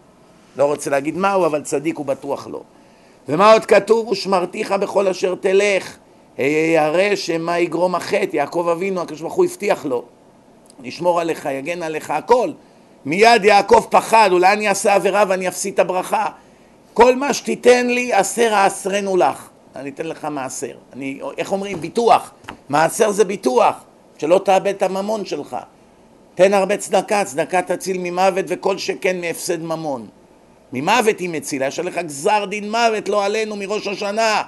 לא 0.57 0.65
רוצה 0.65 0.91
להגיד 0.91 1.17
מהו, 1.17 1.47
אבל 1.47 1.63
צדיק 1.63 1.97
הוא 1.97 2.07
בטוח 2.07 2.47
לא. 2.47 2.63
ומה 3.29 3.53
עוד 3.53 3.65
כתוב? 3.65 4.09
ושמרתיך 4.09 4.73
בכל 4.73 5.09
אשר 5.09 5.35
תלך, 5.35 5.97
ירא 6.39 7.17
שמה 7.17 7.59
יגרום 7.59 7.95
החטא, 7.95 8.37
יעקב 8.37 8.69
אבינו, 8.73 9.01
הקדוש 9.01 9.21
ברוך 9.21 9.35
הוא 9.35 9.45
הבטיח 9.45 9.85
לו, 9.85 10.05
נשמור 10.81 11.21
עליך, 11.21 11.49
יגן 11.53 11.83
עליך, 11.83 12.11
הכל. 12.11 12.51
מיד 13.05 13.45
יעקב 13.45 13.87
פחד, 13.91 14.29
אולי 14.33 14.53
אני 14.53 14.69
אעשה 14.69 14.95
עבירה 14.95 15.25
ואני 15.29 15.49
אפסיד 15.49 15.75
את 15.75 15.79
הברכה. 15.79 16.27
כל 16.95 17.17
מה 17.17 17.35
שתיתן 17.35 17.87
לי, 17.87 18.13
עשר 18.13 18.55
העשרנו 18.55 19.17
לך. 19.17 19.49
אני 19.77 19.91
אתן 19.91 20.07
לך 20.07 20.25
מעשר. 20.31 20.77
אני, 20.93 21.21
איך 21.39 21.53
אומרים? 21.53 21.81
ביטוח. 21.81 22.33
מעשר 22.69 23.11
זה 23.11 23.25
ביטוח, 23.25 23.75
שלא 24.19 24.41
תאבד 24.45 24.75
את 24.75 24.83
הממון 24.83 25.25
שלך. 25.25 25.57
תן 26.35 26.55
הרבה 26.55 26.77
צדקה, 26.77 27.25
צדקה 27.25 27.63
תציל 27.63 27.99
ממוות 27.99 28.45
וכל 28.49 28.79
שכן 28.79 29.21
מהפסד 29.21 29.63
ממון. 29.63 30.07
ממוות 30.73 31.19
היא 31.19 31.31
מצילה, 31.31 31.67
יש 31.67 31.79
עליך 31.79 31.99
גזר 31.99 32.45
דין 32.45 32.71
מוות, 32.71 33.09
לא 33.09 33.25
עלינו, 33.25 33.57
מראש 33.57 33.87
השנה. 33.87 34.43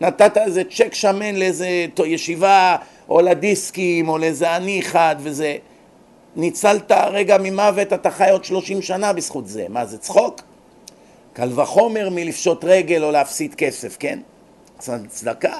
נתת 0.00 0.36
איזה 0.36 0.62
צ'ק 0.64 0.94
שמן 0.94 1.36
לאיזה 1.36 1.86
ישיבה, 2.06 2.76
או 3.08 3.20
לדיסקים, 3.20 4.08
או 4.08 4.18
לאיזה 4.18 4.54
עני 4.54 4.80
אחד, 4.80 5.16
וזה... 5.18 5.56
ניצלת 6.36 6.92
רגע 6.92 7.38
ממוות, 7.38 7.92
אתה 7.92 8.10
חי 8.10 8.30
עוד 8.30 8.44
שלושים 8.44 8.82
שנה 8.82 9.12
בזכות 9.12 9.48
זה. 9.48 9.66
מה, 9.68 9.86
זה 9.86 9.98
צחוק? 9.98 10.40
קל 11.32 11.60
וחומר 11.60 12.08
מלפשוט 12.10 12.64
רגל 12.64 13.04
או 13.04 13.10
להפסיד 13.10 13.54
כסף, 13.54 13.96
כן? 13.98 14.18
צדקה. 15.08 15.58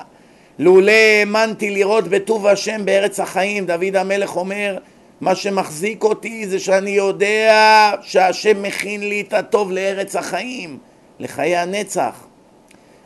לולא 0.58 0.92
האמנתי 0.92 1.70
לראות 1.70 2.08
בטוב 2.08 2.46
השם 2.46 2.84
בארץ 2.84 3.20
החיים, 3.20 3.66
דוד 3.66 3.96
המלך 3.96 4.36
אומר, 4.36 4.78
מה 5.20 5.34
שמחזיק 5.34 6.04
אותי 6.04 6.48
זה 6.48 6.58
שאני 6.58 6.90
יודע 6.90 7.92
שהשם 8.02 8.62
מכין 8.62 9.08
לי 9.08 9.20
את 9.20 9.32
הטוב 9.32 9.72
לארץ 9.72 10.16
החיים, 10.16 10.78
לחיי 11.18 11.56
הנצח. 11.56 12.26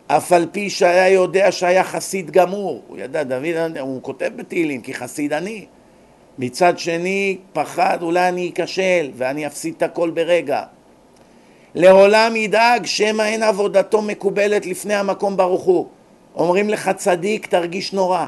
אף 0.07 0.33
על 0.33 0.47
פי 0.53 0.71
שהיה 0.71 1.09
יודע 1.09 1.53
שהיה 1.53 1.85
חסיד 1.85 2.31
גמור, 2.31 2.83
הוא 2.89 2.99
ידע, 2.99 3.23
דוד, 3.23 3.79
הוא 3.81 4.03
כותב 4.03 4.31
בתהילים, 4.37 4.81
כי 4.81 4.95
חסיד 4.95 5.33
אני. 5.33 5.67
מצד 6.39 6.79
שני, 6.79 7.39
פחד, 7.53 7.99
אולי 8.03 8.29
אני 8.29 8.53
אכשל 8.55 9.11
ואני 9.15 9.47
אפסיד 9.47 9.75
את 9.77 9.83
הכל 9.83 10.11
ברגע. 10.11 10.63
לעולם 11.75 12.37
ידאג 12.37 12.87
שמא 12.87 13.23
אין 13.23 13.43
עבודתו 13.43 14.03
מקובלת 14.03 14.67
לפני 14.67 14.95
המקום 14.95 15.37
ברוך 15.37 15.63
הוא. 15.63 15.87
אומרים 16.35 16.69
לך 16.69 16.91
צדיק, 16.97 17.47
תרגיש 17.47 17.93
נורא. 17.93 18.27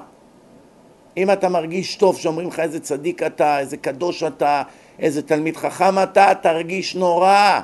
אם 1.16 1.30
אתה 1.30 1.48
מרגיש 1.48 1.96
טוב 1.96 2.18
שאומרים 2.18 2.48
לך 2.48 2.60
איזה 2.60 2.80
צדיק 2.80 3.22
אתה, 3.22 3.58
איזה 3.58 3.76
קדוש 3.76 4.22
אתה, 4.22 4.62
איזה 4.98 5.22
תלמיד 5.22 5.56
חכם 5.56 6.02
אתה, 6.02 6.32
תרגיש 6.42 6.94
נורא. 6.94 7.60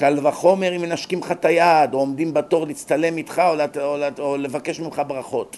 קל 0.00 0.26
וחומר 0.26 0.76
אם 0.76 0.82
מנשקים 0.82 1.20
לך 1.20 1.32
את 1.32 1.44
היד, 1.44 1.94
או 1.94 1.98
עומדים 1.98 2.34
בתור 2.34 2.66
להצטלם 2.66 3.16
איתך, 3.16 3.42
או, 3.48 3.56
לת, 3.56 3.76
או, 3.76 3.96
לת, 3.96 4.18
או 4.18 4.36
לבקש 4.36 4.80
ממך 4.80 5.02
ברכות. 5.06 5.56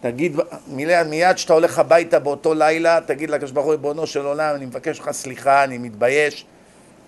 תגיד, 0.00 0.36
מיד 1.06 1.36
כשאתה 1.36 1.52
הולך 1.52 1.78
הביתה 1.78 2.18
באותו 2.18 2.54
לילה, 2.54 2.98
תגיד 3.06 3.30
לקדוש 3.30 3.50
ברוך 3.50 3.66
הוא, 3.66 3.72
ריבונו 3.72 4.06
של 4.06 4.26
עולם, 4.26 4.54
אני 4.54 4.66
מבקש 4.66 5.00
ממך 5.00 5.10
סליחה, 5.10 5.64
אני 5.64 5.78
מתבייש 5.78 6.44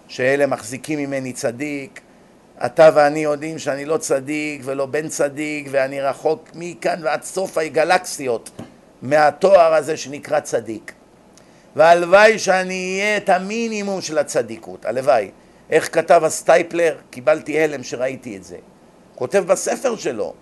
שאלה 0.09 0.47
מחזיקים 0.47 0.99
ממני 0.99 1.33
צדיק. 1.33 2.01
אתה 2.67 2.91
ואני 2.95 3.21
יודעים 3.21 3.59
שאני 3.59 3.85
לא 3.85 3.97
צדיק 3.97 4.63
ולא 4.65 4.87
בן 4.87 5.09
צדיק, 5.09 5.69
ואני 5.71 6.01
רחוק 6.01 6.49
מכאן 6.55 7.01
ועד 7.03 7.23
סוף 7.23 7.59
הגלקסיות 7.59 8.51
מהתואר 9.03 9.75
הזה 9.75 9.97
שנקרא 9.97 10.41
צדיק. 10.41 10.93
והלוואי 11.77 12.39
שאני 12.39 12.99
אהיה 13.01 13.17
את 13.17 13.29
המינימום 13.29 14.01
של 14.01 14.19
הצדיקות, 14.19 14.85
הלוואי. 14.85 15.31
איך 15.73 15.95
כתב 15.95 16.25
הסטייפלר? 16.25 16.97
קיבלתי 17.11 17.61
הלם 17.61 17.83
שראיתי 17.83 18.37
את 18.37 18.45
זה. 18.45 18.57
כותב 19.15 19.45
בספר 19.47 19.97
שלו, 19.97 20.35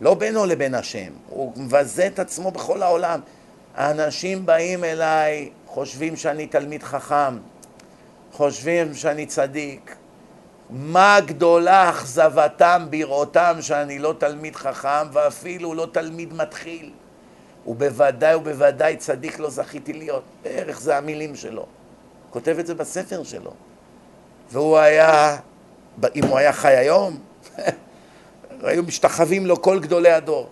לא 0.00 0.14
בינו 0.14 0.46
לבין 0.46 0.74
השם, 0.74 1.12
הוא 1.28 1.52
מבזה 1.56 2.06
את 2.06 2.18
עצמו 2.18 2.50
בכל 2.50 2.82
העולם. 2.82 3.20
האנשים 3.74 4.46
באים 4.46 4.84
אליי, 4.84 5.50
חושבים 5.66 6.16
שאני 6.16 6.46
תלמיד 6.46 6.82
חכם, 6.82 7.38
חושבים 8.32 8.94
שאני 8.94 9.26
צדיק. 9.26 9.96
מה 10.70 11.18
גדולה 11.26 11.90
אכזבתם 11.90 12.86
בראותם 12.90 13.56
שאני 13.60 13.98
לא 13.98 14.14
תלמיד 14.18 14.56
חכם 14.56 15.06
ואפילו 15.12 15.74
לא 15.74 15.86
תלמיד 15.92 16.34
מתחיל. 16.34 16.90
ובוודאי 17.66 18.34
ובוודאי 18.34 18.96
צדיק 18.96 19.38
לא 19.38 19.50
זכיתי 19.50 19.92
להיות. 19.92 20.22
בערך 20.42 20.80
זה 20.80 20.96
המילים 20.96 21.36
שלו. 21.36 21.66
כותב 22.30 22.56
את 22.58 22.66
זה 22.66 22.74
בספר 22.74 23.22
שלו. 23.22 23.52
והוא 24.50 24.78
היה, 24.78 25.36
אם 26.16 26.24
הוא 26.24 26.38
היה 26.38 26.52
חי 26.52 26.76
היום, 26.76 27.18
היו 28.62 28.82
משתחווים 28.82 29.46
לו 29.46 29.62
כל 29.62 29.78
גדולי 29.80 30.10
הדור. 30.10 30.48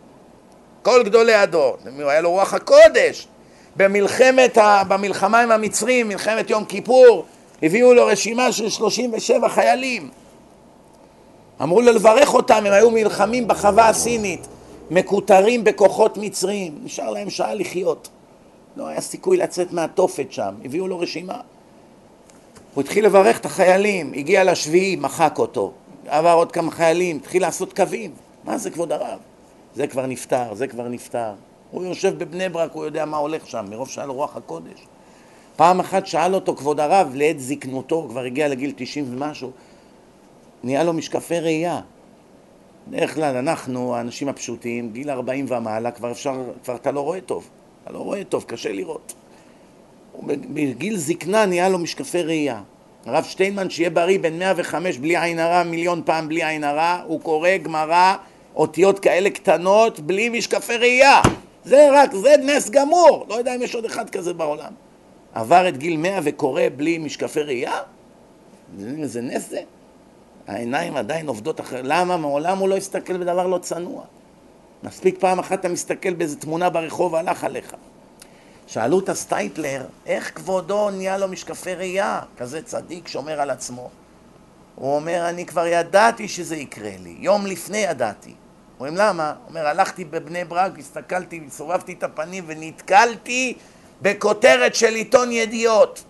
כל 0.82 1.02
גדולי 1.05 1.35
הדור. 1.35 1.77
היה 1.98 2.20
לו 2.20 2.31
רוח 2.31 2.55
הקודש. 2.55 3.28
במלחמת, 3.77 4.59
במלחמה 4.89 5.40
עם 5.40 5.51
המצרים, 5.51 6.09
מלחמת 6.09 6.51
יום 6.51 6.64
כיפור, 6.64 7.24
הביאו 7.62 7.94
לו 7.94 8.06
רשימה 8.06 8.52
של 8.52 8.69
37 8.69 9.48
חיילים. 9.48 10.10
אמרו 11.62 11.81
לו 11.81 11.93
לברך 11.93 12.35
אותם, 12.35 12.66
הם 12.66 12.73
היו 12.73 12.90
נלחמים 12.90 13.48
בחווה 13.48 13.89
הסינית, 13.89 14.47
מקוטרים 14.90 15.64
בכוחות 15.64 16.16
מצרים, 16.16 16.78
נשאר 16.85 17.10
להם 17.10 17.31
שעה 17.31 17.55
לחיות. 17.55 18.09
לא 18.77 18.86
היה 18.86 19.01
סיכוי 19.01 19.36
לצאת 19.36 19.73
מהתופת 19.73 20.32
שם, 20.32 20.55
הביאו 20.64 20.89
לו 20.89 20.98
רשימה. 20.98 21.40
הוא 22.74 22.82
התחיל 22.82 23.06
לברך 23.06 23.38
את 23.38 23.46
החיילים, 23.46 24.12
הגיע 24.16 24.44
לשביעי, 24.44 24.96
מחק 24.96 25.38
אותו. 25.38 25.72
עבר 26.06 26.32
עוד 26.32 26.52
כמה 26.52 26.70
חיילים, 26.70 27.16
התחיל 27.16 27.42
לעשות 27.42 27.72
קווים. 27.72 28.10
מה 28.44 28.58
זה 28.58 28.70
כבוד 28.70 28.92
הרב? 28.92 29.18
זה 29.74 29.86
כבר 29.86 30.06
נפטר, 30.06 30.54
זה 30.54 30.66
כבר 30.66 30.88
נפטר. 30.88 31.32
הוא 31.70 31.84
יושב 31.84 32.18
בבני 32.18 32.48
ברק, 32.48 32.72
הוא 32.72 32.84
יודע 32.84 33.04
מה 33.04 33.16
הולך 33.16 33.46
שם, 33.46 33.66
מרוב 33.70 33.88
שהיה 33.88 34.06
לו 34.06 34.14
רוח 34.14 34.36
הקודש. 34.36 34.86
פעם 35.56 35.80
אחת 35.80 36.06
שאל 36.06 36.34
אותו 36.34 36.56
כבוד 36.56 36.80
הרב, 36.80 37.12
לעת 37.14 37.40
זקנותו, 37.40 38.06
כבר 38.08 38.20
הגיע 38.20 38.48
לגיל 38.48 38.72
90 38.76 39.04
ומשהו, 39.08 39.50
נהיה 40.64 40.84
לו 40.84 40.92
משקפי 40.92 41.40
ראייה. 41.40 41.80
בדרך 42.88 43.14
כלל 43.14 43.36
אנחנו, 43.36 43.94
האנשים 43.94 44.28
הפשוטים, 44.28 44.92
גיל 44.92 45.10
40 45.10 45.46
ומעלה, 45.48 45.90
כבר 45.90 46.10
אפשר, 46.10 46.42
כבר 46.64 46.76
אתה 46.76 46.90
לא 46.90 47.00
רואה 47.00 47.20
טוב. 47.20 47.48
אתה 47.84 47.92
לא 47.92 47.98
רואה 47.98 48.24
טוב, 48.24 48.44
קשה 48.48 48.72
לראות. 48.72 49.14
בגיל 50.26 50.97
זקנה 50.97 51.47
נהיה 51.47 51.68
לו 51.68 51.78
משקפי 51.78 52.22
ראייה. 52.22 52.62
הרב 53.06 53.24
שטיינמן, 53.24 53.70
שיהיה 53.70 53.90
בריא, 53.90 54.18
בן 54.18 54.39
105, 54.39 54.98
בלי 54.98 55.16
עין 55.16 55.39
הרע, 55.39 55.62
מיליון 55.62 56.02
פעם 56.05 56.28
בלי 56.28 56.44
עין 56.44 56.64
הרע, 56.64 57.02
הוא 57.06 57.20
קורא 57.20 57.56
גמרא, 57.62 58.14
אותיות 58.56 58.98
כאלה 58.98 59.30
קטנות, 59.30 60.01
בלי 60.01 60.28
משקפי 60.28 60.76
ראייה. 60.76 61.20
זה 61.64 61.89
רק, 61.93 62.14
זה 62.14 62.34
נס 62.43 62.70
גמור. 62.70 63.26
לא 63.28 63.34
יודע 63.34 63.55
אם 63.55 63.62
יש 63.62 63.74
עוד 63.74 63.84
אחד 63.84 64.10
כזה 64.10 64.34
בעולם. 64.34 64.72
עבר 65.34 65.68
את 65.68 65.78
גיל 65.78 65.97
100 65.97 66.20
וקורא 66.22 66.62
בלי 66.76 66.98
משקפי 66.98 67.40
ראייה? 67.40 67.78
זה 69.02 69.20
נס 69.20 69.51
זה. 69.51 69.60
העיניים 70.47 70.97
עדיין 70.97 71.28
עובדות 71.28 71.60
אחרת. 71.60 71.84
למה? 71.84 72.16
מעולם 72.16 72.59
הוא 72.59 72.68
לא 72.68 72.76
הסתכל 72.76 73.16
בדבר 73.16 73.47
לא 73.47 73.59
צנוע. 73.59 74.02
מספיק 74.82 75.18
פעם 75.18 75.39
אחת 75.39 75.60
אתה 75.60 75.68
מסתכל 75.68 76.14
באיזה 76.14 76.36
תמונה 76.36 76.70
ברחוב, 76.70 77.14
הלך 77.14 77.44
עליך. 77.44 77.74
שאלו 78.66 79.01
את 79.01 79.09
הסטייפלר, 79.09 79.86
איך 80.06 80.34
כבודו 80.34 80.90
נהיה 80.90 81.18
לו 81.18 81.28
משקפי 81.28 81.74
ראייה? 81.74 82.20
כזה 82.36 82.62
צדיק 82.62 83.09
שומר 83.09 83.40
על 83.40 83.51
עצמו. 83.51 83.90
הוא 84.74 84.97
אומר, 84.97 85.28
אני 85.28 85.47
כבר 85.47 85.66
ידעתי 85.66 86.28
שזה 86.28 86.56
יקרה 86.56 86.93
לי, 87.02 87.16
יום 87.18 87.47
לפני 87.47 87.78
ידעתי. 87.78 88.34
אומרים, 88.78 88.97
למה? 88.97 89.28
הוא 89.28 89.48
אומר, 89.48 89.66
הלכתי 89.66 90.05
בבני 90.05 90.44
ברק, 90.44 90.78
הסתכלתי, 90.78 91.43
סובבתי 91.51 91.93
את 91.93 92.02
הפנים 92.02 92.44
ונתקלתי 92.47 93.55
בכותרת 94.02 94.74
של 94.74 94.94
עיתון 94.94 95.32
ידיעות. 95.32 96.05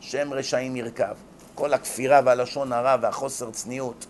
שם 0.00 0.32
רשעים 0.32 0.76
ירכב. 0.76 1.14
כל 1.54 1.74
הכפירה 1.74 2.20
והלשון 2.24 2.72
הרע 2.72 2.96
והחוסר 3.00 3.50
צניעות. 3.50 4.06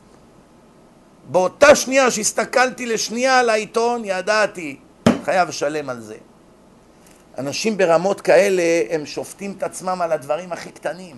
באותה 1.30 1.74
שנייה 1.74 2.10
שהסתכלתי 2.10 2.86
לשנייה 2.86 3.38
על 3.38 3.50
העיתון, 3.50 4.02
ידעתי, 4.04 4.76
חייב 5.24 5.48
לשלם 5.48 5.90
על 5.90 6.00
זה. 6.00 6.16
אנשים 7.38 7.76
ברמות 7.76 8.20
כאלה, 8.20 8.62
הם 8.90 9.06
שופטים 9.06 9.54
את 9.58 9.62
עצמם 9.62 9.98
על 10.02 10.12
הדברים 10.12 10.52
הכי 10.52 10.70
קטנים. 10.70 11.16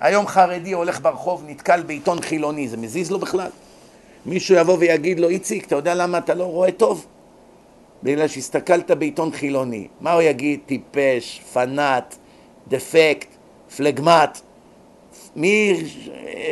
היום 0.00 0.26
חרדי 0.26 0.72
הולך 0.72 1.00
ברחוב, 1.00 1.44
נתקל 1.46 1.82
בעיתון 1.82 2.20
חילוני, 2.20 2.68
זה 2.68 2.76
מזיז 2.76 3.10
לו 3.10 3.18
בכלל? 3.18 3.50
מישהו 4.26 4.56
יבוא 4.56 4.76
ויגיד 4.78 5.20
לו, 5.20 5.28
איציק, 5.28 5.66
אתה 5.66 5.76
יודע 5.76 5.94
למה 5.94 6.18
אתה 6.18 6.34
לא 6.34 6.44
רואה 6.44 6.72
טוב? 6.72 7.06
בגלל 8.02 8.28
שהסתכלת 8.28 8.90
בעיתון 8.90 9.32
חילוני. 9.32 9.88
מה 10.00 10.12
הוא 10.12 10.22
יגיד? 10.22 10.60
טיפש, 10.66 11.42
פנאט, 11.52 12.16
דפקט, 12.68 13.28
פלגמט. 13.76 14.40
מי 15.36 15.84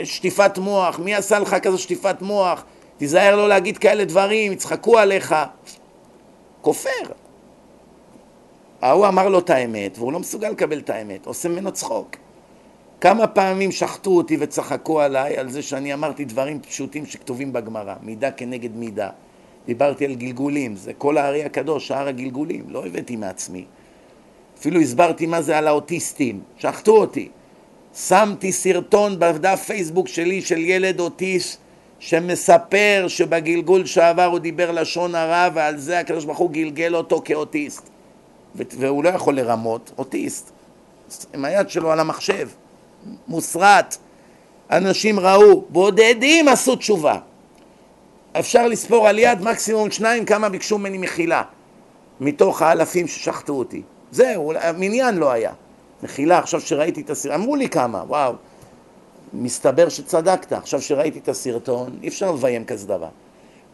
שטיפת 0.05 0.59
מוח? 0.59 0.99
מי 0.99 1.15
עשה 1.15 1.39
לך 1.39 1.57
כזו 1.63 1.79
שטיפת 1.79 2.23
מוח? 2.23 2.65
תיזהר 2.97 3.37
לא 3.37 3.49
להגיד 3.49 3.79
כאלה 3.79 4.05
דברים, 4.05 4.53
יצחקו 4.53 4.99
עליך. 4.99 5.35
כופר. 6.61 7.22
ההוא 8.83 9.09
אמר 9.09 9.29
לו 9.29 9.39
את 9.39 9.51
האמת, 9.51 9.99
והוא 9.99 10.13
לא 10.13 10.21
מסוגל 10.21 10.49
לקבל 10.49 10.79
את 10.79 10.91
האמת, 10.91 11.27
עושה 11.27 11.49
ממנו 11.49 11.73
צחוק. 11.73 12.17
כמה 13.01 13.27
פעמים 13.27 13.73
שחטו 13.73 14.11
אותי 14.11 14.37
וצחקו 14.41 15.01
עליי 15.01 15.37
על 15.37 15.51
זה 15.51 15.63
שאני 15.63 15.95
אמרתי 15.95 16.25
דברים 16.25 16.61
פשוטים 16.61 17.07
שכתובים 17.07 17.53
בגמרא, 17.53 17.95
מידה 18.03 18.31
כנגד 18.31 18.77
מידה. 18.77 19.11
דיברתי 19.67 20.05
על 20.05 20.15
גלגולים, 20.15 20.77
זה 20.77 20.93
כל 20.93 21.19
הארי 21.19 21.45
הקדוש, 21.45 21.89
שער 21.89 22.09
הגלגולים, 22.09 22.65
לא 22.69 22.87
הבאתי 22.87 23.17
מעצמי. 23.17 23.65
אפילו 24.59 24.81
הסברתי 24.81 25.27
מה 25.27 25.43
זה 25.43 25.59
על 25.59 25.69
האוטיסטים, 25.69 26.41
שחטו 26.59 26.97
אותי. 26.97 27.29
שמתי 27.95 28.53
סרטון 28.53 29.19
בדף 29.19 29.63
פייסבוק 29.67 30.09
שלי 30.09 30.43
של 30.43 30.59
ילד 30.59 31.01
אוטיסט 31.01 31.59
שמספר 31.99 33.05
שבגלגול 33.09 33.87
שעבר 33.87 34.25
הוא 34.25 34.39
דיבר 34.39 34.71
לשון 34.71 35.15
הרע 35.15 35.49
ועל 35.55 35.77
זה 35.77 35.99
הקדוש 35.99 36.25
ברוך 36.25 36.39
הוא 36.39 36.51
גלגל 36.51 36.95
אותו 36.95 37.23
כאוטיסט. 37.25 37.92
והוא 38.55 39.05
לא 39.05 39.09
יכול 39.09 39.37
לרמות, 39.37 39.93
אוטיסט. 39.99 40.51
עם 41.35 41.45
היד 41.45 41.71
שלו 41.71 41.93
על 41.93 42.01
המחשב, 42.01 42.49
מוסרט. 43.29 43.97
אנשים 44.71 45.21
ראו, 45.21 45.65
בודדים 45.69 46.49
עשו 46.49 46.77
תשובה. 46.77 47.19
אפשר 48.39 48.67
לספור 48.67 49.09
על 49.09 49.19
יד 49.19 49.43
מקסימום 49.43 49.91
שניים 49.91 50.25
כמה 50.25 50.49
ביקשו 50.49 50.79
ממני 50.79 50.99
מחילה 50.99 51.43
מתוך 52.21 52.63
האלפים 52.63 53.09
ששחטו 53.09 53.53
אותי. 53.53 53.83
זהו, 54.11 54.53
מניין 54.79 55.17
לא 55.17 55.31
היה. 55.31 55.53
מחילה, 56.03 56.39
עכשיו 56.39 56.61
שראיתי 56.61 57.01
את 57.01 57.11
הסרטון, 57.11 57.41
אמרו 57.41 57.57
לי 57.57 57.69
כמה, 57.69 58.03
וואו, 58.07 58.35
מסתבר 59.33 59.89
שצדקת, 59.89 60.53
עכשיו 60.53 60.83
שראיתי 60.83 61.19
את 61.19 61.29
הסרטון, 61.29 61.99
אי 62.03 62.09
אפשר 62.09 62.33
לביים 62.33 62.65
כזה 62.65 62.87
דבר. 62.87 63.09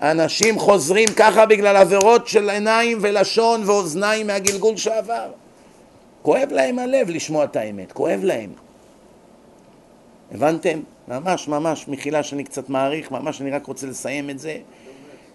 אנשים 0.02 0.58
חוזרים 0.58 1.08
ככה 1.16 1.46
בגלל 1.46 1.76
עבירות 1.76 2.28
של 2.28 2.50
עיניים 2.50 2.98
ולשון 3.00 3.62
ואוזניים 3.66 4.26
מהגלגול 4.26 4.76
שעבר. 4.76 5.30
כואב 6.22 6.48
להם 6.50 6.78
הלב 6.78 7.10
לשמוע 7.10 7.44
את 7.44 7.56
האמת, 7.56 7.92
כואב 7.92 8.20
להם. 8.22 8.50
הבנתם? 10.32 10.80
ממש 11.08 11.48
ממש, 11.48 11.88
מחילה 11.88 12.22
שאני 12.22 12.44
קצת 12.44 12.68
מעריך, 12.68 13.10
ממש 13.10 13.40
אני 13.40 13.50
רק 13.50 13.66
רוצה 13.66 13.86
לסיים 13.86 14.30
את 14.30 14.38
זה. 14.38 14.56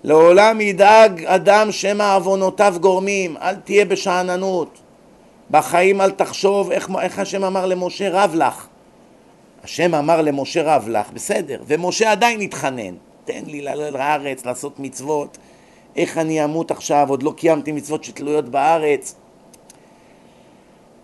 לעולם 0.03 0.61
ידאג 0.61 1.25
אדם 1.25 1.71
שמא 1.71 2.15
עוונותיו 2.15 2.75
גורמים, 2.81 3.37
אל 3.37 3.55
תהיה 3.55 3.85
בשאננות. 3.85 4.79
בחיים 5.51 6.01
אל 6.01 6.11
תחשוב 6.11 6.71
איך, 6.71 6.89
איך 7.01 7.19
השם 7.19 7.43
אמר 7.43 7.65
למשה 7.65 8.09
רב 8.09 8.35
לך. 8.35 8.67
השם 9.63 9.95
אמר 9.95 10.21
למשה 10.21 10.63
רב 10.63 10.87
לך, 10.87 11.11
בסדר, 11.11 11.61
ומשה 11.67 12.11
עדיין 12.11 12.41
התחנן. 12.41 12.95
תן 13.25 13.43
לי 13.47 13.61
לעלות 13.61 13.93
לארץ, 13.93 14.45
לעשות 14.45 14.79
מצוות. 14.79 15.37
איך 15.95 16.17
אני 16.17 16.43
אמות 16.43 16.71
עכשיו, 16.71 17.09
עוד 17.09 17.23
לא 17.23 17.33
קיימתי 17.37 17.71
מצוות 17.71 18.03
שתלויות 18.03 18.49
בארץ. 18.49 19.15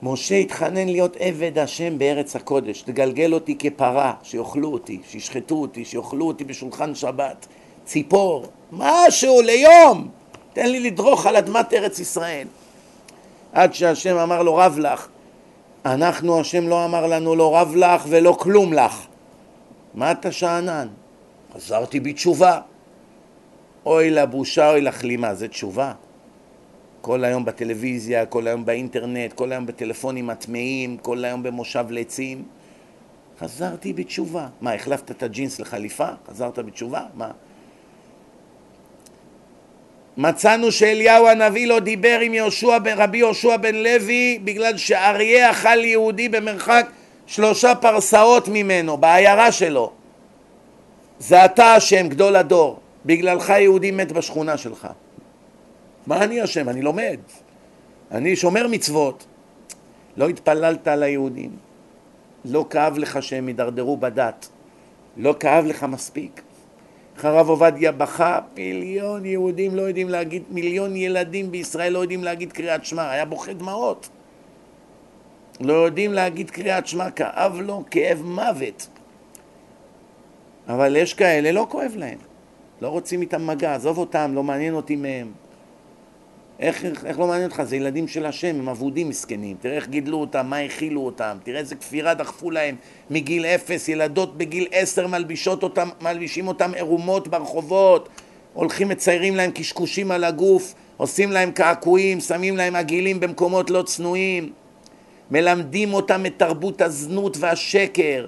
משה 0.03 0.35
התחנן 0.35 0.89
להיות 0.89 1.17
עבד 1.19 1.57
השם 1.57 1.97
בארץ 1.97 2.35
הקודש, 2.35 2.83
לגלגל 2.87 3.33
אותי 3.33 3.55
כפרה, 3.59 4.13
שיאכלו 4.23 4.73
אותי, 4.73 4.99
שישחטו 5.09 5.55
אותי, 5.55 5.85
שיאכלו 5.85 6.27
אותי 6.27 6.43
בשולחן 6.43 6.95
שבת, 6.95 7.47
ציפור, 7.85 8.45
משהו 8.71 9.41
ליום, 9.41 10.07
תן 10.53 10.69
לי 10.69 10.79
לדרוך 10.79 11.25
על 11.25 11.35
אדמת 11.35 11.73
ארץ 11.73 11.99
ישראל. 11.99 12.47
עד 13.53 13.73
שהשם 13.73 14.17
אמר 14.17 14.43
לו 14.43 14.55
רב 14.55 14.79
לך, 14.79 15.07
אנחנו 15.85 16.39
השם 16.39 16.67
לא 16.67 16.85
אמר 16.85 17.07
לנו 17.07 17.35
לא 17.35 17.57
רב 17.57 17.75
לך 17.75 18.05
ולא 18.09 18.37
כלום 18.39 18.73
לך. 18.73 19.05
מה 19.93 20.11
אתה 20.11 20.31
שאנן? 20.31 20.87
חזרתי 21.53 21.99
בתשובה. 21.99 22.59
אוי 23.85 24.09
לבושה, 24.09 24.69
אוי 24.69 24.81
לכלימה, 24.81 25.35
זה 25.35 25.47
תשובה. 25.47 25.93
כל 27.01 27.23
היום 27.23 27.45
בטלוויזיה, 27.45 28.25
כל 28.25 28.47
היום 28.47 28.65
באינטרנט, 28.65 29.33
כל 29.33 29.51
היום 29.51 29.65
בטלפונים 29.65 30.29
הטמאים, 30.29 30.97
כל 30.97 31.25
היום 31.25 31.43
במושב 31.43 31.85
לצים. 31.89 32.43
חזרתי 33.39 33.93
בתשובה. 33.93 34.47
מה, 34.61 34.73
החלפת 34.73 35.11
את 35.11 35.23
הג'ינס 35.23 35.59
לחליפה? 35.59 36.07
חזרת 36.27 36.59
בתשובה? 36.59 37.01
מה? 37.13 37.31
מצאנו 40.17 40.71
שאליהו 40.71 41.27
הנביא 41.27 41.67
לא 41.67 41.79
דיבר 41.79 42.19
עם 42.19 42.33
יהושע 42.33 42.77
רבי 42.97 43.17
יהושע 43.17 43.57
בן 43.57 43.75
לוי 43.75 44.39
בגלל 44.43 44.77
שאריה 44.77 45.51
אכל 45.51 45.85
יהודי 45.85 46.29
במרחק 46.29 46.89
שלושה 47.27 47.75
פרסאות 47.75 48.47
ממנו, 48.47 48.97
בעיירה 48.97 49.51
שלו. 49.51 49.91
זה 51.19 51.45
אתה 51.45 51.73
השם, 51.73 52.07
גדול 52.07 52.35
הדור. 52.35 52.79
בגללך 53.05 53.49
יהודי 53.49 53.91
מת 53.91 54.11
בשכונה 54.11 54.57
שלך. 54.57 54.87
מה 56.07 56.23
אני 56.23 56.43
אשם? 56.43 56.69
אני 56.69 56.81
לומד. 56.81 57.19
אני 58.11 58.35
שומר 58.35 58.67
מצוות. 58.67 59.25
לא 60.17 60.29
התפללת 60.29 60.87
על 60.87 61.03
היהודים. 61.03 61.51
לא 62.45 62.65
כאב 62.69 62.97
לך 62.97 63.23
שהם 63.23 63.47
הידרדרו 63.47 63.97
בדת. 63.97 64.49
לא 65.17 65.35
כאב 65.39 65.65
לך 65.65 65.83
מספיק. 65.83 66.41
איך 67.15 67.25
הרב 67.25 67.49
עובדיה 67.49 67.91
בכה, 67.91 68.39
מיליון 68.55 69.25
יהודים 69.25 69.75
לא 69.75 69.81
יודעים 69.81 70.09
להגיד, 70.09 70.43
מיליון 70.49 70.95
ילדים 70.95 71.51
בישראל 71.51 71.93
לא 71.93 71.99
יודעים 71.99 72.23
להגיד 72.23 72.53
קריאת 72.53 72.85
שמע, 72.85 73.11
היה 73.11 73.25
בוכה 73.25 73.53
דמעות. 73.53 74.09
לא 75.61 75.73
יודעים 75.73 76.13
להגיד 76.13 76.51
קריאת 76.51 76.87
שמע, 76.87 77.11
כאב 77.11 77.59
לו 77.59 77.83
כאב 77.91 78.21
מוות. 78.23 78.87
אבל 80.69 80.95
יש 80.95 81.13
כאלה, 81.13 81.51
לא 81.51 81.67
כואב 81.69 81.91
להם. 81.95 82.17
לא 82.81 82.87
רוצים 82.87 83.21
איתם 83.21 83.47
מגע, 83.47 83.75
עזוב 83.75 83.97
אותם, 83.97 84.31
לא 84.35 84.43
מעניין 84.43 84.73
אותי 84.73 84.95
מהם. 84.95 85.31
איך, 86.59 86.85
איך, 86.85 87.05
איך 87.05 87.19
לא 87.19 87.27
מעניין 87.27 87.49
אותך? 87.49 87.63
זה 87.63 87.75
ילדים 87.75 88.07
של 88.07 88.25
השם, 88.25 88.55
הם 88.59 88.69
אבודים 88.69 89.09
מסכנים. 89.09 89.57
תראה 89.61 89.75
איך 89.75 89.87
גידלו 89.87 90.17
אותם, 90.17 90.47
מה 90.47 90.57
הכילו 90.59 91.01
אותם, 91.01 91.37
תראה 91.43 91.59
איזה 91.59 91.75
כפירה 91.75 92.13
דחפו 92.13 92.51
להם 92.51 92.75
מגיל 93.09 93.45
אפס, 93.45 93.87
ילדות 93.87 94.37
בגיל 94.37 94.67
עשר 94.71 95.07
מלבישות 95.07 95.63
אותם, 95.63 95.89
מלבישים 96.01 96.47
אותם 96.47 96.73
עירומות 96.73 97.27
ברחובות, 97.27 98.09
הולכים 98.53 98.87
מציירים 98.87 99.35
להם 99.35 99.51
קשקושים 99.51 100.11
על 100.11 100.23
הגוף, 100.23 100.73
עושים 100.97 101.31
להם 101.31 101.51
קעקועים, 101.51 102.19
שמים 102.19 102.57
להם 102.57 102.75
עגילים 102.75 103.19
במקומות 103.19 103.69
לא 103.69 103.81
צנועים, 103.81 104.51
מלמדים 105.31 105.93
אותם 105.93 106.25
את 106.25 106.33
תרבות 106.37 106.81
הזנות 106.81 107.37
והשקר, 107.39 108.25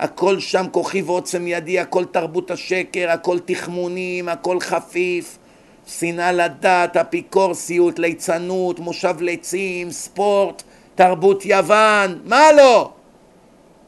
הכל 0.00 0.40
שם 0.40 0.66
כוחי 0.70 1.02
ועוצם 1.02 1.46
ידי, 1.46 1.78
הכל 1.78 2.04
תרבות 2.04 2.50
השקר, 2.50 3.10
הכל 3.10 3.38
תחמונים, 3.44 4.28
הכל 4.28 4.60
חפיף 4.60 5.38
שנאה 5.86 6.32
לדת, 6.32 6.96
אפיקורסיות, 6.96 7.98
ליצנות, 7.98 8.78
מושב 8.78 9.16
לצים, 9.20 9.90
ספורט, 9.90 10.62
תרבות 10.94 11.44
יוון, 11.44 12.20
מה 12.24 12.52
לא? 12.52 12.92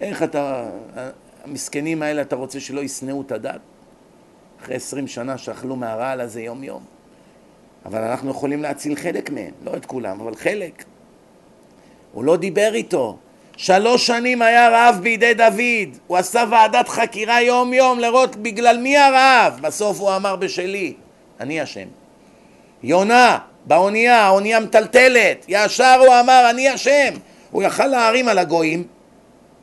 איך 0.00 0.22
אתה, 0.22 0.70
המסכנים 1.44 2.02
האלה 2.02 2.22
אתה 2.22 2.36
רוצה 2.36 2.60
שלא 2.60 2.80
ישנאו 2.80 3.20
את 3.20 3.32
הדת? 3.32 3.60
אחרי 4.62 4.74
עשרים 4.74 5.06
שנה 5.06 5.38
שאכלו 5.38 5.76
מהרעל 5.76 6.20
הזה 6.20 6.42
יום 6.42 6.64
יום. 6.64 6.82
אבל 7.86 8.02
אנחנו 8.02 8.30
יכולים 8.30 8.62
להציל 8.62 8.96
חלק 8.96 9.30
מהם, 9.30 9.52
לא 9.64 9.76
את 9.76 9.86
כולם, 9.86 10.20
אבל 10.20 10.34
חלק. 10.34 10.84
הוא 12.12 12.24
לא 12.24 12.36
דיבר 12.36 12.74
איתו. 12.74 13.16
שלוש 13.62 14.06
שנים 14.06 14.42
היה 14.42 14.68
רעב 14.68 14.98
בידי 15.02 15.34
דוד, 15.34 15.98
הוא 16.06 16.16
עשה 16.16 16.44
ועדת 16.50 16.88
חקירה 16.88 17.42
יום 17.42 17.72
יום 17.72 17.98
לראות 17.98 18.36
בגלל 18.36 18.78
מי 18.78 18.98
הרעב, 18.98 19.58
בסוף 19.60 20.00
הוא 20.00 20.16
אמר 20.16 20.36
בשלי. 20.36 20.94
אני 21.40 21.62
אשם. 21.62 21.88
יונה, 22.82 23.38
באונייה, 23.66 24.20
האונייה 24.20 24.60
מטלטלת, 24.60 25.44
ישר 25.48 26.00
הוא 26.06 26.20
אמר 26.20 26.50
אני 26.50 26.74
אשם. 26.74 27.14
הוא 27.50 27.62
יכל 27.62 27.86
להערים 27.86 28.28
על 28.28 28.38
הגויים. 28.38 28.84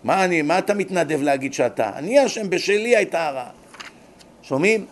מה 0.03 0.23
אני, 0.23 0.41
מה 0.41 0.59
אתה 0.59 0.73
מתנדב 0.73 1.21
להגיד 1.21 1.53
שאתה? 1.53 1.91
אני 1.95 2.25
אשם, 2.25 2.49
בשלי 2.49 2.95
הייתה 2.95 3.27
הרעה. 3.27 3.49
שומעים? 4.41 4.85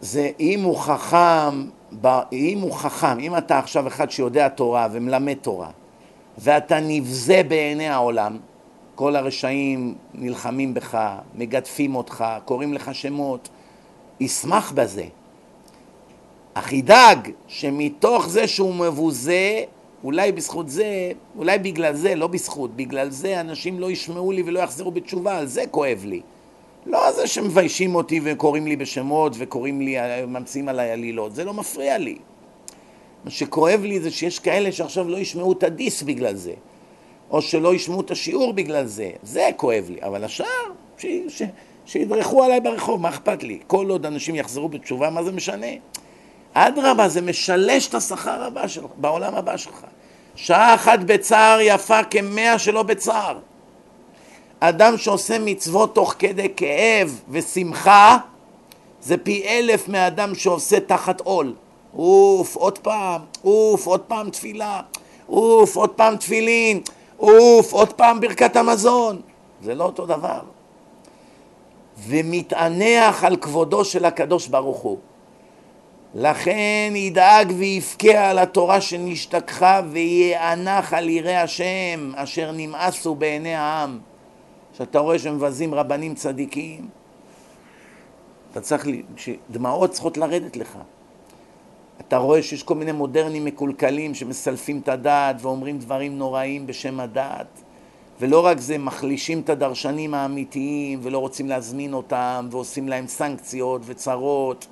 זה 0.00 0.30
אם 0.40 0.62
הוא 0.62 0.76
חכם, 0.78 1.64
אם 2.32 2.58
הוא 2.60 2.72
חכם, 2.72 3.18
אם 3.18 3.36
אתה 3.36 3.58
עכשיו 3.58 3.86
אחד 3.86 4.10
שיודע 4.10 4.48
תורה 4.48 4.88
ומלמד 4.92 5.36
תורה 5.42 5.70
ואתה 6.38 6.80
נבזה 6.80 7.42
בעיני 7.48 7.88
העולם, 7.88 8.38
כל 8.94 9.16
הרשעים 9.16 9.94
נלחמים 10.14 10.74
בך, 10.74 10.98
מגדפים 11.34 11.94
אותך, 11.94 12.24
קוראים 12.44 12.72
לך 12.72 12.94
שמות, 12.94 13.48
ישמח 14.20 14.72
בזה. 14.72 15.04
אך 16.54 16.72
ידאג 16.72 17.30
שמתוך 17.48 18.28
זה 18.28 18.46
שהוא 18.48 18.74
מבוזה, 18.74 19.62
אולי 20.04 20.32
בזכות 20.32 20.68
זה, 20.68 21.12
אולי 21.38 21.58
בגלל 21.58 21.94
זה, 21.94 22.14
לא 22.14 22.26
בזכות, 22.26 22.76
בגלל 22.76 23.10
זה 23.10 23.40
אנשים 23.40 23.80
לא 23.80 23.90
ישמעו 23.90 24.32
לי 24.32 24.42
ולא 24.46 24.60
יחזרו 24.60 24.90
בתשובה, 24.90 25.38
על 25.38 25.46
זה 25.46 25.64
כואב 25.70 26.02
לי. 26.04 26.20
לא 26.86 27.12
זה 27.12 27.26
שמביישים 27.26 27.94
אותי 27.94 28.20
וקוראים 28.24 28.66
לי 28.66 28.76
בשמות 28.76 29.32
וקוראים 29.38 29.80
לי, 29.80 29.96
ממציאים 30.26 30.68
עליי 30.68 30.90
עלילות, 30.90 31.34
זה 31.34 31.44
לא 31.44 31.54
מפריע 31.54 31.98
לי. 31.98 32.18
מה 33.26 33.30
שכואב 33.30 33.80
לי 33.84 34.00
זה 34.00 34.10
שיש 34.10 34.38
כאלה 34.38 34.72
שעכשיו 34.72 35.08
לא 35.08 35.16
ישמעו 35.16 35.52
את 35.52 35.62
הדיס 35.62 36.02
בגלל 36.02 36.34
זה, 36.34 36.52
או 37.30 37.42
שלא 37.42 37.74
ישמעו 37.74 38.00
את 38.00 38.10
השיעור 38.10 38.52
בגלל 38.52 38.86
זה, 38.86 39.10
זה 39.22 39.50
כואב 39.56 39.84
לי, 39.90 39.98
אבל 40.02 40.24
השאר, 40.24 40.46
ש... 40.98 41.06
ש... 41.28 41.42
שידרכו 41.86 42.42
עליי 42.44 42.60
ברחוב, 42.60 43.00
מה 43.00 43.08
אכפת 43.08 43.42
לי? 43.42 43.58
כל 43.66 43.90
עוד 43.90 44.06
אנשים 44.06 44.34
יחזרו 44.34 44.68
בתשובה, 44.68 45.10
מה 45.10 45.22
זה 45.22 45.32
משנה? 45.32 45.66
אדרבה, 46.52 47.08
זה 47.08 47.20
משלש 47.20 47.88
את 47.88 47.94
השכר 47.94 48.42
הבא 48.42 48.68
שלך, 48.68 48.90
בעולם 48.96 49.34
הבא 49.34 49.56
שלך. 49.56 49.84
שעה 50.34 50.74
אחת 50.74 50.98
בצער 50.98 51.58
יפה 51.60 52.04
כמאה 52.04 52.58
שלא 52.58 52.82
בצער. 52.82 53.38
אדם 54.60 54.98
שעושה 54.98 55.38
מצוות 55.38 55.94
תוך 55.94 56.14
כדי 56.18 56.48
כאב 56.56 57.20
ושמחה, 57.30 58.16
זה 59.00 59.16
פי 59.16 59.48
אלף 59.48 59.88
מאדם 59.88 60.34
שעושה 60.34 60.80
תחת 60.80 61.20
עול. 61.20 61.54
אוף, 61.98 62.56
עוד 62.56 62.78
פעם, 62.78 63.20
אוף, 63.44 63.86
עוד 63.86 64.00
פעם 64.00 64.30
תפילה, 64.30 64.80
אוף, 65.28 65.76
עוד 65.76 65.90
פעם 65.90 66.16
תפילין, 66.16 66.80
אוף, 67.18 67.72
עוד 67.72 67.92
פעם 67.92 68.20
ברכת 68.20 68.56
המזון. 68.56 69.20
זה 69.62 69.74
לא 69.74 69.84
אותו 69.84 70.06
דבר. 70.06 70.40
ומתאנח 71.98 73.24
על 73.24 73.36
כבודו 73.36 73.84
של 73.84 74.04
הקדוש 74.04 74.48
ברוך 74.48 74.78
הוא. 74.78 74.98
לכן 76.14 76.92
ידאג 76.94 77.52
ויבכה 77.56 78.30
על 78.30 78.38
התורה 78.38 78.80
שנשתכחה 78.80 79.80
וייאנח 79.90 80.92
על 80.92 81.08
יראי 81.08 81.36
השם 81.36 82.12
אשר 82.16 82.52
נמאסו 82.52 83.14
בעיני 83.14 83.54
העם. 83.54 83.98
כשאתה 84.72 84.98
רואה 84.98 85.18
שמבזים 85.18 85.74
רבנים 85.74 86.14
צדיקים, 86.14 86.88
אתה 88.52 88.60
צריך, 88.60 88.86
דמעות 89.50 89.90
צריכות 89.90 90.16
לרדת 90.16 90.56
לך. 90.56 90.78
אתה 92.00 92.16
רואה 92.16 92.42
שיש 92.42 92.62
כל 92.62 92.74
מיני 92.74 92.92
מודרנים 92.92 93.44
מקולקלים 93.44 94.14
שמסלפים 94.14 94.78
את 94.78 94.88
הדעת 94.88 95.36
ואומרים 95.40 95.78
דברים 95.78 96.18
נוראים 96.18 96.66
בשם 96.66 97.00
הדעת. 97.00 97.62
ולא 98.20 98.46
רק 98.46 98.60
זה, 98.60 98.78
מחלישים 98.78 99.40
את 99.40 99.50
הדרשנים 99.50 100.14
האמיתיים 100.14 101.00
ולא 101.02 101.18
רוצים 101.18 101.48
להזמין 101.48 101.94
אותם 101.94 102.48
ועושים 102.50 102.88
להם 102.88 103.06
סנקציות 103.06 103.82
וצרות. 103.84 104.66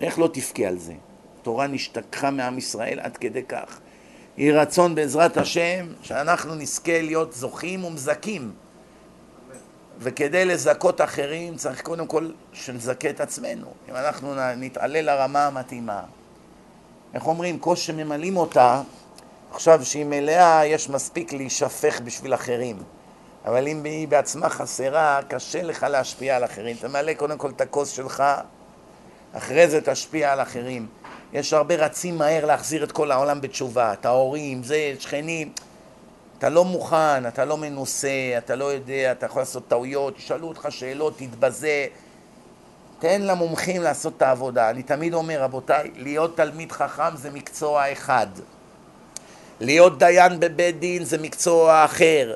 איך 0.00 0.18
לא 0.18 0.28
תבכה 0.32 0.66
על 0.66 0.78
זה? 0.78 0.94
תורה 1.42 1.66
נשתכחה 1.66 2.30
מעם 2.30 2.58
ישראל 2.58 3.00
עד 3.00 3.16
כדי 3.16 3.42
כך. 3.42 3.80
יהי 4.36 4.52
רצון 4.52 4.94
בעזרת 4.94 5.36
השם 5.36 5.86
שאנחנו 6.02 6.54
נזכה 6.54 7.02
להיות 7.02 7.32
זוכים 7.32 7.84
ומזכים. 7.84 8.52
וכדי 9.98 10.44
לזכות 10.44 11.00
אחרים 11.00 11.56
צריך 11.56 11.82
קודם 11.82 12.06
כל 12.06 12.30
שנזכה 12.52 13.10
את 13.10 13.20
עצמנו. 13.20 13.66
אם 13.90 13.96
אנחנו 13.96 14.34
נתעלה 14.56 15.02
לרמה 15.02 15.46
המתאימה. 15.46 16.02
איך 17.14 17.26
אומרים? 17.26 17.58
כוס 17.58 17.78
שממלאים 17.78 18.36
אותה, 18.36 18.82
עכשיו 19.52 19.84
שהיא 19.84 20.04
מלאה 20.04 20.66
יש 20.66 20.88
מספיק 20.88 21.32
להישפך 21.32 22.00
בשביל 22.04 22.34
אחרים. 22.34 22.76
אבל 23.44 23.68
אם 23.68 23.84
היא 23.84 24.08
בעצמה 24.08 24.48
חסרה, 24.48 25.20
קשה 25.28 25.62
לך 25.62 25.82
להשפיע 25.82 26.36
על 26.36 26.44
אחרים. 26.44 26.76
תמלא 26.76 27.14
קודם 27.14 27.38
כל 27.38 27.50
את 27.50 27.60
הכוס 27.60 27.90
שלך 27.90 28.22
אחרי 29.32 29.68
זה 29.68 29.80
תשפיע 29.80 30.32
על 30.32 30.40
אחרים. 30.40 30.86
יש 31.32 31.52
הרבה 31.52 31.74
רצים 31.74 32.18
מהר 32.18 32.44
להחזיר 32.44 32.84
את 32.84 32.92
כל 32.92 33.10
העולם 33.10 33.40
בתשובה, 33.40 33.92
את 33.92 34.06
ההורים, 34.06 34.62
זה, 34.62 34.94
שכנים. 34.98 35.52
אתה 36.38 36.48
לא 36.48 36.64
מוכן, 36.64 37.26
אתה 37.28 37.44
לא 37.44 37.56
מנוסה, 37.56 38.34
אתה 38.38 38.56
לא 38.56 38.64
יודע, 38.64 39.12
אתה 39.12 39.26
יכול 39.26 39.42
לעשות 39.42 39.68
טעויות, 39.68 40.18
ישאלו 40.18 40.48
אותך 40.48 40.66
שאלות, 40.70 41.18
תתבזה. 41.18 41.86
תן 42.98 43.22
למומחים 43.22 43.82
לעשות 43.82 44.12
את 44.16 44.22
העבודה. 44.22 44.70
אני 44.70 44.82
תמיד 44.82 45.14
אומר, 45.14 45.42
רבותיי, 45.42 45.90
להיות 45.96 46.36
תלמיד 46.36 46.72
חכם 46.72 47.16
זה 47.16 47.30
מקצוע 47.30 47.92
אחד. 47.92 48.26
להיות 49.60 49.98
דיין 49.98 50.40
בבית 50.40 50.78
דין 50.78 51.04
זה 51.04 51.18
מקצוע 51.18 51.84
אחר. 51.84 52.34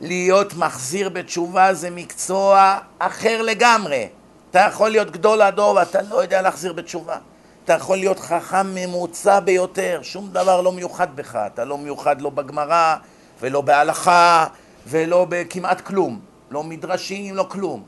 להיות 0.00 0.54
מחזיר 0.54 1.08
בתשובה 1.08 1.74
זה 1.74 1.90
מקצוע 1.90 2.78
אחר 2.98 3.42
לגמרי. 3.42 4.08
אתה 4.50 4.58
יכול 4.58 4.90
להיות 4.90 5.10
גדול 5.10 5.42
הדור 5.42 5.74
ואתה 5.74 6.02
לא 6.02 6.22
יודע 6.22 6.42
להחזיר 6.42 6.72
בתשובה. 6.72 7.16
אתה 7.64 7.72
יכול 7.72 7.96
להיות 7.96 8.18
חכם 8.18 8.74
ממוצע 8.74 9.40
ביותר, 9.40 10.00
שום 10.02 10.28
דבר 10.32 10.60
לא 10.60 10.72
מיוחד 10.72 11.16
בך, 11.16 11.38
אתה 11.46 11.64
לא 11.64 11.78
מיוחד 11.78 12.20
לא 12.20 12.30
בגמרא 12.30 12.96
ולא 13.40 13.60
בהלכה 13.60 14.46
ולא 14.86 15.26
בכמעט 15.28 15.80
כלום, 15.80 16.20
לא 16.50 16.62
מדרשים, 16.64 17.36
לא 17.36 17.46
כלום. 17.48 17.82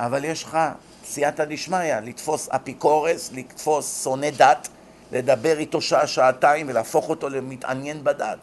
אבל 0.00 0.24
יש 0.24 0.44
לך 0.44 0.58
סייעתא 1.04 1.44
דשמיא, 1.44 1.94
לתפוס 2.02 2.48
אפיקורס, 2.48 3.30
לתפוס 3.32 4.04
שונא 4.04 4.30
דת, 4.30 4.68
לדבר 5.12 5.58
איתו 5.58 5.80
שעה, 5.80 6.06
שעתיים 6.06 6.68
ולהפוך 6.68 7.08
אותו 7.08 7.28
למתעניין 7.28 8.04
בדת. 8.04 8.38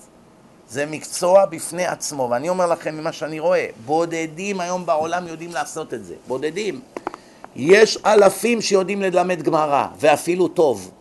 זה 0.70 0.86
מקצוע 0.86 1.46
בפני 1.46 1.86
עצמו, 1.86 2.28
ואני 2.32 2.50
אומר 2.50 2.68
לכם 2.68 2.96
ממה 2.98 3.12
שאני 3.12 3.40
רואה, 3.40 3.68
בודדים 3.86 4.60
היום 4.60 4.86
בעולם 4.86 5.28
יודעים 5.28 5.52
לעשות 5.52 5.94
את 5.94 6.06
זה, 6.06 6.16
בודדים. 6.28 6.82
יש 7.56 7.98
אלפים 8.06 8.62
שיודעים 8.62 9.02
ללמד 9.02 9.42
גמרא, 9.42 9.88
ואפילו 10.00 10.48
טוב. 10.48 10.92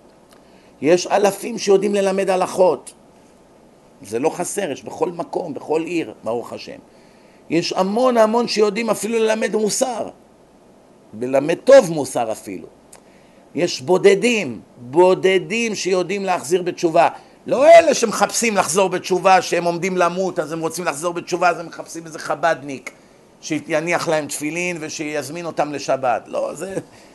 יש 0.80 1.06
אלפים 1.06 1.58
שיודעים 1.58 1.94
ללמד 1.94 2.30
הלכות. 2.30 2.93
זה 4.08 4.18
לא 4.18 4.30
חסר, 4.30 4.70
יש 4.70 4.82
בכל 4.82 5.10
מקום, 5.10 5.54
בכל 5.54 5.82
עיר, 5.82 6.14
ברוך 6.24 6.52
השם. 6.52 6.78
יש 7.50 7.72
המון 7.72 8.16
המון 8.16 8.48
שיודעים 8.48 8.90
אפילו 8.90 9.18
ללמד 9.18 9.56
מוסר. 9.56 10.08
ללמד 11.20 11.54
טוב 11.64 11.90
מוסר 11.90 12.32
אפילו. 12.32 12.66
יש 13.54 13.80
בודדים, 13.80 14.60
בודדים 14.76 15.74
שיודעים 15.74 16.24
להחזיר 16.24 16.62
בתשובה. 16.62 17.08
לא 17.46 17.66
אלה 17.66 17.94
שמחפשים 17.94 18.56
לחזור 18.56 18.88
בתשובה, 18.88 19.42
שהם 19.42 19.64
עומדים 19.64 19.96
למות, 19.96 20.38
אז 20.38 20.52
הם 20.52 20.60
רוצים 20.60 20.84
לחזור 20.84 21.12
בתשובה, 21.12 21.48
אז 21.48 21.60
הם 21.60 21.66
מחפשים 21.66 22.06
איזה 22.06 22.18
חבדניק. 22.18 22.90
שיניח 23.40 24.08
להם 24.08 24.26
תפילין 24.26 24.76
ושיזמין 24.80 25.46
אותם 25.46 25.72
לשבת. 25.72 26.22
לא, 26.26 26.54
זה, 26.54 26.74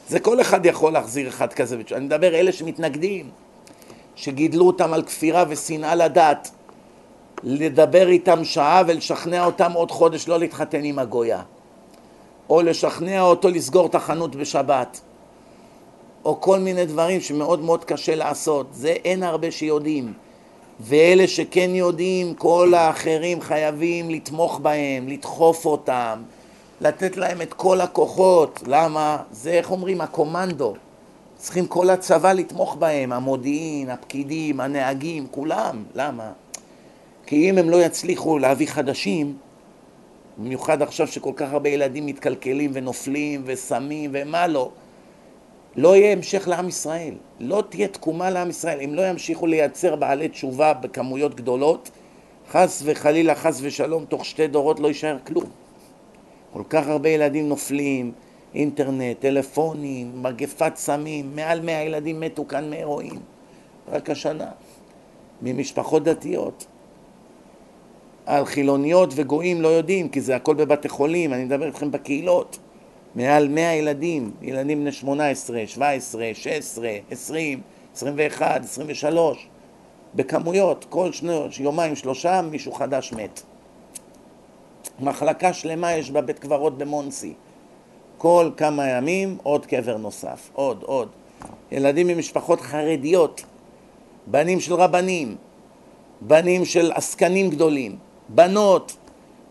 זה 0.10 0.20
כל 0.20 0.42
אחד 0.42 0.66
יכול 0.66 0.94
להחזיר 0.94 1.28
אחד 1.28 1.54
כזה. 1.54 1.78
אני 1.92 2.06
מדבר 2.06 2.36
אלה 2.36 2.52
שמתנגדים, 2.52 3.30
שגידלו 4.16 4.68
אותם 4.68 4.94
על 4.94 5.04
כפירה 5.04 5.44
ושנאה 5.50 5.96
לדת, 5.96 6.52
לדבר 7.44 8.08
איתם 8.08 8.44
שעה 8.44 8.84
ולשכנע 8.88 9.46
אותם 9.46 9.72
עוד 9.72 9.92
חודש 9.92 10.28
לא 10.28 10.40
להתחתן 10.40 10.84
עם 10.84 11.00
הגויה, 11.00 11.42
או 12.50 12.62
לשכנע 12.62 13.22
אותו 13.22 13.50
לסגור 13.50 13.86
את 13.86 13.96
החנות 13.96 14.36
בשבת, 14.36 15.00
או 16.26 16.42
כל 16.42 16.60
מיני 16.60 16.86
דברים 16.86 17.22
שמאוד 17.22 17.60
מאוד 17.60 17.86
קשה 17.86 18.16
לעשות. 18.16 18.68
זה 18.72 18.90
אין 18.90 19.24
הרבה 19.24 19.52
שיודעים. 19.52 20.14
ואלה 20.80 21.28
שכן 21.28 21.70
יודעים, 21.74 22.34
כל 22.34 22.74
האחרים 22.74 23.42
חייבים 23.42 24.10
לתמוך 24.10 24.60
בהם, 24.60 25.08
לדחוף 25.08 25.66
אותם, 25.66 26.22
לתת 26.82 27.18
להם 27.18 27.42
את 27.42 27.54
כל 27.54 27.82
הכוחות. 27.82 28.64
למה? 28.68 29.18
זה, 29.32 29.52
איך 29.52 29.72
אומרים, 29.72 30.02
הקומנדו. 30.02 30.74
צריכים 31.38 31.68
כל 31.68 31.90
הצבא 31.90 32.34
לתמוך 32.34 32.76
בהם, 32.76 33.14
המודיעין, 33.14 33.90
הפקידים, 33.90 34.60
הנהגים, 34.60 35.28
כולם. 35.32 35.84
למה? 35.96 36.32
כי 37.30 37.50
אם 37.50 37.58
הם 37.58 37.70
לא 37.70 37.84
יצליחו 37.84 38.38
להביא 38.38 38.68
חדשים, 38.68 39.38
במיוחד 40.38 40.82
עכשיו 40.82 41.08
שכל 41.08 41.32
כך 41.36 41.54
הרבה 41.54 41.70
ילדים 41.70 42.06
מתקלקלים 42.06 42.72
ונופלים 42.74 43.42
וסמים 43.46 44.10
ומה 44.14 44.48
לא, 44.48 44.72
לא 45.76 45.96
יהיה 45.96 46.12
המשך 46.12 46.48
לעם 46.48 46.68
ישראל, 46.68 47.14
לא 47.40 47.64
תהיה 47.70 47.88
תקומה 47.88 48.30
לעם 48.30 48.50
ישראל. 48.50 48.82
אם 48.82 48.94
לא 48.94 49.08
ימשיכו 49.08 49.48
לייצר 49.48 49.96
בעלי 49.96 50.30
תשובה 50.30 50.74
בכמויות 50.74 51.36
גדולות, 51.36 51.92
חס 52.52 52.82
וחלילה, 52.86 53.36
חס 53.36 53.60
ושלום, 53.62 54.06
תוך 54.06 54.26
שתי 54.26 54.48
דורות 54.48 54.80
לא 54.80 54.88
יישאר 54.88 55.18
כלום. 55.28 55.50
כל 56.54 56.64
כך 56.70 56.88
הרבה 56.88 57.10
ילדים 57.10 57.50
נופלים, 57.50 58.12
אינטרנט, 58.56 59.20
טלפונים, 59.20 60.24
מגפת 60.24 60.72
סמים, 60.76 61.36
מעל 61.36 61.62
מאה 61.62 61.84
ילדים 61.84 62.20
מתו 62.20 62.48
כאן 62.48 62.70
מהרואין, 62.70 63.20
רק 63.92 64.10
השנה, 64.10 64.52
ממשפחות 65.42 66.04
דתיות. 66.04 66.66
על 68.30 68.46
חילוניות 68.46 69.14
וגויים 69.16 69.62
לא 69.62 69.68
יודעים, 69.68 70.10
כי 70.10 70.22
זה 70.22 70.36
הכל 70.36 70.56
בבתי 70.56 70.90
חולים, 70.90 71.34
אני 71.34 71.46
מדבר 71.46 71.66
איתכם 71.66 71.92
בקהילות. 71.92 72.60
מעל 73.16 73.48
100 73.48 73.76
ילדים, 73.76 74.32
ילדים 74.42 74.80
בני 74.82 74.92
18, 74.92 75.68
17, 75.68 76.30
16, 76.34 76.90
20, 77.12 77.62
21, 77.96 78.64
23, 78.64 79.48
בכמויות, 80.16 80.86
כל 80.90 81.12
שני, 81.12 81.40
יומיים, 81.60 81.96
שלושה, 81.96 82.42
מישהו 82.42 82.72
חדש 82.72 83.14
מת. 83.14 83.42
מחלקה 85.00 85.54
שלמה 85.54 85.94
יש 85.94 86.12
בבית 86.12 86.40
קברות 86.40 86.78
במונסי. 86.78 87.34
כל 88.18 88.52
כמה 88.58 88.90
ימים 88.90 89.38
עוד 89.44 89.66
קבר 89.66 89.98
נוסף, 89.98 90.50
עוד, 90.54 90.84
עוד. 90.84 91.10
ילדים 91.72 92.08
ממשפחות 92.08 92.62
חרדיות, 92.62 93.44
בנים 94.28 94.60
של 94.60 94.74
רבנים, 94.74 95.36
בנים 96.22 96.66
של 96.66 96.92
עסקנים 96.92 97.50
גדולים, 97.50 98.09
בנות, 98.30 98.96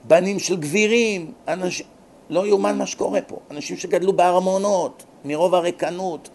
בנים 0.04 0.38
של 0.38 0.56
גבירים, 0.56 1.32
אנשים, 1.48 1.86
לא 2.30 2.46
יאומן 2.46 2.78
מה 2.78 2.86
שקורה 2.86 3.20
פה, 3.20 3.38
אנשים 3.50 3.76
שגדלו 3.76 4.12
בארמונות, 4.12 5.04
מרוב 5.24 5.54
הריקנות, 5.54 6.28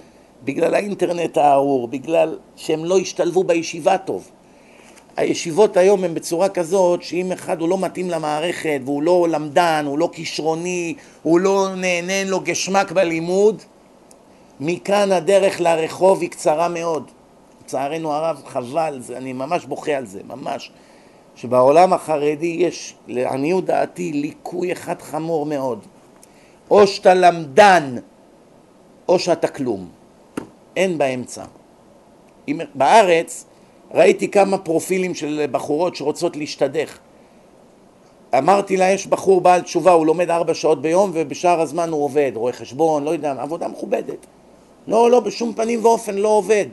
בגלל 0.44 0.74
האינטרנט 0.74 1.38
הארור, 1.38 1.88
בגלל 1.88 2.38
שהם 2.56 2.86
לא 2.86 2.98
השתלבו 2.98 3.44
בישיבה 3.44 3.98
טוב. 3.98 4.30
הישיבות 5.18 5.78
היום 5.78 6.04
הן 6.04 6.14
בצורה 6.14 6.50
כזאת 6.50 7.04
שאם 7.04 7.32
אחד 7.32 7.62
הוא 7.62 7.70
לא 7.70 7.78
מתאים 7.78 8.10
למערכת 8.10 8.82
והוא 8.86 9.04
לא 9.04 9.28
למדן, 9.30 9.86
הוא 9.88 10.00
לא 10.00 10.10
כישרוני, 10.14 10.94
הוא 11.24 11.40
לא 11.40 11.68
נהנה 11.76 12.24
לו 12.24 12.40
גשמק 12.40 12.92
בלימוד, 12.92 13.62
מכאן 14.60 15.12
הדרך 15.12 15.62
לרחוב 15.62 16.22
היא 16.22 16.30
קצרה 16.30 16.68
מאוד. 16.68 17.12
לצערנו 17.62 18.14
הרב 18.14 18.42
חבל, 18.46 19.00
אני 19.16 19.34
ממש 19.34 19.66
בוכה 19.66 19.92
על 19.92 20.06
זה, 20.06 20.22
ממש. 20.28 20.72
שבעולם 21.36 21.94
החרדי 21.94 22.56
יש, 22.60 22.96
לעניות 23.08 23.66
דעתי, 23.66 24.12
ליקוי 24.12 24.72
אחד 24.72 25.02
חמור 25.02 25.46
מאוד. 25.46 25.80
או 26.72 26.88
שאתה 26.88 27.14
למדן, 27.14 27.96
או 29.10 29.20
שאתה 29.20 29.48
כלום. 29.48 29.90
אין 30.76 30.98
באמצע. 30.98 31.44
בארץ 32.76 33.46
ראיתי 33.94 34.28
כמה 34.32 34.58
פרופילים 34.58 35.16
של 35.16 35.46
בחורות 35.52 35.96
שרוצות 35.96 36.38
להשתדך. 36.38 36.98
אמרתי 38.38 38.78
לה, 38.78 38.92
יש 38.92 39.08
בחור 39.08 39.42
בעל 39.42 39.62
תשובה, 39.62 39.92
הוא 39.92 40.06
לומד 40.06 40.30
ארבע 40.30 40.54
שעות 40.54 40.82
ביום 40.82 41.12
ובשאר 41.14 41.62
הזמן 41.62 41.90
הוא 41.90 42.04
עובד, 42.04 42.32
רואה 42.36 42.54
חשבון, 42.54 43.04
לא 43.04 43.10
יודע, 43.10 43.36
עבודה 43.40 43.68
מכובדת. 43.68 44.26
לא, 44.88 45.12
לא, 45.12 45.20
בשום 45.20 45.54
פנים 45.54 45.86
ואופן 45.86 46.16
לא 46.16 46.28
עובד, 46.28 46.66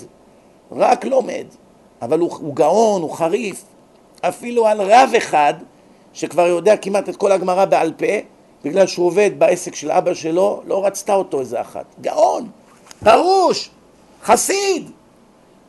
רק 0.72 1.04
לומד. 1.04 1.44
אבל 2.02 2.18
הוא, 2.18 2.30
הוא 2.40 2.56
גאון, 2.56 3.02
הוא 3.02 3.10
חריף. 3.10 3.64
אפילו 4.20 4.66
על 4.66 4.80
רב 4.80 5.10
אחד, 5.18 5.54
שכבר 6.12 6.46
יודע 6.46 6.76
כמעט 6.76 7.08
את 7.08 7.16
כל 7.16 7.32
הגמרא 7.32 7.64
בעל 7.64 7.92
פה, 7.92 8.06
בגלל 8.64 8.86
שהוא 8.86 9.06
עובד 9.06 9.30
בעסק 9.38 9.74
של 9.74 9.90
אבא 9.90 10.14
שלו, 10.14 10.62
לא 10.66 10.86
רצתה 10.86 11.14
אותו 11.14 11.40
איזה 11.40 11.60
אחת. 11.60 11.84
גאון, 12.00 12.48
פרוש, 13.04 13.70
חסיד, 14.22 14.90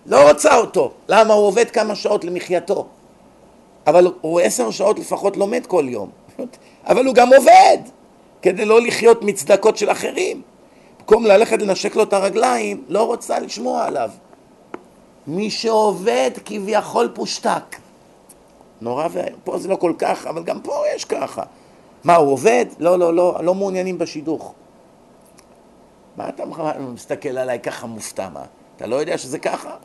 לא 0.06 0.30
רוצה 0.30 0.58
אותו. 0.58 0.92
למה? 1.10 1.34
הוא 1.34 1.48
עובד 1.48 1.70
כמה 1.70 1.96
שעות 1.96 2.24
למחייתו. 2.24 2.88
אבל 3.88 4.14
הוא 4.22 4.40
עשר 4.40 4.72
שעות 4.72 5.00
לפחות 5.00 5.38
לומד 5.38 5.66
כל 5.68 5.86
יום. 5.88 6.10
אבל 6.90 7.06
הוא 7.06 7.16
גם 7.16 7.34
עובד, 7.34 7.78
כדי 8.42 8.66
לא 8.66 8.82
לחיות 8.82 9.24
מצדקות 9.24 9.78
של 9.78 9.92
אחרים. 9.92 10.42
במקום 11.00 11.26
ללכת 11.26 11.62
לנשק 11.62 11.96
לו 11.96 12.04
את 12.04 12.14
הרגליים, 12.14 12.84
לא 12.88 13.04
רוצה 13.04 13.40
לשמוע 13.40 13.86
עליו. 13.86 14.10
מי 15.28 15.50
שעובד 15.50 16.32
כביכול 16.46 17.12
פושטק. 17.14 17.81
נורא 18.82 19.08
ואיום. 19.12 19.40
פה 19.44 19.58
זה 19.58 19.68
לא 19.68 19.76
כל 19.76 19.94
כך, 19.98 20.28
אבל 20.28 20.44
גם 20.44 20.62
פה 20.62 20.84
יש 20.96 21.06
ככה. 21.06 21.44
מה, 22.04 22.16
הוא 22.16 22.32
עובד? 22.32 22.66
לא, 22.80 23.00
לא, 23.00 23.14
לא, 23.14 23.40
לא 23.44 23.56
מעוניינים 23.56 23.98
בשידוך. 23.98 24.54
מה 26.18 26.30
אתה 26.30 26.44
מסתכל 26.80 27.38
עליי 27.38 27.60
ככה 27.60 27.88
מופתע, 27.88 28.30
מה? 28.30 28.44
אתה 28.76 28.88
לא 28.88 28.96
יודע 28.96 29.18
שזה 29.18 29.40
ככה? 29.40 29.76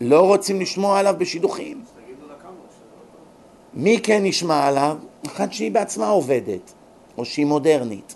לא 0.00 0.26
רוצים 0.26 0.60
לשמוע 0.60 0.98
עליו 0.98 1.14
בשידוכים. 1.18 1.84
מי 3.74 4.00
כן 4.02 4.24
נשמע 4.24 4.66
עליו? 4.66 4.96
אחת 5.26 5.52
שהיא 5.52 5.72
בעצמה 5.72 6.08
עובדת, 6.08 6.72
או 7.18 7.24
שהיא 7.24 7.46
מודרנית, 7.46 8.14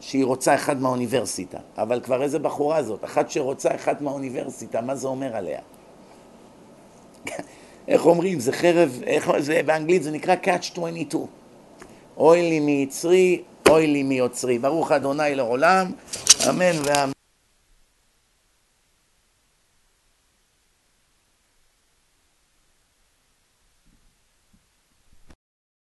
שהיא 0.00 0.24
רוצה 0.24 0.54
אחד 0.54 0.80
מהאוניברסיטה. 0.80 1.58
אבל 1.78 2.00
כבר 2.00 2.22
איזה 2.22 2.38
בחורה 2.38 2.82
זאת, 2.82 3.04
אחת 3.04 3.30
שרוצה 3.30 3.74
אחד 3.74 4.02
מהאוניברסיטה, 4.02 4.80
מה 4.80 4.94
זה 4.94 5.08
אומר 5.08 5.36
עליה? 5.36 5.60
איך 7.92 8.06
אומרים, 8.06 8.40
זה 8.40 8.52
חרב, 8.52 9.00
איך, 9.06 9.30
זה, 9.38 9.60
באנגלית 9.66 10.02
זה 10.02 10.10
נקרא 10.10 10.34
catch 10.44 10.72
22. 10.72 11.26
אוי 12.16 12.42
לי 12.42 12.60
מיצרי, 12.60 13.42
אוי 13.68 13.86
לי 13.86 14.02
מיוצרי. 14.02 14.58
ברוך 14.58 14.92
אדוני 14.92 15.34
לעולם, 15.34 15.92
אמן 16.48 16.76
ואמן. 16.84 17.12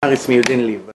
You 0.04 0.42
didn't 0.42 0.66
leave. 0.66 0.86